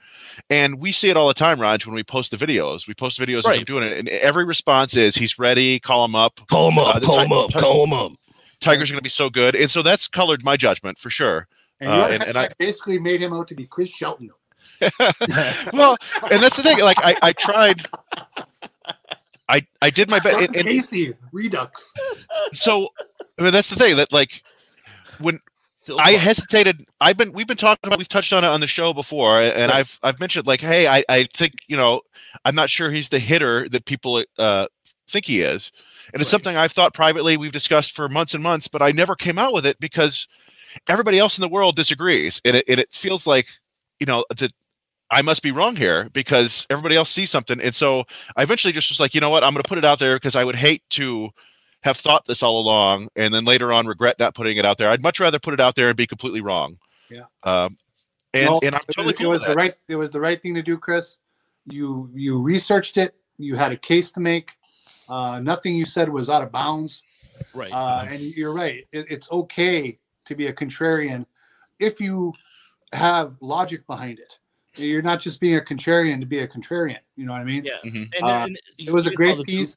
And 0.51 0.79
we 0.79 0.93
see 0.93 1.09
it 1.09 1.17
all 1.17 1.29
the 1.29 1.33
time, 1.33 1.59
Raj, 1.59 1.87
when 1.87 1.95
we 1.95 2.03
post 2.03 2.31
the 2.33 2.37
videos. 2.37 2.87
We 2.87 2.93
post 2.93 3.19
videos 3.19 3.47
of 3.47 3.57
him 3.57 3.65
doing 3.65 3.85
it, 3.85 3.97
and 3.97 4.09
every 4.11 4.45
response 4.45 4.95
is 4.97 5.15
he's 5.15 5.39
ready, 5.39 5.81
call 5.81 6.05
him 6.05 6.15
up. 6.15 6.39
Call 6.51 6.71
him 6.71 6.79
up. 6.79 6.97
Uh, 6.97 7.01
call 7.01 7.17
Ti- 7.17 7.25
him 7.25 7.33
up. 7.33 7.51
Ti- 7.51 7.59
Call 7.61 7.85
him 7.85 7.93
up. 7.95 8.13
Tigers 8.61 8.91
are 8.91 8.95
going 8.95 8.99
to 8.99 9.03
be 9.03 9.09
so 9.09 9.31
good. 9.31 9.55
And 9.55 9.71
so 9.71 9.81
that's 9.83 10.07
colored 10.09 10.45
my 10.45 10.57
judgment 10.57 10.99
for 10.99 11.09
sure. 11.11 11.47
And, 11.81 11.91
Uh, 11.91 12.09
and- 12.11 12.23
and 12.23 12.39
I- 12.39 12.51
basically 12.59 12.99
made 12.99 13.23
him 13.23 13.33
out 13.33 13.49
to 13.49 13.55
be 13.55 13.67
Chris 13.67 13.89
Shelton. 13.91 14.31
well, 15.73 15.97
and 16.31 16.43
that's 16.43 16.57
the 16.57 16.63
thing. 16.63 16.79
Like 16.81 16.99
I, 17.01 17.15
I 17.23 17.33
tried. 17.33 17.87
I 19.49 19.67
I 19.83 19.91
did 19.91 20.09
my 20.11 20.19
best. 20.21 20.37
And, 20.49 20.57
and 20.57 20.65
Casey 20.67 21.15
Redux. 21.33 21.93
so 22.53 22.89
I 23.39 23.43
mean, 23.43 23.53
that's 23.53 23.71
the 23.71 23.77
thing 23.77 23.97
that 23.97 24.13
like 24.13 24.43
when 25.21 25.41
Phil 25.83 25.99
I 26.01 26.13
Clark. 26.13 26.23
hesitated. 26.23 26.87
I've 27.01 27.17
been 27.17 27.33
we've 27.33 27.47
been 27.47 27.57
talking 27.57 27.81
about 27.89 27.99
we've 27.99 28.09
touched 28.09 28.33
on 28.33 28.43
it 28.45 28.49
on 28.49 28.61
the 28.61 28.67
show 28.67 28.93
before, 28.93 29.41
and 29.41 29.71
Right. 29.71 29.81
I've 29.81 29.99
I've 30.03 30.19
mentioned 30.21 30.47
like, 30.47 30.61
hey, 30.61 30.87
I 30.89 31.05
I 31.09 31.25
think 31.35 31.55
you 31.69 31.77
know 31.77 32.01
I'm 32.45 32.55
not 32.55 32.71
sure 32.71 32.91
he's 32.91 33.11
the 33.11 33.19
hitter 33.19 33.69
that 33.69 33.85
people 33.85 34.25
uh 34.39 34.67
think 35.09 35.27
he 35.27 35.43
is, 35.43 35.71
and 36.15 36.23
it's 36.23 36.29
Right. 36.29 36.43
something 36.43 36.57
I've 36.57 36.73
thought 36.73 36.95
privately. 36.95 37.37
We've 37.37 37.53
discussed 37.53 37.93
for 37.93 38.09
months 38.09 38.33
and 38.35 38.43
months, 38.43 38.67
but 38.69 38.81
I 38.81 38.93
never 38.93 39.15
came 39.15 39.39
out 39.39 39.53
with 39.53 39.67
it 39.67 39.79
because 39.79 40.27
everybody 40.89 41.19
else 41.19 41.37
in 41.37 41.43
the 41.43 41.49
world 41.49 41.77
disagrees, 41.77 42.41
and 42.47 42.57
it 42.57 42.65
and 42.69 42.81
it 42.81 42.95
feels 42.95 43.27
like 43.27 43.47
you 44.01 44.07
know 44.07 44.25
that. 44.37 44.53
I 45.11 45.23
must 45.23 45.43
be 45.43 45.53
wrong 45.53 45.77
here 45.77 46.09
because 46.13 46.67
everybody 46.71 46.97
else 46.97 47.11
sees 47.11 47.31
something. 47.31 47.61
And 47.61 47.75
so 47.75 48.05
I 48.37 48.43
eventually 48.43 48.73
just 48.73 48.91
was 48.91 48.99
like, 49.01 49.15
you 49.15 49.21
know 49.21 49.31
what? 49.31 49.45
I'm 49.45 49.53
going 49.53 49.63
to 49.63 49.69
put 49.69 49.79
it 49.79 49.85
out 49.85 49.99
there 49.99 50.17
because 50.17 50.35
I 50.35 50.45
would 50.45 50.57
hate 50.57 50.83
to 50.91 51.31
have 51.83 51.97
thought 51.99 52.25
this 52.25 52.43
all 52.43 52.61
along 52.61 53.09
and 53.15 53.33
then 53.33 53.45
later 53.45 53.73
on 53.73 53.87
regret 53.87 54.19
not 54.19 54.35
putting 54.35 54.57
it 54.57 54.65
out 54.65 54.79
there. 54.79 54.89
I'd 54.89 55.03
much 55.03 55.21
rather 55.21 55.39
put 55.39 55.53
it 55.55 55.61
out 55.61 55.75
there 55.77 55.89
and 55.89 55.97
be 55.97 56.07
completely 56.07 56.41
wrong. 56.41 56.79
Yeah. 57.11 57.25
Um, 57.43 57.77
and, 58.33 58.49
Well, 58.49 58.61
and 58.65 58.75
I'm 58.75 58.81
it 58.81 58.87
was- 58.89 58.97
totally 58.97 59.13
it 59.15 59.19
cool 59.19 59.31
was 59.31 59.41
with 59.41 59.49
the 59.49 59.55
that. 59.55 59.57
right 59.61 59.75
it 59.89 59.97
was 59.97 60.11
the 60.11 60.21
right 60.21 60.41
thing 60.41 60.55
to 60.55 60.63
do, 60.63 60.79
Chris. 60.79 61.19
You 61.67 62.11
you 62.15 62.41
researched 62.43 62.97
it. 62.97 63.15
You 63.39 63.57
had 63.57 63.73
a 63.73 63.77
case 63.77 64.11
to 64.13 64.21
make. 64.21 64.53
Uh, 65.09 65.39
nothing 65.41 65.75
you 65.77 65.85
said 65.85 66.09
was 66.09 66.29
out 66.31 66.43
of 66.43 66.51
bounds. 66.51 67.03
right. 67.55 67.71
Uh, 67.73 68.07
and 68.09 68.21
you're 68.21 68.53
right. 68.55 68.87
It, 68.91 69.07
it's 69.11 69.31
okay 69.31 69.99
to 70.25 70.35
be 70.35 70.47
a 70.47 70.53
contrarian 70.53 71.27
if 71.79 72.01
you 72.01 72.33
have 72.93 73.37
logic 73.43 73.87
behind 73.87 74.19
it. 74.19 74.39
You're 74.77 75.03
not 75.03 75.21
just 75.21 75.41
being 75.41 75.57
a 75.57 75.61
contrarian 75.61 76.21
to 76.21 76.27
be 76.27 76.41
a 76.41 76.49
contrarian. 76.49 76.99
You 77.17 77.27
know 77.27 77.33
what 77.33 77.41
I 77.41 77.45
mean? 77.45 77.65
yeah. 77.65 77.79
Mhm. 77.85 78.09
And, 78.17 78.23
uh, 78.25 78.29
and 78.47 78.59
It 78.79 78.91
was 78.91 79.07
a 79.07 79.11
you 79.11 79.17
get 79.17 79.29
all 79.29 79.35
great 79.35 79.47
the- 79.47 79.53
piece. 79.59 79.77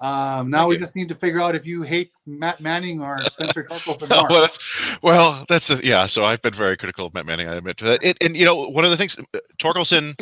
Um, 0.00 0.50
now 0.50 0.60
Thank 0.62 0.68
we 0.70 0.74
you. 0.74 0.80
just 0.80 0.96
need 0.96 1.08
to 1.10 1.14
figure 1.14 1.40
out 1.40 1.54
if 1.54 1.64
you 1.64 1.82
hate 1.82 2.10
Matt 2.26 2.60
Manning 2.60 3.00
or 3.00 3.20
Spencer 3.30 3.62
Torkelson 3.62 4.08
well, 4.10 4.26
more. 4.28 4.40
that's 4.40 4.98
well, 5.02 5.44
that's 5.48 5.70
a, 5.70 5.84
yeah. 5.86 6.06
So 6.06 6.24
I've 6.24 6.42
been 6.42 6.52
very 6.54 6.76
critical 6.76 7.06
of 7.06 7.14
Matt 7.14 7.24
Manning. 7.24 7.48
I 7.48 7.54
admit 7.54 7.76
to 7.76 7.84
that. 7.84 8.02
It, 8.02 8.16
and 8.20 8.36
you 8.36 8.44
know, 8.44 8.68
one 8.68 8.84
of 8.84 8.90
the 8.90 8.96
things, 8.96 9.16
uh, 9.32 9.38
Torkelson, 9.60 10.20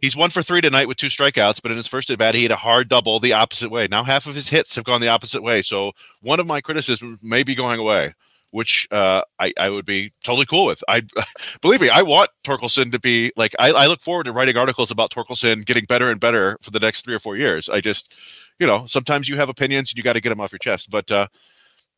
he's 0.00 0.14
one 0.14 0.30
for 0.30 0.42
three 0.44 0.60
tonight 0.60 0.86
with 0.86 0.96
two 0.98 1.08
strikeouts, 1.08 1.60
but 1.60 1.72
in 1.72 1.76
his 1.76 1.88
first 1.88 2.08
at 2.10 2.18
bat, 2.20 2.36
he 2.36 2.44
had 2.44 2.52
a 2.52 2.56
hard 2.56 2.88
double 2.88 3.18
the 3.18 3.32
opposite 3.32 3.68
way. 3.70 3.88
Now 3.90 4.04
half 4.04 4.26
of 4.28 4.36
his 4.36 4.48
hits 4.48 4.76
have 4.76 4.84
gone 4.84 5.00
the 5.00 5.08
opposite 5.08 5.42
way. 5.42 5.60
So 5.60 5.90
one 6.20 6.38
of 6.38 6.46
my 6.46 6.60
criticisms 6.60 7.18
may 7.20 7.42
be 7.42 7.56
going 7.56 7.80
away, 7.80 8.14
which 8.50 8.88
uh, 8.90 9.22
I, 9.38 9.52
I 9.58 9.70
would 9.70 9.84
be 9.84 10.12
totally 10.24 10.46
cool 10.46 10.66
with. 10.66 10.82
I 10.88 11.02
believe 11.60 11.80
me, 11.80 11.90
I 11.90 12.02
want 12.02 12.30
Torkelson 12.44 12.90
to 12.92 13.00
be 13.00 13.32
like. 13.36 13.54
I, 13.58 13.70
I 13.72 13.86
look 13.86 14.02
forward 14.02 14.24
to 14.24 14.32
writing 14.32 14.56
articles 14.56 14.90
about 14.90 15.10
Torkelson 15.10 15.64
getting 15.64 15.84
better 15.84 16.10
and 16.10 16.20
better 16.20 16.58
for 16.62 16.70
the 16.70 16.80
next 16.80 17.04
three 17.04 17.14
or 17.14 17.18
four 17.18 17.36
years. 17.36 17.68
I 17.68 17.80
just, 17.80 18.14
you 18.58 18.66
know, 18.66 18.86
sometimes 18.86 19.28
you 19.28 19.36
have 19.36 19.48
opinions 19.48 19.90
and 19.90 19.98
you 19.98 20.04
got 20.04 20.14
to 20.14 20.20
get 20.20 20.30
them 20.30 20.40
off 20.40 20.52
your 20.52 20.58
chest. 20.58 20.90
But 20.90 21.10
uh, 21.10 21.26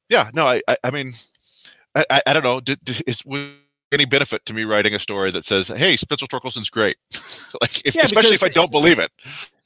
yeah, 0.09 0.31
no, 0.35 0.47
I, 0.47 0.63
I, 0.69 0.77
I 0.85 0.91
mean, 0.91 1.13
I, 1.95 2.05
I, 2.11 2.23
I 2.27 2.33
don't 2.33 2.45
know. 2.45 2.61
Did, 2.61 2.83
did, 2.85 3.03
is 3.07 3.23
any 3.93 4.05
benefit 4.05 4.45
to 4.47 4.55
me 4.55 4.65
writing 4.65 4.95
a 4.95 4.99
story 4.99 5.31
that 5.31 5.45
says, 5.45 5.69
"Hey, 5.69 5.97
Spencer 5.97 6.27
Torkelson's 6.27 6.71
great," 6.71 6.97
like, 7.61 7.87
if, 7.87 7.95
Yeah, 7.95 8.03
especially 8.03 8.35
if 8.35 8.43
I 8.43 8.49
don't 8.49 8.71
believe 8.71 8.99
it. 8.99 9.11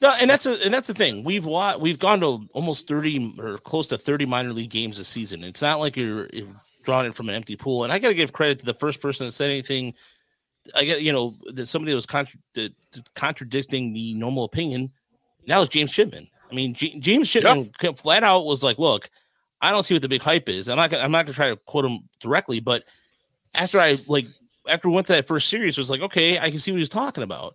No, 0.01 0.13
and 0.21 0.29
that's 0.29 0.47
a, 0.47 0.63
and 0.65 0.73
that's 0.73 0.89
the 0.89 0.95
thing. 0.95 1.25
We've 1.25 1.45
wa- 1.45 1.77
we've 1.79 1.99
gone 1.99 2.21
to 2.21 2.49
almost 2.53 2.89
thirty 2.89 3.35
or 3.39 3.59
close 3.59 3.89
to 3.89 3.99
thirty 3.99 4.27
minor 4.27 4.53
league 4.53 4.71
games 4.71 4.99
this 4.99 5.09
season. 5.09 5.45
It's 5.45 5.63
not 5.63 5.81
like 5.81 5.97
you're, 5.97 6.29
you're 6.87 7.05
it 7.05 7.15
from 7.15 7.29
an 7.29 7.35
empty 7.35 7.57
pool. 7.57 7.85
And 7.85 7.93
I 7.93 7.99
got 7.99 8.09
to 8.09 8.15
give 8.15 8.33
credit 8.33 8.59
to 8.61 8.65
the 8.65 8.75
first 8.75 9.01
person 9.01 9.27
that 9.27 9.33
said 9.33 9.51
anything. 9.51 9.95
I 10.75 10.85
get 10.85 11.03
you 11.03 11.13
know 11.13 11.37
that 11.55 11.67
somebody 11.67 11.95
was 11.95 12.07
contra- 12.07 12.39
that- 12.55 12.73
that 12.93 13.15
contradicting 13.15 13.93
the 13.93 14.15
normal 14.15 14.45
opinion. 14.45 14.93
That 15.49 15.59
was 15.59 15.69
James 15.69 15.91
Shipman. 15.91 16.29
I 16.51 16.55
mean, 16.55 16.75
J- 16.75 16.99
James 17.01 17.29
Shipman 17.29 17.73
flat 17.97 18.23
out 18.23 18.45
was 18.47 18.63
like, 18.63 18.79
"Look, 18.79 19.11
I 19.61 19.71
don't 19.71 19.83
see 19.83 19.95
what 19.95 20.03
the 20.03 20.09
big 20.09 20.23
hype 20.23 20.49
is. 20.49 20.69
I'm 20.69 20.77
not 20.77 20.91
gonna, 20.91 21.03
I'm 21.03 21.11
not 21.11 21.27
gonna 21.27 21.35
try 21.35 21.51
to 21.51 21.57
quote 21.57 21.85
him 21.85 22.09
directly, 22.21 22.61
but 22.61 22.85
after 23.55 23.81
I 23.81 23.99
like 24.07 24.27
after 24.69 24.89
we 24.89 24.95
went 24.95 25.09
to 25.09 25.15
that 25.15 25.27
first 25.27 25.49
series, 25.49 25.77
it 25.77 25.81
was 25.81 25.91
like, 25.91 26.01
okay, 26.03 26.39
I 26.39 26.51
can 26.51 26.59
see 26.61 26.71
what 26.71 26.79
he's 26.79 26.89
talking 26.89 27.25
about." 27.25 27.55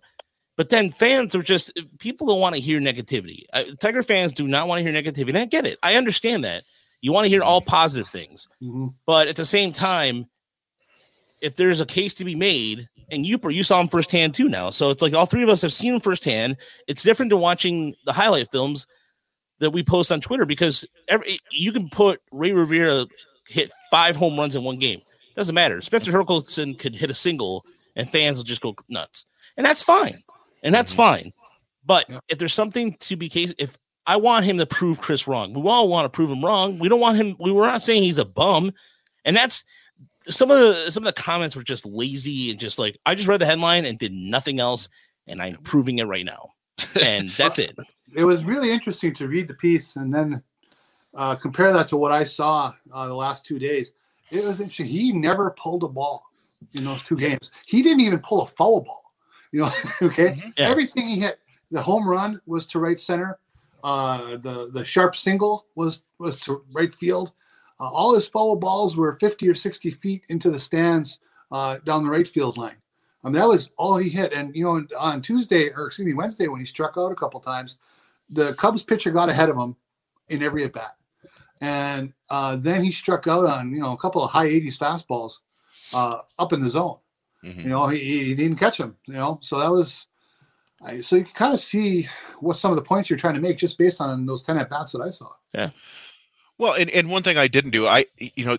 But 0.56 0.68
then 0.70 0.90
fans 0.90 1.34
are 1.36 1.42
just 1.42 1.72
people 1.98 2.26
don't 2.26 2.40
want 2.40 2.56
to 2.56 2.60
hear 2.60 2.80
negativity. 2.80 3.44
Uh, 3.52 3.62
Tiger 3.80 4.02
fans 4.02 4.32
do 4.32 4.46
not 4.48 4.66
want 4.66 4.84
to 4.84 4.90
hear 4.90 5.02
negativity. 5.02 5.28
And 5.28 5.38
I 5.38 5.44
get 5.44 5.64
it. 5.64 5.78
I 5.84 5.94
understand 5.94 6.42
that. 6.44 6.64
You 7.00 7.12
want 7.12 7.24
to 7.24 7.30
hear 7.30 7.42
all 7.42 7.60
positive 7.60 8.08
things. 8.08 8.48
Mhm. 8.62 8.94
But 9.06 9.28
at 9.28 9.36
the 9.36 9.46
same 9.46 9.72
time, 9.72 10.28
if 11.40 11.54
there's 11.54 11.80
a 11.80 11.86
case 11.86 12.14
to 12.14 12.24
be 12.24 12.34
made, 12.34 12.88
and 13.10 13.24
you 13.24 13.38
you 13.48 13.62
saw 13.62 13.80
him 13.80 13.88
firsthand 13.88 14.34
too 14.34 14.48
now, 14.48 14.70
so 14.70 14.90
it's 14.90 15.02
like 15.02 15.14
all 15.14 15.26
three 15.26 15.42
of 15.42 15.48
us 15.48 15.62
have 15.62 15.72
seen 15.72 15.94
him 15.94 16.00
firsthand. 16.00 16.56
It's 16.86 17.02
different 17.02 17.30
than 17.30 17.40
watching 17.40 17.94
the 18.04 18.12
highlight 18.12 18.50
films 18.50 18.86
that 19.60 19.70
we 19.70 19.82
post 19.82 20.12
on 20.12 20.20
Twitter 20.20 20.44
because 20.44 20.84
every 21.08 21.38
you 21.50 21.72
can 21.72 21.88
put 21.88 22.20
Rey 22.32 22.52
Rivera 22.52 23.06
hit 23.48 23.72
five 23.90 24.16
home 24.16 24.38
runs 24.38 24.56
in 24.56 24.64
one 24.64 24.78
game. 24.78 25.00
Doesn't 25.36 25.54
matter. 25.54 25.80
Spencer 25.80 26.12
Torkelson 26.12 26.78
could 26.78 26.94
hit 26.94 27.10
a 27.10 27.14
single, 27.14 27.64
and 27.96 28.10
fans 28.10 28.36
will 28.36 28.44
just 28.44 28.60
go 28.60 28.74
nuts, 28.88 29.24
and 29.56 29.64
that's 29.64 29.82
fine, 29.82 30.22
and 30.62 30.74
that's 30.74 30.92
fine. 30.92 31.32
But 31.86 32.06
if 32.28 32.38
there's 32.38 32.52
something 32.54 32.96
to 33.00 33.16
be 33.16 33.28
case, 33.28 33.54
if 33.58 33.78
I 34.08 34.16
want 34.16 34.46
him 34.46 34.56
to 34.56 34.64
prove 34.64 35.02
Chris 35.02 35.28
wrong, 35.28 35.52
we 35.52 35.68
all 35.68 35.86
want 35.86 36.06
to 36.06 36.08
prove 36.08 36.30
him 36.30 36.42
wrong. 36.42 36.78
We 36.78 36.88
don't 36.88 36.98
want 36.98 37.18
him. 37.18 37.36
We 37.38 37.52
were 37.52 37.66
not 37.66 37.82
saying 37.82 38.02
he's 38.02 38.16
a 38.16 38.24
bum, 38.24 38.72
and 39.26 39.36
that's 39.36 39.64
some 40.22 40.50
of 40.50 40.58
the 40.58 40.90
some 40.90 41.02
of 41.02 41.14
the 41.14 41.22
comments 41.22 41.54
were 41.54 41.62
just 41.62 41.84
lazy 41.84 42.50
and 42.50 42.58
just 42.58 42.78
like 42.78 42.98
I 43.04 43.14
just 43.14 43.28
read 43.28 43.40
the 43.40 43.46
headline 43.46 43.84
and 43.84 43.98
did 43.98 44.12
nothing 44.12 44.60
else, 44.60 44.88
and 45.26 45.42
I'm 45.42 45.56
proving 45.56 45.98
it 45.98 46.04
right 46.04 46.24
now, 46.24 46.54
and 46.98 47.28
that's 47.36 47.58
it. 47.58 47.76
it 48.16 48.24
was 48.24 48.46
really 48.46 48.72
interesting 48.72 49.14
to 49.16 49.28
read 49.28 49.46
the 49.46 49.54
piece 49.54 49.96
and 49.96 50.12
then 50.12 50.42
uh, 51.14 51.34
compare 51.34 51.70
that 51.74 51.88
to 51.88 51.98
what 51.98 52.10
I 52.10 52.24
saw 52.24 52.72
uh, 52.90 53.06
the 53.06 53.14
last 53.14 53.44
two 53.44 53.58
days. 53.58 53.92
It 54.30 54.42
was 54.42 54.62
interesting. 54.62 54.86
He 54.86 55.12
never 55.12 55.50
pulled 55.50 55.82
a 55.84 55.88
ball 55.88 56.24
in 56.72 56.86
those 56.86 57.02
two 57.02 57.16
games. 57.16 57.52
He 57.66 57.82
didn't 57.82 58.00
even 58.00 58.20
pull 58.20 58.40
a 58.40 58.46
foul 58.46 58.80
ball. 58.80 59.12
You 59.52 59.62
know, 59.62 59.72
okay. 60.02 60.34
Yeah. 60.56 60.70
Everything 60.70 61.08
he 61.08 61.20
hit, 61.20 61.40
the 61.70 61.82
home 61.82 62.08
run 62.08 62.40
was 62.46 62.66
to 62.68 62.78
right 62.78 62.98
center. 62.98 63.38
Uh, 63.82 64.36
the 64.38 64.70
the 64.72 64.84
sharp 64.84 65.14
single 65.14 65.66
was 65.74 66.02
was 66.18 66.38
to 66.40 66.64
right 66.72 66.94
field. 66.94 67.32
Uh, 67.80 67.88
all 67.88 68.14
his 68.14 68.28
foul 68.28 68.56
balls 68.56 68.96
were 68.96 69.16
50 69.20 69.48
or 69.48 69.54
60 69.54 69.90
feet 69.92 70.22
into 70.28 70.50
the 70.50 70.58
stands 70.58 71.20
uh, 71.52 71.78
down 71.84 72.02
the 72.02 72.10
right 72.10 72.26
field 72.26 72.58
line. 72.58 72.76
Mean, 73.22 73.34
that 73.34 73.48
was 73.48 73.70
all 73.76 73.96
he 73.96 74.08
hit. 74.08 74.32
And 74.32 74.54
you 74.54 74.64
know, 74.64 74.84
on 74.98 75.22
Tuesday 75.22 75.70
or 75.70 75.86
excuse 75.86 76.06
me, 76.06 76.14
Wednesday 76.14 76.48
when 76.48 76.60
he 76.60 76.66
struck 76.66 76.94
out 76.96 77.12
a 77.12 77.16
couple 77.16 77.40
times, 77.40 77.78
the 78.30 78.54
Cubs 78.54 78.82
pitcher 78.82 79.10
got 79.10 79.28
ahead 79.28 79.48
of 79.48 79.56
him 79.56 79.76
in 80.28 80.42
every 80.42 80.64
at 80.64 80.72
bat, 80.72 80.96
and 81.60 82.12
uh, 82.30 82.56
then 82.56 82.82
he 82.82 82.92
struck 82.92 83.26
out 83.26 83.46
on 83.46 83.72
you 83.72 83.80
know 83.80 83.92
a 83.92 83.96
couple 83.96 84.22
of 84.22 84.30
high 84.30 84.46
80s 84.48 84.78
fastballs 84.78 85.38
uh, 85.94 86.20
up 86.38 86.52
in 86.52 86.60
the 86.60 86.68
zone. 86.68 86.98
Mhm. 87.44 87.64
You 87.64 87.68
know, 87.70 87.86
he, 87.88 88.24
he 88.24 88.34
didn't 88.34 88.58
catch 88.58 88.78
him. 88.78 88.96
You 89.06 89.14
know, 89.14 89.38
so 89.42 89.58
that 89.58 89.70
was. 89.70 90.06
I- 90.84 91.00
So 91.00 91.16
you 91.16 91.24
can 91.24 91.34
kind 91.34 91.54
of 91.54 91.60
see 91.60 92.08
what 92.40 92.56
some 92.56 92.70
of 92.72 92.76
the 92.76 92.82
points 92.82 93.10
you're 93.10 93.18
trying 93.18 93.34
to 93.34 93.40
make 93.40 93.58
just 93.58 93.78
based 93.78 94.00
on 94.00 94.26
those 94.26 94.42
10 94.42 94.58
at 94.58 94.70
bats 94.70 94.92
that 94.92 95.00
I 95.02 95.10
saw. 95.10 95.30
Yeah. 95.54 95.70
Well, 96.58 96.74
and, 96.74 96.90
and 96.90 97.08
one 97.08 97.22
thing 97.22 97.38
I 97.38 97.48
didn't 97.48 97.70
do, 97.70 97.86
I 97.86 98.06
you 98.18 98.44
know, 98.44 98.58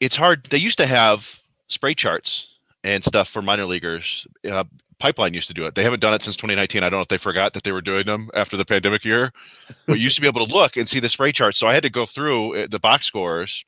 it's 0.00 0.16
hard. 0.16 0.44
They 0.44 0.58
used 0.58 0.78
to 0.78 0.86
have 0.86 1.40
spray 1.68 1.94
charts 1.94 2.48
and 2.82 3.02
stuff 3.04 3.28
for 3.28 3.42
minor 3.42 3.64
leaguers 3.64 4.26
uh, 4.48 4.64
Pipeline 4.98 5.34
used 5.34 5.48
to 5.48 5.54
do 5.54 5.66
it. 5.66 5.74
They 5.74 5.82
haven't 5.82 6.00
done 6.00 6.14
it 6.14 6.22
since 6.22 6.36
2019. 6.36 6.82
I 6.82 6.88
don't 6.88 6.98
know 6.98 7.02
if 7.02 7.08
they 7.08 7.18
forgot 7.18 7.52
that 7.54 7.64
they 7.64 7.72
were 7.72 7.80
doing 7.80 8.06
them 8.06 8.30
after 8.34 8.56
the 8.56 8.64
pandemic 8.64 9.04
year, 9.04 9.32
but 9.86 9.94
you 9.94 10.04
used 10.04 10.16
to 10.16 10.22
be 10.22 10.28
able 10.28 10.46
to 10.46 10.54
look 10.54 10.76
and 10.76 10.88
see 10.88 11.00
the 11.00 11.08
spray 11.08 11.32
charts. 11.32 11.58
So 11.58 11.66
I 11.66 11.74
had 11.74 11.82
to 11.82 11.90
go 11.90 12.06
through 12.06 12.56
uh, 12.56 12.66
the 12.70 12.78
box 12.78 13.06
scores, 13.06 13.64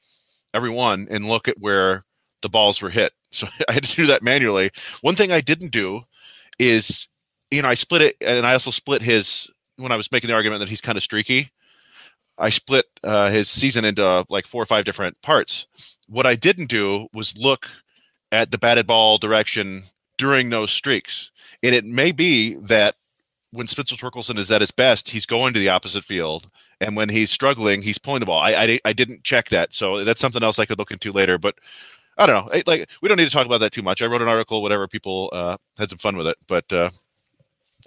every 0.55 0.71
one, 0.71 1.07
and 1.11 1.27
look 1.27 1.49
at 1.49 1.59
where 1.59 2.05
the 2.43 2.49
balls 2.49 2.81
were 2.81 2.91
hit. 2.91 3.13
So 3.33 3.49
I 3.69 3.73
had 3.75 3.85
to 3.85 3.97
do 3.97 4.07
that 4.07 4.23
manually. 4.23 4.71
One 5.03 5.15
thing 5.15 5.31
I 5.31 5.43
didn't 5.43 5.71
do 5.71 6.05
is, 6.59 7.07
you 7.51 7.63
know, 7.63 7.69
I 7.69 7.75
split 7.75 8.03
it, 8.03 8.17
and 8.21 8.47
I 8.47 8.53
also 8.53 8.71
split 8.71 9.03
his 9.03 9.49
when 9.77 9.93
I 9.93 9.97
was 9.97 10.11
making 10.11 10.29
the 10.29 10.35
argument 10.35 10.61
that 10.61 10.69
he's 10.69 10.81
kind 10.81 10.97
of 10.97 11.05
streaky. 11.05 11.51
I 12.39 12.51
split 12.51 12.87
uh, 13.03 13.31
his 13.31 13.49
season 13.49 13.85
into 13.85 14.25
like 14.29 14.47
four 14.47 14.63
or 14.63 14.67
five 14.67 14.85
different 14.85 15.21
parts. 15.23 15.67
What 16.09 16.27
I 16.27 16.35
didn't 16.35 16.67
do 16.67 17.09
was 17.13 17.37
look 17.37 17.67
at 18.33 18.51
the 18.51 18.59
batted 18.59 18.87
ball 18.87 19.19
direction 19.19 19.83
during 20.19 20.51
those 20.51 20.71
streaks. 20.71 21.31
And 21.63 21.75
it 21.75 21.85
may 21.85 22.13
be 22.13 22.55
that 22.57 22.97
when 23.53 23.67
Spencer 23.67 23.97
Torkelson 23.97 24.39
is 24.39 24.51
at 24.51 24.61
his 24.61 24.71
best, 24.71 25.09
he's 25.09 25.25
going 25.25 25.55
to 25.55 25.61
the 25.61 25.69
opposite 25.69 26.05
field. 26.05 26.47
And 26.81 26.97
when 26.97 27.09
he's 27.09 27.31
struggling, 27.31 27.81
he's 27.81 27.99
pulling 27.99 28.21
the 28.21 28.27
ball. 28.27 28.41
I, 28.41 28.53
I, 28.53 28.81
I 28.85 28.93
didn't 28.93 29.25
check 29.25 29.49
that. 29.49 29.73
So 29.73 30.05
that's 30.05 30.21
something 30.21 30.43
else 30.43 30.59
I 30.59 30.67
could 30.67 30.79
look 30.79 30.91
into 30.91 31.13
later. 31.13 31.39
But 31.39 31.55
I 32.19 32.27
don't 32.27 32.47
know. 32.47 32.61
like 32.67 32.89
we 33.01 33.09
don't 33.09 33.17
need 33.17 33.25
to 33.25 33.31
talk 33.31 33.47
about 33.47 33.61
that 33.61 33.73
too 33.73 33.83
much. 33.83 34.03
I 34.03 34.07
wrote 34.07 34.23
an 34.23 34.29
article, 34.29 34.63
whatever. 34.63 34.87
People 34.89 35.31
uh, 35.33 35.57
had 35.79 35.91
some 35.91 35.99
fun 35.99 36.17
with 36.17 36.27
it, 36.27 36.37
but 36.47 36.71
uh, 36.73 36.91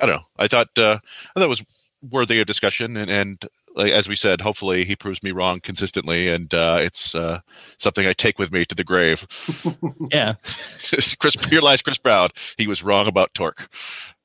I 0.01 0.05
don't 0.05 0.15
know. 0.17 0.23
I 0.37 0.47
thought 0.47 0.69
uh, 0.77 0.99
I 1.35 1.39
thought 1.39 1.45
it 1.45 1.49
was 1.49 1.63
worthy 2.09 2.39
of 2.39 2.47
discussion, 2.47 2.95
and 2.97 3.09
and 3.11 3.45
like 3.75 3.91
as 3.91 4.07
we 4.07 4.15
said, 4.15 4.41
hopefully 4.41 4.83
he 4.85 4.95
proves 4.95 5.21
me 5.23 5.31
wrong 5.31 5.59
consistently, 5.61 6.27
and 6.27 6.53
uh, 6.53 6.77
it's 6.81 7.15
uh, 7.15 7.39
something 7.77 8.05
I 8.07 8.13
take 8.13 8.39
with 8.39 8.51
me 8.51 8.65
to 8.65 8.75
the 8.75 8.83
grave. 8.83 9.27
Yeah. 10.11 10.35
Chris, 11.19 11.35
here 11.49 11.61
lies 11.61 11.81
Chris 11.83 11.97
Brown. 11.99 12.29
He 12.57 12.67
was 12.67 12.83
wrong 12.83 13.07
about 13.07 13.33
torque. 13.35 13.69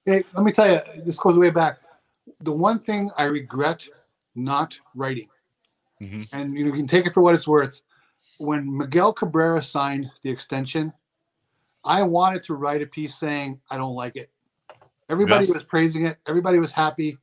Hey, 0.07 0.25
let 0.33 0.45
me 0.45 0.53
tell 0.53 0.71
you, 0.71 0.81
this 1.05 1.19
goes 1.19 1.39
way 1.39 1.51
back. 1.51 1.79
The 2.41 2.53
one 2.53 2.79
thing 2.79 3.11
I 3.19 3.25
regret 3.25 3.87
not 4.35 4.79
writing, 4.95 5.29
Mhm. 6.03 6.29
and 6.33 6.57
you, 6.57 6.65
know, 6.65 6.71
you 6.71 6.77
can 6.77 6.87
take 6.87 7.07
it 7.07 7.13
for 7.13 7.23
what 7.23 7.35
it's 7.35 7.47
worth. 7.47 7.83
When 8.39 8.79
Miguel 8.79 9.13
Cabrera 9.13 9.63
signed 9.63 10.11
the 10.23 10.31
extension, 10.31 10.93
I 11.85 12.03
wanted 12.03 12.43
to 12.45 12.55
write 12.55 12.83
a 12.83 12.87
piece 12.87 13.15
saying 13.15 13.61
I 13.71 13.77
don't 13.77 13.95
like 13.95 14.17
it. 14.17 14.31
Everybody 15.11 15.47
was 15.47 15.65
praising 15.65 16.07
it. 16.07 16.19
Everybody 16.29 16.59
was 16.59 16.73
happy. 16.73 17.19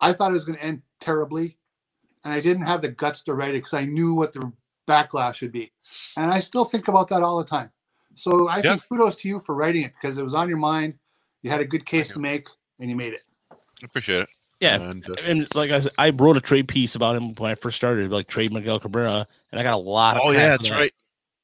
I 0.00 0.12
thought 0.12 0.30
it 0.30 0.34
was 0.34 0.44
going 0.44 0.58
to 0.58 0.64
end 0.64 0.82
terribly, 1.00 1.58
and 2.24 2.32
I 2.34 2.40
didn't 2.40 2.64
have 2.66 2.82
the 2.82 2.88
guts 2.88 3.24
to 3.24 3.34
write 3.34 3.50
it 3.50 3.58
because 3.60 3.74
I 3.74 3.84
knew 3.86 4.14
what 4.14 4.32
the 4.32 4.52
backlash 4.88 5.42
would 5.42 5.52
be, 5.52 5.72
and 6.16 6.30
I 6.32 6.40
still 6.40 6.64
think 6.64 6.88
about 6.88 7.08
that 7.08 7.22
all 7.22 7.38
the 7.38 7.44
time. 7.44 7.70
So 8.14 8.48
I 8.48 8.62
Yeah. 8.62 8.72
think 8.72 8.82
kudos 8.88 9.16
to 9.18 9.28
you 9.28 9.40
for 9.40 9.54
writing 9.54 9.84
it 9.84 9.92
because 9.94 10.18
it 10.18 10.24
was 10.24 10.34
on 10.34 10.48
your 10.48 10.58
mind. 10.58 10.94
You 11.42 11.50
had 11.50 11.60
a 11.60 11.66
good 11.66 11.86
case 11.86 12.10
to 12.12 12.20
make, 12.20 12.48
and 12.80 12.90
you 12.90 12.96
made 12.96 13.14
it. 13.14 13.22
I 13.82 13.86
appreciate 13.86 14.22
it. 14.22 14.28
Yeah. 14.60 14.76
And, 14.76 15.08
uh, 15.10 15.16
And 15.24 15.54
like 15.54 15.70
I 15.72 15.80
said, 15.80 15.92
I 15.98 16.10
wrote 16.10 16.36
a 16.36 16.40
trade 16.40 16.68
piece 16.68 16.94
about 16.94 17.16
him 17.16 17.34
when 17.36 17.50
I 17.50 17.54
first 17.56 17.76
started, 17.76 18.12
like 18.12 18.28
trade 18.28 18.52
Miguel 18.52 18.80
Cabrera, 18.80 19.26
and 19.52 19.60
I 19.60 19.64
got 19.64 19.74
a 19.74 19.78
lot 19.78 20.16
of 20.16 20.22
oh 20.22 20.30
crap 20.30 20.34
yeah, 20.34 20.48
for 20.48 20.48
that's 20.52 20.70
that. 20.70 20.78
right. 20.78 20.92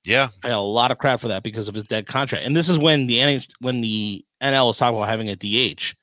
Yeah, 0.04 0.28
I 0.42 0.48
got 0.48 0.58
a 0.58 0.62
lot 0.62 0.90
of 0.92 0.98
crap 0.98 1.20
for 1.20 1.28
that 1.28 1.42
because 1.42 1.68
of 1.68 1.74
his 1.74 1.84
dead 1.84 2.06
contract. 2.06 2.46
And 2.46 2.56
this 2.56 2.68
is 2.68 2.78
when 2.78 3.06
the 3.08 3.18
NH, 3.18 3.48
when 3.60 3.80
the 3.80 4.24
NL 4.42 4.66
was 4.66 4.78
talking 4.78 4.96
about 4.96 5.08
having 5.08 5.28
a 5.28 5.36
DH, 5.36 5.94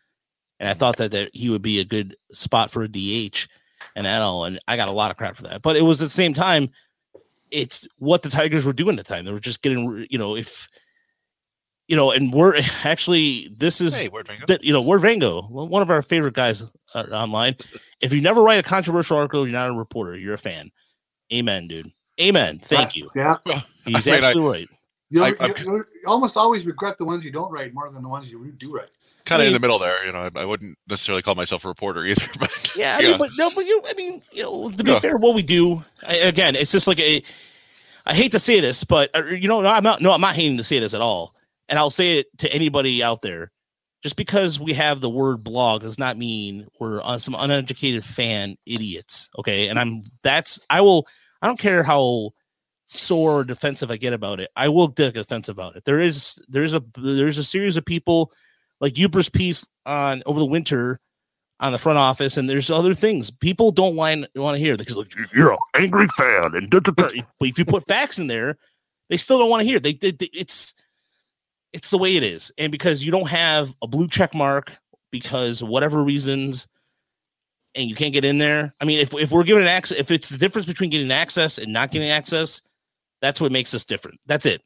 and 0.59 0.69
I 0.69 0.73
thought 0.73 0.97
that, 0.97 1.11
that 1.11 1.31
he 1.33 1.49
would 1.49 1.61
be 1.61 1.79
a 1.79 1.85
good 1.85 2.15
spot 2.31 2.71
for 2.71 2.83
a 2.83 2.87
DH 2.87 3.47
and 3.95 4.05
NL, 4.05 4.47
and 4.47 4.59
I 4.67 4.77
got 4.77 4.89
a 4.89 4.93
lot 4.93 5.11
of 5.11 5.17
crap 5.17 5.35
for 5.35 5.43
that. 5.43 5.61
But 5.61 5.75
it 5.75 5.81
was 5.81 6.01
at 6.01 6.05
the 6.05 6.09
same 6.09 6.33
time, 6.33 6.69
it's 7.51 7.87
what 7.97 8.21
the 8.21 8.29
Tigers 8.29 8.65
were 8.65 8.73
doing 8.73 8.97
at 8.97 9.05
the 9.05 9.13
time. 9.13 9.25
They 9.25 9.31
were 9.31 9.39
just 9.39 9.61
getting, 9.61 10.05
you 10.09 10.17
know, 10.17 10.35
if 10.35 10.67
you 11.87 11.95
know, 11.95 12.11
and 12.11 12.33
we're 12.33 12.55
actually 12.83 13.53
this 13.55 13.81
is 13.81 14.01
hey, 14.01 14.09
that 14.47 14.63
you 14.63 14.73
know 14.73 14.81
we're 14.81 14.99
Vango, 14.99 15.49
one 15.49 15.81
of 15.81 15.89
our 15.89 16.01
favorite 16.01 16.33
guys 16.33 16.63
uh, 16.93 17.03
online. 17.11 17.55
If 18.01 18.13
you 18.13 18.21
never 18.21 18.41
write 18.41 18.59
a 18.59 18.63
controversial 18.63 19.17
article, 19.17 19.45
you're 19.45 19.53
not 19.53 19.69
a 19.69 19.73
reporter. 19.73 20.17
You're 20.17 20.33
a 20.33 20.39
fan. 20.39 20.71
Amen, 21.33 21.67
dude. 21.67 21.91
Amen. 22.19 22.59
Thank 22.59 22.95
you. 22.95 23.09
Yeah. 23.15 23.37
He's 23.85 24.07
I 24.07 24.11
mean, 24.11 24.23
I- 24.23 24.27
absolutely 24.27 24.59
right. 24.59 24.74
You, 25.09 25.23
I- 25.23 25.29
you- 25.29 25.35
I'm- 25.39 25.53
you 25.57 25.85
almost 26.07 26.35
always 26.37 26.65
regret 26.65 26.97
the 26.97 27.05
ones 27.05 27.23
you 27.23 27.31
don't 27.31 27.51
write 27.51 27.73
more 27.73 27.89
than 27.91 28.01
the 28.01 28.09
ones 28.09 28.31
you 28.31 28.51
do 28.57 28.73
write. 28.75 28.89
kind 29.25 29.41
of 29.41 29.47
in 29.47 29.53
mean- 29.53 29.61
the 29.61 29.65
middle 29.67 29.79
there. 29.79 30.05
You 30.05 30.11
know, 30.11 30.29
I, 30.35 30.41
I 30.41 30.45
wouldn't 30.45 30.77
necessarily 30.87 31.21
call 31.21 31.35
myself 31.35 31.63
a 31.65 31.67
reporter 31.67 32.03
either, 32.05 32.25
but 32.39 32.71
Yeah, 32.75 32.97
I 32.97 33.01
mean, 33.01 33.17
but 33.17 33.29
no, 33.37 33.49
but 33.51 33.65
you, 33.65 33.81
I 33.87 33.93
mean, 33.93 34.21
you 34.31 34.43
know, 34.43 34.71
to 34.71 34.83
be 34.83 34.91
Yeah. 34.91 34.99
fair, 34.99 35.17
what 35.17 35.35
we 35.35 35.43
do 35.43 35.83
I, 36.07 36.15
again, 36.15 36.55
it's 36.55 36.71
just 36.71 36.87
like 36.87 36.99
a. 36.99 37.21
I 38.07 38.13
hate 38.13 38.33
to 38.33 38.39
say 38.39 38.59
this, 38.59 38.83
but 38.83 39.09
uh, 39.15 39.23
you 39.25 39.47
know, 39.47 39.61
no, 39.61 39.69
I'm 39.69 39.83
not. 39.83 39.99
No, 40.01 40.11
I'm 40.11 40.21
not 40.21 40.35
hating 40.35 40.57
to 40.57 40.63
say 40.63 40.77
this 40.79 40.93
at 40.93 41.01
all, 41.01 41.33
and 41.69 41.79
I'll 41.79 41.89
say 41.89 42.19
it 42.19 42.27
to 42.39 42.53
anybody 42.53 43.01
out 43.01 43.21
there. 43.23 43.51
Just 44.03 44.15
because 44.15 44.59
we 44.59 44.73
have 44.73 45.01
the 45.01 45.09
word 45.09 45.43
blog 45.43 45.81
does 45.81 45.97
not 45.97 46.15
mean 46.15 46.67
we're 46.79 47.01
on 47.01 47.19
some 47.19 47.33
uneducated 47.33 48.05
fan 48.05 48.57
idiots. 48.67 49.29
Okay, 49.39 49.69
and 49.69 49.79
I'm 49.79 50.03
that's 50.21 50.59
I 50.69 50.81
will. 50.81 51.07
I 51.41 51.47
don't 51.47 51.57
care 51.57 51.81
how 51.81 52.33
sore 52.97 53.39
or 53.39 53.43
defensive 53.43 53.91
I 53.91 53.97
get 53.97 54.13
about 54.13 54.39
it. 54.39 54.49
I 54.55 54.69
will 54.69 54.87
get 54.87 55.13
defensive 55.13 55.55
about 55.57 55.75
it. 55.75 55.83
There 55.83 55.99
is 55.99 56.41
there's 56.47 56.73
a 56.73 56.83
there's 56.97 57.37
a 57.37 57.43
series 57.43 57.77
of 57.77 57.85
people 57.85 58.31
like 58.81 58.93
Yooper's 58.95 59.29
piece 59.29 59.65
on 59.85 60.21
over 60.25 60.39
the 60.39 60.45
winter 60.45 60.99
on 61.59 61.71
the 61.71 61.77
front 61.77 61.97
office, 61.97 62.35
and 62.37 62.49
there's 62.49 62.69
other 62.69 62.93
things 62.93 63.31
people 63.31 63.71
don't 63.71 63.95
want 63.95 64.27
want 64.35 64.55
to 64.55 64.63
hear 64.63 64.75
because 64.77 64.97
like 64.97 65.13
you're 65.33 65.51
an 65.53 65.57
angry 65.75 66.07
fan, 66.17 66.53
and 66.55 66.69
da, 66.69 66.79
da, 66.79 66.91
da. 66.91 67.09
but 67.39 67.47
if 67.49 67.57
you 67.57 67.65
put 67.65 67.87
facts 67.87 68.19
in 68.19 68.27
there, 68.27 68.57
they 69.09 69.17
still 69.17 69.39
don't 69.39 69.49
want 69.49 69.61
to 69.61 69.67
hear. 69.67 69.79
They, 69.79 69.93
they, 69.93 70.11
they- 70.11 70.29
it's 70.33 70.73
it's 71.73 71.89
the 71.89 71.97
way 71.97 72.15
it 72.15 72.23
is, 72.23 72.51
and 72.57 72.71
because 72.71 73.05
you 73.05 73.11
don't 73.11 73.29
have 73.29 73.73
a 73.81 73.87
blue 73.87 74.07
check 74.07 74.33
mark 74.33 74.77
because 75.11 75.63
whatever 75.63 76.03
reasons, 76.03 76.67
and 77.73 77.89
you 77.89 77.95
can't 77.95 78.13
get 78.13 78.25
in 78.25 78.37
there. 78.37 78.73
I 78.81 78.85
mean, 78.85 78.99
if 78.99 79.13
if 79.13 79.31
we're 79.31 79.43
given 79.43 79.63
access, 79.63 79.97
if 79.97 80.11
it's 80.11 80.29
the 80.29 80.37
difference 80.37 80.65
between 80.67 80.89
getting 80.89 81.11
access 81.11 81.57
and 81.57 81.71
not 81.71 81.91
getting 81.91 82.09
access, 82.09 82.61
that's 83.25 83.41
what 83.41 83.51
makes 83.51 83.73
us 83.73 83.83
different. 83.83 84.19
That's 84.27 84.45
it. 84.45 84.61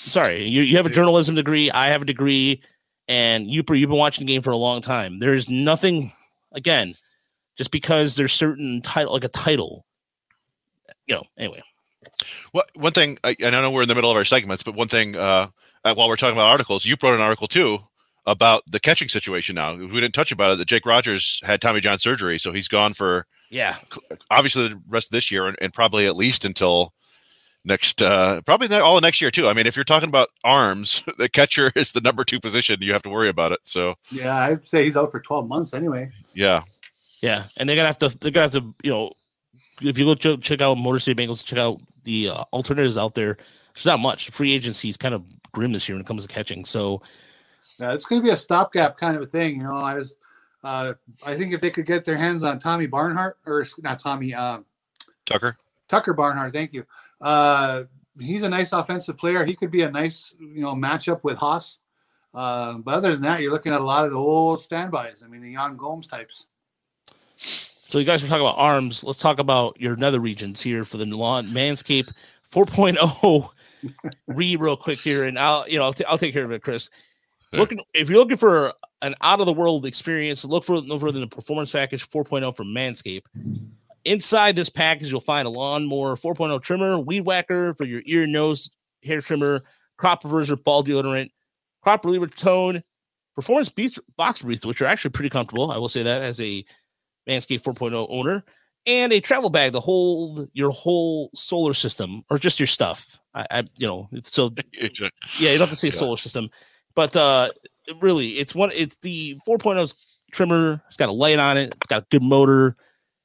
Sorry, 0.00 0.44
you 0.46 0.62
you 0.62 0.76
have 0.76 0.86
a 0.86 0.90
journalism 0.90 1.34
degree, 1.34 1.70
I 1.70 1.88
have 1.88 2.02
a 2.02 2.06
degree, 2.06 2.62
and 3.08 3.50
you 3.50 3.64
you've 3.70 3.90
been 3.90 3.98
watching 3.98 4.26
the 4.26 4.32
game 4.32 4.42
for 4.42 4.52
a 4.52 4.56
long 4.56 4.80
time. 4.80 5.18
There's 5.18 5.48
nothing 5.50 6.12
again, 6.52 6.94
just 7.56 7.70
because 7.70 8.14
there's 8.16 8.32
certain 8.32 8.80
title 8.80 9.12
like 9.12 9.24
a 9.24 9.28
title. 9.28 9.84
You 11.06 11.16
know, 11.16 11.24
anyway. 11.36 11.62
What 12.52 12.70
one 12.74 12.92
thing? 12.92 13.18
I, 13.24 13.36
and 13.40 13.54
I 13.56 13.60
know 13.60 13.70
we're 13.70 13.82
in 13.82 13.88
the 13.88 13.94
middle 13.94 14.10
of 14.10 14.16
our 14.16 14.24
segments, 14.24 14.62
but 14.62 14.74
one 14.74 14.88
thing 14.88 15.16
uh, 15.16 15.48
uh, 15.84 15.94
while 15.94 16.08
we're 16.08 16.16
talking 16.16 16.36
about 16.36 16.50
articles, 16.50 16.84
you 16.86 16.96
wrote 17.02 17.14
an 17.14 17.20
article 17.20 17.46
too 17.46 17.78
about 18.26 18.62
the 18.70 18.80
catching 18.80 19.08
situation. 19.08 19.54
Now 19.56 19.74
we 19.74 19.86
didn't 19.88 20.12
touch 20.14 20.32
about 20.32 20.52
it. 20.52 20.58
That 20.58 20.68
Jake 20.68 20.86
Rogers 20.86 21.40
had 21.44 21.60
Tommy 21.60 21.80
John 21.80 21.98
surgery, 21.98 22.38
so 22.38 22.52
he's 22.52 22.68
gone 22.68 22.94
for 22.94 23.26
Yeah. 23.50 23.76
obviously 24.30 24.68
the 24.68 24.80
rest 24.88 25.08
of 25.08 25.12
this 25.12 25.30
year 25.30 25.46
and, 25.46 25.56
and 25.60 25.72
probably 25.72 26.06
at 26.06 26.16
least 26.16 26.44
until 26.44 26.92
next 27.68 28.02
uh 28.02 28.40
probably 28.42 28.74
all 28.76 28.96
of 28.96 29.02
next 29.02 29.20
year 29.20 29.30
too 29.30 29.46
i 29.46 29.52
mean 29.52 29.66
if 29.66 29.76
you're 29.76 29.84
talking 29.84 30.08
about 30.08 30.28
arms 30.42 31.02
the 31.18 31.28
catcher 31.28 31.70
is 31.76 31.92
the 31.92 32.00
number 32.00 32.24
two 32.24 32.40
position 32.40 32.78
you 32.80 32.92
have 32.92 33.02
to 33.02 33.10
worry 33.10 33.28
about 33.28 33.52
it 33.52 33.60
so 33.64 33.94
Yeah, 34.10 34.34
I'd 34.34 34.68
say 34.68 34.84
he's 34.84 34.96
out 34.96 35.12
for 35.12 35.20
12 35.20 35.46
months 35.46 35.74
anyway. 35.74 36.10
yeah 36.34 36.62
Yeah, 37.20 37.44
and 37.56 37.68
they're 37.68 37.76
gonna 37.76 37.88
have 37.88 37.98
to. 37.98 38.08
They're 38.18 38.30
gonna 38.30 38.44
have 38.44 38.52
to. 38.52 38.74
You 38.82 38.90
know, 38.90 39.12
if 39.82 39.98
you 39.98 40.04
go 40.04 40.14
check, 40.14 40.40
check 40.40 40.60
out 40.60 40.78
Motor 40.78 40.98
City 40.98 41.20
Bengals, 41.20 41.44
check 41.44 41.58
out 41.58 41.80
the 42.04 42.30
uh, 42.30 42.44
alternatives 42.52 42.96
out 42.96 43.14
there. 43.14 43.36
There's 43.74 43.86
not 43.86 44.00
much. 44.00 44.30
Free 44.30 44.52
agency 44.52 44.88
is 44.88 44.96
kind 44.96 45.14
of 45.14 45.22
grim 45.52 45.72
this 45.72 45.88
year 45.88 45.96
when 45.96 46.02
it 46.02 46.06
comes 46.06 46.26
to 46.26 46.32
catching. 46.32 46.64
So 46.64 47.02
Yeah, 47.78 47.92
it's 47.92 48.06
going 48.06 48.20
to 48.22 48.24
be 48.24 48.32
a 48.32 48.36
stopgap 48.36 48.96
kind 48.96 49.16
of 49.16 49.22
a 49.22 49.26
thing. 49.26 49.56
You 49.58 49.64
know, 49.64 49.76
I 49.76 49.94
was, 49.94 50.16
uh, 50.64 50.94
I 51.24 51.36
think 51.36 51.52
if 51.52 51.60
they 51.60 51.70
could 51.70 51.86
get 51.86 52.04
their 52.04 52.16
hands 52.16 52.42
on 52.42 52.58
Tommy 52.58 52.86
Barnhart 52.86 53.38
or 53.46 53.66
not 53.78 54.00
Tommy, 54.00 54.34
um, 54.34 54.64
tucker 55.26 55.56
Tucker 55.88 56.12
Barnhart, 56.14 56.52
thank 56.52 56.72
you. 56.72 56.84
Uh, 57.20 57.84
he's 58.18 58.42
a 58.42 58.48
nice 58.48 58.72
offensive 58.72 59.16
player. 59.16 59.44
He 59.44 59.54
could 59.54 59.70
be 59.70 59.82
a 59.82 59.90
nice, 59.90 60.34
you 60.38 60.62
know, 60.62 60.74
matchup 60.74 61.22
with 61.24 61.38
Haase. 61.38 61.78
Uh, 62.34 62.74
but 62.78 62.94
other 62.94 63.12
than 63.12 63.22
that, 63.22 63.40
you're 63.40 63.52
looking 63.52 63.72
at 63.72 63.80
a 63.80 63.84
lot 63.84 64.04
of 64.04 64.10
the 64.10 64.16
old 64.16 64.60
standbys. 64.60 65.22
I 65.24 65.28
mean, 65.28 65.40
the 65.40 65.52
Yan 65.52 65.76
Gomes 65.76 66.06
types. 66.06 66.46
So 67.36 67.98
you 67.98 68.04
guys 68.04 68.22
were 68.22 68.28
talking 68.28 68.42
about 68.42 68.58
arms. 68.58 69.02
Let's 69.02 69.18
talk 69.18 69.38
about 69.38 69.80
your 69.80 69.96
nether 69.96 70.20
regions 70.20 70.60
here 70.60 70.84
for 70.84 70.98
the 70.98 71.06
lawn 71.06 71.46
Manscaped 71.48 72.12
4.0 72.52 73.48
read 74.26 74.60
real 74.60 74.76
quick 74.76 74.98
here, 74.98 75.24
and 75.24 75.38
I'll 75.38 75.66
you 75.68 75.78
know 75.78 75.84
I'll, 75.84 75.92
t- 75.92 76.04
I'll 76.04 76.18
take 76.18 76.34
care 76.34 76.44
of 76.44 76.52
it, 76.52 76.62
Chris. 76.62 76.90
Sure. 77.50 77.60
Looking 77.60 77.80
if 77.94 78.10
you're 78.10 78.18
looking 78.18 78.36
for 78.36 78.74
an 79.02 79.14
out 79.22 79.40
of 79.40 79.46
the 79.46 79.52
world 79.52 79.86
experience, 79.86 80.44
look 80.44 80.64
for 80.64 80.82
no 80.82 80.98
further 80.98 81.12
than 81.12 81.28
the 81.28 81.34
performance 81.34 81.72
package 81.72 82.08
4.0 82.08 82.54
from 82.54 82.66
Manscaped. 82.68 83.22
Inside 84.08 84.56
this 84.56 84.70
package, 84.70 85.10
you'll 85.10 85.20
find 85.20 85.46
a 85.46 85.50
lawnmower 85.50 86.16
4.0 86.16 86.62
trimmer, 86.62 86.98
weed 86.98 87.22
whacker 87.22 87.74
for 87.74 87.84
your 87.84 88.00
ear, 88.06 88.26
nose, 88.26 88.70
hair 89.04 89.20
trimmer, 89.20 89.62
crop 89.98 90.22
preserver, 90.22 90.56
ball 90.56 90.82
deodorant, 90.82 91.30
crop 91.82 92.04
reviver 92.04 92.26
tone, 92.26 92.82
performance 93.34 93.68
beast 93.68 93.98
box 94.16 94.40
briefs, 94.42 94.64
which 94.64 94.80
are 94.80 94.86
actually 94.86 95.10
pretty 95.10 95.28
comfortable. 95.28 95.70
I 95.70 95.76
will 95.76 95.88
say 95.90 96.02
that 96.04 96.22
as 96.22 96.40
a 96.40 96.64
Manscaped 97.28 97.62
4.0 97.62 98.06
owner, 98.08 98.44
and 98.86 99.12
a 99.12 99.20
travel 99.20 99.50
bag 99.50 99.72
to 99.72 99.80
hold 99.80 100.48
your 100.54 100.70
whole 100.70 101.28
solar 101.34 101.74
system 101.74 102.22
or 102.30 102.38
just 102.38 102.58
your 102.58 102.66
stuff. 102.66 103.18
I, 103.34 103.46
I 103.50 103.64
you 103.76 103.86
know, 103.86 104.08
so 104.22 104.54
yeah, 104.72 104.88
you 105.52 105.58
don't 105.58 105.60
have 105.60 105.70
to 105.70 105.76
say 105.76 105.88
Yeah. 105.88 105.94
solar 105.94 106.16
system, 106.16 106.48
but 106.94 107.14
uh 107.14 107.50
really, 108.00 108.38
it's 108.38 108.54
one. 108.54 108.70
It's 108.74 108.96
the 109.02 109.36
4.0 109.46 109.94
trimmer. 110.32 110.82
It's 110.86 110.96
got 110.96 111.10
a 111.10 111.12
light 111.12 111.38
on 111.38 111.58
it. 111.58 111.74
It's 111.74 111.86
got 111.86 112.04
a 112.04 112.06
good 112.10 112.22
motor. 112.22 112.74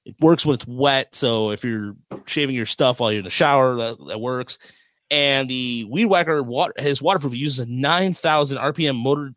It 0.06 0.16
works 0.20 0.46
when 0.46 0.56
it's 0.56 0.68
wet. 0.68 1.16
So 1.16 1.52
if 1.52 1.64
you're 1.64 1.96
shaving 2.26 2.56
your 2.56 2.66
stuff 2.66 3.00
while 3.00 3.12
you're 3.12 3.20
in 3.20 3.26
the 3.26 3.30
shower, 3.30 3.76
that, 3.76 3.98
that 4.08 4.22
works. 4.22 4.60
And 5.10 5.50
the 5.50 5.86
Weed 5.90 6.06
Whacker 6.06 6.42
water, 6.42 6.74
his 6.78 7.02
waterproof 7.02 7.36
uses 7.36 7.68
a 7.68 7.72
9,000 7.72 8.58
RPM 8.58 9.02
motor 9.02 9.34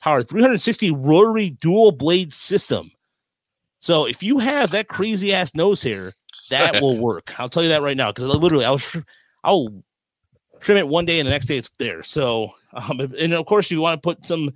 powered 0.00 0.28
360 0.28 0.90
rotary 0.92 1.50
dual 1.50 1.92
blade 1.92 2.32
system. 2.32 2.90
So 3.80 4.06
if 4.06 4.22
you 4.22 4.38
have 4.38 4.72
that 4.72 4.88
crazy 4.88 5.32
ass 5.32 5.54
nose 5.54 5.82
hair, 5.82 6.12
that 6.50 6.82
will 6.82 6.98
work. 7.00 7.38
I'll 7.38 7.48
tell 7.48 7.62
you 7.62 7.70
that 7.70 7.82
right 7.82 7.96
now 7.96 8.12
because 8.12 8.26
literally 8.26 8.64
I'll 8.64 8.78
sh- 8.78 8.98
I'll 9.44 9.82
trim 10.60 10.78
it 10.78 10.88
one 10.88 11.06
day 11.06 11.18
and 11.18 11.26
the 11.26 11.30
next 11.30 11.46
day 11.46 11.56
it's 11.56 11.70
there. 11.78 12.02
So 12.02 12.50
um, 12.74 13.00
and 13.18 13.32
of 13.32 13.46
course 13.46 13.70
you 13.70 13.80
want 13.80 14.02
to 14.02 14.06
put 14.06 14.26
some, 14.26 14.50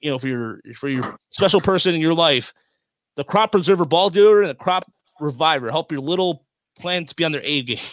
you 0.00 0.10
know, 0.10 0.18
for 0.18 0.28
your 0.28 0.60
for 0.74 0.88
your 0.88 1.18
special 1.30 1.60
person 1.60 1.94
in 1.94 2.00
your 2.00 2.14
life, 2.14 2.52
the 3.16 3.24
crop 3.24 3.52
preserver 3.52 3.84
ball 3.84 4.10
deodorant 4.10 4.40
and 4.42 4.50
the 4.50 4.54
crop 4.54 4.90
reviver 5.20 5.70
help 5.70 5.92
your 5.92 6.00
little 6.00 6.44
plants 6.78 7.12
be 7.12 7.24
on 7.24 7.32
their 7.32 7.42
A 7.44 7.62
game. 7.62 7.78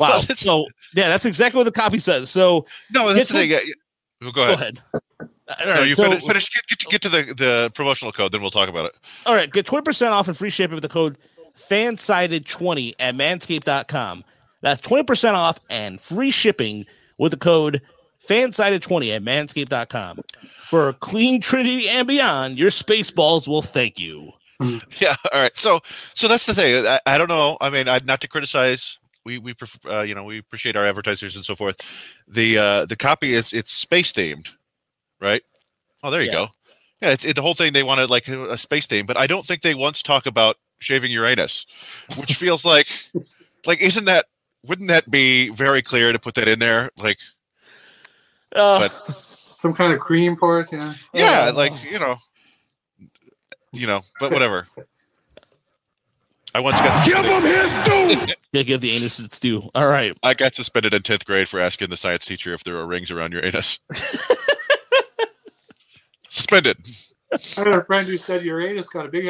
Wow. 0.00 0.08
Well, 0.08 0.20
so 0.34 0.66
yeah, 0.96 1.08
that's 1.08 1.24
exactly 1.24 1.56
what 1.58 1.62
the 1.64 1.70
copy 1.70 2.00
says. 2.00 2.28
So 2.28 2.66
No, 2.90 3.12
that's 3.12 3.28
the 3.28 3.38
thing. 3.38 3.52
uh, 3.52 3.58
Go 4.20 4.32
go 4.32 4.42
ahead. 4.52 4.58
ahead. 4.60 4.80
All 5.20 5.28
No, 5.64 5.72
right, 5.74 5.86
you 5.86 5.94
so- 5.94 6.02
finish, 6.02 6.24
finish 6.26 6.50
get, 6.50 6.66
get, 6.66 6.78
to, 6.80 6.86
get 6.88 7.02
to 7.02 7.08
the, 7.08 7.34
the 7.34 7.70
promotional 7.72 8.10
code, 8.10 8.32
then 8.32 8.40
we'll 8.42 8.50
talk 8.50 8.68
about 8.68 8.86
it. 8.86 8.96
All 9.26 9.34
right, 9.36 9.48
get 9.52 9.66
20% 9.66 10.10
off 10.10 10.26
and 10.26 10.36
free 10.36 10.50
shipping 10.50 10.74
with 10.74 10.82
the 10.82 10.88
code 10.88 11.18
fansided20 11.70 12.94
at 12.98 13.14
manscaped.com. 13.14 14.24
That's 14.60 14.80
20% 14.80 15.34
off 15.34 15.60
and 15.70 16.00
free 16.00 16.30
shipping 16.32 16.84
with 17.18 17.30
the 17.30 17.38
code 17.38 17.80
fansided20 18.28 19.16
at 19.16 19.22
manscaped.com. 19.22 20.20
For 20.68 20.92
clean 20.94 21.40
Trinity 21.40 21.88
and 21.88 22.06
beyond, 22.06 22.58
your 22.58 22.70
space 22.70 23.10
balls 23.10 23.48
will 23.48 23.62
thank 23.62 23.98
you. 23.98 24.32
Yeah. 25.00 25.16
All 25.32 25.40
right. 25.40 25.56
So, 25.56 25.80
so 26.12 26.28
that's 26.28 26.44
the 26.44 26.52
thing. 26.54 26.86
I, 26.86 27.00
I 27.06 27.16
don't 27.16 27.28
know. 27.28 27.56
I 27.62 27.70
mean, 27.70 27.88
I, 27.88 27.98
not 28.04 28.20
to 28.20 28.28
criticize. 28.28 28.98
We 29.24 29.38
we 29.38 29.54
prefer, 29.54 29.78
uh, 29.90 30.02
you 30.02 30.14
know 30.14 30.24
we 30.24 30.38
appreciate 30.38 30.76
our 30.76 30.84
advertisers 30.84 31.34
and 31.34 31.42
so 31.44 31.54
forth. 31.54 31.76
The 32.28 32.58
uh, 32.58 32.84
the 32.86 32.96
copy 32.96 33.32
is 33.32 33.54
it's 33.54 33.72
space 33.72 34.12
themed, 34.12 34.48
right? 35.20 35.42
Oh, 36.02 36.10
there 36.10 36.20
you 36.20 36.26
Yeah. 36.28 36.32
go. 36.34 36.46
Yeah, 37.00 37.10
it's 37.10 37.24
it, 37.24 37.36
the 37.36 37.42
whole 37.42 37.54
thing. 37.54 37.72
They 37.72 37.82
wanted 37.82 38.10
like 38.10 38.28
a, 38.28 38.50
a 38.50 38.58
space 38.58 38.86
theme, 38.86 39.06
but 39.06 39.16
I 39.16 39.26
don't 39.26 39.46
think 39.46 39.62
they 39.62 39.74
once 39.74 40.02
talk 40.02 40.26
about 40.26 40.56
shaving 40.80 41.10
Uranus, 41.10 41.64
which 42.18 42.34
feels 42.34 42.64
like 42.64 42.86
like 43.66 43.80
isn't 43.82 44.04
that 44.04 44.26
wouldn't 44.66 44.88
that 44.88 45.10
be 45.10 45.48
very 45.50 45.80
clear 45.80 46.12
to 46.12 46.18
put 46.18 46.34
that 46.34 46.48
in 46.48 46.58
there? 46.58 46.90
Like, 46.98 47.16
Uh, 48.54 48.88
Some 49.58 49.74
kind 49.74 49.92
of 49.92 50.00
cream 50.00 50.36
for 50.36 50.60
it. 50.60 50.68
Yeah. 50.72 50.94
yeah, 51.12 51.48
Uh, 51.50 51.54
like 51.54 51.72
you 51.90 51.98
know, 51.98 52.16
you 53.72 53.86
know, 53.86 54.00
but 54.18 54.32
whatever. 54.32 54.66
I 56.54 56.60
once 56.60 56.80
got 56.80 57.04
suspended. 57.04 58.36
gotta 58.52 58.52
give 58.64 58.80
the 58.80 58.90
anus 58.92 59.20
its 59.20 59.38
due. 59.38 59.70
All 59.74 59.86
right. 59.86 60.16
I 60.22 60.34
got 60.34 60.56
suspended 60.56 60.94
in 60.94 61.02
tenth 61.02 61.24
grade 61.24 61.48
for 61.48 61.60
asking 61.60 61.90
the 61.90 61.96
science 61.96 62.26
teacher 62.26 62.52
if 62.52 62.64
there 62.64 62.74
were 62.74 62.86
rings 62.86 63.10
around 63.10 63.32
your 63.32 63.44
anus. 63.44 63.78
suspended. 66.28 66.78
I 67.32 67.38
had 67.56 67.68
a 67.68 67.84
friend 67.84 68.08
who 68.08 68.16
said 68.16 68.44
your 68.44 68.60
anus 68.60 68.88
got 68.88 69.06
a 69.06 69.08
big. 69.08 69.26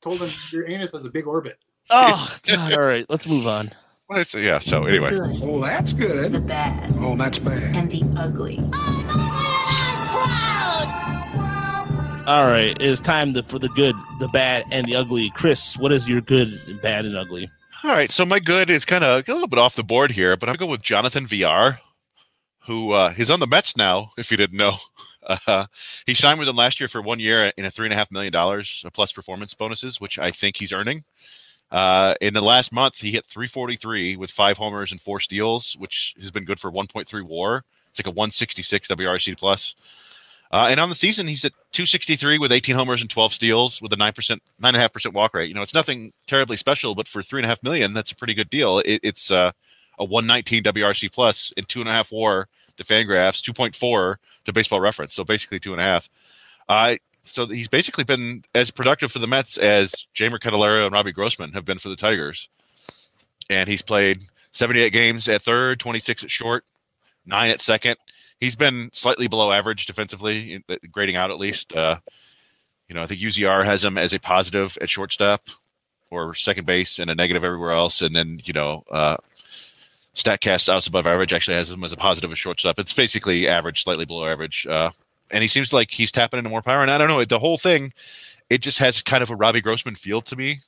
Told 0.00 0.20
him 0.20 0.30
your 0.50 0.68
anus 0.68 0.90
has 0.92 1.04
a 1.04 1.10
big 1.10 1.28
orbit. 1.28 1.58
Oh, 1.90 2.36
God. 2.42 2.72
All 2.72 2.80
right. 2.80 3.06
Let's 3.08 3.28
move 3.28 3.46
on. 3.46 3.70
Well, 4.08 4.20
it's, 4.20 4.34
yeah. 4.34 4.60
So 4.60 4.84
anyway, 4.84 5.16
Oh, 5.42 5.60
that's 5.60 5.92
good. 5.92 6.30
the 6.32 6.40
bad, 6.40 6.94
Oh, 6.98 7.16
that's 7.16 7.38
bad. 7.40 7.74
and 7.76 7.90
the 7.90 8.02
ugly. 8.16 8.58
All 12.26 12.46
right. 12.46 12.76
It's 12.80 13.00
time 13.00 13.34
to, 13.34 13.42
for 13.42 13.58
the 13.60 13.68
good, 13.70 13.94
the 14.18 14.28
bad, 14.28 14.64
and 14.72 14.86
the 14.86 14.96
ugly. 14.96 15.30
Chris, 15.30 15.76
what 15.78 15.92
is 15.92 16.08
your 16.08 16.20
good, 16.20 16.80
bad, 16.82 17.04
and 17.04 17.16
ugly? 17.16 17.48
all 17.84 17.92
right. 17.96 18.10
So 18.10 18.24
my 18.26 18.38
good 18.40 18.68
is 18.70 18.84
kind 18.84 19.04
of 19.04 19.28
a 19.28 19.32
little 19.32 19.46
bit 19.48 19.58
off 19.60 19.76
the 19.76 19.84
board 19.84 20.10
here, 20.10 20.36
but 20.36 20.48
I'm 20.48 20.54
gonna 20.56 20.66
go 20.66 20.70
with 20.72 20.82
Jonathan 20.82 21.26
Villar, 21.26 21.78
who 22.66 22.90
uh, 22.92 23.10
he's 23.10 23.30
on 23.30 23.38
the 23.40 23.46
Mets 23.46 23.76
now. 23.76 24.10
If 24.18 24.30
you 24.32 24.36
didn't 24.36 24.56
know, 24.58 24.74
uh, 25.46 25.66
he 26.06 26.14
signed 26.14 26.38
with 26.40 26.46
them 26.46 26.56
last 26.56 26.80
year 26.80 26.88
for 26.88 27.00
one 27.00 27.20
year 27.20 27.52
in 27.56 27.64
a 27.64 27.70
three 27.70 27.86
and 27.86 27.92
a 27.92 27.96
half 27.96 28.10
million 28.10 28.32
dollars 28.32 28.84
plus 28.92 29.12
performance 29.12 29.54
bonuses, 29.54 30.00
which 30.00 30.18
I 30.18 30.30
think 30.32 30.56
he's 30.56 30.72
earning. 30.72 31.04
Uh, 31.70 32.14
in 32.20 32.34
the 32.34 32.40
last 32.40 32.72
month, 32.72 33.00
he 33.00 33.10
hit 33.10 33.26
343 33.26 34.16
with 34.16 34.30
five 34.30 34.56
homers 34.56 34.92
and 34.92 35.00
four 35.00 35.20
steals, 35.20 35.74
which 35.78 36.14
has 36.18 36.30
been 36.30 36.44
good 36.44 36.60
for 36.60 36.70
1.3 36.70 37.22
WAR. 37.26 37.64
It's 37.90 37.98
like 37.98 38.06
a 38.06 38.10
166 38.10 38.88
WRC 38.88 39.36
plus. 39.36 39.74
Uh, 40.52 40.68
and 40.70 40.78
on 40.78 40.88
the 40.88 40.94
season, 40.94 41.26
he's 41.26 41.44
at 41.44 41.52
263 41.72 42.38
with 42.38 42.52
18 42.52 42.76
homers 42.76 43.00
and 43.00 43.10
12 43.10 43.32
steals 43.32 43.82
with 43.82 43.92
a 43.92 43.96
nine 43.96 44.12
percent, 44.12 44.42
nine 44.60 44.70
and 44.70 44.76
a 44.76 44.80
half 44.80 44.92
percent 44.92 45.14
walk 45.14 45.34
rate. 45.34 45.48
You 45.48 45.54
know, 45.54 45.62
it's 45.62 45.74
nothing 45.74 46.12
terribly 46.26 46.56
special, 46.56 46.94
but 46.94 47.08
for 47.08 47.22
three 47.22 47.40
and 47.40 47.46
a 47.46 47.48
half 47.48 47.62
million, 47.62 47.92
that's 47.92 48.12
a 48.12 48.16
pretty 48.16 48.34
good 48.34 48.48
deal. 48.48 48.78
It, 48.78 49.00
it's 49.02 49.30
uh, 49.32 49.50
a 49.98 50.04
119 50.04 50.62
WRC 50.62 51.12
plus 51.12 51.52
and 51.56 51.68
two 51.68 51.80
and 51.80 51.88
a 51.88 51.92
half 51.92 52.12
WAR 52.12 52.48
to 52.76 52.84
Fangraphs, 52.84 53.42
2.4 53.42 54.16
to 54.44 54.52
Baseball 54.52 54.80
Reference, 54.80 55.14
so 55.14 55.24
basically 55.24 55.58
two 55.58 55.72
and 55.72 55.80
a 55.80 55.84
half. 55.84 56.08
Uh, 56.68 56.96
so 57.26 57.46
he's 57.46 57.68
basically 57.68 58.04
been 58.04 58.42
as 58.54 58.70
productive 58.70 59.12
for 59.12 59.18
the 59.18 59.26
Mets 59.26 59.58
as 59.58 60.06
Jeimer 60.14 60.38
Candelario 60.38 60.84
and 60.84 60.92
Robbie 60.92 61.12
Grossman 61.12 61.52
have 61.52 61.64
been 61.64 61.78
for 61.78 61.88
the 61.88 61.96
Tigers. 61.96 62.48
And 63.48 63.68
he's 63.68 63.82
played 63.82 64.22
78 64.52 64.92
games 64.92 65.28
at 65.28 65.42
third, 65.42 65.78
26 65.80 66.24
at 66.24 66.30
short, 66.30 66.64
nine 67.24 67.50
at 67.50 67.60
second. 67.60 67.96
He's 68.40 68.56
been 68.56 68.90
slightly 68.92 69.28
below 69.28 69.52
average 69.52 69.86
defensively, 69.86 70.62
uh, 70.68 70.76
grading 70.90 71.16
out 71.16 71.30
at 71.30 71.38
least. 71.38 71.74
Uh, 71.74 71.98
you 72.88 72.94
know, 72.94 73.02
I 73.02 73.06
think 73.06 73.20
UZR 73.20 73.64
has 73.64 73.84
him 73.84 73.98
as 73.98 74.12
a 74.12 74.20
positive 74.20 74.76
at 74.80 74.90
shortstop 74.90 75.48
or 76.10 76.34
second 76.34 76.66
base 76.66 76.98
and 76.98 77.10
a 77.10 77.14
negative 77.14 77.44
everywhere 77.44 77.72
else. 77.72 78.02
And 78.02 78.14
then, 78.14 78.40
you 78.44 78.52
know, 78.52 78.84
uh, 78.90 79.16
StatCast 80.14 80.68
outs 80.68 80.86
above 80.86 81.06
average 81.06 81.32
actually 81.32 81.56
has 81.56 81.70
him 81.70 81.84
as 81.84 81.92
a 81.92 81.96
positive 81.96 82.32
at 82.32 82.38
shortstop. 82.38 82.78
It's 82.78 82.92
basically 82.92 83.48
average, 83.48 83.82
slightly 83.82 84.04
below 84.04 84.26
average. 84.26 84.66
Uh, 84.66 84.90
and 85.30 85.42
he 85.42 85.48
seems 85.48 85.72
like 85.72 85.90
he's 85.90 86.12
tapping 86.12 86.38
into 86.38 86.50
more 86.50 86.62
power. 86.62 86.82
And 86.82 86.90
I 86.90 86.98
don't 86.98 87.08
know, 87.08 87.24
the 87.24 87.38
whole 87.38 87.58
thing, 87.58 87.92
it 88.50 88.58
just 88.58 88.78
has 88.78 89.02
kind 89.02 89.22
of 89.22 89.30
a 89.30 89.36
Robbie 89.36 89.60
Grossman 89.60 89.94
feel 89.94 90.22
to 90.22 90.36
me. 90.36 90.58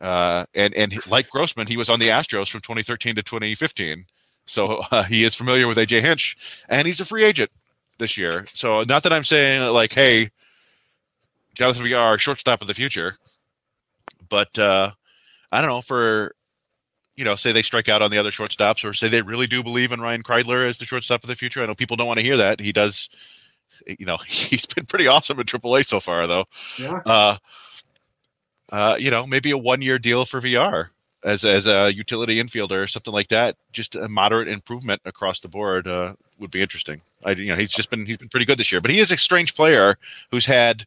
Uh, 0.00 0.44
and 0.54 0.74
and 0.74 1.06
like 1.08 1.28
Grossman, 1.28 1.66
he 1.66 1.76
was 1.76 1.90
on 1.90 1.98
the 1.98 2.08
Astros 2.08 2.50
from 2.50 2.60
2013 2.60 3.16
to 3.16 3.22
2015, 3.22 4.04
so 4.46 4.64
uh, 4.92 5.02
he 5.02 5.24
is 5.24 5.34
familiar 5.34 5.66
with 5.66 5.76
AJ 5.76 6.02
Hinch, 6.02 6.36
and 6.68 6.86
he's 6.86 7.00
a 7.00 7.04
free 7.04 7.24
agent 7.24 7.50
this 7.98 8.16
year. 8.16 8.44
So 8.46 8.84
not 8.84 9.02
that 9.02 9.12
I'm 9.12 9.24
saying 9.24 9.72
like, 9.72 9.92
hey, 9.92 10.30
Jonathan 11.54 11.82
Villar, 11.82 12.16
shortstop 12.16 12.60
of 12.60 12.68
the 12.68 12.74
future, 12.74 13.16
but 14.28 14.56
uh, 14.56 14.92
I 15.50 15.60
don't 15.60 15.70
know 15.70 15.80
for 15.80 16.32
you 17.18 17.24
know, 17.24 17.34
say 17.34 17.50
they 17.50 17.62
strike 17.62 17.88
out 17.88 18.00
on 18.00 18.12
the 18.12 18.18
other 18.18 18.30
shortstops, 18.30 18.88
or 18.88 18.94
say 18.94 19.08
they 19.08 19.22
really 19.22 19.48
do 19.48 19.60
believe 19.60 19.90
in 19.90 20.00
Ryan 20.00 20.22
Kreidler 20.22 20.68
as 20.68 20.78
the 20.78 20.84
shortstop 20.84 21.24
of 21.24 21.28
the 21.28 21.34
future. 21.34 21.60
I 21.60 21.66
know 21.66 21.74
people 21.74 21.96
don't 21.96 22.06
want 22.06 22.20
to 22.20 22.24
hear 22.24 22.36
that. 22.36 22.60
He 22.60 22.72
does, 22.72 23.10
you 23.86 24.06
know, 24.06 24.16
he's 24.26 24.66
been 24.66 24.86
pretty 24.86 25.06
awesome 25.06 25.38
in 25.38 25.46
AAA 25.46 25.86
so 25.86 26.00
far, 26.00 26.26
though. 26.26 26.44
Yeah. 26.78 27.00
Uh, 27.04 27.36
uh, 28.70 28.96
you 28.98 29.10
know, 29.10 29.26
maybe 29.26 29.50
a 29.50 29.58
one-year 29.58 29.98
deal 29.98 30.24
for 30.24 30.40
Villar 30.40 30.90
as 31.24 31.44
as 31.44 31.66
a 31.66 31.92
utility 31.92 32.42
infielder 32.42 32.82
or 32.82 32.86
something 32.86 33.12
like 33.12 33.28
that. 33.28 33.56
Just 33.72 33.96
a 33.96 34.08
moderate 34.08 34.48
improvement 34.48 35.00
across 35.04 35.40
the 35.40 35.48
board 35.48 35.88
uh, 35.88 36.14
would 36.38 36.50
be 36.50 36.62
interesting. 36.62 37.00
I, 37.24 37.32
you 37.32 37.46
know, 37.46 37.56
he's 37.56 37.72
just 37.72 37.90
been 37.90 38.06
he's 38.06 38.18
been 38.18 38.28
pretty 38.28 38.46
good 38.46 38.58
this 38.58 38.70
year, 38.70 38.80
but 38.80 38.90
he 38.90 38.98
is 38.98 39.10
a 39.10 39.16
strange 39.16 39.54
player 39.54 39.96
who's 40.30 40.46
had 40.46 40.84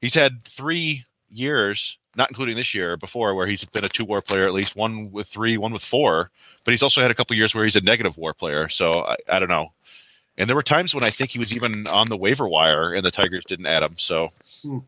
he's 0.00 0.14
had 0.14 0.42
three 0.44 1.04
years, 1.30 1.98
not 2.16 2.30
including 2.30 2.56
this 2.56 2.74
year, 2.74 2.96
before 2.96 3.34
where 3.34 3.46
he's 3.46 3.64
been 3.64 3.84
a 3.84 3.88
two-war 3.88 4.22
player 4.22 4.44
at 4.44 4.54
least, 4.54 4.76
one 4.76 5.10
with 5.10 5.26
three, 5.26 5.58
one 5.58 5.72
with 5.72 5.82
four. 5.82 6.30
But 6.64 6.72
he's 6.72 6.82
also 6.82 7.02
had 7.02 7.10
a 7.10 7.14
couple 7.14 7.36
years 7.36 7.54
where 7.54 7.64
he's 7.64 7.76
a 7.76 7.80
negative 7.80 8.16
WAR 8.16 8.34
player. 8.34 8.68
So 8.68 8.92
I, 8.92 9.16
I 9.28 9.38
don't 9.38 9.48
know. 9.48 9.72
And 10.38 10.48
there 10.48 10.56
were 10.56 10.62
times 10.62 10.94
when 10.94 11.04
I 11.04 11.10
think 11.10 11.30
he 11.30 11.38
was 11.38 11.54
even 11.54 11.86
on 11.86 12.08
the 12.08 12.16
waiver 12.16 12.48
wire, 12.48 12.92
and 12.92 13.04
the 13.04 13.10
Tigers 13.10 13.44
didn't 13.44 13.66
add 13.66 13.82
him. 13.82 13.94
So 13.96 14.30
Hmm. 14.62 14.78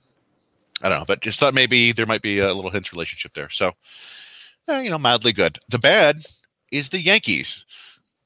I 0.83 0.89
don't 0.89 1.01
know, 1.01 1.05
but 1.07 1.21
just 1.21 1.41
thought 1.41 1.55
maybe 1.55 1.91
there 1.93 2.07
might 2.07 2.23
be 2.23 2.39
a 2.39 2.55
little 2.55 2.71
hint 2.71 2.93
relationship 2.93 3.35
there. 3.35 3.51
So 3.51 3.73
eh, 4.69 4.81
you 4.83 4.91
know, 4.91 4.99
mildly 4.99 5.33
good. 5.33 5.59
The 5.69 5.79
bad 5.79 6.25
is 6.71 6.91
the 6.91 7.01
Yankees. 7.01 7.65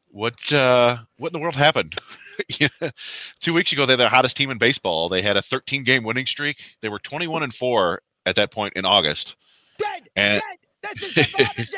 What 0.09 0.53
uh, 0.53 0.99
what 1.16 1.29
in 1.29 1.33
the 1.33 1.39
world 1.39 1.55
happened? 1.55 1.99
Two 3.41 3.55
weeks 3.55 3.73
ago, 3.73 3.87
they're 3.87 3.97
the 3.97 4.09
hottest 4.11 4.37
team 4.37 4.51
in 4.51 4.59
baseball. 4.59 5.09
They 5.09 5.23
had 5.23 5.39
a 5.39 5.43
13 5.43 5.85
game 5.85 6.05
winning 6.05 6.27
streak. 6.27 6.77
They 6.83 6.91
were 6.91 6.99
21 6.99 7.43
and 7.43 7.55
four 7.55 8.03
at 8.27 8.37
that 8.37 8.51
point 8.51 8.75
in 8.75 8.85
August, 8.85 9.37
Dead, 9.79 10.09
and 10.14 10.43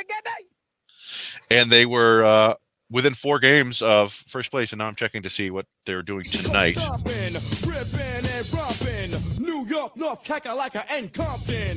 and 1.51 1.71
they 1.71 1.87
were 1.87 2.25
uh, 2.25 2.55
within 2.95 3.13
four 3.13 3.41
games 3.41 3.83
of 3.83 4.13
first 4.13 4.51
place. 4.51 4.73
And 4.73 4.79
now 4.79 4.87
I'm 4.87 4.95
checking 4.95 5.23
to 5.23 5.29
see 5.31 5.51
what 5.51 5.67
they're 5.85 6.03
doing 6.03 6.25
tonight. 6.25 6.77
New 9.39 9.67
York, 9.67 9.97
North 9.97 10.23
Kakalaka, 10.25 10.85
and 10.91 11.13
Compton. 11.13 11.77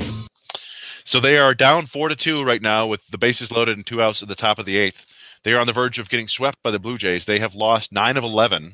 So 1.04 1.20
they 1.20 1.38
are 1.38 1.54
down 1.54 1.86
four 1.88 2.10
to 2.10 2.16
two 2.16 2.44
right 2.44 2.62
now 2.62 2.86
with 2.86 3.08
the 3.08 3.18
bases 3.18 3.52
loaded 3.52 3.76
and 3.78 3.86
two 3.86 4.02
outs 4.02 4.22
at 4.22 4.28
the 4.30 4.36
top 4.36 4.60
of 4.60 4.66
the 4.66 4.78
eighth. 4.78 5.06
They 5.44 5.54
are 5.54 5.60
on 5.60 5.68
the 5.68 5.74
verge 5.74 6.00
of 6.00 6.10
getting 6.10 6.28
swept 6.28 6.62
by 6.62 6.72
the 6.72 6.80
Blue 6.80 6.98
Jays. 6.98 7.26
They 7.26 7.40
have 7.40 7.56
lost 7.56 7.92
nine 7.92 8.18
of 8.18 8.24
eleven 8.24 8.74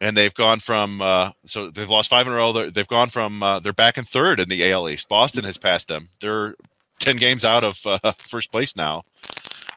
and 0.00 0.16
they've 0.16 0.34
gone 0.34 0.58
from 0.60 1.00
uh, 1.00 1.30
so 1.46 1.70
they've 1.70 1.88
lost 1.88 2.10
five 2.10 2.26
in 2.26 2.32
a 2.32 2.36
row. 2.36 2.52
They're- 2.52 2.70
They've 2.70 2.86
gone 2.88 3.08
from 3.08 3.42
uh, 3.42 3.60
they're 3.60 3.72
back 3.72 3.96
in 3.96 4.04
third 4.04 4.40
in 4.40 4.48
the 4.48 4.70
AL 4.72 4.88
East. 4.88 5.08
Boston 5.08 5.44
has 5.44 5.56
passed 5.56 5.88
them. 5.88 6.08
They're 6.20 6.54
ten 6.98 7.16
games 7.16 7.44
out 7.44 7.64
of 7.64 7.80
uh, 7.86 8.12
first 8.18 8.50
place 8.52 8.76
now. 8.76 9.02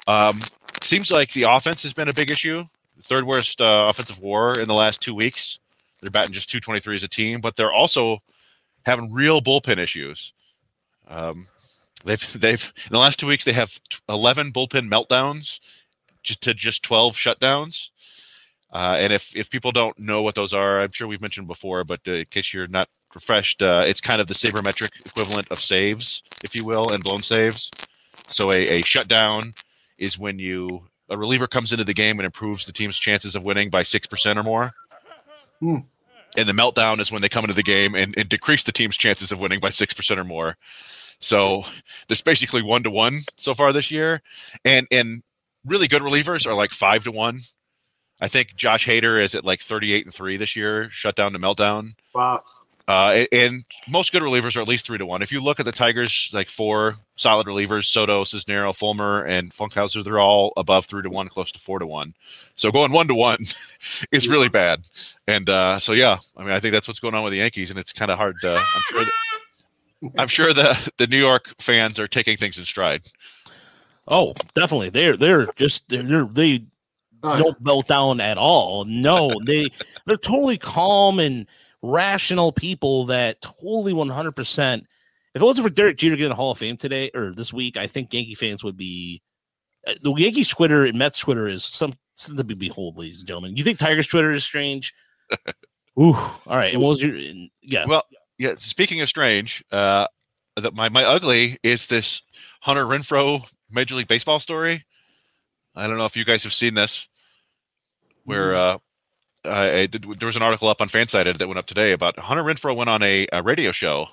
Um, 0.07 0.39
seems 0.83 1.11
like 1.11 1.31
the 1.33 1.43
offense 1.43 1.83
has 1.83 1.93
been 1.93 2.09
a 2.09 2.13
big 2.13 2.31
issue. 2.31 2.65
Third 3.03 3.25
worst 3.25 3.61
uh, 3.61 3.87
offensive 3.89 4.19
WAR 4.19 4.59
in 4.59 4.67
the 4.67 4.73
last 4.73 5.01
two 5.01 5.15
weeks. 5.15 5.59
They're 6.01 6.11
batting 6.11 6.33
just 6.33 6.49
223 6.49 6.95
as 6.95 7.03
a 7.03 7.07
team, 7.07 7.41
but 7.41 7.55
they're 7.55 7.73
also 7.73 8.19
having 8.85 9.11
real 9.11 9.41
bullpen 9.41 9.77
issues. 9.77 10.33
Um, 11.07 11.47
they've 12.05 12.33
they've 12.39 12.73
in 12.85 12.91
the 12.91 12.99
last 12.99 13.19
two 13.19 13.27
weeks 13.27 13.45
they 13.45 13.53
have 13.53 13.79
11 14.09 14.51
bullpen 14.51 14.89
meltdowns, 14.89 15.59
just 16.23 16.41
to 16.43 16.53
just 16.53 16.83
12 16.83 17.15
shutdowns. 17.15 17.89
Uh, 18.73 18.95
and 18.97 19.11
if 19.11 19.35
if 19.35 19.49
people 19.49 19.71
don't 19.71 19.97
know 19.99 20.21
what 20.21 20.35
those 20.35 20.53
are, 20.53 20.81
I'm 20.81 20.91
sure 20.91 21.07
we've 21.07 21.21
mentioned 21.21 21.47
before, 21.47 21.83
but 21.83 21.99
uh, 22.07 22.11
in 22.11 22.25
case 22.25 22.53
you're 22.53 22.67
not 22.67 22.87
refreshed, 23.13 23.61
uh, 23.61 23.83
it's 23.85 23.99
kind 23.99 24.21
of 24.21 24.27
the 24.27 24.33
sabermetric 24.33 24.89
equivalent 25.05 25.47
of 25.51 25.59
saves, 25.59 26.23
if 26.43 26.55
you 26.55 26.63
will, 26.63 26.89
and 26.91 27.03
blown 27.03 27.21
saves. 27.21 27.69
So 28.27 28.51
a, 28.51 28.79
a 28.79 28.81
shutdown 28.83 29.53
is 30.01 30.19
when 30.19 30.39
you 30.39 30.83
a 31.09 31.17
reliever 31.17 31.47
comes 31.47 31.71
into 31.71 31.83
the 31.83 31.93
game 31.93 32.19
and 32.19 32.25
improves 32.25 32.65
the 32.65 32.71
team's 32.71 32.97
chances 32.97 33.35
of 33.35 33.43
winning 33.45 33.69
by 33.69 33.83
six 33.83 34.07
percent 34.07 34.37
or 34.39 34.43
more. 34.43 34.71
Hmm. 35.59 35.77
And 36.37 36.47
the 36.47 36.53
meltdown 36.53 36.99
is 36.99 37.11
when 37.11 37.21
they 37.21 37.29
come 37.29 37.43
into 37.43 37.53
the 37.53 37.63
game 37.63 37.93
and, 37.93 38.17
and 38.17 38.27
decrease 38.27 38.63
the 38.63 38.71
team's 38.71 38.97
chances 38.97 39.31
of 39.31 39.39
winning 39.39 39.59
by 39.59 39.69
six 39.69 39.93
percent 39.93 40.19
or 40.19 40.23
more. 40.23 40.57
So 41.19 41.63
there's 42.07 42.21
basically 42.21 42.63
one 42.63 42.83
to 42.83 42.89
one 42.89 43.19
so 43.37 43.53
far 43.53 43.71
this 43.71 43.91
year, 43.91 44.21
and 44.65 44.87
and 44.91 45.21
really 45.65 45.87
good 45.87 46.01
relievers 46.01 46.47
are 46.47 46.55
like 46.55 46.71
five 46.71 47.03
to 47.03 47.11
one. 47.11 47.41
I 48.19 48.27
think 48.27 48.55
Josh 48.55 48.85
Hader 48.85 49.21
is 49.21 49.33
at 49.33 49.45
like 49.45 49.61
38 49.61 50.05
and 50.05 50.13
three 50.13 50.37
this 50.37 50.55
year, 50.55 50.89
shut 50.91 51.15
down 51.15 51.33
to 51.33 51.39
meltdown. 51.39 51.93
Wow. 52.13 52.43
Uh, 52.91 53.25
and 53.31 53.63
most 53.87 54.11
good 54.11 54.21
relievers 54.21 54.57
are 54.57 54.61
at 54.61 54.67
least 54.67 54.85
three 54.85 54.97
to 54.97 55.05
one. 55.05 55.21
If 55.21 55.31
you 55.31 55.39
look 55.39 55.61
at 55.61 55.65
the 55.65 55.71
Tigers, 55.71 56.29
like 56.33 56.49
four 56.49 56.95
solid 57.15 57.47
relievers, 57.47 57.85
Soto, 57.85 58.25
Cisnero, 58.25 58.75
Fulmer, 58.75 59.23
and 59.23 59.49
Funkhouser, 59.49 60.03
they're 60.03 60.19
all 60.19 60.51
above 60.57 60.85
three 60.87 61.01
to 61.01 61.09
one, 61.09 61.29
close 61.29 61.53
to 61.53 61.59
four 61.59 61.79
to 61.79 61.87
one. 61.87 62.13
So 62.55 62.69
going 62.69 62.91
one 62.91 63.07
to 63.07 63.15
one 63.15 63.45
is 64.11 64.27
really 64.27 64.49
bad. 64.49 64.81
And 65.25 65.49
uh, 65.49 65.79
so, 65.79 65.93
yeah, 65.93 66.17
I 66.35 66.41
mean, 66.43 66.51
I 66.51 66.59
think 66.59 66.73
that's 66.73 66.85
what's 66.85 66.99
going 66.99 67.15
on 67.15 67.23
with 67.23 67.31
the 67.31 67.39
Yankees, 67.39 67.69
and 67.69 67.79
it's 67.79 67.93
kind 67.93 68.11
of 68.11 68.17
hard. 68.17 68.35
To, 68.41 68.55
I'm 68.55 68.81
sure. 68.89 69.05
That, 69.05 70.11
I'm 70.17 70.27
sure 70.27 70.53
the 70.53 70.91
the 70.97 71.07
New 71.07 71.19
York 71.19 71.55
fans 71.59 71.97
are 71.97 72.07
taking 72.07 72.35
things 72.35 72.57
in 72.57 72.65
stride. 72.65 73.03
Oh, 74.05 74.33
definitely. 74.53 74.89
They're 74.89 75.15
they're 75.15 75.47
just 75.55 75.87
they're, 75.87 76.03
they're 76.03 76.25
they 76.25 76.65
don't 77.23 77.61
melt 77.61 77.87
down 77.87 78.19
at 78.19 78.37
all. 78.37 78.83
No, 78.83 79.31
they 79.45 79.67
they're 80.05 80.17
totally 80.17 80.57
calm 80.57 81.19
and 81.19 81.47
rational 81.81 82.51
people 82.51 83.05
that 83.07 83.41
totally 83.41 83.93
one 83.93 84.09
hundred 84.09 84.35
percent. 84.35 84.85
If 85.33 85.41
it 85.41 85.45
wasn't 85.45 85.67
for 85.67 85.73
Derek 85.73 85.97
Jeter 85.97 86.15
getting 86.15 86.29
the 86.29 86.35
Hall 86.35 86.51
of 86.51 86.57
Fame 86.57 86.75
today 86.75 87.09
or 87.13 87.33
this 87.33 87.53
week, 87.53 87.77
I 87.77 87.87
think 87.87 88.13
Yankee 88.13 88.35
fans 88.35 88.63
would 88.63 88.75
be 88.75 89.21
uh, 89.87 89.93
the 90.01 90.13
Yankees 90.15 90.49
Twitter 90.49 90.85
and 90.85 90.97
Mets 90.97 91.19
Twitter 91.19 91.47
is 91.47 91.63
some 91.63 91.93
something 92.15 92.37
to 92.37 92.43
be 92.43 92.53
behold, 92.53 92.97
ladies 92.97 93.19
and 93.19 93.27
gentlemen. 93.27 93.55
You 93.55 93.63
think 93.63 93.79
Tigers 93.79 94.07
Twitter 94.07 94.31
is 94.31 94.43
strange? 94.43 94.93
Ooh, 95.99 96.15
all 96.15 96.41
right. 96.47 96.73
And 96.73 96.81
what 96.81 96.89
was 96.89 97.03
your 97.03 97.15
yeah? 97.61 97.85
Well, 97.85 98.03
yeah. 98.37 98.55
Speaking 98.57 99.01
of 99.01 99.09
strange, 99.09 99.63
uh, 99.71 100.07
that 100.57 100.73
my 100.73 100.89
my 100.89 101.03
ugly 101.03 101.57
is 101.63 101.87
this 101.87 102.21
Hunter 102.61 102.83
Renfroe 102.83 103.43
Major 103.69 103.95
League 103.95 104.07
Baseball 104.07 104.39
story. 104.39 104.85
I 105.75 105.87
don't 105.87 105.97
know 105.97 106.05
if 106.05 106.17
you 106.17 106.25
guys 106.25 106.43
have 106.43 106.53
seen 106.53 106.73
this, 106.73 107.07
where 108.25 108.55
uh, 108.55 108.77
I, 109.45 109.79
I 109.79 109.85
did, 109.87 110.03
there 110.19 110.25
was 110.27 110.35
an 110.35 110.41
article 110.41 110.67
up 110.67 110.81
on 110.81 110.89
Fansided 110.89 111.37
that 111.37 111.47
went 111.47 111.57
up 111.57 111.65
today 111.65 111.91
about 111.93 112.17
Hunter 112.19 112.43
Renfroe 112.43 112.75
went 112.75 112.89
on 112.89 113.01
a, 113.03 113.27
a 113.31 113.41
radio 113.41 113.71
show. 113.71 114.07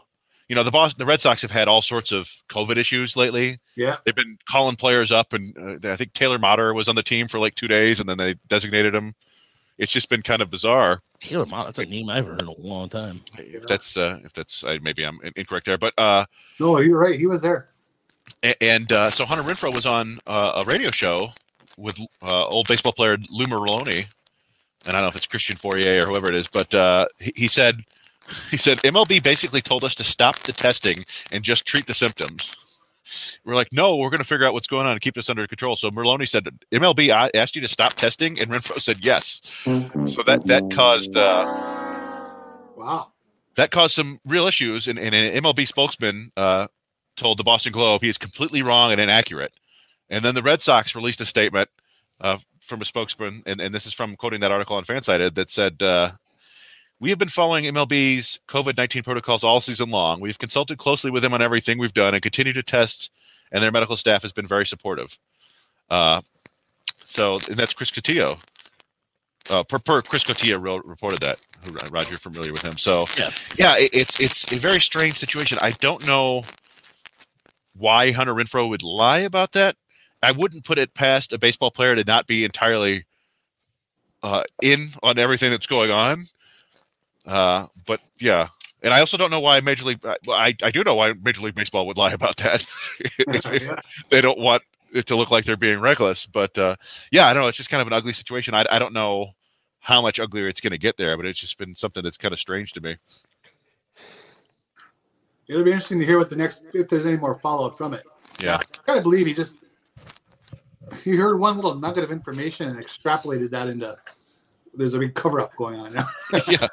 You 0.49 0.55
know, 0.57 0.63
the 0.63 0.71
Boston, 0.71 0.99
the 0.99 1.05
Red 1.07 1.21
Sox 1.21 1.43
have 1.43 1.51
had 1.51 1.69
all 1.69 1.83
sorts 1.83 2.11
of 2.11 2.31
COVID 2.49 2.77
issues 2.79 3.17
lately. 3.17 3.59
Yeah. 3.77 3.97
They've 4.05 4.15
been 4.15 4.39
calling 4.49 4.77
players 4.77 5.13
up, 5.13 5.35
and 5.35 5.85
uh, 5.85 5.91
I 5.93 5.97
think 5.97 6.15
Taylor 6.15 6.39
Motter 6.39 6.73
was 6.73 6.89
on 6.89 6.95
the 6.95 7.03
team 7.03 7.29
for 7.29 7.39
like 7.39 7.55
two 7.55 7.69
days, 7.69 8.01
and 8.01 8.09
then 8.09 8.17
they 8.17 8.35
designated 8.49 8.95
him. 8.95 9.15
It's 9.77 9.93
just 9.93 10.09
been 10.09 10.23
kind 10.23 10.41
of 10.41 10.49
bizarre. 10.51 11.01
Taylor 11.21 11.45
Mott, 11.47 11.67
that's 11.67 11.79
a 11.79 11.85
name 11.85 12.09
I've 12.09 12.25
heard 12.27 12.41
in 12.41 12.49
a 12.49 12.59
long 12.59 12.89
time. 12.89 13.21
If 13.37 13.67
that's 13.67 13.97
uh, 13.97 14.19
if 14.25 14.33
that's 14.33 14.65
uh, 14.65 14.79
maybe 14.83 15.05
I'm 15.05 15.21
incorrect 15.37 15.67
there, 15.67 15.79
but 15.79 15.93
uh, 15.99 16.25
No, 16.59 16.79
you're 16.79 16.99
right. 16.99 17.19
He 17.19 17.27
was 17.27 17.43
there. 17.43 17.69
A- 18.43 18.61
and 18.63 18.91
uh, 18.91 19.11
so 19.11 19.25
Hunter 19.27 19.45
Renfroe 19.45 19.75
was 19.75 19.85
on 19.87 20.19
uh, 20.27 20.53
a 20.57 20.65
radio 20.65 20.91
show 20.91 21.29
with 21.77 22.01
uh, 22.23 22.47
old 22.47 22.67
baseball 22.69 22.93
player 22.93 23.19
Lou 23.31 23.47
Merloni, 23.47 24.07
and 24.87 24.91
I 24.95 25.01
don't 25.01 25.03
know 25.03 25.09
if 25.09 25.17
it's 25.17 25.27
Christian 25.27 25.57
Fauria 25.57 26.03
or 26.03 26.07
whoever 26.07 26.29
it 26.29 26.35
is, 26.35 26.49
but 26.49 26.75
uh, 26.75 27.07
he, 27.19 27.33
he 27.37 27.49
said 27.49 27.77
he 28.51 28.57
said 28.57 28.79
MLB 28.79 29.23
basically 29.23 29.61
told 29.63 29.85
us 29.85 29.95
to 29.97 30.05
stop 30.05 30.37
the 30.41 30.53
testing 30.53 31.05
and 31.33 31.43
just 31.43 31.67
treat 31.67 31.87
the 31.87 31.95
symptoms. 31.95 32.53
We're 33.45 33.55
like, 33.55 33.73
no, 33.73 33.97
we're 33.97 34.11
going 34.11 34.19
to 34.19 34.25
figure 34.25 34.47
out 34.47 34.53
what's 34.53 34.67
going 34.67 34.85
on 34.87 34.93
and 34.93 35.01
keep 35.01 35.15
this 35.15 35.31
under 35.31 35.47
control. 35.47 35.77
So 35.77 35.91
Merloni 35.91 36.29
said, 36.29 36.47
MLB 36.71 37.09
a- 37.09 37.35
asked 37.35 37.57
you 37.57 37.63
to 37.63 37.69
stop 37.69 37.95
testing, 37.95 38.39
and 38.39 38.51
Renfroe 38.51 38.81
said 38.83 39.03
yes. 39.03 39.41
So 40.05 40.23
that 40.25 40.45
that 40.47 40.71
caused. 40.71 41.17
Uh, 41.17 41.65
Wow. 42.77 43.11
that 43.57 43.73
caused 43.73 43.95
some 43.95 44.21
real 44.25 44.47
issues. 44.47 44.87
And, 44.87 44.99
and 45.01 45.13
an 45.15 45.43
MLB 45.43 45.67
spokesman 45.67 46.31
uh, 46.37 46.69
told 47.17 47.39
the 47.39 47.43
Boston 47.45 47.73
Globe 47.73 48.03
he 48.03 48.09
is 48.09 48.17
completely 48.19 48.63
wrong 48.63 48.93
and 48.93 49.01
inaccurate. 49.01 49.53
And 50.11 50.25
then 50.25 50.37
the 50.37 50.43
Red 50.45 50.63
Sox 50.63 50.95
released 50.95 51.21
a 51.21 51.27
statement 51.27 51.69
uh, 52.21 52.39
from 52.69 52.81
a 52.81 52.85
spokesman, 52.85 53.43
and, 53.47 53.61
and 53.61 53.75
this 53.75 53.87
is 53.87 53.95
from 53.95 54.15
quoting 54.17 54.41
that 54.41 54.53
article 54.53 54.77
on 54.77 54.85
Fansided 54.85 55.35
that 55.35 55.51
said, 55.51 55.83
uh, 55.83 56.13
"We 57.01 57.11
have 57.11 57.19
been 57.19 57.29
following 57.29 57.65
MLB's 57.65 58.39
COVID 58.49 58.77
nineteen 58.77 59.03
protocols 59.03 59.43
all 59.43 59.61
season 59.61 59.91
long. 59.91 60.21
We've 60.21 60.39
consulted 60.39 60.79
closely 60.79 61.11
with 61.11 61.23
them 61.23 61.35
on 61.35 61.43
everything 61.43 61.79
we've 61.79 61.95
done, 61.95 62.15
and 62.15 62.23
continue 62.23 62.53
to 62.53 62.63
test. 62.63 63.11
And 63.51 63.63
their 63.65 63.71
medical 63.73 63.97
staff 63.97 64.23
has 64.23 64.33
been 64.33 64.47
very 64.47 64.67
supportive." 64.67 65.19
Uh, 65.91 66.21
so, 67.05 67.39
and 67.49 67.57
that's 67.59 67.73
Chris 67.73 67.91
Cotillo. 67.91 68.39
Uh, 69.51 69.63
per, 69.63 69.79
per 69.79 70.03
Chris 70.03 70.25
Cotillo 70.25 70.61
wrote, 70.61 70.85
reported 70.85 71.21
that. 71.21 71.41
Who- 71.65 71.73
Roger, 71.91 72.11
you're 72.11 72.19
familiar 72.19 72.53
with 72.53 72.61
him, 72.61 72.77
so 72.77 73.07
Yeah. 73.19 73.31
yeah, 73.57 73.79
it, 73.79 73.91
it's 73.95 74.21
it's 74.21 74.53
a 74.53 74.57
very 74.59 74.79
strange 74.81 75.17
situation. 75.17 75.57
I 75.63 75.71
don't 75.71 76.07
know 76.07 76.45
why 77.75 78.11
Hunter 78.11 78.35
Renfroe 78.35 78.69
would 78.69 78.83
lie 78.83 79.21
about 79.21 79.53
that. 79.53 79.77
I 80.23 80.33
wouldn't 80.33 80.65
put 80.65 80.79
it 80.79 80.95
past 80.95 81.33
a 81.33 81.39
baseball 81.39 81.71
player 81.71 81.95
to 81.95 82.05
not 82.05 82.27
be 82.27 82.45
entirely 82.45 83.05
uh, 84.23 84.43
in 84.63 84.89
on 85.03 85.19
everything 85.19 85.51
that's 85.51 85.67
going 85.67 85.91
on. 85.91 86.25
Uh, 87.27 87.67
but 87.87 88.01
yeah, 88.19 88.49
and 88.83 88.93
I 88.95 89.01
also 89.01 89.17
don't 89.17 89.31
know 89.31 89.41
why 89.41 89.61
Major 89.61 89.85
League. 89.85 90.01
I 90.29 90.55
I 90.63 90.71
do 90.71 90.83
know 90.83 90.95
why 90.95 91.13
Major 91.13 91.43
League 91.43 91.55
Baseball 91.55 91.87
would 91.87 91.99
lie 91.99 92.13
about 92.13 92.37
that. 92.39 92.65
If- 93.19 93.47
if 93.53 93.77
they 94.11 94.21
don't 94.21 94.39
want 94.39 94.63
it 94.93 95.07
to 95.07 95.17
look 95.17 95.31
like 95.31 95.45
they're 95.45 95.57
being 95.57 95.81
reckless. 95.81 96.25
But 96.27 96.57
uh, 96.59 96.77
yeah, 97.13 97.27
I 97.27 97.33
don't 97.33 97.43
know. 97.43 97.49
It's 97.49 97.57
just 97.59 97.71
kind 97.71 97.81
of 97.81 97.87
an 97.87 97.93
ugly 97.93 98.13
situation. 98.13 98.55
I 98.55 98.65
I 98.71 98.79
don't 98.79 98.95
know 98.95 99.33
how 99.81 100.03
much 100.03 100.19
uglier 100.19 100.49
it's 100.49 100.61
going 100.61 100.73
to 100.73 100.79
get 100.79 100.97
there, 100.97 101.17
but 101.17 101.27
it's 101.27 101.39
just 101.39 101.57
been 101.59 101.75
something 101.77 102.03
that's 102.03 102.17
kind 102.19 102.33
of 102.33 102.41
strange 102.41 102.73
to 102.73 102.81
me. 102.81 102.97
It'll 105.47 105.63
be 105.65 105.71
interesting 105.71 105.99
to 106.01 106.07
hear 106.07 106.19
what 106.19 106.29
the 106.29 106.37
next 106.37 106.63
if 106.75 106.89
there's 106.89 107.07
any 107.07 107.17
more 107.17 107.35
follow 107.37 107.67
up 107.69 107.77
from 107.77 107.95
it. 107.95 108.05
Yeah. 108.41 108.57
I 108.57 108.63
kind 108.87 108.99
of 108.99 109.03
believe 109.03 109.27
he 109.27 109.33
just 109.35 109.57
he 111.05 111.17
heard 111.17 111.39
one 111.39 111.57
little 111.57 111.79
nugget 111.79 112.05
of 112.05 112.11
information 112.11 112.69
and 112.69 112.79
extrapolated 112.79 113.51
that 113.51 113.69
into 113.69 113.97
there's 114.75 114.95
a 114.95 114.99
big 114.99 115.15
cover 115.15 115.41
up 115.41 115.55
going 115.57 115.79
on 115.79 115.95
now. 115.95 116.09
yeah. 116.49 116.67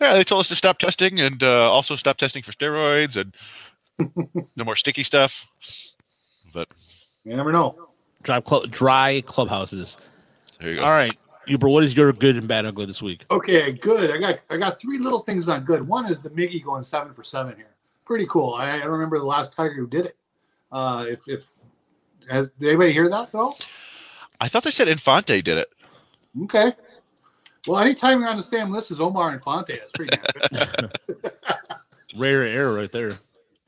Yeah, 0.00 0.12
they 0.12 0.24
told 0.24 0.40
us 0.40 0.48
to 0.48 0.56
stop 0.56 0.78
testing 0.78 1.20
and 1.20 1.42
uh, 1.42 1.70
also 1.70 1.96
stop 1.96 2.18
testing 2.18 2.42
for 2.42 2.52
steroids 2.52 3.16
and 3.16 3.34
no 4.56 4.64
more 4.64 4.76
sticky 4.76 5.02
stuff. 5.04 5.50
But 6.52 6.68
You 7.24 7.34
never 7.34 7.50
know. 7.50 7.88
Dry, 8.22 8.42
cl- 8.46 8.66
dry 8.66 9.22
clubhouses. 9.24 9.96
there 10.60 10.70
you 10.70 10.76
go. 10.76 10.84
All 10.84 10.90
right, 10.90 11.16
Yooper. 11.48 11.70
What 11.70 11.84
is 11.84 11.96
your 11.96 12.12
good 12.12 12.36
and 12.36 12.46
bad 12.46 12.66
ugly 12.66 12.84
this 12.84 13.00
week? 13.00 13.24
Okay, 13.30 13.72
good. 13.72 14.10
I 14.10 14.18
got 14.18 14.40
I 14.50 14.56
got 14.56 14.78
three 14.80 14.98
little 14.98 15.20
things 15.20 15.48
on 15.48 15.64
good. 15.64 15.86
One 15.86 16.06
is 16.06 16.20
the 16.20 16.30
Miggy 16.30 16.62
going 16.62 16.84
seven 16.84 17.14
for 17.14 17.24
seven 17.24 17.56
here. 17.56 17.74
Pretty 18.04 18.26
cool. 18.26 18.54
I, 18.54 18.80
I 18.80 18.84
remember 18.84 19.18
the 19.18 19.24
last 19.24 19.52
Tiger 19.54 19.74
who 19.74 19.86
did 19.86 20.06
it. 20.06 20.16
Uh, 20.72 21.06
if 21.08 21.20
if 21.26 21.52
has 22.30 22.50
did 22.58 22.68
anybody 22.68 22.92
hear 22.92 23.08
that 23.08 23.32
though? 23.32 23.54
I 24.40 24.48
thought 24.48 24.64
they 24.64 24.70
said 24.70 24.88
Infante 24.88 25.42
did 25.42 25.58
it. 25.58 25.68
Okay. 26.44 26.72
Well, 27.66 27.80
anytime 27.80 28.20
you're 28.20 28.28
on 28.28 28.36
the 28.36 28.42
same 28.42 28.70
list 28.70 28.90
as 28.90 29.00
Omar 29.00 29.32
Infante, 29.32 29.76
that's 29.76 29.92
pretty 29.92 30.16
good. 30.16 30.92
Rare 32.16 32.44
air 32.44 32.72
right 32.72 32.92
there. 32.92 33.18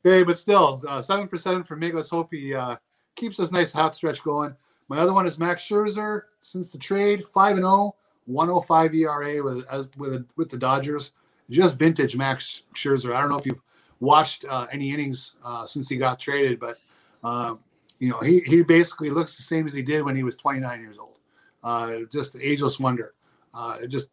Hey, 0.03 0.23
but 0.23 0.37
still, 0.37 0.81
uh, 0.87 1.01
seven 1.01 1.27
for 1.27 1.37
seven 1.37 1.63
for 1.63 1.75
Mig. 1.75 1.93
Let's 1.93 2.09
hope 2.09 2.29
he 2.31 2.53
uh, 2.53 2.77
keeps 3.15 3.37
this 3.37 3.51
nice 3.51 3.71
hot 3.71 3.95
stretch 3.95 4.23
going. 4.23 4.55
My 4.87 4.99
other 4.99 5.13
one 5.13 5.27
is 5.27 5.37
Max 5.37 5.63
Scherzer. 5.63 6.23
Since 6.39 6.69
the 6.69 6.77
trade, 6.77 7.27
five 7.27 7.57
and 7.57 7.65
0, 7.65 7.95
105 8.25 8.95
ERA 8.95 9.43
with 9.43 9.67
as, 9.69 9.89
with 9.97 10.25
with 10.37 10.49
the 10.49 10.57
Dodgers. 10.57 11.11
Just 11.49 11.77
vintage 11.77 12.15
Max 12.15 12.61
Scherzer. 12.75 13.13
I 13.13 13.19
don't 13.19 13.29
know 13.29 13.37
if 13.37 13.45
you've 13.45 13.61
watched 13.99 14.45
uh, 14.45 14.67
any 14.71 14.91
innings 14.91 15.35
uh, 15.43 15.65
since 15.65 15.89
he 15.89 15.97
got 15.97 16.19
traded, 16.19 16.59
but 16.59 16.77
um, 17.23 17.59
you 17.99 18.09
know 18.09 18.19
he 18.19 18.39
he 18.39 18.61
basically 18.63 19.09
looks 19.09 19.37
the 19.37 19.43
same 19.43 19.67
as 19.67 19.73
he 19.73 19.81
did 19.81 20.03
when 20.03 20.15
he 20.15 20.23
was 20.23 20.35
29 20.35 20.81
years 20.81 20.97
old. 20.97 21.17
Uh, 21.63 21.99
just 22.11 22.35
ageless 22.37 22.79
wonder. 22.79 23.13
Uh, 23.53 23.85
just 23.87 24.07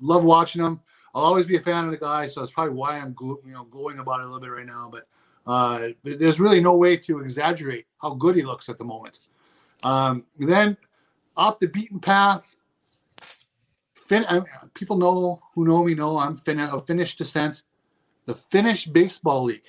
love 0.00 0.24
watching 0.24 0.62
him. 0.62 0.80
I'll 1.14 1.22
always 1.22 1.46
be 1.46 1.56
a 1.56 1.60
fan 1.60 1.84
of 1.84 1.92
the 1.92 1.96
guy, 1.96 2.26
so 2.26 2.40
that's 2.40 2.52
probably 2.52 2.74
why 2.74 2.98
I'm 2.98 3.12
glo- 3.12 3.40
you 3.46 3.52
know 3.52 3.64
glowing 3.64 4.00
about 4.00 4.20
it 4.20 4.24
a 4.24 4.26
little 4.26 4.40
bit 4.40 4.48
right 4.48 4.66
now. 4.66 4.90
But 4.90 5.06
uh, 5.46 5.88
there's 6.02 6.40
really 6.40 6.60
no 6.60 6.76
way 6.76 6.96
to 6.96 7.20
exaggerate 7.20 7.86
how 8.02 8.14
good 8.14 8.34
he 8.34 8.42
looks 8.42 8.68
at 8.68 8.78
the 8.78 8.84
moment. 8.84 9.20
Um, 9.84 10.24
then 10.38 10.76
off 11.36 11.58
the 11.58 11.68
beaten 11.68 12.00
path, 12.00 12.56
fin- 13.94 14.26
I, 14.28 14.42
people 14.74 14.96
know 14.96 15.40
who 15.54 15.64
know 15.64 15.84
me 15.84 15.94
know 15.94 16.18
I'm 16.18 16.34
fin- 16.34 16.60
of 16.60 16.86
Finnish 16.86 17.16
descent. 17.16 17.62
The 18.24 18.34
Finnish 18.34 18.86
Baseball 18.86 19.44
League. 19.44 19.66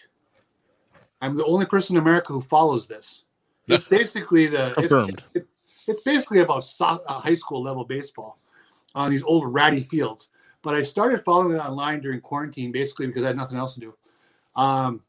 I'm 1.22 1.36
the 1.36 1.46
only 1.46 1.66
person 1.66 1.98
in 1.98 2.02
America 2.02 2.32
who 2.32 2.42
follows 2.42 2.88
this. 2.88 3.25
It's 3.68 3.84
basically 3.90 4.48
the 4.48 4.68
it's- 4.72 4.76
Confirmed. 4.88 5.24
it- 5.34 5.48
it's 5.88 6.02
basically 6.02 6.40
about 6.40 6.64
so- 6.66 6.86
uh, 7.08 7.20
high 7.20 7.36
school 7.36 7.62
level 7.62 7.86
baseball 7.86 8.40
on 8.96 9.12
these 9.12 9.24
old 9.24 9.54
ratty 9.54 9.82
fields. 9.82 10.30
But 10.64 10.74
I 10.74 10.82
started 10.82 11.24
following 11.24 11.56
it 11.56 11.60
online 11.60 12.02
during 12.02 12.22
quarantine, 12.22 12.72
basically 12.72 13.06
because 13.06 13.24
I 13.24 13.28
had 13.28 13.38
nothing 13.38 13.58
else 13.60 13.76
to 13.76 13.80
do. 13.80 13.96
Um, 14.56 15.04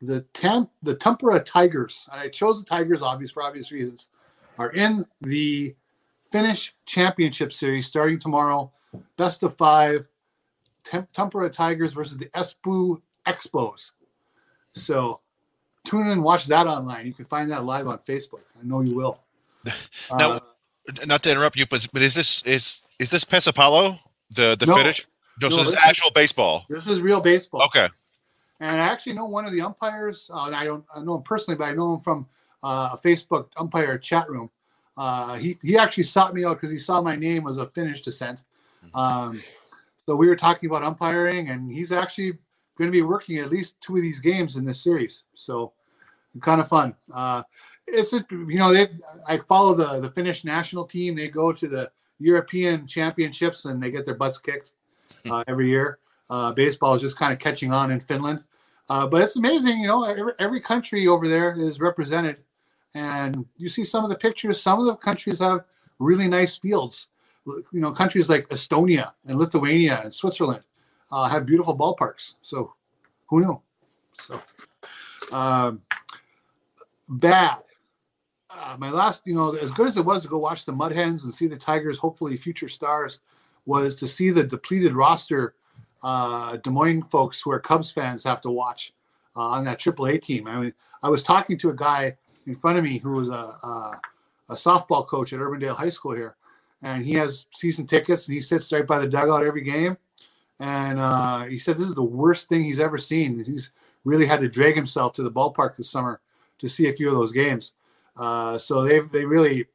the 0.00 0.20
Tam- 0.32 0.68
the 0.82 0.94
Tampere 0.94 1.42
Tigers. 1.44 2.08
I 2.12 2.28
chose 2.28 2.62
the 2.62 2.68
Tigers, 2.68 3.02
obvious 3.02 3.32
for 3.32 3.42
obvious 3.42 3.72
reasons, 3.72 4.10
are 4.58 4.70
in 4.70 5.04
the 5.22 5.74
Finnish 6.30 6.76
Championship 6.84 7.52
Series 7.52 7.86
starting 7.86 8.20
tomorrow. 8.20 8.70
Best 9.16 9.42
of 9.42 9.56
five. 9.56 10.06
Tem- 10.84 11.08
Tampere 11.12 11.50
Tigers 11.50 11.92
versus 11.94 12.16
the 12.16 12.26
Espoo 12.26 13.00
Expos. 13.24 13.90
So 14.74 15.20
tune 15.86 16.06
in 16.06 16.12
and 16.12 16.22
watch 16.22 16.46
that 16.46 16.66
online. 16.66 17.06
You 17.06 17.14
can 17.14 17.24
find 17.24 17.50
that 17.50 17.64
live 17.64 17.86
on 17.86 17.98
Facebook. 17.98 18.42
I 18.60 18.62
know 18.70 18.80
you 18.82 18.94
will. 18.96 19.20
Now, 20.22 20.32
Uh, 20.32 20.40
not 21.06 21.22
to 21.24 21.30
interrupt 21.32 21.56
you, 21.56 21.66
but 21.66 21.86
but 21.92 22.02
is 22.02 22.14
this 22.14 22.42
is 22.44 22.82
is 22.98 23.10
this 23.10 23.24
Pesäpallo 23.24 23.98
the 24.30 24.56
the 24.60 24.66
No. 24.66 24.74
Finnish? 24.76 25.06
No, 25.40 25.48
No, 25.48 25.56
this 25.56 25.66
is 25.66 25.72
this 25.72 25.80
is- 25.80 25.88
actual 25.88 26.10
baseball. 26.10 26.64
this 26.68 26.86
is 26.86 27.00
real 27.00 27.20
baseball. 27.20 27.62
Okay. 27.68 27.88
And 28.60 28.70
I 28.70 28.84
actually 28.92 29.14
know 29.14 29.26
one 29.26 29.44
of 29.48 29.52
the 29.52 29.60
umpires. 29.60 30.30
Uh, 30.32 30.50
I 30.62 30.64
don't 30.64 30.84
I 30.94 31.00
know 31.06 31.16
him 31.16 31.22
personally, 31.22 31.58
but 31.58 31.68
I 31.68 31.74
know 31.74 31.94
him 31.94 32.00
from 32.00 32.26
uh, 32.62 32.90
a 32.96 32.98
Facebook 33.06 33.46
umpire 33.56 33.98
chat 33.98 34.26
room. 34.30 34.48
Uh, 34.96 35.34
he 35.34 35.58
he 35.62 35.76
actually 35.76 36.04
sought 36.14 36.32
me 36.32 36.44
out 36.46 36.54
because 36.56 36.70
he 36.70 36.78
saw 36.78 37.02
my 37.02 37.16
name 37.16 37.42
was 37.44 37.58
a 37.58 37.66
Finnish 37.66 38.00
descent. 38.02 38.38
Um, 38.94 39.42
so 40.06 40.14
we 40.16 40.26
were 40.28 40.36
talking 40.36 40.70
about 40.70 40.82
umpiring, 40.84 41.50
and 41.50 41.70
he's 41.70 41.90
actually 41.92 42.38
going 42.76 42.88
to 42.88 42.92
be 42.92 43.02
working 43.02 43.38
at 43.38 43.50
least 43.50 43.80
two 43.80 43.96
of 43.96 44.02
these 44.02 44.20
games 44.20 44.56
in 44.56 44.64
this 44.64 44.80
series. 44.80 45.24
So 45.34 45.72
kind 46.40 46.60
of 46.60 46.68
fun. 46.68 46.94
Uh, 47.12 47.42
it's 47.86 48.12
a, 48.12 48.24
you 48.30 48.58
know 48.58 48.72
they 48.72 48.88
I 49.28 49.38
follow 49.38 49.74
the 49.74 50.00
the 50.00 50.10
Finnish 50.10 50.44
national 50.44 50.84
team. 50.84 51.14
They 51.14 51.28
go 51.28 51.52
to 51.52 51.68
the 51.68 51.90
European 52.18 52.86
Championships 52.86 53.64
and 53.64 53.82
they 53.82 53.90
get 53.90 54.04
their 54.04 54.14
butts 54.14 54.38
kicked 54.38 54.72
uh, 55.30 55.44
every 55.46 55.68
year. 55.68 55.98
Uh, 56.28 56.52
baseball 56.52 56.94
is 56.94 57.02
just 57.02 57.16
kind 57.16 57.32
of 57.32 57.38
catching 57.38 57.72
on 57.72 57.90
in 57.90 58.00
Finland. 58.00 58.42
Uh, 58.88 59.06
but 59.06 59.22
it's 59.22 59.36
amazing, 59.36 59.80
you 59.80 59.88
know, 59.88 60.04
every, 60.04 60.32
every 60.38 60.60
country 60.60 61.08
over 61.08 61.28
there 61.28 61.58
is 61.58 61.80
represented. 61.80 62.36
And 62.94 63.44
you 63.56 63.68
see 63.68 63.84
some 63.84 64.04
of 64.04 64.10
the 64.10 64.16
pictures, 64.16 64.60
some 64.62 64.78
of 64.78 64.86
the 64.86 64.94
countries 64.94 65.40
have 65.40 65.64
really 65.98 66.28
nice 66.28 66.56
fields. 66.56 67.08
You 67.46 67.80
know, 67.80 67.92
countries 67.92 68.28
like 68.28 68.48
Estonia 68.48 69.12
and 69.26 69.38
Lithuania 69.38 70.00
and 70.02 70.12
Switzerland 70.12 70.62
uh, 71.10 71.28
have 71.28 71.46
beautiful 71.46 71.76
ballparks. 71.76 72.34
So 72.42 72.74
who 73.26 73.40
knew? 73.40 73.62
So 74.18 74.40
um, 75.32 75.82
bad. 77.08 77.58
Uh, 78.50 78.76
my 78.78 78.90
last, 78.90 79.26
you 79.26 79.34
know, 79.34 79.54
as 79.54 79.70
good 79.70 79.86
as 79.86 79.96
it 79.96 80.04
was 80.04 80.22
to 80.22 80.28
go 80.28 80.38
watch 80.38 80.64
the 80.64 80.72
Mud 80.72 80.92
Hens 80.92 81.24
and 81.24 81.34
see 81.34 81.46
the 81.46 81.56
Tigers, 81.56 81.98
hopefully 81.98 82.36
future 82.36 82.68
stars, 82.68 83.18
was 83.66 83.96
to 83.96 84.08
see 84.08 84.30
the 84.30 84.44
depleted 84.44 84.94
roster 84.94 85.54
uh, 86.02 86.56
Des 86.56 86.70
Moines 86.70 87.02
folks 87.02 87.40
who 87.40 87.50
are 87.50 87.58
Cubs 87.58 87.90
fans 87.90 88.24
have 88.24 88.40
to 88.42 88.50
watch 88.50 88.94
uh, 89.36 89.40
on 89.40 89.64
that 89.64 89.78
AAA 89.78 90.22
team. 90.22 90.46
I 90.46 90.60
mean, 90.60 90.72
I 91.02 91.08
was 91.08 91.22
talking 91.22 91.58
to 91.58 91.70
a 91.70 91.74
guy 91.74 92.16
in 92.46 92.54
front 92.54 92.78
of 92.78 92.84
me 92.84 92.98
who 92.98 93.12
was 93.12 93.28
a, 93.28 93.32
a, 93.32 94.00
a 94.50 94.54
softball 94.54 95.06
coach 95.06 95.32
at 95.32 95.40
Urbandale 95.40 95.76
High 95.76 95.90
School 95.90 96.14
here, 96.14 96.36
and 96.82 97.04
he 97.04 97.14
has 97.14 97.46
season 97.52 97.86
tickets 97.86 98.26
and 98.26 98.34
he 98.34 98.40
sits 98.40 98.72
right 98.72 98.86
by 98.86 98.98
the 98.98 99.08
dugout 99.08 99.44
every 99.44 99.62
game. 99.62 99.96
And 100.58 100.98
uh, 100.98 101.44
he 101.44 101.58
said 101.58 101.78
this 101.78 101.88
is 101.88 101.94
the 101.94 102.02
worst 102.02 102.48
thing 102.48 102.64
he's 102.64 102.80
ever 102.80 102.98
seen. 102.98 103.42
He's 103.44 103.72
really 104.04 104.26
had 104.26 104.40
to 104.40 104.48
drag 104.48 104.74
himself 104.74 105.12
to 105.14 105.22
the 105.22 105.30
ballpark 105.30 105.76
this 105.76 105.90
summer 105.90 106.20
to 106.58 106.68
see 106.68 106.88
a 106.88 106.92
few 106.92 107.08
of 107.08 107.14
those 107.14 107.32
games. 107.32 107.74
Uh, 108.16 108.56
so 108.56 108.82
they 108.82 109.00
they 109.00 109.24
really 109.24 109.66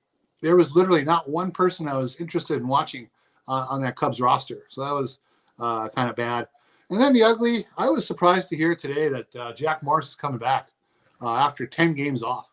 there 0.41 0.55
was 0.55 0.75
literally 0.75 1.03
not 1.03 1.29
one 1.29 1.51
person 1.51 1.87
I 1.87 1.97
was 1.97 2.19
interested 2.19 2.57
in 2.57 2.67
watching 2.67 3.09
uh, 3.47 3.67
on 3.69 3.81
that 3.81 3.95
Cubs 3.95 4.19
roster. 4.19 4.63
So 4.69 4.81
that 4.81 4.93
was 4.93 5.19
uh, 5.59 5.89
kind 5.89 6.09
of 6.09 6.15
bad. 6.15 6.47
And 6.89 6.99
then 6.99 7.13
the 7.13 7.23
ugly, 7.23 7.67
I 7.77 7.89
was 7.89 8.05
surprised 8.05 8.49
to 8.49 8.57
hear 8.57 8.75
today 8.75 9.07
that 9.09 9.35
uh, 9.35 9.53
Jack 9.53 9.83
Morris 9.83 10.09
is 10.09 10.15
coming 10.15 10.39
back 10.39 10.69
uh, 11.21 11.35
after 11.35 11.65
10 11.65 11.93
games 11.93 12.23
off. 12.23 12.49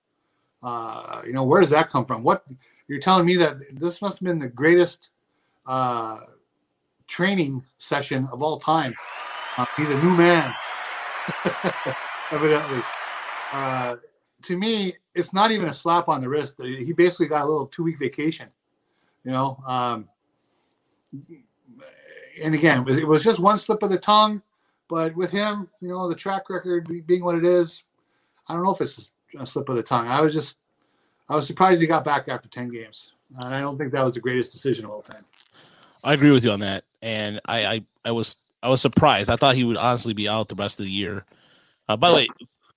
You 1.27 1.33
know, 1.33 1.45
where 1.45 1.61
does 1.61 1.71
that 1.71 1.89
come 1.89 2.05
from? 2.05 2.23
What 2.23 2.45
you're 2.89 3.01
telling 3.01 3.25
me 3.25 3.37
that 3.37 3.57
this 3.73 4.03
must 4.03 4.19
have 4.19 4.27
been 4.27 4.39
the 4.39 4.49
greatest 4.49 5.09
training 7.09 7.65
session 7.79 8.29
of 8.33 8.43
all 8.43 8.61
time. 8.61 8.95
Uh, 9.57 9.67
he's 9.77 9.91
a 9.91 10.01
new 10.01 10.15
man, 10.15 10.55
evidently. 12.31 12.83
Uh, 13.53 13.97
to 14.43 14.57
me, 14.57 14.95
it's 15.15 15.33
not 15.33 15.51
even 15.51 15.67
a 15.67 15.75
slap 15.75 16.09
on 16.09 16.21
the 16.21 16.29
wrist. 16.29 16.55
He 16.63 16.93
basically 16.93 17.27
got 17.27 17.43
a 17.43 17.47
little 17.47 17.67
two 17.67 17.83
week 17.83 17.99
vacation, 17.99 18.49
you 19.25 19.33
know. 19.33 19.59
Um, 19.67 20.09
and 22.43 22.55
again, 22.55 22.87
it 22.89 23.07
was 23.07 23.25
just 23.25 23.41
one 23.41 23.59
slip 23.59 23.83
of 23.83 23.91
the 23.91 23.99
tongue. 23.99 24.43
But 24.89 25.15
with 25.15 25.31
him, 25.31 25.69
you 25.81 25.89
know, 25.89 26.09
the 26.09 26.15
track 26.15 26.49
record 26.49 26.89
being 27.07 27.23
what 27.23 27.35
it 27.35 27.45
is, 27.45 27.83
I 28.49 28.55
don't 28.55 28.65
know 28.65 28.73
if 28.73 28.81
it's 28.81 29.11
a 29.39 29.45
slip 29.45 29.69
of 29.69 29.77
the 29.77 29.83
tongue. 29.83 30.09
I 30.09 30.21
was 30.23 30.33
just, 30.33 30.57
I 31.29 31.35
was 31.35 31.47
surprised 31.47 31.81
he 31.81 31.87
got 31.87 32.05
back 32.05 32.29
after 32.29 32.49
10 32.49 32.69
games. 32.69 33.13
And 33.37 33.55
I 33.55 33.61
don't 33.61 33.77
think 33.77 33.93
that 33.93 34.05
was 34.05 34.15
the 34.15 34.21
greatest 34.21 34.53
decision 34.53 34.87
of 34.87 34.91
all 34.91 35.03
time. 35.03 35.25
I 36.05 36.15
agree 36.15 36.31
with 36.31 36.45
you 36.45 36.51
on 36.53 36.61
that, 36.61 36.85
and 37.03 37.41
I, 37.45 37.67
I, 37.67 37.81
I 38.05 38.11
was, 38.13 38.37
I 38.63 38.69
was 38.69 38.81
surprised. 38.81 39.31
I 39.31 39.37
thought 39.37 39.55
he 39.55 39.65
would 39.65 39.77
honestly 39.77 40.15
be 40.15 40.29
out 40.29 40.49
the 40.49 40.55
rest 40.55 40.81
of 40.81 40.85
the 40.85 40.93
year. 40.93 41.25
Uh, 41.89 41.97
by 41.97 42.09
the 42.09 42.15
way, 42.15 42.29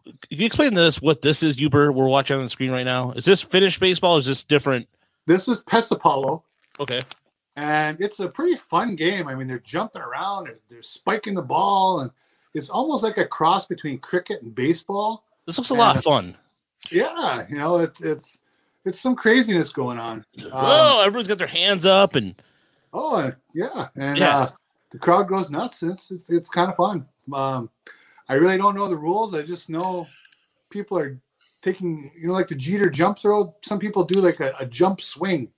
can 0.05 0.15
you 0.29 0.45
explain 0.45 0.73
this? 0.73 1.01
What 1.01 1.21
this 1.21 1.43
is, 1.43 1.57
Yooper? 1.57 1.93
We're 1.93 2.07
watching 2.07 2.37
on 2.37 2.43
the 2.43 2.49
screen 2.49 2.71
right 2.71 2.85
now. 2.85 3.11
Is 3.11 3.25
this 3.25 3.41
Finnish 3.41 3.79
baseball? 3.79 4.15
Or 4.15 4.19
is 4.19 4.25
this 4.25 4.43
different? 4.43 4.87
This 5.27 5.47
is 5.47 5.63
Pesäpallo. 5.63 6.41
Okay. 6.79 7.01
and 7.55 7.99
it's 7.99 8.19
a 8.19 8.27
pretty 8.27 8.55
fun 8.55 8.95
game. 8.95 9.27
I 9.27 9.35
mean, 9.35 9.47
they're 9.47 9.59
jumping 9.59 10.01
around, 10.01 10.45
they're, 10.45 10.59
they're 10.69 10.81
spiking 10.81 11.35
the 11.35 11.41
ball, 11.41 11.99
and 11.99 12.11
it's 12.53 12.69
almost 12.69 13.03
like 13.03 13.17
a 13.17 13.25
cross 13.25 13.67
between 13.67 13.99
cricket 13.99 14.41
and 14.41 14.53
baseball. 14.55 15.25
This 15.45 15.57
looks 15.57 15.69
a 15.69 15.75
lot 15.75 15.95
of 15.97 16.03
fun. 16.03 16.37
Yeah, 16.89 17.45
you 17.49 17.57
know, 17.57 17.77
it's 17.77 18.01
it's 18.03 18.39
it's 18.85 18.99
some 18.99 19.15
craziness 19.15 19.71
going 19.71 19.99
on. 19.99 20.25
Um, 20.45 20.51
Whoa! 20.51 21.03
Everyone's 21.05 21.27
got 21.27 21.37
their 21.37 21.47
hands 21.47 21.85
up, 21.85 22.15
and 22.15 22.35
oh, 22.93 23.15
uh, 23.17 23.31
yeah, 23.53 23.87
and 23.95 24.17
Yeah. 24.17 24.37
Uh, 24.37 24.49
the 24.91 24.99
crowd 24.99 25.27
goes 25.29 25.49
nuts. 25.49 25.83
It's 25.83 26.11
it's, 26.11 26.29
it's 26.31 26.49
kind 26.49 26.69
of 26.69 26.75
fun. 26.75 27.05
Um, 27.33 27.69
I 28.29 28.33
really 28.33 28.57
don't 28.57 28.75
know 28.75 28.87
the 28.89 28.97
rules. 28.97 29.33
I 29.33 29.41
just 29.41 29.69
know 29.69 30.07
people 30.69 30.97
are 30.99 31.17
taking, 31.61 32.11
you 32.19 32.27
know, 32.27 32.33
like 32.33 32.47
the 32.49 32.55
Jeter 32.55 32.89
jump 32.89 33.19
throw. 33.19 33.55
Some 33.61 33.79
people 33.79 34.03
do 34.03 34.19
like 34.19 34.39
a, 34.41 34.53
a 34.59 34.65
jump 34.65 34.99
swing 35.01 35.49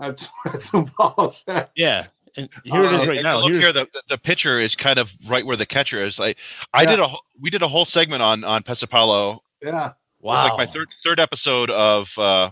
at, 0.00 0.28
at 0.46 0.62
some 0.62 0.92
balls. 0.96 1.44
yeah, 1.76 2.06
and 2.36 2.48
here 2.62 2.82
it 2.82 2.92
is 2.92 3.06
right 3.08 3.16
and 3.18 3.24
now. 3.24 3.38
Look 3.38 3.48
Here's- 3.50 3.64
here, 3.64 3.72
the, 3.72 3.88
the 3.92 4.02
the 4.10 4.18
pitcher 4.18 4.60
is 4.60 4.76
kind 4.76 4.98
of 4.98 5.12
right 5.26 5.44
where 5.44 5.56
the 5.56 5.66
catcher 5.66 6.02
is. 6.04 6.18
Like 6.20 6.38
I 6.72 6.82
Yeah. 6.82 6.90
did 6.90 7.00
a 7.00 7.08
we 7.40 7.50
did 7.50 7.62
a 7.62 7.68
whole 7.68 7.84
segment 7.84 8.22
on 8.22 8.44
on 8.44 8.62
Pesäpallo. 8.62 9.40
yeah, 9.60 9.86
It 9.88 9.92
was 10.20 10.36
wow. 10.36 10.44
like 10.44 10.56
my 10.58 10.66
third 10.66 10.90
third 11.02 11.18
episode 11.18 11.70
of 11.70 12.16
uh 12.16 12.50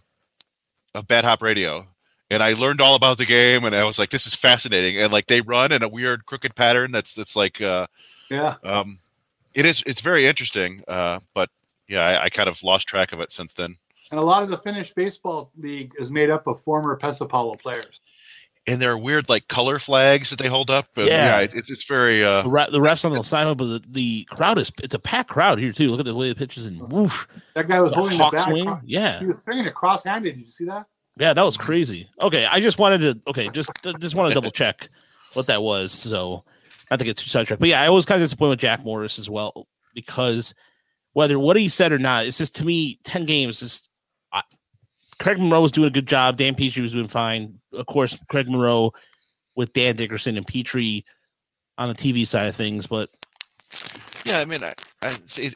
of 0.95 1.07
Bad 1.07 1.25
Hop 1.25 1.41
Radio. 1.41 1.87
And 2.31 2.43
I 2.43 2.55
learned 2.55 2.81
all 2.81 2.97
about 2.97 3.19
the 3.19 3.25
game 3.25 3.65
and 3.65 3.75
I 3.75 3.85
was 3.85 3.99
like, 3.99 4.11
this 4.11 4.27
is 4.27 4.35
fascinating. 4.35 5.01
And 5.01 5.13
like 5.13 5.27
they 5.29 5.41
run 5.43 5.71
in 5.73 5.83
a 5.83 5.89
weird 5.89 6.27
crooked 6.27 6.55
pattern 6.57 6.91
that's 6.93 7.15
that's 7.15 7.37
like 7.37 7.61
uh 7.61 7.87
yeah. 8.31 8.55
um 8.65 8.99
it 9.55 9.65
is 9.65 9.83
it's 9.87 10.01
very 10.01 10.27
interesting. 10.27 10.83
Uh 10.89 11.21
but 11.35 11.51
yeah, 11.89 12.03
I, 12.05 12.25
I 12.25 12.29
kind 12.31 12.49
of 12.49 12.61
lost 12.65 12.89
track 12.89 13.13
of 13.13 13.21
it 13.21 13.31
since 13.31 13.53
then. 13.55 13.77
And 14.11 14.19
a 14.21 14.25
lot 14.25 14.43
of 14.43 14.49
the 14.51 14.59
Finnish 14.59 14.93
baseball 14.93 15.51
league 15.57 15.93
is 15.99 16.11
made 16.11 16.31
up 16.31 16.47
of 16.49 16.61
former 16.63 16.99
Pesäpallo 16.99 17.61
players. 17.61 18.01
And 18.69 18.83
there 18.83 18.91
are 18.91 18.99
weird 18.99 19.29
like 19.29 19.47
color 19.47 19.79
flags 19.79 20.31
that 20.31 20.41
they 20.41 20.49
hold 20.49 20.69
up. 20.71 20.89
And, 20.97 21.07
Yeah. 21.07 21.27
yeah, 21.37 21.41
it's 21.43 21.55
it's, 21.55 21.71
it's 21.71 21.85
very 21.85 22.25
uh 22.25 22.43
the, 22.43 22.49
re- 22.51 22.71
the 22.73 22.81
refs 22.81 23.05
on 23.05 23.13
the 23.13 23.23
side, 23.23 23.57
but 23.57 23.67
the, 23.67 23.83
the 23.89 24.25
crowd 24.31 24.59
is 24.59 24.73
it's 24.83 24.97
a 24.97 24.99
packed 24.99 25.31
crowd 25.31 25.61
here 25.61 25.71
too. 25.73 25.91
Look 25.93 26.01
at 26.01 26.07
the 26.07 26.15
way 26.17 26.29
the 26.29 26.35
pitches 26.35 26.67
and 26.67 26.91
woof. 26.91 27.29
That 27.55 27.69
guy 27.69 27.81
was 27.81 27.93
The 27.93 27.99
holding 27.99 28.19
hawk 28.19 28.33
the 28.33 28.39
bat. 28.39 28.49
swing. 28.49 28.63
across- 28.67 28.83
Yeah, 28.85 29.21
He 29.21 29.27
was 29.27 29.39
swinging 29.41 29.67
it 29.67 29.75
cross-handed. 29.75 30.35
Did 30.35 30.41
you 30.41 30.51
see 30.51 30.65
that? 30.65 30.87
Yeah, 31.19 31.33
that 31.33 31.43
was 31.43 31.57
crazy. 31.57 32.09
Okay, 32.23 32.45
I 32.45 32.61
just 32.61 32.79
wanted 32.79 32.99
to 33.01 33.31
okay, 33.31 33.49
just 33.51 33.71
just 33.99 34.15
want 34.15 34.29
to 34.31 34.35
double 34.35 34.51
check 34.53 34.89
what 35.33 35.47
that 35.47 35.63
was. 35.63 35.93
So 35.93 36.45
not 36.91 36.99
to 36.99 37.05
get 37.05 37.17
too 37.17 37.29
sidetracked, 37.29 37.61
but 37.61 37.69
yeah, 37.69 37.83
I 37.83 37.89
was 37.89 38.05
kind 38.05 38.21
of 38.21 38.25
disappointed 38.25 38.51
with 38.51 38.59
Jack 38.61 38.85
Morris 38.85 39.19
as 39.19 39.31
well 39.31 39.67
because 39.95 40.55
whether 41.15 41.39
what 41.39 41.57
he 41.57 41.69
said 41.69 41.93
or 41.93 41.99
not, 41.99 42.27
it's 42.27 42.39
just 42.39 42.57
to 42.57 42.65
me 42.65 42.99
ten 43.05 43.25
games 43.25 43.63
is. 43.63 43.89
I, 44.33 44.43
Craig 45.19 45.39
Monroe 45.39 45.63
was 45.63 45.73
doing 45.73 45.89
a 45.89 45.91
good 45.91 46.07
job. 46.07 46.37
Dan 46.37 46.55
Petry 46.55 46.83
was 46.83 46.93
doing 46.93 47.09
fine. 47.09 47.59
Of 47.73 47.87
course, 47.87 48.19
Craig 48.29 48.51
Monroe 48.51 48.93
with 49.55 49.73
Dan 49.73 49.97
Dickerson 49.97 50.37
and 50.37 50.47
Petry 50.47 51.05
on 51.79 51.89
the 51.89 51.95
TV 51.95 52.27
side 52.27 52.47
of 52.47 52.55
things. 52.55 52.87
But 52.87 53.11
Yeah, 54.25 54.39
I 54.39 54.45
mean, 54.45 54.63
I, 54.63 54.75
I 55.03 55.17
see, 55.25 55.53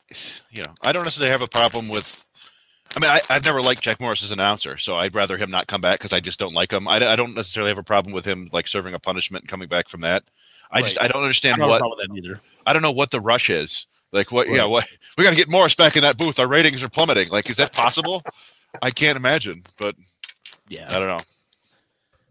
you 0.50 0.62
know, 0.62 0.72
I 0.82 0.92
don't 0.92 1.04
necessarily 1.04 1.30
have 1.30 1.42
a 1.42 1.48
problem 1.48 1.88
with. 1.88 2.24
I 2.96 3.00
mean, 3.00 3.10
I, 3.10 3.20
I've 3.30 3.44
never 3.44 3.62
liked 3.62 3.82
Jack 3.82 4.00
Morris 4.00 4.24
as 4.24 4.32
an 4.32 4.40
announcer, 4.40 4.76
so 4.76 4.96
I'd 4.96 5.14
rather 5.14 5.36
him 5.36 5.50
not 5.50 5.68
come 5.68 5.80
back 5.80 5.98
because 6.00 6.12
I 6.12 6.18
just 6.18 6.40
don't 6.40 6.54
like 6.54 6.72
him. 6.72 6.88
I, 6.88 6.96
I 6.96 7.16
don't 7.16 7.34
necessarily 7.34 7.70
have 7.70 7.78
a 7.78 7.84
problem 7.84 8.12
with 8.12 8.24
him 8.24 8.48
like 8.52 8.66
serving 8.66 8.94
a 8.94 8.98
punishment 8.98 9.44
and 9.44 9.48
coming 9.48 9.68
back 9.68 9.88
from 9.88 10.00
that. 10.00 10.24
I 10.72 10.82
just 10.82 11.00
I 11.00 11.08
don't 11.08 11.22
I 11.22 11.24
understand 11.24 11.56
don't 11.58 11.68
what 11.68 11.80
that 11.80 12.08
either. 12.16 12.40
I 12.66 12.72
don't 12.72 12.82
know 12.82 12.92
what 12.92 13.10
the 13.10 13.20
rush 13.20 13.50
is. 13.50 13.86
Like 14.12 14.32
what? 14.32 14.48
Yeah, 14.48 14.64
what? 14.64 14.86
We 15.18 15.24
got 15.24 15.30
to 15.30 15.36
get 15.36 15.48
Morris 15.48 15.74
back 15.74 15.96
in 15.96 16.02
that 16.02 16.16
booth. 16.16 16.38
Our 16.38 16.48
ratings 16.48 16.82
are 16.82 16.88
plummeting. 16.88 17.28
Like, 17.28 17.50
is 17.50 17.56
that 17.58 17.72
possible? 17.72 18.22
I 18.82 18.90
can't 18.90 19.16
imagine, 19.16 19.64
but 19.76 19.94
Yeah. 20.68 20.86
I 20.88 20.94
don't 20.94 21.08
know. 21.08 21.18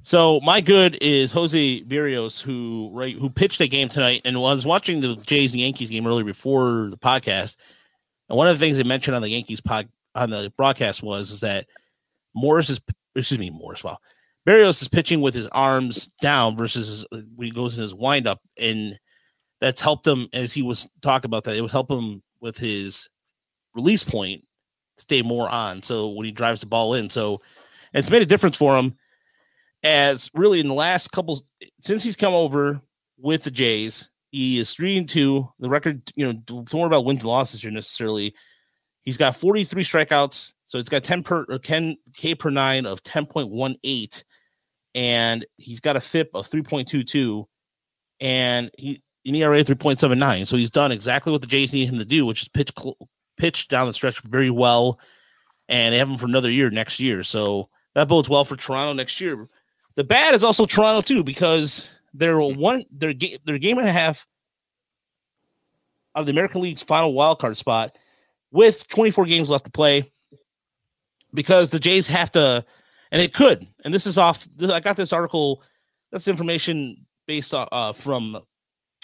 So 0.03 0.39
my 0.41 0.62
good 0.62 0.97
is 1.01 1.32
Jose 1.32 1.84
Berrios, 1.84 2.41
who 2.41 2.89
right 2.93 3.16
who 3.16 3.30
pitched 3.30 3.62
a 3.62 3.68
game 3.68 3.89
tonight, 3.89 4.22
and 4.26 4.41
was 4.41 4.66
watching 4.66 5.01
the 5.01 5.16
Jays 5.18 5.51
and 5.51 5.62
Yankees 5.62 5.89
game 5.89 6.07
earlier 6.07 6.26
before 6.26 6.88
the 6.89 6.97
podcast. 6.97 7.57
And 8.28 8.38
one 8.38 8.47
of 8.47 8.57
the 8.57 8.66
things 8.66 8.78
they 8.78 8.84
mentioned 8.84 9.16
on 9.16 9.22
the 9.22 9.30
Yankees 9.30 9.62
pod 9.62 9.89
on 10.20 10.30
the 10.30 10.53
broadcast 10.57 11.03
was 11.03 11.32
is 11.32 11.39
that 11.41 11.67
Morris 12.34 12.70
is 12.70 12.80
excuse 13.15 13.39
me 13.39 13.49
Morris. 13.49 13.84
Wow, 13.84 13.97
Berrios 14.47 14.82
is 14.82 14.88
pitching 14.88 15.22
with 15.22 15.34
his 15.34 15.47
arms 15.47 16.09
down 16.22 16.55
versus 16.55 17.05
when 17.11 17.47
he 17.47 17.51
goes 17.51 17.78
in 17.78 17.82
his 17.82 17.95
windup, 17.95 18.39
and 18.57 18.97
that's 19.61 19.82
helped 19.82 20.07
him 20.07 20.28
as 20.34 20.53
he 20.53 20.61
was 20.61 20.88
talking 21.01 21.30
about 21.30 21.43
that. 21.43 21.55
It 21.55 21.61
would 21.61 21.72
help 21.72 21.91
him 21.91 22.22
with 22.41 22.57
his 22.57 23.09
release 23.76 24.03
point 24.03 24.43
stay 24.97 25.22
more 25.22 25.49
on. 25.49 25.82
So 25.82 26.09
when 26.09 26.26
he 26.26 26.32
drives 26.32 26.61
the 26.61 26.67
ball 26.67 26.93
in, 26.93 27.09
so 27.09 27.41
it's 27.93 28.11
made 28.11 28.22
a 28.22 28.26
difference 28.26 28.57
for 28.57 28.78
him 28.78 28.95
as 29.84 30.30
really 30.34 30.59
in 30.59 30.67
the 30.67 30.74
last 30.74 31.11
couple 31.11 31.41
since 31.80 32.03
he's 32.03 32.17
come 32.17 32.34
over 32.34 32.82
with 33.17 33.43
the 33.43 33.51
Jays, 33.51 34.09
he 34.32 34.59
is 34.59 34.74
three 34.74 34.97
and 34.97 35.07
two. 35.07 35.47
The 35.59 35.70
record, 35.70 36.11
you 36.15 36.26
know, 36.26 36.34
don't 36.34 36.74
worry 36.74 36.86
about 36.86 37.05
wins 37.05 37.22
and 37.22 37.30
losses 37.30 37.61
here 37.61 37.72
necessarily. 37.72 38.34
He's 39.10 39.18
got 39.18 39.36
43 39.36 39.84
strikeouts, 39.84 40.53
so 40.68 40.78
it's 40.78 40.88
got 40.88 41.03
10 41.03 41.24
per 41.24 41.43
or 41.49 41.57
10 41.57 41.97
K 42.16 42.36
per 42.36 42.51
nine 42.51 42.86
of 42.86 43.01
10.18, 43.01 44.24
and 44.93 45.43
he's 45.57 45.80
got 45.80 45.95
a 45.95 45.99
FIP 45.99 46.30
of 46.36 46.47
3.22, 46.47 47.43
and 48.20 48.70
he 48.78 49.01
an 49.26 49.34
ERA 49.34 49.62
of 49.62 49.66
3.79. 49.66 50.45
So 50.45 50.57
he's 50.57 50.70
done 50.70 50.91
exactly 50.91 51.32
what 51.32 51.41
the 51.41 51.47
Jays 51.47 51.74
need 51.74 51.89
him 51.89 51.97
to 51.97 52.05
do, 52.05 52.24
which 52.24 52.43
is 52.43 52.49
pitch 52.49 52.72
pitch 53.36 53.68
down 53.68 53.88
the 53.88 53.93
stretch 53.93 54.22
very 54.22 54.51
well, 54.51 54.99
and 55.70 55.91
they 55.91 55.97
have 55.97 56.07
him 56.07 56.20
for 56.20 56.28
another 56.28 56.51
year 56.51 56.70
next 56.70 56.99
year. 56.99 57.24
So 57.24 57.68
that 57.95 58.07
bodes 58.07 58.30
well 58.30 58.45
for 58.45 58.57
Toronto 58.57 58.93
next 58.93 59.20
year. 59.20 59.49
The 59.95 60.03
bad 60.03 60.36
is 60.36 60.43
also 60.43 60.68
Toronto 60.68 61.01
too 61.01 61.24
because 61.24 61.89
they're 62.14 62.39
hmm. 62.39 62.62
one 62.62 62.84
their 62.91 63.14
game 63.14 63.39
their 63.43 63.57
game 63.57 63.80
and 63.80 63.89
a 63.89 63.91
half 63.91 64.28
of 66.14 66.28
the 66.28 66.32
American 66.32 66.62
League's 66.62 66.84
final 66.84 67.12
wild 67.12 67.39
card 67.39 67.57
spot 67.57 67.95
with 68.52 68.88
24 68.88 69.26
games 69.26 69.50
left 69.50 69.66
to 69.66 69.72
play 69.72 70.12
because 71.34 71.70
the 71.70 71.80
Jays 71.80 72.08
have 72.08 72.32
to 72.32 72.66
and 73.12 73.22
it 73.22 73.34
could 73.34 73.68
and 73.84 73.93
this 73.93 74.08
is 74.08 74.18
off 74.18 74.47
I 74.62 74.80
got 74.80 74.97
this 74.97 75.14
article 75.14 75.64
that's 76.12 76.28
information 76.28 77.06
based 77.28 77.54
on 77.54 77.68
uh, 77.72 77.93
from 77.93 78.39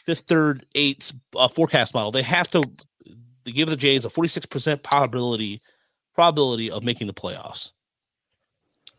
fifth 0.06 0.26
third 0.28 0.66
eights 0.76 1.14
uh, 1.36 1.48
forecast 1.48 1.94
model 1.94 2.12
they 2.12 2.24
have 2.24 2.48
to, 2.50 2.64
to 3.44 3.52
give 3.52 3.70
the 3.70 3.78
Jays 3.78 4.06
a 4.06 4.10
46% 4.10 4.84
probability 4.84 5.62
probability 6.14 6.72
of 6.72 6.84
making 6.84 7.08
the 7.08 7.14
playoffs 7.14 7.72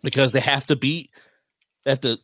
because 0.03 0.33
they 0.33 0.41
have 0.41 0.67
to 0.67 0.77
beat 0.77 1.11
they 1.85 1.91
have 1.91 2.01
to 2.01 2.19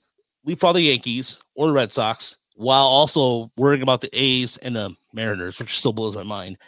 leapfrog 0.45 0.75
the 0.75 0.83
Yankees 0.83 1.39
or 1.55 1.69
the 1.69 1.73
Red 1.73 1.93
Sox 1.93 2.37
while 2.57 2.85
also 2.85 3.51
worrying 3.57 3.83
about 3.83 4.01
the 4.01 4.11
A's 4.13 4.57
and 4.59 4.77
the 4.77 4.95
Mariners, 5.13 5.59
which 5.59 5.79
still 5.79 5.93
blows 5.93 6.15
my 6.15 6.23
mind. 6.23 6.59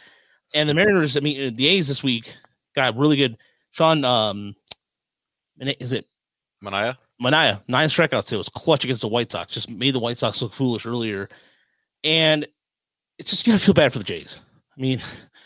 And 0.55 0.69
the 0.69 0.75
Mariners, 0.75 1.17
I 1.17 1.21
mean, 1.21 1.57
the 1.57 1.67
A's 1.67 1.89
this 1.89 2.03
week 2.03 2.35
got 2.75 2.97
really 2.97 3.17
good. 3.17 3.37
Sean, 3.73 4.05
um, 4.05 4.55
is 5.59 5.93
it 5.93 6.07
Manaea? 6.63 6.97
Manaea? 7.23 7.61
Nine 7.69 7.89
strikeouts. 7.89 8.33
It 8.33 8.37
was 8.37 8.49
clutch 8.49 8.85
against 8.85 9.03
the 9.03 9.09
White 9.09 9.33
Sox. 9.33 9.53
Just 9.53 9.71
made 9.71 9.95
the 9.95 10.01
White 10.01 10.19
Sox 10.19 10.41
look 10.41 10.55
foolish 10.55 10.87
earlier, 10.87 11.29
and 12.03 12.47
it's 13.19 13.31
just 13.31 13.45
gonna 13.45 13.59
feel 13.59 13.75
bad 13.75 13.93
for 13.93 13.99
the 13.99 14.05
Jays. 14.05 14.41
I 14.77 14.81
mean, 14.81 15.01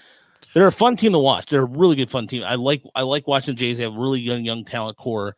they're 0.54 0.66
a 0.66 0.72
fun 0.72 0.96
team 0.96 1.12
to 1.12 1.18
watch. 1.18 1.46
They're 1.46 1.62
a 1.62 1.66
really 1.66 1.96
good 1.96 2.10
fun 2.10 2.26
team. 2.26 2.42
I 2.44 2.54
like 2.54 2.82
I 2.94 3.02
like 3.02 3.26
watching 3.26 3.54
the 3.54 3.58
Jays. 3.58 3.78
They 3.78 3.84
have 3.84 3.94
really 3.94 4.20
young 4.20 4.44
young 4.44 4.64
talent 4.64 4.98
core, 4.98 5.36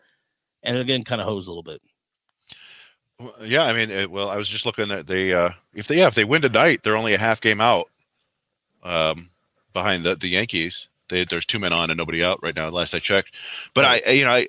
and 0.62 0.76
again, 0.78 1.04
kind 1.04 1.20
of 1.20 1.28
hose 1.28 1.46
a 1.46 1.50
little 1.50 1.62
bit. 1.62 1.80
Yeah, 3.42 3.64
I 3.64 3.72
mean, 3.72 3.90
it, 3.90 4.10
well, 4.10 4.30
I 4.30 4.36
was 4.36 4.48
just 4.48 4.66
looking 4.66 4.90
at 4.90 5.06
they 5.06 5.32
uh 5.32 5.50
if 5.74 5.86
they 5.86 5.98
yeah 5.98 6.06
if 6.08 6.14
they 6.14 6.24
win 6.24 6.42
tonight, 6.42 6.80
they're 6.82 6.96
only 6.96 7.14
a 7.14 7.18
half 7.18 7.40
game 7.40 7.60
out, 7.60 7.86
um, 8.82 9.29
behind 9.72 10.04
the 10.04 10.16
the 10.16 10.28
Yankees. 10.28 10.88
They, 11.08 11.24
there's 11.24 11.44
two 11.46 11.58
men 11.58 11.72
on 11.72 11.90
and 11.90 11.98
nobody 11.98 12.22
out 12.22 12.40
right 12.42 12.54
now. 12.54 12.68
Last 12.68 12.94
I 12.94 12.98
checked, 13.00 13.34
but 13.74 13.84
I 13.84 14.02
I- 14.06 14.10
you 14.10 14.24
know 14.24 14.32
I. 14.32 14.48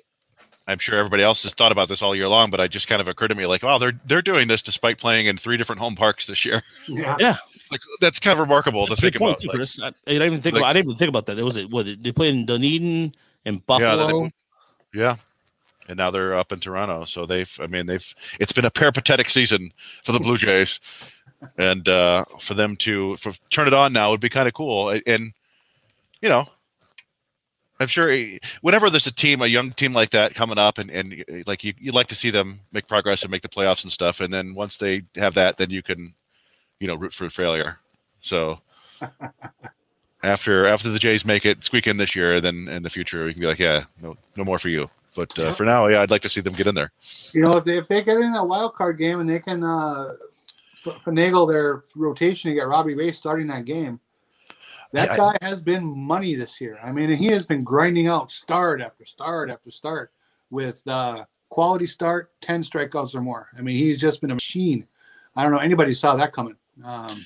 I'm 0.68 0.78
sure 0.78 0.96
everybody 0.96 1.24
else 1.24 1.42
has 1.42 1.54
thought 1.54 1.72
about 1.72 1.88
this 1.88 2.02
all 2.02 2.14
year 2.14 2.28
long, 2.28 2.48
but 2.48 2.60
I 2.60 2.68
just 2.68 2.86
kind 2.86 3.02
of 3.02 3.08
occurred 3.08 3.28
to 3.28 3.34
me 3.34 3.46
like, 3.46 3.64
wow, 3.64 3.78
they're 3.78 4.00
they're 4.06 4.22
doing 4.22 4.46
this 4.46 4.62
despite 4.62 4.96
playing 4.96 5.26
in 5.26 5.36
three 5.36 5.56
different 5.56 5.80
home 5.80 5.96
parks 5.96 6.28
this 6.28 6.44
year. 6.44 6.62
Yeah. 6.86 7.36
It's 7.56 7.72
like 7.72 7.80
that's 8.00 8.20
kind 8.20 8.34
of 8.38 8.42
remarkable 8.42 8.86
That's 8.86 9.00
to 9.00 9.06
think 9.10 9.16
about. 9.16 9.38
too, 9.38 9.48
Like, 9.48 9.56
Chris. 9.56 9.80
I, 9.80 9.88
I 9.88 9.92
didn't 10.06 10.26
even 10.28 10.40
think 10.40 10.54
like- 10.54 10.60
about. 10.60 10.68
I 10.68 10.72
didn't 10.74 10.86
even 10.86 10.98
think 10.98 11.08
about 11.08 11.26
that. 11.26 11.34
There 11.34 11.44
was 11.44 11.56
it. 11.56 11.68
What 11.68 11.86
they 12.00 12.12
played 12.12 12.34
in 12.36 12.46
Dunedin 12.46 13.12
and 13.44 13.56
Yeah, 13.56 13.62
Buffalo. 13.66 14.30
they- 14.92 15.00
yeah, 15.00 15.16
and 15.88 15.96
now 15.96 16.12
they're 16.12 16.34
up 16.34 16.52
in 16.52 16.60
Toronto. 16.60 17.06
So 17.06 17.26
they've, 17.26 17.52
I 17.60 17.66
mean, 17.66 17.86
they've. 17.86 18.14
It's 18.38 18.52
been 18.52 18.64
a 18.64 18.70
peripatetic 18.70 19.30
season 19.30 19.72
for 20.04 20.12
the 20.12 20.20
Blue 20.20 20.36
Jays, 20.36 20.78
and 21.58 21.88
uh, 21.88 22.24
for 22.40 22.54
them 22.54 22.76
to 22.76 23.16
for, 23.16 23.32
turn 23.50 23.66
it 23.66 23.74
on 23.74 23.92
now 23.92 24.10
would 24.10 24.20
be 24.20 24.28
kind 24.28 24.48
of 24.48 24.54
cool. 24.54 24.90
A- 24.90 25.02
And 25.06 25.32
you 26.20 26.28
know, 26.28 26.44
I'm 27.80 27.88
sure 27.88 28.08
eh, 28.10 28.38
whenever 28.60 28.88
there's 28.90 29.06
a 29.06 29.14
team, 29.14 29.42
a 29.42 29.46
young 29.46 29.70
team 29.72 29.92
like 29.92 30.10
that 30.10 30.34
coming 30.34 30.58
up, 30.58 30.78
and 30.78 30.90
and 30.90 31.24
eh, 31.28 31.42
like 31.46 31.64
you, 31.64 31.74
you 31.78 31.92
like 31.92 32.06
to 32.08 32.14
see 32.14 32.30
them 32.30 32.60
make 32.72 32.86
progress 32.88 33.22
and 33.22 33.30
make 33.30 33.42
the 33.42 33.48
playoffs 33.48 33.82
and 33.84 33.92
stuff. 33.92 34.20
And 34.20 34.32
then 34.32 34.54
once 34.54 34.78
they 34.78 35.02
have 35.16 35.34
that, 35.34 35.56
then 35.56 35.70
you 35.70 35.82
can, 35.82 36.14
you 36.80 36.86
know, 36.86 36.94
root 36.94 37.12
for 37.12 37.28
failure. 37.30 37.78
So. 38.20 38.60
After 40.24 40.68
after 40.68 40.88
the 40.88 41.00
Jays 41.00 41.24
make 41.24 41.44
it 41.44 41.64
squeak 41.64 41.88
in 41.88 41.96
this 41.96 42.14
year, 42.14 42.40
then 42.40 42.68
in 42.68 42.84
the 42.84 42.90
future 42.90 43.24
we 43.24 43.32
can 43.32 43.40
be 43.40 43.48
like, 43.48 43.58
yeah, 43.58 43.82
no 44.00 44.16
no 44.36 44.44
more 44.44 44.60
for 44.60 44.68
you. 44.68 44.88
But 45.16 45.36
uh, 45.36 45.52
for 45.52 45.64
now, 45.64 45.88
yeah, 45.88 46.00
I'd 46.00 46.12
like 46.12 46.22
to 46.22 46.28
see 46.28 46.40
them 46.40 46.52
get 46.52 46.68
in 46.68 46.76
there. 46.76 46.92
You 47.34 47.42
know, 47.42 47.54
if 47.54 47.64
they, 47.64 47.76
if 47.76 47.88
they 47.88 48.02
get 48.02 48.18
in 48.18 48.32
that 48.32 48.46
wild 48.46 48.74
card 48.74 48.98
game 48.98 49.18
and 49.18 49.28
they 49.28 49.40
can 49.40 49.64
uh, 49.64 50.14
finagle 50.84 51.48
their 51.48 51.84
rotation 51.96 52.50
to 52.50 52.54
get 52.54 52.66
Robbie 52.68 52.94
Ray 52.94 53.12
starting 53.12 53.46
that 53.48 53.64
game, 53.64 54.00
that 54.92 55.06
Yeah, 55.06 55.12
I- 55.24 55.32
guy 55.32 55.38
has 55.46 55.62
been 55.62 55.84
money 55.86 56.34
this 56.34 56.60
year. 56.60 56.78
I 56.82 56.92
mean, 56.92 57.10
he 57.10 57.26
has 57.28 57.46
been 57.46 57.62
grinding 57.64 58.08
out 58.08 58.30
start 58.30 58.80
after 58.80 59.04
start 59.04 59.50
after 59.50 59.70
start 59.70 60.12
with 60.50 60.80
uh, 60.86 61.24
quality 61.48 61.86
start, 61.86 62.30
10 62.42 62.62
strikeouts 62.62 63.14
or 63.14 63.20
more. 63.20 63.48
I 63.56 63.62
mean, 63.62 63.76
he's 63.76 64.00
just 64.00 64.20
been 64.20 64.30
a 64.30 64.34
machine. 64.34 64.86
I 65.34 65.42
don't 65.42 65.52
know 65.52 65.58
anybody 65.58 65.94
saw 65.94 66.14
that 66.16 66.32
coming. 66.32 66.56
Um, 66.84 67.24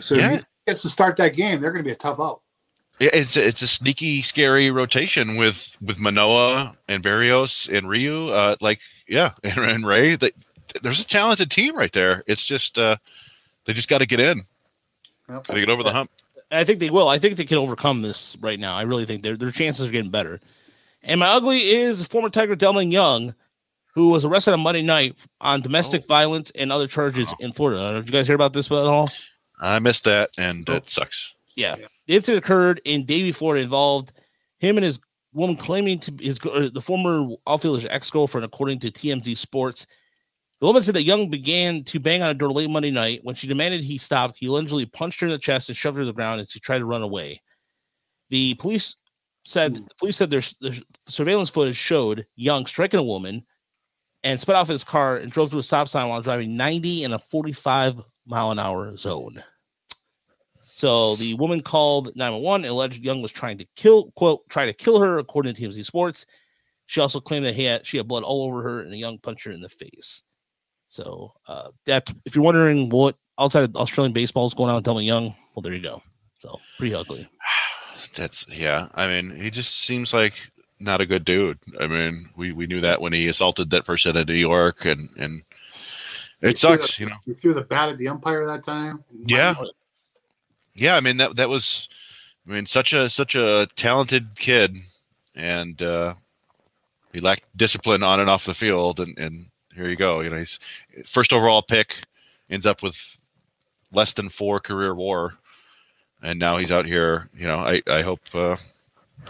so 0.00 0.14
Yeah. 0.16 0.32
if 0.34 0.40
he 0.40 0.46
gets 0.66 0.82
to 0.82 0.88
start 0.88 1.16
that 1.16 1.34
game, 1.34 1.60
they're 1.60 1.70
going 1.72 1.82
to 1.84 1.88
be 1.88 1.92
a 1.92 1.96
tough 1.96 2.20
out. 2.20 2.40
Yeah, 3.00 3.10
It's 3.12 3.36
it's 3.36 3.60
a 3.62 3.66
sneaky, 3.66 4.22
scary 4.22 4.70
rotation 4.70 5.36
with 5.36 5.76
with 5.82 5.98
Manoah 5.98 6.76
and 6.88 7.02
Berrios 7.02 7.68
and 7.76 7.88
Ryu. 7.88 8.28
Uh, 8.28 8.54
like 8.60 8.80
yeah, 9.08 9.32
and, 9.44 9.58
and 9.58 9.86
Ray. 9.86 10.14
They, 10.14 10.30
there's 10.82 11.04
a 11.04 11.06
talented 11.08 11.50
team 11.50 11.76
right 11.76 11.92
there. 11.92 12.22
It's 12.26 12.44
just 12.46 12.78
uh, 12.78 12.96
they 13.64 13.72
just 13.72 13.88
got 13.88 13.98
to 13.98 14.06
get 14.06 14.20
in, 14.20 14.42
got 15.28 15.44
to 15.44 15.60
get 15.60 15.68
over 15.70 15.82
the 15.82 15.92
hump. 15.92 16.10
I 16.50 16.64
think 16.64 16.78
they 16.78 16.90
will. 16.90 17.08
I 17.08 17.18
think 17.18 17.36
they 17.36 17.44
can 17.44 17.58
overcome 17.58 18.02
this 18.02 18.36
right 18.40 18.58
now. 18.60 18.76
I 18.76 18.82
really 18.82 19.04
think 19.06 19.22
their 19.22 19.36
their 19.36 19.50
chances 19.50 19.88
are 19.88 19.92
getting 19.92 20.10
better. 20.10 20.40
And 21.02 21.20
my 21.20 21.28
ugly 21.28 21.58
is 21.70 22.06
former 22.06 22.30
Tiger 22.30 22.56
Delmon 22.56 22.90
Young, 22.92 23.34
who 23.94 24.08
was 24.08 24.24
arrested 24.24 24.52
on 24.52 24.60
Monday 24.60 24.82
night 24.82 25.16
on 25.40 25.60
domestic 25.62 26.02
Oh. 26.04 26.06
violence 26.08 26.50
and 26.54 26.70
other 26.72 26.86
charges 26.86 27.32
in 27.40 27.52
Florida. 27.52 27.94
Did 28.00 28.06
you 28.06 28.12
guys 28.12 28.26
hear 28.26 28.36
about 28.36 28.52
this 28.52 28.70
at 28.70 28.76
all? 28.76 29.08
I 29.60 29.78
missed 29.78 30.04
that, 30.04 30.30
and 30.38 30.68
Oh. 30.68 30.74
it 30.76 30.88
sucks. 30.90 31.32
Yeah. 31.56 31.76
The 32.06 32.16
incident 32.16 32.44
occurred 32.44 32.80
in 32.84 33.04
Davie, 33.04 33.32
Florida, 33.32 33.62
involved 33.62 34.12
him 34.58 34.76
and 34.76 34.84
his 34.84 34.98
woman 35.32 35.56
claiming 35.56 35.98
to 36.00 36.12
be 36.12 36.26
his 36.26 36.38
uh, 36.44 36.68
the 36.72 36.80
former 36.80 37.34
outfielder's 37.46 37.86
ex 37.86 38.10
girlfriend, 38.10 38.44
according 38.44 38.78
to 38.80 38.90
TMZ 38.90 39.36
Sports. 39.36 39.86
The 40.64 40.68
woman 40.68 40.82
said 40.82 40.94
that 40.94 41.02
Young 41.02 41.28
began 41.28 41.84
to 41.84 42.00
bang 42.00 42.22
on 42.22 42.30
a 42.30 42.32
door 42.32 42.50
late 42.50 42.70
Monday 42.70 42.90
night. 42.90 43.20
When 43.22 43.34
she 43.34 43.46
demanded 43.46 43.84
he 43.84 43.98
stop, 43.98 44.34
he 44.34 44.46
allegedly 44.46 44.86
punched 44.86 45.20
her 45.20 45.26
in 45.26 45.30
the 45.30 45.36
chest 45.36 45.68
and 45.68 45.76
shoved 45.76 45.98
her 45.98 46.04
to 46.04 46.06
the 46.06 46.14
ground 46.14 46.40
as 46.40 46.50
she 46.50 46.58
tried 46.58 46.78
to 46.78 46.86
run 46.86 47.02
away. 47.02 47.42
The 48.30 48.54
police 48.54 48.96
said 49.44 49.76
hmm. 49.76 49.84
the 49.84 49.94
police 49.98 50.16
said 50.16 50.30
there's, 50.30 50.56
there's 50.62 50.80
surveillance 51.06 51.50
footage 51.50 51.76
showed 51.76 52.24
Young 52.34 52.64
striking 52.64 52.98
a 52.98 53.02
woman 53.02 53.44
and 54.22 54.40
sped 54.40 54.56
off 54.56 54.68
his 54.68 54.84
car 54.84 55.18
and 55.18 55.30
drove 55.30 55.50
through 55.50 55.58
a 55.58 55.62
stop 55.62 55.86
sign 55.86 56.08
while 56.08 56.22
driving 56.22 56.56
90 56.56 57.04
in 57.04 57.12
a 57.12 57.18
45 57.18 58.00
mile 58.24 58.50
an 58.50 58.58
hour 58.58 58.96
zone. 58.96 59.44
So 60.72 61.16
the 61.16 61.34
woman 61.34 61.60
called 61.60 62.16
911 62.16 62.64
and 62.64 62.72
alleged 62.72 63.04
Young 63.04 63.20
was 63.20 63.32
trying 63.32 63.58
to 63.58 63.66
kill, 63.76 64.12
quote, 64.12 64.48
try 64.48 64.64
to 64.64 64.72
kill 64.72 64.98
her, 65.00 65.18
according 65.18 65.52
to 65.52 65.60
TMZ 65.60 65.84
Sports. 65.84 66.24
She 66.86 67.02
also 67.02 67.20
claimed 67.20 67.44
that 67.44 67.54
he 67.54 67.64
had, 67.64 67.84
she 67.84 67.98
had 67.98 68.08
blood 68.08 68.22
all 68.22 68.44
over 68.44 68.62
her 68.62 68.80
and 68.80 68.90
the 68.90 68.96
Young 68.96 69.18
punched 69.18 69.44
her 69.44 69.52
in 69.52 69.60
the 69.60 69.68
face. 69.68 70.24
So 70.94 71.32
uh, 71.48 71.70
that 71.86 72.14
if 72.24 72.36
you're 72.36 72.44
wondering 72.44 72.88
what 72.88 73.16
outside 73.36 73.64
of 73.64 73.74
Australian 73.74 74.12
baseball 74.12 74.46
is 74.46 74.54
going 74.54 74.70
on 74.70 74.76
with 74.76 74.84
Delmon 74.84 75.04
Young, 75.04 75.34
well, 75.52 75.60
there 75.60 75.74
you 75.74 75.82
go. 75.82 76.00
So 76.38 76.60
pretty 76.78 76.94
ugly. 76.94 77.28
That's 78.14 78.46
yeah. 78.48 78.86
I 78.94 79.08
mean, 79.08 79.34
he 79.34 79.50
just 79.50 79.80
seems 79.80 80.14
like 80.14 80.34
not 80.78 81.00
a 81.00 81.06
good 81.06 81.24
dude. 81.24 81.58
I 81.80 81.88
mean, 81.88 82.26
we 82.36 82.52
we 82.52 82.68
knew 82.68 82.80
that 82.82 83.00
when 83.00 83.12
he 83.12 83.26
assaulted 83.26 83.70
that 83.70 83.84
person 83.84 84.16
in 84.16 84.28
New 84.28 84.34
York, 84.34 84.84
and 84.84 85.08
and 85.18 85.42
it 86.40 86.58
sucks, 86.58 87.00
you 87.00 87.06
know. 87.06 87.16
He 87.26 87.32
threw 87.32 87.54
the 87.54 87.62
bat 87.62 87.88
at 87.88 87.98
the 87.98 88.06
umpire 88.06 88.46
that 88.46 88.62
time. 88.62 89.02
Yeah. 89.26 89.54
Yeah, 90.74 90.94
I 90.94 91.00
mean 91.00 91.16
that 91.16 91.34
that 91.34 91.48
was, 91.48 91.88
I 92.48 92.52
mean, 92.52 92.66
such 92.66 92.92
a 92.92 93.10
such 93.10 93.34
a 93.34 93.66
talented 93.74 94.36
kid, 94.36 94.76
and 95.34 95.82
uh, 95.82 96.14
he 97.12 97.18
lacked 97.18 97.46
discipline 97.56 98.04
on 98.04 98.20
and 98.20 98.30
off 98.30 98.44
the 98.44 98.54
field, 98.54 99.00
and 99.00 99.18
and 99.18 99.46
here 99.74 99.88
you 99.88 99.96
go. 99.96 100.20
You 100.20 100.30
know, 100.30 100.38
he's 100.38 100.58
first 101.06 101.32
overall 101.32 101.62
pick, 101.62 101.96
ends 102.50 102.66
up 102.66 102.82
with 102.82 103.18
less 103.92 104.14
than 104.14 104.28
four 104.28 104.60
career 104.60 104.94
WAR, 104.94 105.34
and 106.22 106.38
now 106.38 106.56
he's 106.56 106.72
out 106.72 106.86
here. 106.86 107.28
You 107.36 107.46
know, 107.46 107.56
I 107.56 107.82
I 107.86 108.02
hope 108.02 108.20
uh, 108.34 108.56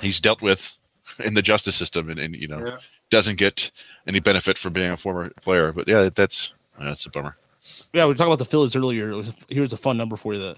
he's 0.00 0.20
dealt 0.20 0.42
with 0.42 0.76
in 1.24 1.34
the 1.34 1.42
justice 1.42 1.76
system, 1.76 2.08
and, 2.10 2.18
and 2.18 2.34
you 2.36 2.48
know 2.48 2.64
Yeah. 2.64 2.78
doesn't 3.10 3.36
get 3.36 3.70
any 4.06 4.20
benefit 4.20 4.58
from 4.58 4.72
being 4.72 4.90
a 4.90 4.96
former 4.96 5.30
player. 5.42 5.72
But 5.72 5.88
yeah, 5.88 6.08
that's 6.14 6.52
that's 6.78 7.06
a 7.06 7.10
bummer. 7.10 7.36
Yeah, 7.92 8.04
we 8.04 8.08
were 8.08 8.14
talking 8.14 8.28
about 8.30 8.38
the 8.40 8.44
Phillies 8.44 8.76
earlier. 8.76 9.10
It 9.10 9.14
was, 9.16 9.34
here's 9.48 9.72
a 9.72 9.76
fun 9.78 9.96
number 9.96 10.16
for 10.16 10.34
you. 10.34 10.40
The 10.40 10.56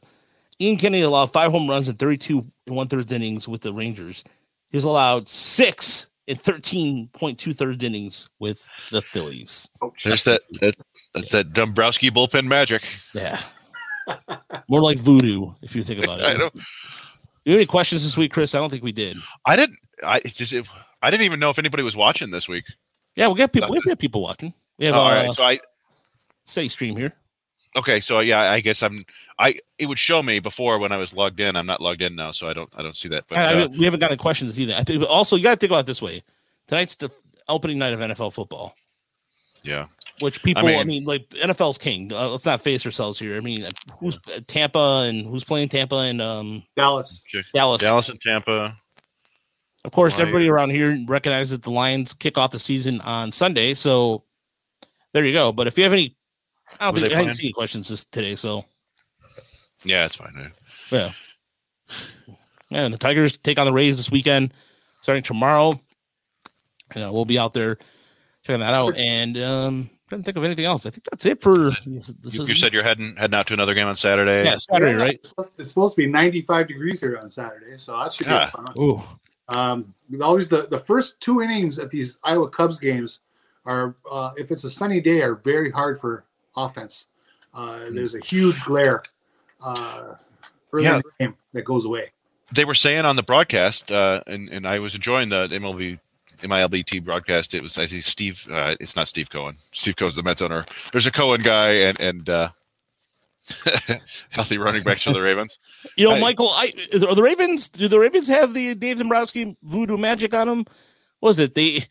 Ian 0.61 0.77
Kennedy 0.77 1.03
allowed 1.03 1.27
five 1.27 1.53
home 1.53 1.69
runs 1.69 1.89
in 1.89 1.95
32 1.97 2.45
and 2.67 2.75
one 2.75 2.89
third 2.89 3.13
innings 3.13 3.47
with 3.47 3.61
the 3.61 3.73
Rangers. 3.73 4.25
He's 4.71 4.85
allowed 4.85 5.29
six 5.29 6.09
in 6.27 6.37
13.2 6.37 7.55
third 7.57 7.83
innings 7.83 8.29
with 8.39 8.67
the 8.91 9.01
Phillies. 9.03 9.69
There's 10.05 10.25
that 10.25 10.43
that 10.61 10.75
that's 11.15 11.31
that 11.31 11.53
Dombrowski 11.53 12.11
bullpen 12.11 12.47
magic. 12.47 12.83
Yeah. 13.15 13.41
More 14.69 14.81
like 14.83 14.99
voodoo, 14.99 15.53
if 15.63 15.75
you 15.75 15.83
think 15.83 16.03
about 16.05 16.21
it. 16.21 16.25
I 16.27 16.33
it. 16.33 16.39
know. 16.39 16.51
You 17.45 17.53
have 17.53 17.59
any 17.59 17.67
questions 17.67 18.03
this 18.03 18.17
week, 18.17 18.33
Chris? 18.33 18.55
I 18.55 18.59
don't 18.59 18.71
think 18.71 18.83
we 18.83 18.93
did. 18.93 19.17
I 19.45 19.57
didn't. 19.57 19.79
I 20.05 20.21
just. 20.21 20.53
It, 20.53 20.67
I 21.03 21.11
didn't 21.11 21.25
even 21.25 21.39
know 21.39 21.51
if 21.51 21.59
anybody 21.59 21.83
was 21.83 21.97
watching 21.97 22.31
this 22.31 22.49
week. 22.49 22.65
Yeah, 23.15 23.29
we 23.29 23.35
got 23.37 23.53
people. 23.53 23.71
We 23.71 23.81
have 23.89 23.99
people 23.99 24.23
watching. 24.23 24.53
We 24.79 24.87
have 24.87 24.95
Oh, 24.95 24.99
uh, 24.99 25.03
all 25.03 25.11
right. 25.15 25.31
So 25.31 25.43
I. 25.45 25.59
steady 26.47 26.69
stream 26.69 26.97
here. 26.97 27.13
Okay. 27.77 28.01
So 28.01 28.21
yeah, 28.21 28.41
I 28.41 28.61
guess 28.61 28.83
I'm. 28.83 28.99
I 29.39 29.59
it 29.79 29.87
would 29.87 29.99
show 29.99 30.23
me 30.23 30.39
before 30.39 30.79
when 30.79 30.93
I 30.93 30.97
was 30.97 31.15
logged 31.15 31.41
in. 31.41 31.57
I'm 31.57 31.67
not 31.67 31.81
logged 31.81 32.03
in 32.03 32.17
now, 32.17 32.33
so 32.33 32.49
I 32.49 32.53
don't. 32.53 32.71
I 32.77 32.83
don't 32.83 32.97
see 32.97 33.09
that. 33.09 33.25
But 33.29 33.39
I- 33.39 33.45
I 33.45 33.53
uh, 33.53 33.69
mean, 33.69 33.79
we 33.79 33.85
haven't 33.85 34.01
gotten 34.01 34.19
questions 34.19 34.59
either. 34.59 34.75
I 34.75 34.83
think, 34.83 35.01
but 35.01 35.09
also, 35.09 35.37
you 35.37 35.43
got 35.43 35.51
to 35.51 35.57
think 35.57 35.71
about 35.71 35.81
it 35.81 35.87
this 35.87 36.03
way: 36.03 36.23
tonight's 36.69 36.97
the 36.97 37.11
opening 37.49 37.79
night 37.79 37.93
of 37.93 38.01
NFL 38.01 38.33
football, 38.33 38.75
yeah. 39.63 39.87
which 40.21 40.43
people, 40.43 40.67
I 40.67 40.73
mean, 40.73 40.87
mean- 40.87 41.05
like 41.05 41.29
NFL's 41.29 41.79
king. 41.79 42.13
Uh, 42.13 42.31
let's 42.31 42.47
not 42.47 42.61
face 42.63 42.87
ourselves 42.87 43.19
here. 43.19 43.37
I 43.37 43.41
mean, 43.41 43.69
who's 43.99 44.19
uh, 44.35 44.41
Tampa 44.47 45.05
and 45.09 45.27
who's 45.27 45.45
playing 45.45 45.69
Tampa 45.69 45.97
and 45.97 46.23
um, 46.23 46.63
Dallas. 46.77 47.23
Dallas? 47.55 47.83
Dallas 47.83 48.09
and 48.09 48.21
Tampa. 48.21 48.79
Of 49.85 49.93
course, 49.93 50.15
Lions. 50.15 50.23
everybody 50.23 50.49
around 50.49 50.71
here 50.71 50.99
recognizes 51.07 51.53
that 51.53 51.63
the 51.63 51.71
Lions 51.71 52.13
kick 52.13 52.39
off 52.39 52.51
the 52.51 52.59
season 52.59 53.01
on 53.03 53.31
Sunday. 53.31 53.75
So 53.75 54.25
there 55.13 55.25
you 55.25 55.33
go. 55.33 55.53
But 55.53 55.69
if 55.69 55.79
you 55.79 55.85
have 55.85 55.93
any, 55.93 56.16
I 56.81 56.85
don't 56.87 56.95
Were 56.95 57.01
think 57.01 57.09
they 57.11 57.15
I 57.15 57.19
haven't 57.19 57.25
playing? 57.27 57.35
seen 57.35 57.47
any 57.47 57.53
questions 57.53 57.89
this 57.89 58.05
today. 58.05 58.35
So 58.37 58.65
Yeah, 59.85 60.05
it's 60.07 60.17
fine. 60.17 60.35
man. 60.35 60.53
yeah, 60.91 61.13
yeah. 62.71 62.85
And 62.85 62.93
the 62.95 62.99
Tigers 62.99 63.39
take 63.39 63.59
on 63.59 63.67
the 63.67 63.73
Rays 63.73 63.97
this 63.97 64.11
weekend, 64.11 64.53
starting 65.03 65.23
tomorrow. 65.23 65.81
You 66.95 67.01
know, 67.01 67.13
we'll 67.13 67.25
be 67.25 67.39
out 67.39 67.53
there 67.53 67.79
checking 68.45 68.61
that 68.61 68.75
out. 68.75 68.97
And 68.97 69.37
um, 69.39 69.91
trying 70.09 70.23
to 70.23 70.25
think 70.25 70.37
of 70.37 70.45
anything 70.45 70.65
else. 70.65 70.87
I 70.87 70.91
think 70.91 71.05
that's 71.11 71.27
it 71.27 71.41
for 71.43 71.71
this 71.87 72.13
You, 72.39 72.45
you 72.47 72.55
said 72.55 72.73
you're 72.73 72.83
heading 72.85 73.15
heading 73.17 73.35
out 73.35 73.47
to 73.49 73.55
another 73.55 73.75
game 73.75 73.87
on 73.89 73.97
Saturday. 73.97 74.45
yeah 74.45 74.57
Saturday, 74.59 74.93
Yeah, 74.99 75.05
right? 75.05 75.33
It's 75.59 75.69
supposed- 75.71 75.95
to 75.95 76.03
be 76.03 76.07
95 76.07 76.69
degrees 76.69 77.01
here 77.01 77.19
on 77.19 77.29
Saturday, 77.31 77.79
so 77.79 77.97
that 77.99 78.13
should 78.13 78.27
be 78.27 78.33
Yeah. 78.33 78.51
fun. 78.51 78.67
Ooh, 78.79 79.03
Um, 79.49 79.95
always 80.23 80.49
the, 80.49 80.67
the 80.69 80.79
first 80.79 81.21
two 81.21 81.41
innings 81.43 81.79
at 81.79 81.91
these 81.91 82.19
Iowa 82.25 82.49
Cubs 82.51 82.79
games 82.79 83.21
are, 83.65 83.97
uh, 84.11 84.31
if 84.37 84.51
it's 84.53 84.63
a 84.65 84.71
sunny 84.71 85.01
day, 85.01 85.23
are 85.23 85.35
very 85.37 85.71
hard 85.71 86.01
for 86.01 86.25
offense. 86.57 87.07
Uh, 87.55 87.81
there's 87.91 88.15
a 88.15 88.21
huge 88.21 88.63
glare 88.65 89.03
uh, 89.65 90.15
early 90.73 90.85
Yeah. 90.85 90.97
in 90.97 91.03
the 91.03 91.25
game 91.25 91.37
that 91.53 91.63
goes 91.63 91.85
away. 91.85 92.11
They 92.55 92.65
were 92.65 92.75
saying 92.75 93.05
on 93.05 93.17
the 93.17 93.23
broadcast, 93.23 93.91
uh, 93.91 94.23
and 94.27 94.49
and 94.51 94.67
I 94.67 94.79
was 94.79 94.95
enjoying 94.95 95.31
the 95.31 95.49
MLB 95.49 95.99
MILBT 96.43 97.03
broadcast. 97.05 97.55
It 97.55 97.63
was 97.63 97.77
I 97.79 97.87
think 97.87 98.03
Steve. 98.05 98.47
Uh, 98.51 98.77
it's 98.79 98.95
not 98.95 99.09
Steve 99.09 99.31
Cohen. 99.31 99.57
Steve 99.73 99.97
Cohen's 99.97 100.17
the 100.17 100.23
Mets 100.23 100.43
owner. 100.43 100.65
There's 100.93 101.07
a 101.07 101.11
Cohen 101.11 101.41
guy 101.41 101.71
and 101.73 102.01
and 102.01 102.29
uh, 102.31 102.49
healthy 104.31 104.59
running 104.59 104.83
backs 104.83 105.03
for 105.03 105.13
the 105.13 105.21
Ravens. 105.23 105.59
you 105.97 106.09
know, 106.09 106.15
I- 106.15 106.21
Michael. 106.21 106.49
I 106.51 106.73
is- 106.93 107.03
are 107.03 107.15
the 107.15 107.23
Ravens. 107.23 107.69
Do 107.69 107.89
the 107.89 107.99
Ravens 107.99 108.29
have 108.29 108.55
the 108.55 108.75
Dave 108.75 108.99
Dombrowski 108.99 109.57
voodoo 109.63 109.97
magic 109.97 110.35
on 110.35 110.47
them? 110.47 110.59
What 111.21 111.31
was 111.31 111.39
it 111.39 111.55
they? 111.55 111.85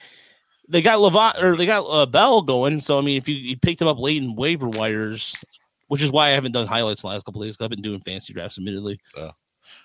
They 0.68 0.82
got 0.82 1.00
Levant 1.00 1.42
or 1.44 1.56
they 1.58 1.66
got 1.66 1.82
uh, 1.82 2.06
Bell 2.06 2.42
going. 2.42 2.80
So 2.80 2.98
I 2.98 3.02
mean, 3.02 3.18
if 3.18 3.28
you, 3.30 3.36
you 3.36 3.58
picked 3.58 3.82
him 3.82 3.88
up 3.88 4.00
late 4.00 4.22
in 4.22 4.36
waiver 4.36 4.68
wires, 4.68 5.44
which 5.88 6.02
is 6.02 6.12
why 6.12 6.28
I 6.28 6.32
haven't 6.32 6.54
done 6.54 6.66
highlights 6.68 7.02
the 7.02 7.08
last 7.08 7.26
couple 7.26 7.42
of 7.42 7.48
days. 7.48 7.58
I've 7.62 7.70
been 7.70 7.82
doing 7.82 8.00
fancy 8.00 8.34
drafts, 8.34 8.58
admittedly. 8.58 9.00
Oh. 9.16 9.32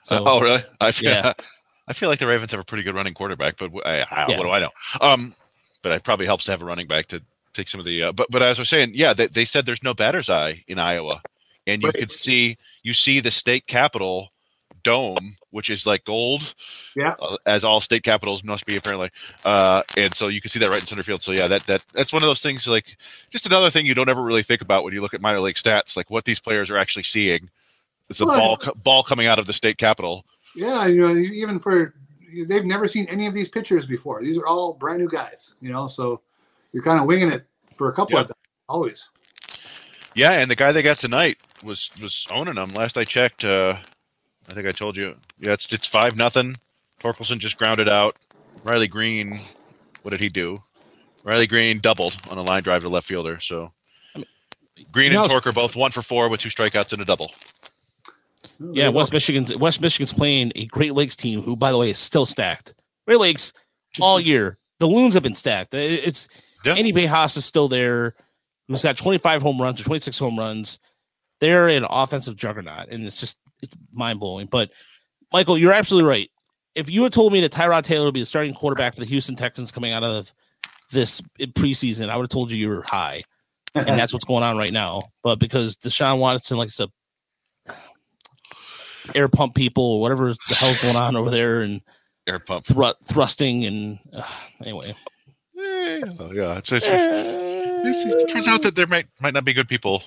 So 0.02 0.22
oh, 0.26 0.40
really? 0.40 0.62
I 0.80 0.90
feel, 0.92 1.10
Yeah. 1.10 1.32
I 1.88 1.92
feel 1.92 2.08
like 2.08 2.18
the 2.20 2.26
Ravens 2.26 2.52
have 2.52 2.60
a 2.60 2.64
pretty 2.64 2.84
good 2.84 2.94
running 2.94 3.14
quarterback, 3.14 3.56
but 3.56 3.70
I, 3.84 4.06
I, 4.10 4.26
Yeah. 4.28 4.36
what 4.38 4.44
do 4.44 4.50
I 4.50 4.60
know? 4.60 4.70
Um, 5.00 5.34
but 5.82 5.92
it 5.92 6.04
probably 6.04 6.26
helps 6.26 6.44
to 6.44 6.50
have 6.52 6.62
a 6.62 6.64
running 6.64 6.86
back 6.86 7.06
to 7.08 7.20
take 7.52 7.66
some 7.68 7.80
of 7.80 7.84
the. 7.84 8.04
Uh, 8.04 8.12
but 8.12 8.28
but 8.30 8.42
as 8.42 8.58
I 8.58 8.62
was 8.62 8.68
saying, 8.68 8.92
yeah, 8.94 9.12
they, 9.12 9.26
they 9.26 9.44
said 9.44 9.66
there's 9.66 9.82
no 9.82 9.92
batter's 9.94 10.30
eye 10.30 10.62
in 10.68 10.78
Iowa, 10.78 11.20
and 11.66 11.82
you 11.82 11.88
Right. 11.88 11.96
could 11.98 12.12
see 12.12 12.56
you 12.82 12.94
see 12.94 13.18
the 13.20 13.30
state 13.30 13.66
capitol 13.66 14.30
dome, 14.82 15.36
which 15.50 15.70
is 15.70 15.86
like 15.86 16.04
gold. 16.04 16.54
Yeah. 16.96 17.14
uh, 17.20 17.36
as 17.46 17.64
all 17.64 17.80
state 17.80 18.02
capitals 18.02 18.42
must 18.44 18.66
be 18.66 18.76
apparently. 18.76 19.10
Uh, 19.44 19.82
and 19.96 20.14
so 20.14 20.28
you 20.28 20.40
can 20.40 20.50
see 20.50 20.58
that 20.60 20.68
right 20.70 20.80
in 20.80 20.86
center 20.86 21.02
field. 21.02 21.22
So 21.22 21.32
yeah, 21.32 21.48
that 21.48 21.62
that 21.64 21.84
that's 21.92 22.12
one 22.12 22.22
of 22.22 22.28
those 22.28 22.42
things. 22.42 22.66
Like 22.68 22.96
just 23.30 23.46
another 23.46 23.70
thing 23.70 23.86
you 23.86 23.94
don't 23.94 24.08
ever 24.08 24.22
really 24.22 24.42
think 24.42 24.60
about 24.62 24.84
when 24.84 24.92
you 24.94 25.00
look 25.00 25.14
at 25.14 25.20
minor 25.20 25.40
league 25.40 25.56
stats, 25.56 25.96
like 25.96 26.10
what 26.10 26.24
these 26.24 26.40
players 26.40 26.70
are 26.70 26.76
actually 26.76 27.04
seeing. 27.04 27.50
It's 28.08 28.20
a 28.20 28.26
Well, 28.26 28.56
ball 28.56 28.74
ball 28.82 29.02
coming 29.02 29.26
out 29.26 29.38
of 29.38 29.46
the 29.46 29.52
state 29.52 29.78
capitol. 29.78 30.24
Yeah, 30.56 30.86
you 30.86 31.00
know, 31.00 31.16
even 31.16 31.60
for 31.60 31.94
they've 32.46 32.64
never 32.64 32.88
seen 32.88 33.06
any 33.08 33.26
of 33.26 33.34
these 33.34 33.48
pitchers 33.48 33.86
before. 33.86 34.22
These 34.22 34.36
are 34.38 34.46
all 34.46 34.72
brand 34.72 35.00
new 35.00 35.08
guys, 35.08 35.54
you 35.60 35.70
know, 35.72 35.86
so 35.86 36.20
you're 36.72 36.82
kind 36.82 37.00
of 37.00 37.06
winging 37.06 37.30
it 37.30 37.46
for 37.76 37.88
a 37.88 37.92
couple 37.92 38.14
Yeah. 38.16 38.22
of 38.22 38.28
them, 38.28 38.36
always. 38.68 39.08
Yeah, 40.14 40.32
and 40.32 40.50
the 40.50 40.56
guy 40.56 40.72
they 40.72 40.82
got 40.82 40.98
tonight 40.98 41.38
was 41.64 41.90
was 42.02 42.26
owning 42.30 42.54
them. 42.56 42.70
Last 42.70 42.98
I 42.98 43.04
checked, 43.04 43.44
uh, 43.44 43.76
I 44.50 44.54
think 44.54 44.66
I 44.66 44.72
told 44.72 44.96
you. 44.96 45.14
Yeah, 45.38 45.52
it's 45.52 45.72
it's 45.72 45.86
five 45.86 46.16
nothing. 46.16 46.56
Torkelson 47.02 47.38
just 47.38 47.56
grounded 47.56 47.88
out. 47.88 48.18
Riley 48.64 48.88
Greene, 48.88 49.38
what 50.02 50.10
did 50.10 50.20
he 50.20 50.28
do? 50.28 50.62
Riley 51.24 51.46
Greene 51.46 51.78
doubled 51.78 52.16
on 52.28 52.36
a 52.38 52.42
line 52.42 52.62
drive 52.62 52.82
to 52.82 52.88
left 52.88 53.06
fielder. 53.06 53.38
So 53.40 53.72
Greene 54.92 55.12
you 55.12 55.18
know, 55.18 55.24
and 55.24 55.32
Torker 55.32 55.54
both 55.54 55.76
one 55.76 55.90
for 55.90 56.02
four 56.02 56.28
with 56.28 56.40
two 56.40 56.48
strikeouts 56.48 56.92
and 56.92 57.00
a 57.02 57.04
double. 57.04 57.30
Yeah, 58.58 58.88
West 58.88 59.12
Michigan's 59.12 59.56
West 59.56 59.80
Michigan's 59.80 60.12
playing 60.12 60.52
a 60.54 60.66
Great 60.66 60.94
Lakes 60.94 61.16
team, 61.16 61.40
who, 61.42 61.56
by 61.56 61.70
the 61.70 61.78
way, 61.78 61.90
is 61.90 61.98
still 61.98 62.26
stacked. 62.26 62.74
Great 63.06 63.18
Lakes 63.20 63.52
all 64.00 64.20
year. 64.20 64.58
The 64.80 64.86
loons 64.86 65.14
have 65.14 65.22
been 65.22 65.34
stacked. 65.34 65.72
It's 65.74 66.28
Yeah. 66.64 66.74
Andy 66.74 66.92
Pages 66.92 67.36
is 67.36 67.44
still 67.44 67.68
there. 67.68 68.14
Who's 68.68 68.82
got 68.82 68.96
25 68.96 69.42
home 69.42 69.60
runs 69.60 69.80
or 69.80 69.84
26 69.84 70.18
home 70.18 70.38
runs. 70.38 70.78
They're 71.40 71.68
an 71.68 71.84
offensive 71.88 72.36
juggernaut, 72.36 72.88
and 72.90 73.04
it's 73.04 73.18
just 73.18 73.38
it's 73.62 73.76
mind 73.92 74.20
blowing. 74.20 74.46
But 74.46 74.70
Michael, 75.32 75.56
you're 75.58 75.72
absolutely 75.72 76.08
right. 76.08 76.30
If 76.74 76.90
you 76.90 77.02
had 77.02 77.12
told 77.12 77.32
me 77.32 77.40
that 77.42 77.52
Tyrod 77.52 77.82
Taylor 77.82 78.06
would 78.06 78.14
be 78.14 78.20
the 78.20 78.26
starting 78.26 78.54
quarterback 78.54 78.94
for 78.94 79.00
the 79.00 79.06
Houston 79.06 79.36
Texans 79.36 79.70
coming 79.72 79.92
out 79.92 80.02
of 80.04 80.32
this 80.92 81.20
preseason, 81.40 82.08
I 82.08 82.16
would 82.16 82.24
have 82.24 82.30
told 82.30 82.50
you 82.50 82.58
you 82.58 82.68
were 82.68 82.82
high, 82.82 83.22
and 83.74 83.98
that's 83.98 84.12
what's 84.12 84.24
going 84.24 84.42
on 84.44 84.56
right 84.56 84.72
now. 84.72 85.02
But 85.22 85.38
because 85.38 85.76
Deshaun 85.76 86.18
Watson 86.18 86.58
likes 86.58 86.76
to 86.78 86.88
air 89.14 89.28
pump 89.28 89.54
people 89.54 89.84
or 89.84 90.00
whatever 90.00 90.32
the 90.48 90.54
hell's 90.54 90.80
going 90.82 90.96
on 90.96 91.16
over 91.16 91.30
there 91.30 91.60
and 91.62 91.80
Air 92.26 92.38
pump. 92.38 92.64
thr- 92.64 92.84
thrusting 93.04 93.64
and 93.64 93.98
uh, 94.12 94.22
anyway. 94.60 94.94
Eh, 95.58 96.00
oh, 96.20 96.32
yeah, 96.32 96.58
it's, 96.58 96.70
it's, 96.70 96.86
it 96.86 98.28
turns 98.30 98.46
out 98.46 98.62
that 98.62 98.76
there 98.76 98.86
might 98.86 99.06
might 99.20 99.34
not 99.34 99.44
be 99.44 99.52
good 99.52 99.68
people 99.68 100.02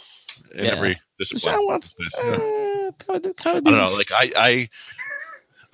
in 0.56 0.66
Yeah. 0.66 0.72
every 0.72 1.00
discipline. 1.20 1.56
Deshaun 1.56 1.66
Watson. 1.68 1.96
Yeah. 2.24 2.63
Tyler- 3.00 3.34
Tyler 3.34 3.58
I 3.58 3.72
don't 3.72 3.78
know. 3.78 3.94
Like 3.96 4.12
I, 4.12 4.32
I, 4.36 4.70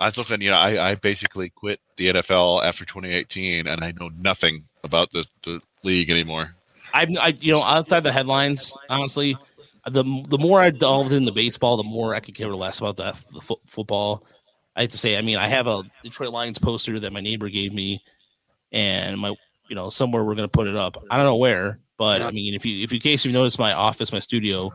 I 0.00 0.06
was 0.06 0.18
looking. 0.18 0.40
You 0.40 0.50
know, 0.50 0.56
I, 0.56 0.90
I 0.90 0.94
basically 0.94 1.50
quit 1.50 1.80
the 1.96 2.08
NFL 2.08 2.64
after 2.64 2.84
2018, 2.84 3.66
and 3.66 3.84
I 3.84 3.92
know 3.92 4.10
nothing 4.18 4.64
about 4.84 5.10
the, 5.12 5.26
the 5.44 5.60
league 5.82 6.10
anymore. 6.10 6.54
I, 6.92 7.06
I, 7.20 7.34
you 7.38 7.52
know, 7.52 7.62
outside 7.62 8.02
the 8.04 8.12
headlines, 8.12 8.76
honestly, 8.88 9.36
the 9.86 10.02
the 10.28 10.38
more 10.38 10.60
I 10.60 10.70
delved 10.70 11.12
into 11.12 11.32
baseball, 11.32 11.76
the 11.76 11.84
more 11.84 12.14
I 12.14 12.20
could 12.20 12.34
care 12.34 12.54
less 12.54 12.80
about 12.80 12.96
the, 12.96 13.14
the 13.32 13.40
fo- 13.40 13.60
football. 13.66 14.24
I 14.76 14.82
have 14.82 14.90
to 14.90 14.98
say, 14.98 15.18
I 15.18 15.20
mean, 15.20 15.36
I 15.36 15.46
have 15.46 15.66
a 15.66 15.82
Detroit 16.02 16.32
Lions 16.32 16.58
poster 16.58 16.98
that 17.00 17.12
my 17.12 17.20
neighbor 17.20 17.48
gave 17.48 17.72
me, 17.74 18.02
and 18.72 19.18
my, 19.20 19.34
you 19.68 19.74
know, 19.76 19.90
somewhere 19.90 20.24
we're 20.24 20.34
gonna 20.34 20.48
put 20.48 20.66
it 20.66 20.76
up. 20.76 20.96
I 21.10 21.16
don't 21.16 21.26
know 21.26 21.36
where, 21.36 21.80
But 21.98 22.22
I 22.22 22.30
mean, 22.30 22.54
if 22.54 22.64
you 22.64 22.82
if 22.82 22.92
you 22.92 22.96
in 22.96 23.00
case 23.00 23.24
you 23.24 23.32
notice 23.32 23.58
my 23.58 23.72
office, 23.72 24.12
my 24.12 24.18
studio, 24.20 24.72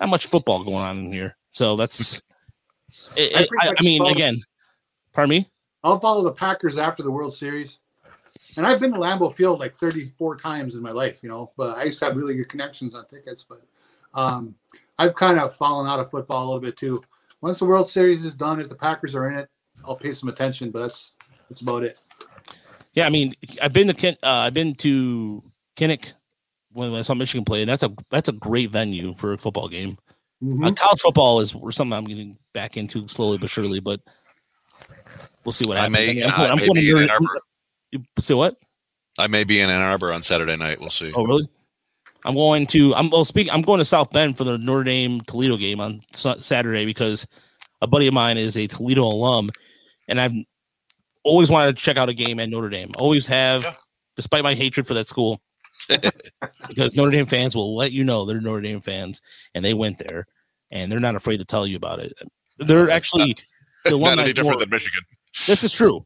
not 0.00 0.08
much 0.08 0.26
football 0.26 0.64
going 0.64 0.76
on 0.76 0.98
in 0.98 1.12
here. 1.12 1.36
So 1.54 1.76
that's. 1.76 2.20
it- 3.16 3.32
I 3.36 3.42
it- 3.42 3.48
pretty 3.48 3.68
I, 3.68 3.74
I 3.78 3.82
mean, 3.82 3.98
follow- 4.00 4.10
again, 4.12 4.42
pardon 5.12 5.30
me. 5.30 5.48
I'll 5.82 6.00
follow 6.00 6.22
the 6.24 6.32
Packers 6.32 6.78
after 6.78 7.02
the 7.02 7.10
World 7.10 7.34
Series. 7.34 7.78
And 8.56 8.66
I've 8.66 8.80
been 8.80 8.92
to 8.92 8.98
Lambeau 8.98 9.32
Field 9.34 9.60
like 9.60 9.74
34 9.74 10.36
times 10.36 10.76
in 10.76 10.82
my 10.82 10.92
life, 10.92 11.22
you 11.22 11.28
know, 11.28 11.52
but 11.56 11.76
I 11.76 11.84
used 11.84 11.98
to 11.98 12.06
have 12.06 12.16
really 12.16 12.34
good 12.34 12.48
connections 12.48 12.94
on 12.94 13.04
tickets. 13.06 13.44
But 13.44 13.62
um, 14.14 14.54
I've 14.98 15.14
kind 15.14 15.38
of 15.38 15.54
fallen 15.54 15.88
out 15.88 15.98
of 16.00 16.10
football 16.10 16.44
a 16.44 16.46
little 16.46 16.60
bit 16.60 16.76
too. 16.76 17.02
Once 17.40 17.58
the 17.58 17.64
World 17.66 17.88
Series 17.88 18.24
is 18.24 18.34
done, 18.34 18.60
if 18.60 18.68
the 18.68 18.74
Packers 18.74 19.14
are 19.14 19.28
in 19.28 19.38
it, 19.38 19.48
I'll 19.84 19.96
pay 19.96 20.12
some 20.12 20.28
attention, 20.28 20.70
but 20.70 20.80
that's 20.80 21.12
that's 21.48 21.60
about 21.60 21.82
it. 21.82 21.98
Yeah, 22.94 23.06
I 23.06 23.10
mean, 23.10 23.34
I've 23.60 23.72
been 23.72 23.88
to 23.88 23.94
Ken, 23.94 24.16
uh, 24.22 24.28
I've 24.30 24.54
been 24.54 24.74
to 24.76 25.42
Kinnick 25.76 26.12
when, 26.72 26.90
when 26.92 27.00
I 27.00 27.02
saw 27.02 27.14
Michigan 27.14 27.44
play, 27.44 27.60
and 27.60 27.68
that's 27.68 27.82
a 27.82 27.92
that's 28.08 28.28
a 28.30 28.32
great 28.32 28.70
venue 28.70 29.14
for 29.14 29.32
a 29.34 29.38
football 29.38 29.68
game. 29.68 29.98
Mhm. 30.44 30.66
Uh, 30.68 30.72
college 30.74 31.00
football 31.00 31.40
is 31.40 31.56
something 31.70 31.92
I'm 31.92 32.04
getting 32.04 32.36
back 32.52 32.76
into 32.76 33.08
slowly 33.08 33.38
but 33.38 33.50
surely, 33.50 33.80
but 33.80 34.00
we'll 35.44 35.52
see 35.52 35.66
what 35.66 35.76
I 35.76 35.82
happens. 35.82 35.92
may, 35.94 36.14
mean, 36.14 36.24
I'm 36.24 36.30
I 36.32 36.36
going- 36.36 36.50
I'm 36.50 36.58
may 36.58 36.68
be 36.80 36.90
in 36.90 36.98
Ann 36.98 37.10
Arbor. 37.10 37.40
You 37.92 38.04
say 38.18 38.34
what? 38.34 38.56
I 39.18 39.26
may 39.28 39.44
be 39.44 39.60
in 39.60 39.70
Ann 39.70 39.80
Arbor 39.80 40.12
on 40.12 40.22
Saturday 40.22 40.56
night. 40.56 40.80
We'll 40.80 40.90
see. 40.90 41.12
Oh, 41.14 41.24
really? 41.24 41.48
I'm 42.24 42.34
going 42.34 42.66
to. 42.68 42.94
I'm 42.94 43.10
well. 43.10 43.24
Speak. 43.24 43.48
I'm 43.52 43.62
going 43.62 43.78
to 43.78 43.84
South 43.84 44.10
Bend 44.10 44.36
for 44.36 44.44
the 44.44 44.58
Notre 44.58 44.82
Dame 44.84 45.20
Toledo 45.22 45.56
game 45.56 45.80
on 45.80 46.00
Sa- 46.14 46.40
Saturday 46.40 46.84
because 46.86 47.26
a 47.82 47.86
buddy 47.86 48.06
of 48.06 48.14
mine 48.14 48.38
is 48.38 48.56
a 48.56 48.66
Toledo 48.66 49.02
alum, 49.04 49.50
and 50.08 50.20
I've 50.20 50.32
always 51.22 51.50
wanted 51.50 51.76
to 51.76 51.82
check 51.82 51.96
out 51.96 52.08
a 52.08 52.14
game 52.14 52.40
at 52.40 52.48
Notre 52.48 52.70
Dame. 52.70 52.92
Always 52.98 53.26
have, 53.26 53.62
Yeah. 53.62 53.74
despite 54.16 54.42
my 54.42 54.54
hatred 54.54 54.86
for 54.86 54.94
that 54.94 55.06
school, 55.06 55.40
because 56.68 56.94
Notre 56.94 57.10
Dame 57.10 57.26
fans 57.26 57.54
will 57.54 57.76
let 57.76 57.92
you 57.92 58.04
know 58.04 58.24
they're 58.24 58.40
Notre 58.40 58.62
Dame 58.62 58.80
fans, 58.80 59.20
and 59.54 59.62
they 59.64 59.74
went 59.74 59.98
there, 59.98 60.26
and 60.74 60.92
they're 60.92 61.00
not 61.00 61.14
afraid 61.16 61.38
to 61.38 61.44
tell 61.46 61.66
you 61.66 61.76
about 61.76 62.00
it. 62.00 62.12
They're 62.58 62.90
actually 62.90 63.34
the 63.84 63.90
Not 63.90 63.92
alumni 63.94 64.22
any 64.24 64.32
different 64.34 64.58
than 64.60 64.68
Michigan. 64.70 65.00
This 65.46 65.64
is 65.64 65.72
true. 65.72 66.04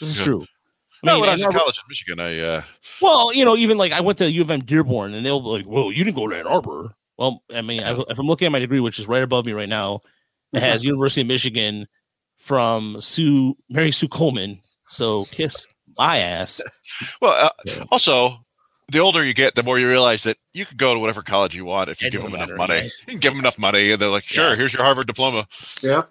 This 0.00 0.10
is 0.10 0.18
Yeah. 0.18 0.24
true. 0.24 0.42
I 0.42 1.06
No, 1.06 1.12
mean, 1.12 1.20
when 1.20 1.28
I 1.28 1.32
was 1.32 1.40
in 1.42 1.46
Arbor- 1.46 1.58
college 1.58 1.76
in 1.78 1.82
Michigan, 1.88 2.20
I 2.20 2.38
uh, 2.40 2.62
well, 3.00 3.32
you 3.32 3.44
know, 3.44 3.56
even 3.56 3.78
like 3.78 3.92
I 3.92 4.00
went 4.00 4.18
to 4.18 4.30
U 4.30 4.42
of 4.42 4.50
M 4.50 4.60
Dearborn, 4.60 5.14
and 5.14 5.24
they'll 5.24 5.40
be 5.40 5.48
like, 5.48 5.64
"Whoa, 5.66 5.90
you 5.90 6.02
didn't 6.04 6.16
go 6.16 6.26
to 6.28 6.36
Ann 6.36 6.46
Arbor." 6.46 6.94
Well, 7.18 7.42
I 7.54 7.62
mean, 7.62 7.82
I, 7.82 7.92
if 8.08 8.18
I'm 8.18 8.26
looking 8.26 8.46
at 8.46 8.52
my 8.52 8.58
degree, 8.58 8.80
which 8.80 8.98
is 8.98 9.06
right 9.06 9.22
above 9.22 9.46
me 9.46 9.52
right 9.52 9.68
now, 9.68 10.00
it 10.52 10.60
has 10.60 10.84
University 10.84 11.20
of 11.20 11.26
Michigan 11.28 11.86
from 12.36 13.00
Sue 13.00 13.54
Mary 13.68 13.90
Sue 13.92 14.08
Coleman. 14.08 14.60
So 14.88 15.26
kiss 15.26 15.66
my 15.98 16.18
ass. 16.18 16.60
well, 17.20 17.32
uh, 17.66 17.84
also 17.92 18.44
the 18.88 18.98
older 19.00 19.24
you 19.24 19.34
get, 19.34 19.54
the 19.54 19.62
more 19.62 19.78
you 19.78 19.88
realize 19.88 20.22
that 20.24 20.36
you 20.54 20.64
could 20.64 20.76
go 20.78 20.94
to 20.94 21.00
whatever 21.00 21.22
college 21.22 21.54
you 21.54 21.64
want 21.64 21.90
if 21.90 22.00
you 22.00 22.08
It 22.08 22.12
give 22.12 22.22
them 22.22 22.34
enough 22.34 22.48
matter, 22.50 22.56
money. 22.56 22.74
yeah. 22.76 22.82
You 22.84 22.90
can 23.06 23.18
give 23.18 23.32
them 23.32 23.40
enough 23.40 23.58
money, 23.58 23.92
and 23.92 24.00
they're 24.00 24.08
like, 24.08 24.24
"Sure, 24.26 24.50
Yeah. 24.50 24.56
here's 24.56 24.72
your 24.72 24.82
Harvard 24.84 25.06
diploma." 25.06 25.46
Yeah. 25.82 26.02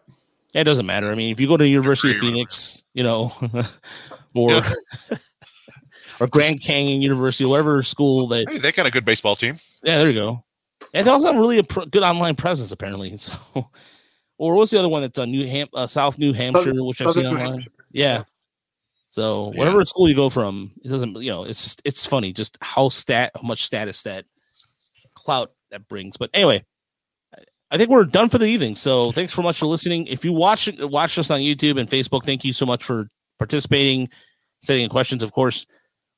It 0.54 0.64
doesn't 0.66 0.86
matter. 0.86 1.12
I 1.12 1.16
mean, 1.16 1.32
if 1.32 1.40
you 1.40 1.48
go 1.48 1.58
to 1.58 1.68
University 1.68 2.14
of 2.16 2.20
Phoenix, 2.20 2.84
you 2.94 3.04
know, 3.04 3.34
or 4.34 4.52
Yeah. 4.52 4.70
or 6.20 6.28
Grand 6.28 6.62
Canyon 6.62 7.02
University, 7.02 7.46
whatever 7.46 7.82
school 7.84 8.28
that 8.28 8.46
Hey, 8.50 8.58
they 8.60 8.72
got 8.72 8.86
a 8.86 8.92
good 8.92 9.04
baseball 9.06 9.36
team. 9.36 9.58
Yeah, 9.84 9.98
there 9.98 10.08
you 10.10 10.14
go. 10.14 10.44
And 10.94 11.06
they 11.06 11.12
also 11.12 11.28
have 11.28 11.36
really 11.38 11.58
a 11.58 11.64
pr- 11.64 11.86
good 11.92 12.04
online 12.04 12.36
presence, 12.36 12.72
apparently. 12.72 13.18
So, 13.18 13.70
or 14.38 14.56
what's 14.56 14.70
the 14.72 14.78
other 14.80 14.90
one 14.90 15.02
that's 15.02 15.18
on 15.18 15.32
New 15.32 15.48
Ham, 15.48 15.68
uh, 15.74 15.88
South 15.88 16.18
New 16.20 16.34
Hampshire, 16.34 16.74
which 16.84 17.00
I've 17.00 17.08
Southern 17.08 17.24
New 17.24 17.30
online? 17.30 17.46
Hampshire. 17.52 17.72
Yeah. 17.94 18.24
So 19.16 19.54
Yeah. 19.54 19.60
whatever 19.60 19.82
school 19.86 20.10
you 20.10 20.16
go 20.16 20.30
from, 20.30 20.74
it 20.84 20.90
doesn't. 20.90 21.16
You 21.22 21.32
know, 21.32 21.44
it's 21.46 21.64
just 21.64 21.82
it's 21.86 22.06
funny 22.06 22.34
just 22.34 22.58
how 22.60 22.90
stat 22.90 23.32
how 23.34 23.48
much 23.48 23.64
status 23.64 24.02
that 24.02 24.26
clout 25.14 25.54
that 25.72 25.88
brings. 25.88 26.18
But 26.18 26.32
anyway, 26.34 26.66
I- 27.72 27.78
think 27.78 27.90
we're 27.90 28.04
done 28.04 28.28
for 28.28 28.38
the 28.40 28.46
evening. 28.48 28.76
So 28.76 29.14
thanks 29.14 29.34
so 29.34 29.42
much 29.42 29.58
for 29.58 29.68
listening. 29.68 30.08
If 30.08 30.26
you 30.26 30.34
watch 30.34 30.70
watch 30.80 31.18
us 31.18 31.32
on 31.32 31.40
YouTube 31.40 31.80
and 31.80 31.90
Facebook, 31.90 32.24
thank 32.26 32.44
you 32.44 32.52
so 32.52 32.66
much 32.66 32.84
for 32.84 33.08
participating, 33.40 34.10
sending 34.62 34.84
in 34.84 34.90
questions. 34.90 35.24
Of 35.24 35.32
course, 35.32 35.66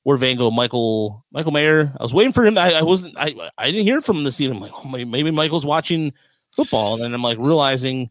we're 0.04 0.18
Vango, 0.18 0.52
Michael, 0.52 1.24
Michael 1.32 1.52
Mayer. 1.52 1.94
I 2.00 2.02
was 2.04 2.16
waiting 2.16 2.34
for 2.34 2.48
him. 2.48 2.58
I, 2.58 2.74
I 2.80 2.82
wasn't. 2.82 3.16
I 3.16 3.36
I 3.60 3.70
didn't 3.70 3.86
hear 3.86 4.02
from 4.02 4.18
him 4.18 4.24
this 4.24 4.42
evening. 4.42 4.58
I'm 4.58 4.64
like, 4.72 4.74
oh, 4.84 4.90
maybe, 4.90 5.06
maybe 5.06 5.30
Michael's 5.30 5.68
watching 5.68 6.14
football, 6.56 6.96
and 6.96 7.04
then 7.04 7.14
I'm 7.14 7.22
like 7.22 7.38
realizing 7.38 8.10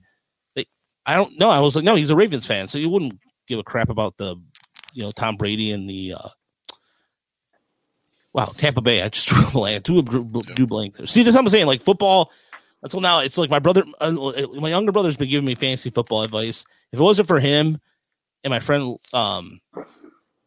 that 0.55 0.67
I 1.07 1.17
don't 1.17 1.37
know. 1.41 1.51
I 1.51 1.59
was 1.59 1.75
like, 1.75 1.85
no, 1.85 1.97
he's 1.97 2.11
a 2.11 2.17
Ravens 2.17 2.47
fan, 2.47 2.69
so 2.69 2.79
you 2.79 2.89
wouldn't 2.89 3.19
give 3.49 3.59
a 3.59 3.65
crap 3.65 3.89
about 3.91 4.17
the, 4.17 4.37
you 4.97 5.03
know, 5.03 5.13
Tom 5.13 5.37
Brady 5.37 5.71
and 5.71 5.89
the. 5.89 6.15
uh 6.15 6.29
Wow, 8.33 8.53
Tampa 8.57 8.81
Bay. 8.81 9.03
I 9.03 9.09
just 9.09 9.29
drew 9.29 9.47
a 9.47 9.51
blank. 9.51 9.85
Drew, 9.85 10.03
drew, 10.03 10.67
blank 10.67 10.95
there. 10.95 11.07
See, 11.07 11.23
this 11.23 11.35
I'm 11.35 11.49
saying. 11.49 11.67
Like 11.67 11.83
football, 11.83 12.33
until 12.83 13.01
now, 13.01 13.21
it's 13.21 13.39
like 13.39 13.49
my 13.51 13.59
brother, 13.59 13.85
uh, 14.01 14.11
my 14.11 14.69
younger 14.69 14.93
brother's 14.93 15.17
been 15.17 15.31
giving 15.31 15.47
me 15.47 15.55
fantasy 15.55 15.91
football 15.91 16.23
advice. 16.23 16.65
If 16.93 17.01
it 17.01 17.03
wasn't 17.03 17.29
for 17.29 17.41
him 17.41 17.81
and 18.45 18.51
my 18.51 18.61
friend, 18.61 18.99
um, 19.15 19.61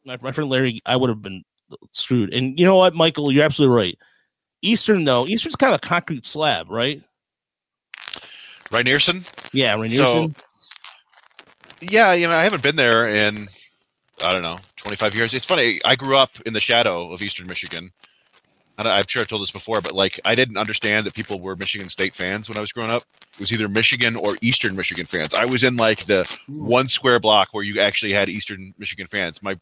my, 0.06 0.18
my 0.22 0.32
friend 0.32 0.50
Larry, 0.50 0.82
I 0.86 0.96
would 0.96 1.10
have 1.10 1.22
been 1.22 1.44
screwed. 1.92 2.32
And 2.34 2.60
you 2.60 2.66
know 2.66 2.76
what, 2.76 2.94
Michael, 2.94 3.32
you're 3.32 3.44
absolutely 3.46 3.76
right. 3.76 3.98
Eastern 4.62 5.04
though, 5.04 5.26
Eastern's 5.26 5.56
kind 5.56 5.74
of 5.74 5.80
a 5.84 5.88
concrete 5.88 6.26
slab, 6.28 6.70
right? 6.70 7.02
Right, 8.72 8.86
Nearson? 8.86 9.28
Yeah, 9.52 9.76
Rynearson. 9.76 10.36
So, 10.36 10.44
yeah, 11.82 12.14
you 12.14 12.28
know, 12.28 12.34
I 12.34 12.44
haven't 12.44 12.62
been 12.62 12.76
there 12.76 13.08
in 13.08 13.48
I 14.24 14.32
don't 14.34 14.42
know, 14.42 14.58
25 14.78 15.16
years. 15.16 15.34
It's 15.34 15.46
funny. 15.46 15.80
I 15.86 15.96
grew 15.96 16.16
up 16.18 16.32
in 16.46 16.54
the 16.54 16.60
shadow 16.60 17.12
of 17.12 17.22
Eastern 17.22 17.48
Michigan. 17.48 17.90
I- 18.78 18.90
I'm 19.00 19.04
sure 19.08 19.22
I've 19.22 19.28
told 19.28 19.42
this 19.42 19.52
before, 19.52 19.82
but 19.82 19.92
like 19.94 20.20
I 20.26 20.36
didn't 20.36 20.58
understand 20.58 21.06
that 21.06 21.14
people 21.14 21.40
were 21.40 21.56
Michigan 21.56 21.90
State 21.90 22.14
fans 22.16 22.48
when 22.50 22.58
I 22.58 22.62
was 22.62 22.72
growing 22.72 22.90
up. 22.92 23.04
It 23.34 23.40
was 23.40 23.52
either 23.54 23.68
Michigan 23.68 24.16
or 24.16 24.38
Eastern 24.42 24.76
Michigan 24.76 25.06
fans. 25.06 25.34
I 25.34 25.46
was 25.46 25.64
in 25.64 25.76
like 25.76 26.06
the 26.06 26.30
one 26.48 26.88
square 26.88 27.20
block 27.20 27.50
where 27.52 27.64
you 27.64 27.80
actually 27.82 28.14
had 28.14 28.30
Eastern 28.30 28.74
Michigan 28.78 29.08
fans. 29.08 29.42
My 29.44 29.58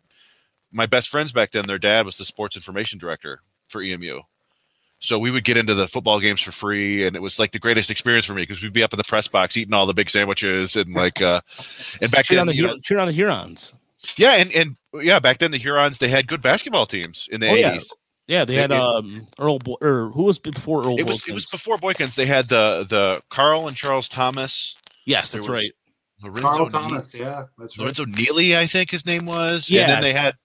my 0.72 0.86
best 0.86 1.10
friends 1.10 1.32
back 1.32 1.52
then, 1.52 1.66
their 1.66 1.80
dad 1.80 2.06
was 2.06 2.18
the 2.18 2.26
sports 2.26 2.56
information 2.56 3.00
director 3.00 3.42
for 3.70 3.82
EMU. 3.82 4.22
So 5.00 5.18
we 5.20 5.30
would 5.32 5.44
get 5.44 5.58
into 5.58 5.76
the 5.76 5.88
football 5.88 6.20
games 6.20 6.42
for 6.42 6.52
free, 6.52 7.06
and 7.06 7.16
it 7.16 7.22
was 7.22 7.38
like 7.40 7.52
the 7.52 7.60
greatest 7.60 7.92
experience 7.92 8.26
for 8.26 8.34
me 8.34 8.42
because 8.44 8.62
we'd 8.64 8.74
be 8.74 8.82
up 8.84 8.94
in 8.94 8.98
the 8.98 9.04
press 9.04 9.28
box 9.28 9.56
eating 9.56 9.74
all 9.74 9.86
the 9.86 9.94
big 9.94 10.10
sandwiches 10.10 10.76
and 10.76 10.92
like, 10.94 11.22
uh, 11.22 11.40
and 12.02 12.10
back 12.12 12.26
cheer 12.26 12.40
on 12.40 12.48
then, 12.48 12.56
the 12.56 12.62
you 12.62 12.68
know, 12.68 12.80
cheer 12.80 12.98
on 13.00 13.08
the 13.08 13.14
Hurons. 13.14 13.74
Yeah, 14.16 14.34
and 14.34 14.52
and 14.54 14.76
yeah, 15.02 15.20
back 15.20 15.40
then 15.40 15.52
the 15.52 15.58
Hurons 15.58 16.00
they 16.00 16.08
had 16.08 16.28
good 16.28 16.42
basketball 16.42 16.86
teams 16.86 17.28
in 17.32 17.42
the 17.42 17.50
Oh, 17.50 17.56
yeah. 17.56 17.72
eighties. 17.74 17.90
Yeah, 18.28 18.44
they 18.46 18.56
had 18.56 18.72
um 18.72 19.26
Earl 19.40 19.60
Bo- 19.60 19.78
or 19.82 20.10
who 20.10 20.24
was 20.24 20.38
before 20.38 20.82
Earl? 20.86 21.00
It 21.00 21.08
was 21.08 21.28
it 21.28 21.34
was 21.34 21.46
before 21.46 21.78
Boykins. 21.78 22.16
They 22.16 22.26
had 22.26 22.50
the 22.50 22.86
the 22.88 23.22
Carl 23.30 23.68
and 23.68 23.76
Charles 23.76 24.10
Thomas, 24.10 24.76
Yes, 25.06 25.32
there 25.32 25.42
that's 25.42 25.50
right. 25.50 25.72
Lorenzo 26.22 26.42
Carl 26.42 26.66
Ne- 26.66 26.72
Thomas. 26.72 27.14
Yeah, 27.14 27.44
that's 27.58 27.78
right. 27.78 27.84
Lorenzo 27.84 28.06
Neely, 28.06 28.58
I 28.58 28.66
think 28.66 28.92
his 28.92 29.06
name 29.06 29.26
was. 29.26 29.70
Yeah. 29.70 29.82
And 29.82 29.90
then 29.92 30.02
they 30.02 30.14
had, 30.14 30.36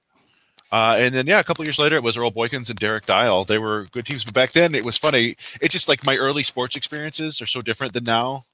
uh, 0.71 0.97
and 0.99 1.15
then 1.15 1.27
yeah, 1.27 1.41
a 1.41 1.45
couple 1.45 1.65
years 1.65 1.79
later 1.79 1.97
it 1.97 2.03
was 2.03 2.17
Earl 2.17 2.31
Boykins 2.31 2.71
and 2.71 2.79
Derrick 2.79 3.07
Dial. 3.07 3.45
They 3.45 3.59
were 3.59 3.87
good 3.91 4.07
teams, 4.07 4.25
but 4.25 4.35
back 4.35 4.53
then 4.53 4.75
it 4.75 4.85
was 4.85 4.97
funny. 4.97 5.35
It's 5.61 5.73
just 5.73 5.89
like 5.89 6.07
my 6.07 6.17
early 6.17 6.43
sports 6.45 6.77
experiences 6.77 7.43
are 7.43 7.47
so 7.47 7.63
different 7.63 7.95
than 7.95 8.05
now. 8.05 8.45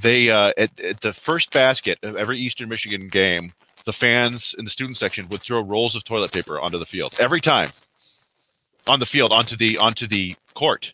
They 0.00 0.30
uh, 0.30 0.52
at, 0.58 0.80
at 0.80 1.00
the 1.00 1.12
first 1.12 1.52
basket 1.52 1.98
of 2.02 2.16
every 2.16 2.38
Eastern 2.38 2.68
Michigan 2.68 3.06
game, 3.06 3.52
the 3.84 3.92
fans 3.92 4.54
in 4.58 4.64
the 4.64 4.70
student 4.70 4.96
section 4.98 5.28
would 5.28 5.40
throw 5.40 5.62
rolls 5.62 5.94
of 5.94 6.04
toilet 6.04 6.32
paper 6.32 6.60
onto 6.60 6.78
the 6.78 6.86
field 6.86 7.14
every 7.18 7.40
time, 7.40 7.70
on 8.88 9.00
the 9.00 9.06
field 9.06 9.32
onto 9.32 9.56
the 9.56 9.78
onto 9.78 10.06
the 10.06 10.34
court, 10.54 10.92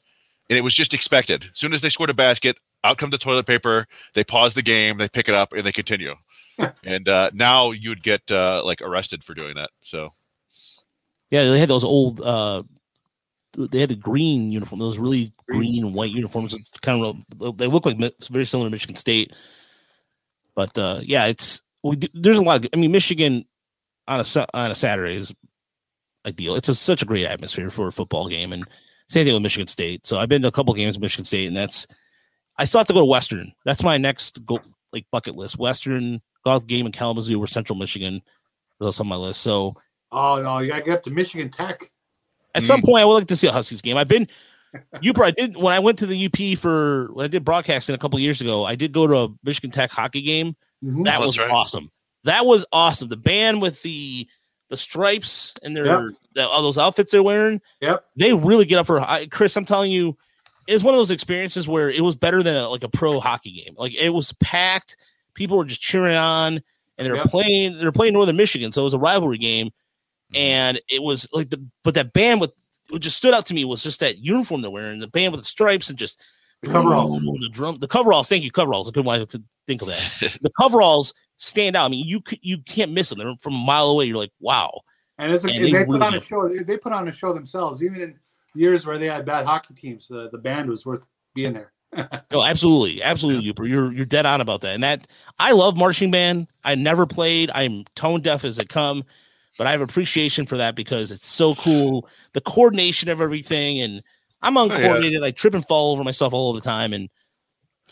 and 0.49 0.59
it 0.59 0.63
was 0.63 0.75
just 0.75 0.95
expected. 0.95 1.45
As 1.45 1.59
soon 1.59 1.73
as 1.73 1.83
they 1.83 1.89
scored 1.89 2.11
a 2.11 2.15
basket, 2.15 2.59
out 2.85 2.99
come 2.99 3.11
the 3.11 3.19
toilet 3.19 3.47
paper. 3.47 3.87
They 4.15 4.25
pause 4.25 4.55
the 4.55 4.63
game, 4.63 4.97
they 4.97 5.09
pick 5.09 5.29
it 5.29 5.35
up, 5.35 5.53
and 5.53 5.65
they 5.65 5.73
continue 5.73 6.15
and 6.85 7.09
uh, 7.09 7.31
now 7.33 7.71
you'd 7.71 8.03
get 8.03 8.31
uh, 8.31 8.63
like 8.65 8.83
arrested 8.83 9.25
for 9.25 9.35
doing 9.35 9.55
that. 9.55 9.71
So 9.81 10.13
Yeah, 11.31 11.45
they 11.45 11.59
had 11.59 11.69
those 11.69 11.85
old. 11.85 12.21
uh 12.21 12.63
They 13.57 13.81
had 13.81 13.91
the 13.91 13.97
green 13.97 14.51
uniform, 14.51 14.79
those 14.79 14.99
really 14.99 15.33
green 15.49 15.85
and 15.85 15.95
white 15.95 16.11
uniforms. 16.11 16.55
It's 16.55 16.71
kind 16.81 17.05
of 17.05 17.57
they 17.57 17.67
look 17.67 17.87
like 17.87 17.99
very 18.31 18.45
similar 18.45 18.69
to 18.69 18.71
Michigan 18.71 18.97
State. 18.97 19.33
But 20.55 20.77
uh 20.79 21.01
yeah, 21.03 21.27
it's 21.27 21.63
we 21.83 21.97
do, 21.97 22.09
there's 22.15 22.37
a 22.39 22.43
lot 22.43 22.65
of. 22.65 22.71
I 22.73 22.77
mean, 22.77 22.93
Michigan 22.93 23.45
on 24.09 24.21
a 24.21 24.25
Sa- 24.25 24.47
on 24.55 24.71
a 24.71 24.75
Saturday 24.75 25.17
is 25.17 25.35
ideal. 26.27 26.55
It's 26.55 26.69
a, 26.69 26.75
such 26.75 27.03
a 27.03 27.07
great 27.07 27.27
atmosphere 27.27 27.71
for 27.71 27.87
a 27.89 27.93
football 27.93 28.29
game, 28.29 28.53
and 28.53 28.65
same 29.09 29.25
thing 29.25 29.35
with 29.35 29.43
Michigan 29.43 29.67
State. 29.67 30.07
So 30.07 30.19
I've 30.19 30.29
been 30.29 30.43
to 30.43 30.49
a 30.49 30.53
couple 30.53 30.73
games 30.75 30.97
with 30.97 31.03
Michigan 31.03 31.25
State, 31.25 31.49
and 31.49 31.57
that's 31.57 31.87
I 32.59 32.65
still 32.65 32.81
have 32.81 32.87
to 32.89 32.93
go 32.95 33.01
to 33.01 33.05
Western. 33.07 33.53
That's 33.65 33.83
my 33.83 33.97
next 33.99 34.45
go 34.45 34.61
like 34.93 35.07
bucket 35.11 35.37
list. 35.37 35.59
Western 35.59 36.21
golf 36.45 36.67
game 36.67 36.87
in 36.87 36.93
Kalamazoo 36.93 37.39
or 37.43 37.47
Central 37.47 37.79
Michigan. 37.79 38.23
That's 38.81 39.01
on 39.01 39.07
my 39.09 39.17
list. 39.17 39.41
So 39.43 39.77
Oh 40.13 40.41
no, 40.43 40.59
you 40.59 40.69
gotta 40.69 40.83
get 40.83 40.95
up 40.95 41.03
to 41.05 41.11
Michigan 41.11 41.51
Tech. 41.51 41.91
at 42.55 42.63
Mm. 42.63 42.67
some 42.67 42.83
point, 42.83 43.03
I 43.03 43.05
would 43.05 43.15
like 43.15 43.27
to 43.29 43.37
see 43.37 43.47
a 43.47 43.53
Huskies 43.53 43.81
game. 43.83 43.97
I've 43.97 44.09
been, 44.09 44.27
you 45.03 45.13
probably 45.13 45.33
did 45.33 45.57
when 45.57 45.73
I 45.75 45.79
went 45.79 45.99
to 46.01 46.07
the 46.07 46.27
UP 46.27 46.59
for 46.59 47.09
when 47.13 47.25
I 47.25 47.29
did 47.29 47.45
broadcasting 47.45 47.95
a 47.95 47.99
couple 47.99 48.19
years 48.19 48.41
ago. 48.41 48.65
I 48.65 48.75
did 48.75 48.91
go 48.93 49.07
to 49.07 49.17
a 49.17 49.29
Michigan 49.45 49.71
Tech 49.71 49.91
hockey 49.93 50.23
game. 50.23 50.55
Mhm. 50.85 51.05
That 51.05 51.21
was 51.21 51.39
right. 51.39 51.51
awesome. 51.51 51.91
That 52.25 52.47
was 52.47 52.65
awesome. 52.73 53.09
The 53.09 53.17
band 53.17 53.63
with 53.63 53.83
the 53.83 54.27
the 54.69 54.77
stripes 54.77 55.53
and 55.65 55.77
their 55.77 55.87
Yep. 55.87 56.03
the, 56.35 56.47
all 56.49 56.63
those 56.63 56.79
outfits 56.79 57.11
they're 57.11 57.23
wearing. 57.25 57.61
Yep. 57.81 58.05
They 58.17 58.33
really 58.33 58.65
get 58.67 58.79
up 58.79 58.87
for 58.87 59.01
I, 59.01 59.27
Chris. 59.27 59.57
I'm 59.57 59.65
telling 59.65 59.91
you, 59.91 60.17
it's 60.69 60.85
one 60.85 60.95
of 60.95 60.99
those 60.99 61.11
experiences 61.11 61.67
where 61.67 61.91
it 61.91 62.03
was 62.03 62.15
better 62.15 62.41
than 62.43 62.55
a, 62.57 62.69
like 62.69 62.85
a 62.85 62.89
pro 62.89 63.19
hockey 63.19 63.51
game. 63.51 63.75
Like 63.77 63.95
it 63.97 64.11
was 64.11 64.33
packed. 64.35 64.97
People 65.35 65.57
were 65.59 65.65
just 65.65 65.81
cheering 65.81 66.17
on, 66.17 66.61
and 66.99 67.07
they're 67.07 67.17
Yep. 67.17 67.27
playing. 67.27 67.79
They're 67.79 67.91
playing 67.91 68.13
Northern 68.15 68.37
Michigan, 68.37 68.71
so 68.71 68.83
it 68.83 68.85
was 68.85 68.95
a 68.95 68.99
rivalry 68.99 69.39
game. 69.39 69.69
Mm-hmm. 69.69 70.37
And 70.37 70.81
it 70.89 71.03
was 71.03 71.27
like 71.33 71.51
the 71.51 71.65
but 71.83 71.95
that 71.95 72.13
band 72.13 72.41
with 72.41 72.53
what 72.91 73.03
just 73.03 73.17
stood 73.17 73.35
out 73.35 73.47
to 73.47 73.55
me 73.55 73.65
was 73.65 73.83
just 73.83 73.99
that 74.01 74.19
uniform 74.19 74.63
they're 74.63 74.71
wearing, 74.71 75.01
the 75.01 75.09
band 75.09 75.33
with 75.33 75.41
the 75.41 75.47
stripes 75.47 75.89
and 75.89 75.99
just 75.99 76.21
The 76.63 76.69
coveralls. 76.69 77.21
the 77.21 77.49
drum, 77.51 77.77
the 77.77 77.89
coveralls. 77.89 78.29
Thank 78.29 78.45
you, 78.45 78.51
coveralls. 78.51 78.89
I 78.89 78.93
couldn't 78.93 79.07
why 79.07 79.17
I 79.17 79.27
think 79.67 79.83
of 79.83 79.89
that. 79.89 80.39
the 80.43 80.51
coveralls 80.59 81.15
stand 81.39 81.75
out. 81.75 81.87
I 81.87 81.89
mean, 81.89 82.07
you 82.07 82.21
you 82.43 82.59
can't 82.59 82.93
miss 82.93 83.09
them. 83.09 83.19
They're 83.19 83.35
from 83.41 83.55
a 83.55 83.59
mile 83.59 83.87
away. 83.87 84.05
You're 84.07 84.19
like, 84.19 84.33
wow. 84.41 84.81
And, 85.19 85.33
it's 85.33 85.45
a, 85.45 85.49
And 85.49 85.57
and 85.57 85.65
they 85.65 85.73
they, 85.73 85.85
put 85.85 85.93
really 85.95 86.07
on 86.07 86.15
a 86.15 86.21
show. 86.21 86.49
They 86.49 86.77
put 86.77 86.93
on 86.93 87.09
a 87.09 87.13
show 87.13 87.33
themselves, 87.33 87.83
even 87.83 88.01
in 88.01 88.19
years 88.55 88.87
where 88.87 88.99
they 88.99 89.07
had 89.07 89.25
bad 89.25 89.47
hockey 89.47 89.75
teams. 89.75 90.09
The, 90.09 90.29
the 90.31 90.39
band 90.39 90.69
was 90.69 90.85
worth 90.85 91.07
being 91.35 91.53
there. 91.53 91.73
No, 91.97 92.07
oh, 92.33 92.45
absolutely, 92.45 93.03
absolutely, 93.03 93.51
Yooper. 93.51 93.69
You're 93.69 93.93
you're 93.93 94.07
dead 94.07 94.27
on 94.27 94.41
about 94.41 94.61
that. 94.61 94.75
And 94.75 94.83
that 94.83 95.07
I 95.39 95.53
love 95.53 95.77
marching 95.77 96.11
band. 96.11 96.47
I 96.63 96.75
never 96.75 97.07
played. 97.07 97.51
I'm 97.55 97.85
tone 97.97 98.21
deaf 98.21 98.45
as 98.45 98.57
they 98.57 98.65
come, 98.65 99.05
but 99.59 99.67
I 99.67 99.73
have 99.73 99.81
appreciation 99.81 100.47
for 100.47 100.57
that 100.59 100.77
because 100.77 101.11
it's 101.11 101.27
so 101.27 101.55
cool. 101.55 102.09
The 102.33 102.41
coordination 102.41 103.09
of 103.09 103.21
everything, 103.21 103.81
and 103.81 104.03
I'm 104.43 104.55
yeah. 104.55 104.63
uncoordinated. 104.63 105.23
I 105.23 105.31
trip 105.31 105.55
and 105.55 105.67
fall 105.67 105.93
over 105.93 106.05
myself 106.05 106.33
all 106.33 106.53
the 106.53 106.61
time. 106.61 106.93
And 106.93 107.09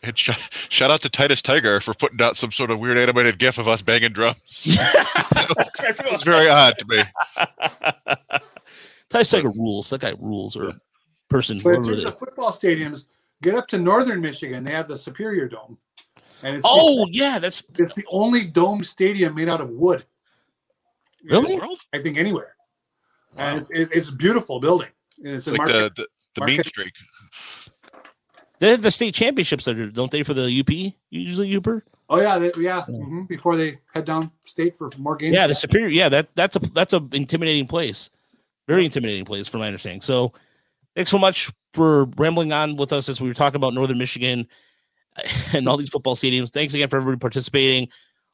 And 0.02 0.16
shout, 0.16 0.38
shout 0.68 0.90
out 0.90 1.02
to 1.02 1.08
Titus 1.08 1.42
Tiger 1.42 1.80
for 1.80 1.94
putting 1.94 2.20
out 2.20 2.36
some 2.36 2.52
sort 2.52 2.70
of 2.70 2.78
weird 2.78 2.98
animated 2.98 3.38
gif 3.38 3.58
of 3.58 3.68
us 3.68 3.82
banging 3.82 4.12
drums. 4.12 4.38
It 5.80 6.10
was 6.10 6.22
very 6.22 6.48
odd 6.48 6.74
to 6.78 6.86
me. 6.86 7.02
Ty 9.08 9.22
Tiger 9.22 9.50
rules. 9.50 9.90
That 9.90 10.00
guy 10.00 10.14
rules 10.18 10.56
or 10.56 10.74
person. 11.28 11.60
But 11.62 11.74
in 11.74 11.84
terms 11.84 12.04
of 12.04 12.18
football 12.18 12.50
stadiums, 12.50 13.06
get 13.42 13.54
up 13.54 13.68
to 13.68 13.78
northern 13.78 14.20
Michigan. 14.20 14.64
They 14.64 14.72
have 14.72 14.88
the 14.88 14.98
Superior 14.98 15.48
Dome, 15.48 15.78
and 16.42 16.56
it's 16.56 16.66
Oh 16.68 17.06
yeah, 17.10 17.38
that's 17.38 17.62
it's 17.78 17.94
the 17.94 18.04
only 18.10 18.44
dome 18.44 18.84
stadium 18.84 19.34
made 19.34 19.48
out 19.48 19.60
of 19.60 19.70
wood. 19.70 20.04
Really? 21.24 21.58
World? 21.58 21.80
I 21.92 22.02
think 22.02 22.18
anywhere, 22.18 22.54
and 23.36 23.60
it's, 23.60 23.70
it's 23.70 24.08
a 24.10 24.14
beautiful 24.14 24.60
building. 24.60 24.88
It's 25.18 25.48
it's, 25.48 25.58
like 25.58 25.68
Marquette. 25.68 25.96
the, 25.96 26.06
the, 26.40 26.46
the 26.46 26.52
mean 26.52 26.64
streak. 26.64 26.94
they 28.58 28.70
have 28.70 28.82
the 28.82 28.90
state 28.90 29.14
championships 29.14 29.64
there, 29.64 29.86
don't 29.88 30.10
they? 30.10 30.22
For 30.22 30.34
the 30.34 30.60
UP 30.60 30.94
usually 31.10 31.50
Yooper. 31.50 31.82
oh 32.08 32.20
yeah, 32.20 32.38
they, 32.38 32.50
yeah. 32.58 32.84
mhm, 32.88 33.28
before 33.28 33.56
they 33.56 33.78
head 33.92 34.04
down 34.06 34.30
state 34.44 34.76
for 34.76 34.90
more 34.98 35.16
games. 35.16 35.34
Yeah, 35.34 35.46
the 35.46 35.54
superior. 35.54 35.88
Yeah, 35.88 36.08
that 36.08 36.28
that's 36.34 36.56
a 36.56 36.60
that's 36.60 36.92
a 36.92 37.06
intimidating 37.12 37.66
place. 37.66 38.10
Very 38.66 38.84
intimidating 38.84 39.24
place, 39.24 39.48
from 39.48 39.60
my 39.60 39.66
understanding. 39.66 40.02
So, 40.02 40.32
thanks 40.94 41.10
so 41.10 41.18
much 41.18 41.50
for 41.72 42.04
rambling 42.16 42.52
on 42.52 42.76
with 42.76 42.92
us 42.92 43.08
as 43.08 43.20
we 43.20 43.28
were 43.28 43.34
talking 43.34 43.56
about 43.56 43.72
Northern 43.72 43.96
Michigan 43.96 44.46
and 45.54 45.68
all 45.68 45.76
these 45.76 45.88
football 45.88 46.16
stadiums. 46.16 46.50
Thanks 46.50 46.74
again 46.74 46.88
for 46.88 46.96
everybody 46.96 47.18
participating. 47.18 47.88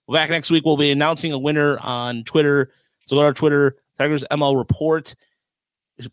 We'll 0.06 0.18
back 0.18 0.30
next 0.30 0.50
week. 0.50 0.64
We'll 0.64 0.76
be 0.76 0.90
announcing 0.90 1.32
a 1.32 1.38
winner 1.38 1.78
on 1.80 2.24
Twitter. 2.24 2.70
So 3.06 3.16
go 3.16 3.20
to 3.20 3.26
our 3.26 3.32
Twitter, 3.32 3.76
Tigers 3.98 4.24
ML 4.30 4.56
Report. 4.56 5.14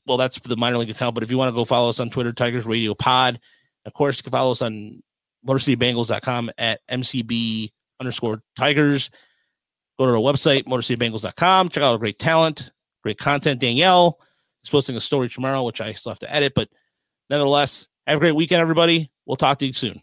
Well, 0.06 0.18
that's 0.18 0.38
for 0.38 0.48
the 0.48 0.58
minor 0.58 0.78
league 0.78 0.90
account, 0.90 1.16
but 1.16 1.24
if 1.24 1.32
you 1.32 1.38
want 1.38 1.50
to 1.50 1.56
go 1.56 1.66
follow 1.66 1.90
us 1.90 2.00
on 2.00 2.10
Twitter, 2.10 2.34
Tigers 2.34 2.66
Radio 2.66 2.94
Pod. 2.94 3.40
Of 3.86 3.94
course, 3.94 4.18
you 4.18 4.24
can 4.24 4.32
follow 4.32 4.52
us 4.52 4.62
on 4.62 5.02
MotorCityBengals.com 5.48 6.52
at 6.58 6.82
MCB 6.88 7.72
underscore 8.00 8.44
Tigers. 8.56 9.10
Go 9.98 10.06
to 10.06 10.12
our 10.12 10.18
website, 10.18 10.66
MotorCityBengals.com. 10.66 11.70
Check 11.70 11.84
out 11.84 11.94
our 11.94 11.98
great 11.98 12.20
talent, 12.20 12.72
great 13.04 13.18
content. 13.18 13.60
Danielle 13.60 14.20
is 14.64 14.70
posting 14.70 14.96
a 14.96 15.02
story 15.02 15.30
tomorrow, 15.30 15.64
which 15.64 15.82
I 15.82 15.94
still 15.94 16.12
have 16.12 16.20
to 16.20 16.32
edit, 16.32 16.54
but 16.56 16.70
nevertheless, 17.30 17.88
have 18.06 18.18
a 18.18 18.20
great 18.20 18.36
weekend, 18.36 18.62
everybody. 18.62 19.12
We'll 19.26 19.36
talk 19.36 19.60
to 19.60 19.66
you 19.66 19.74
soon. 19.74 20.02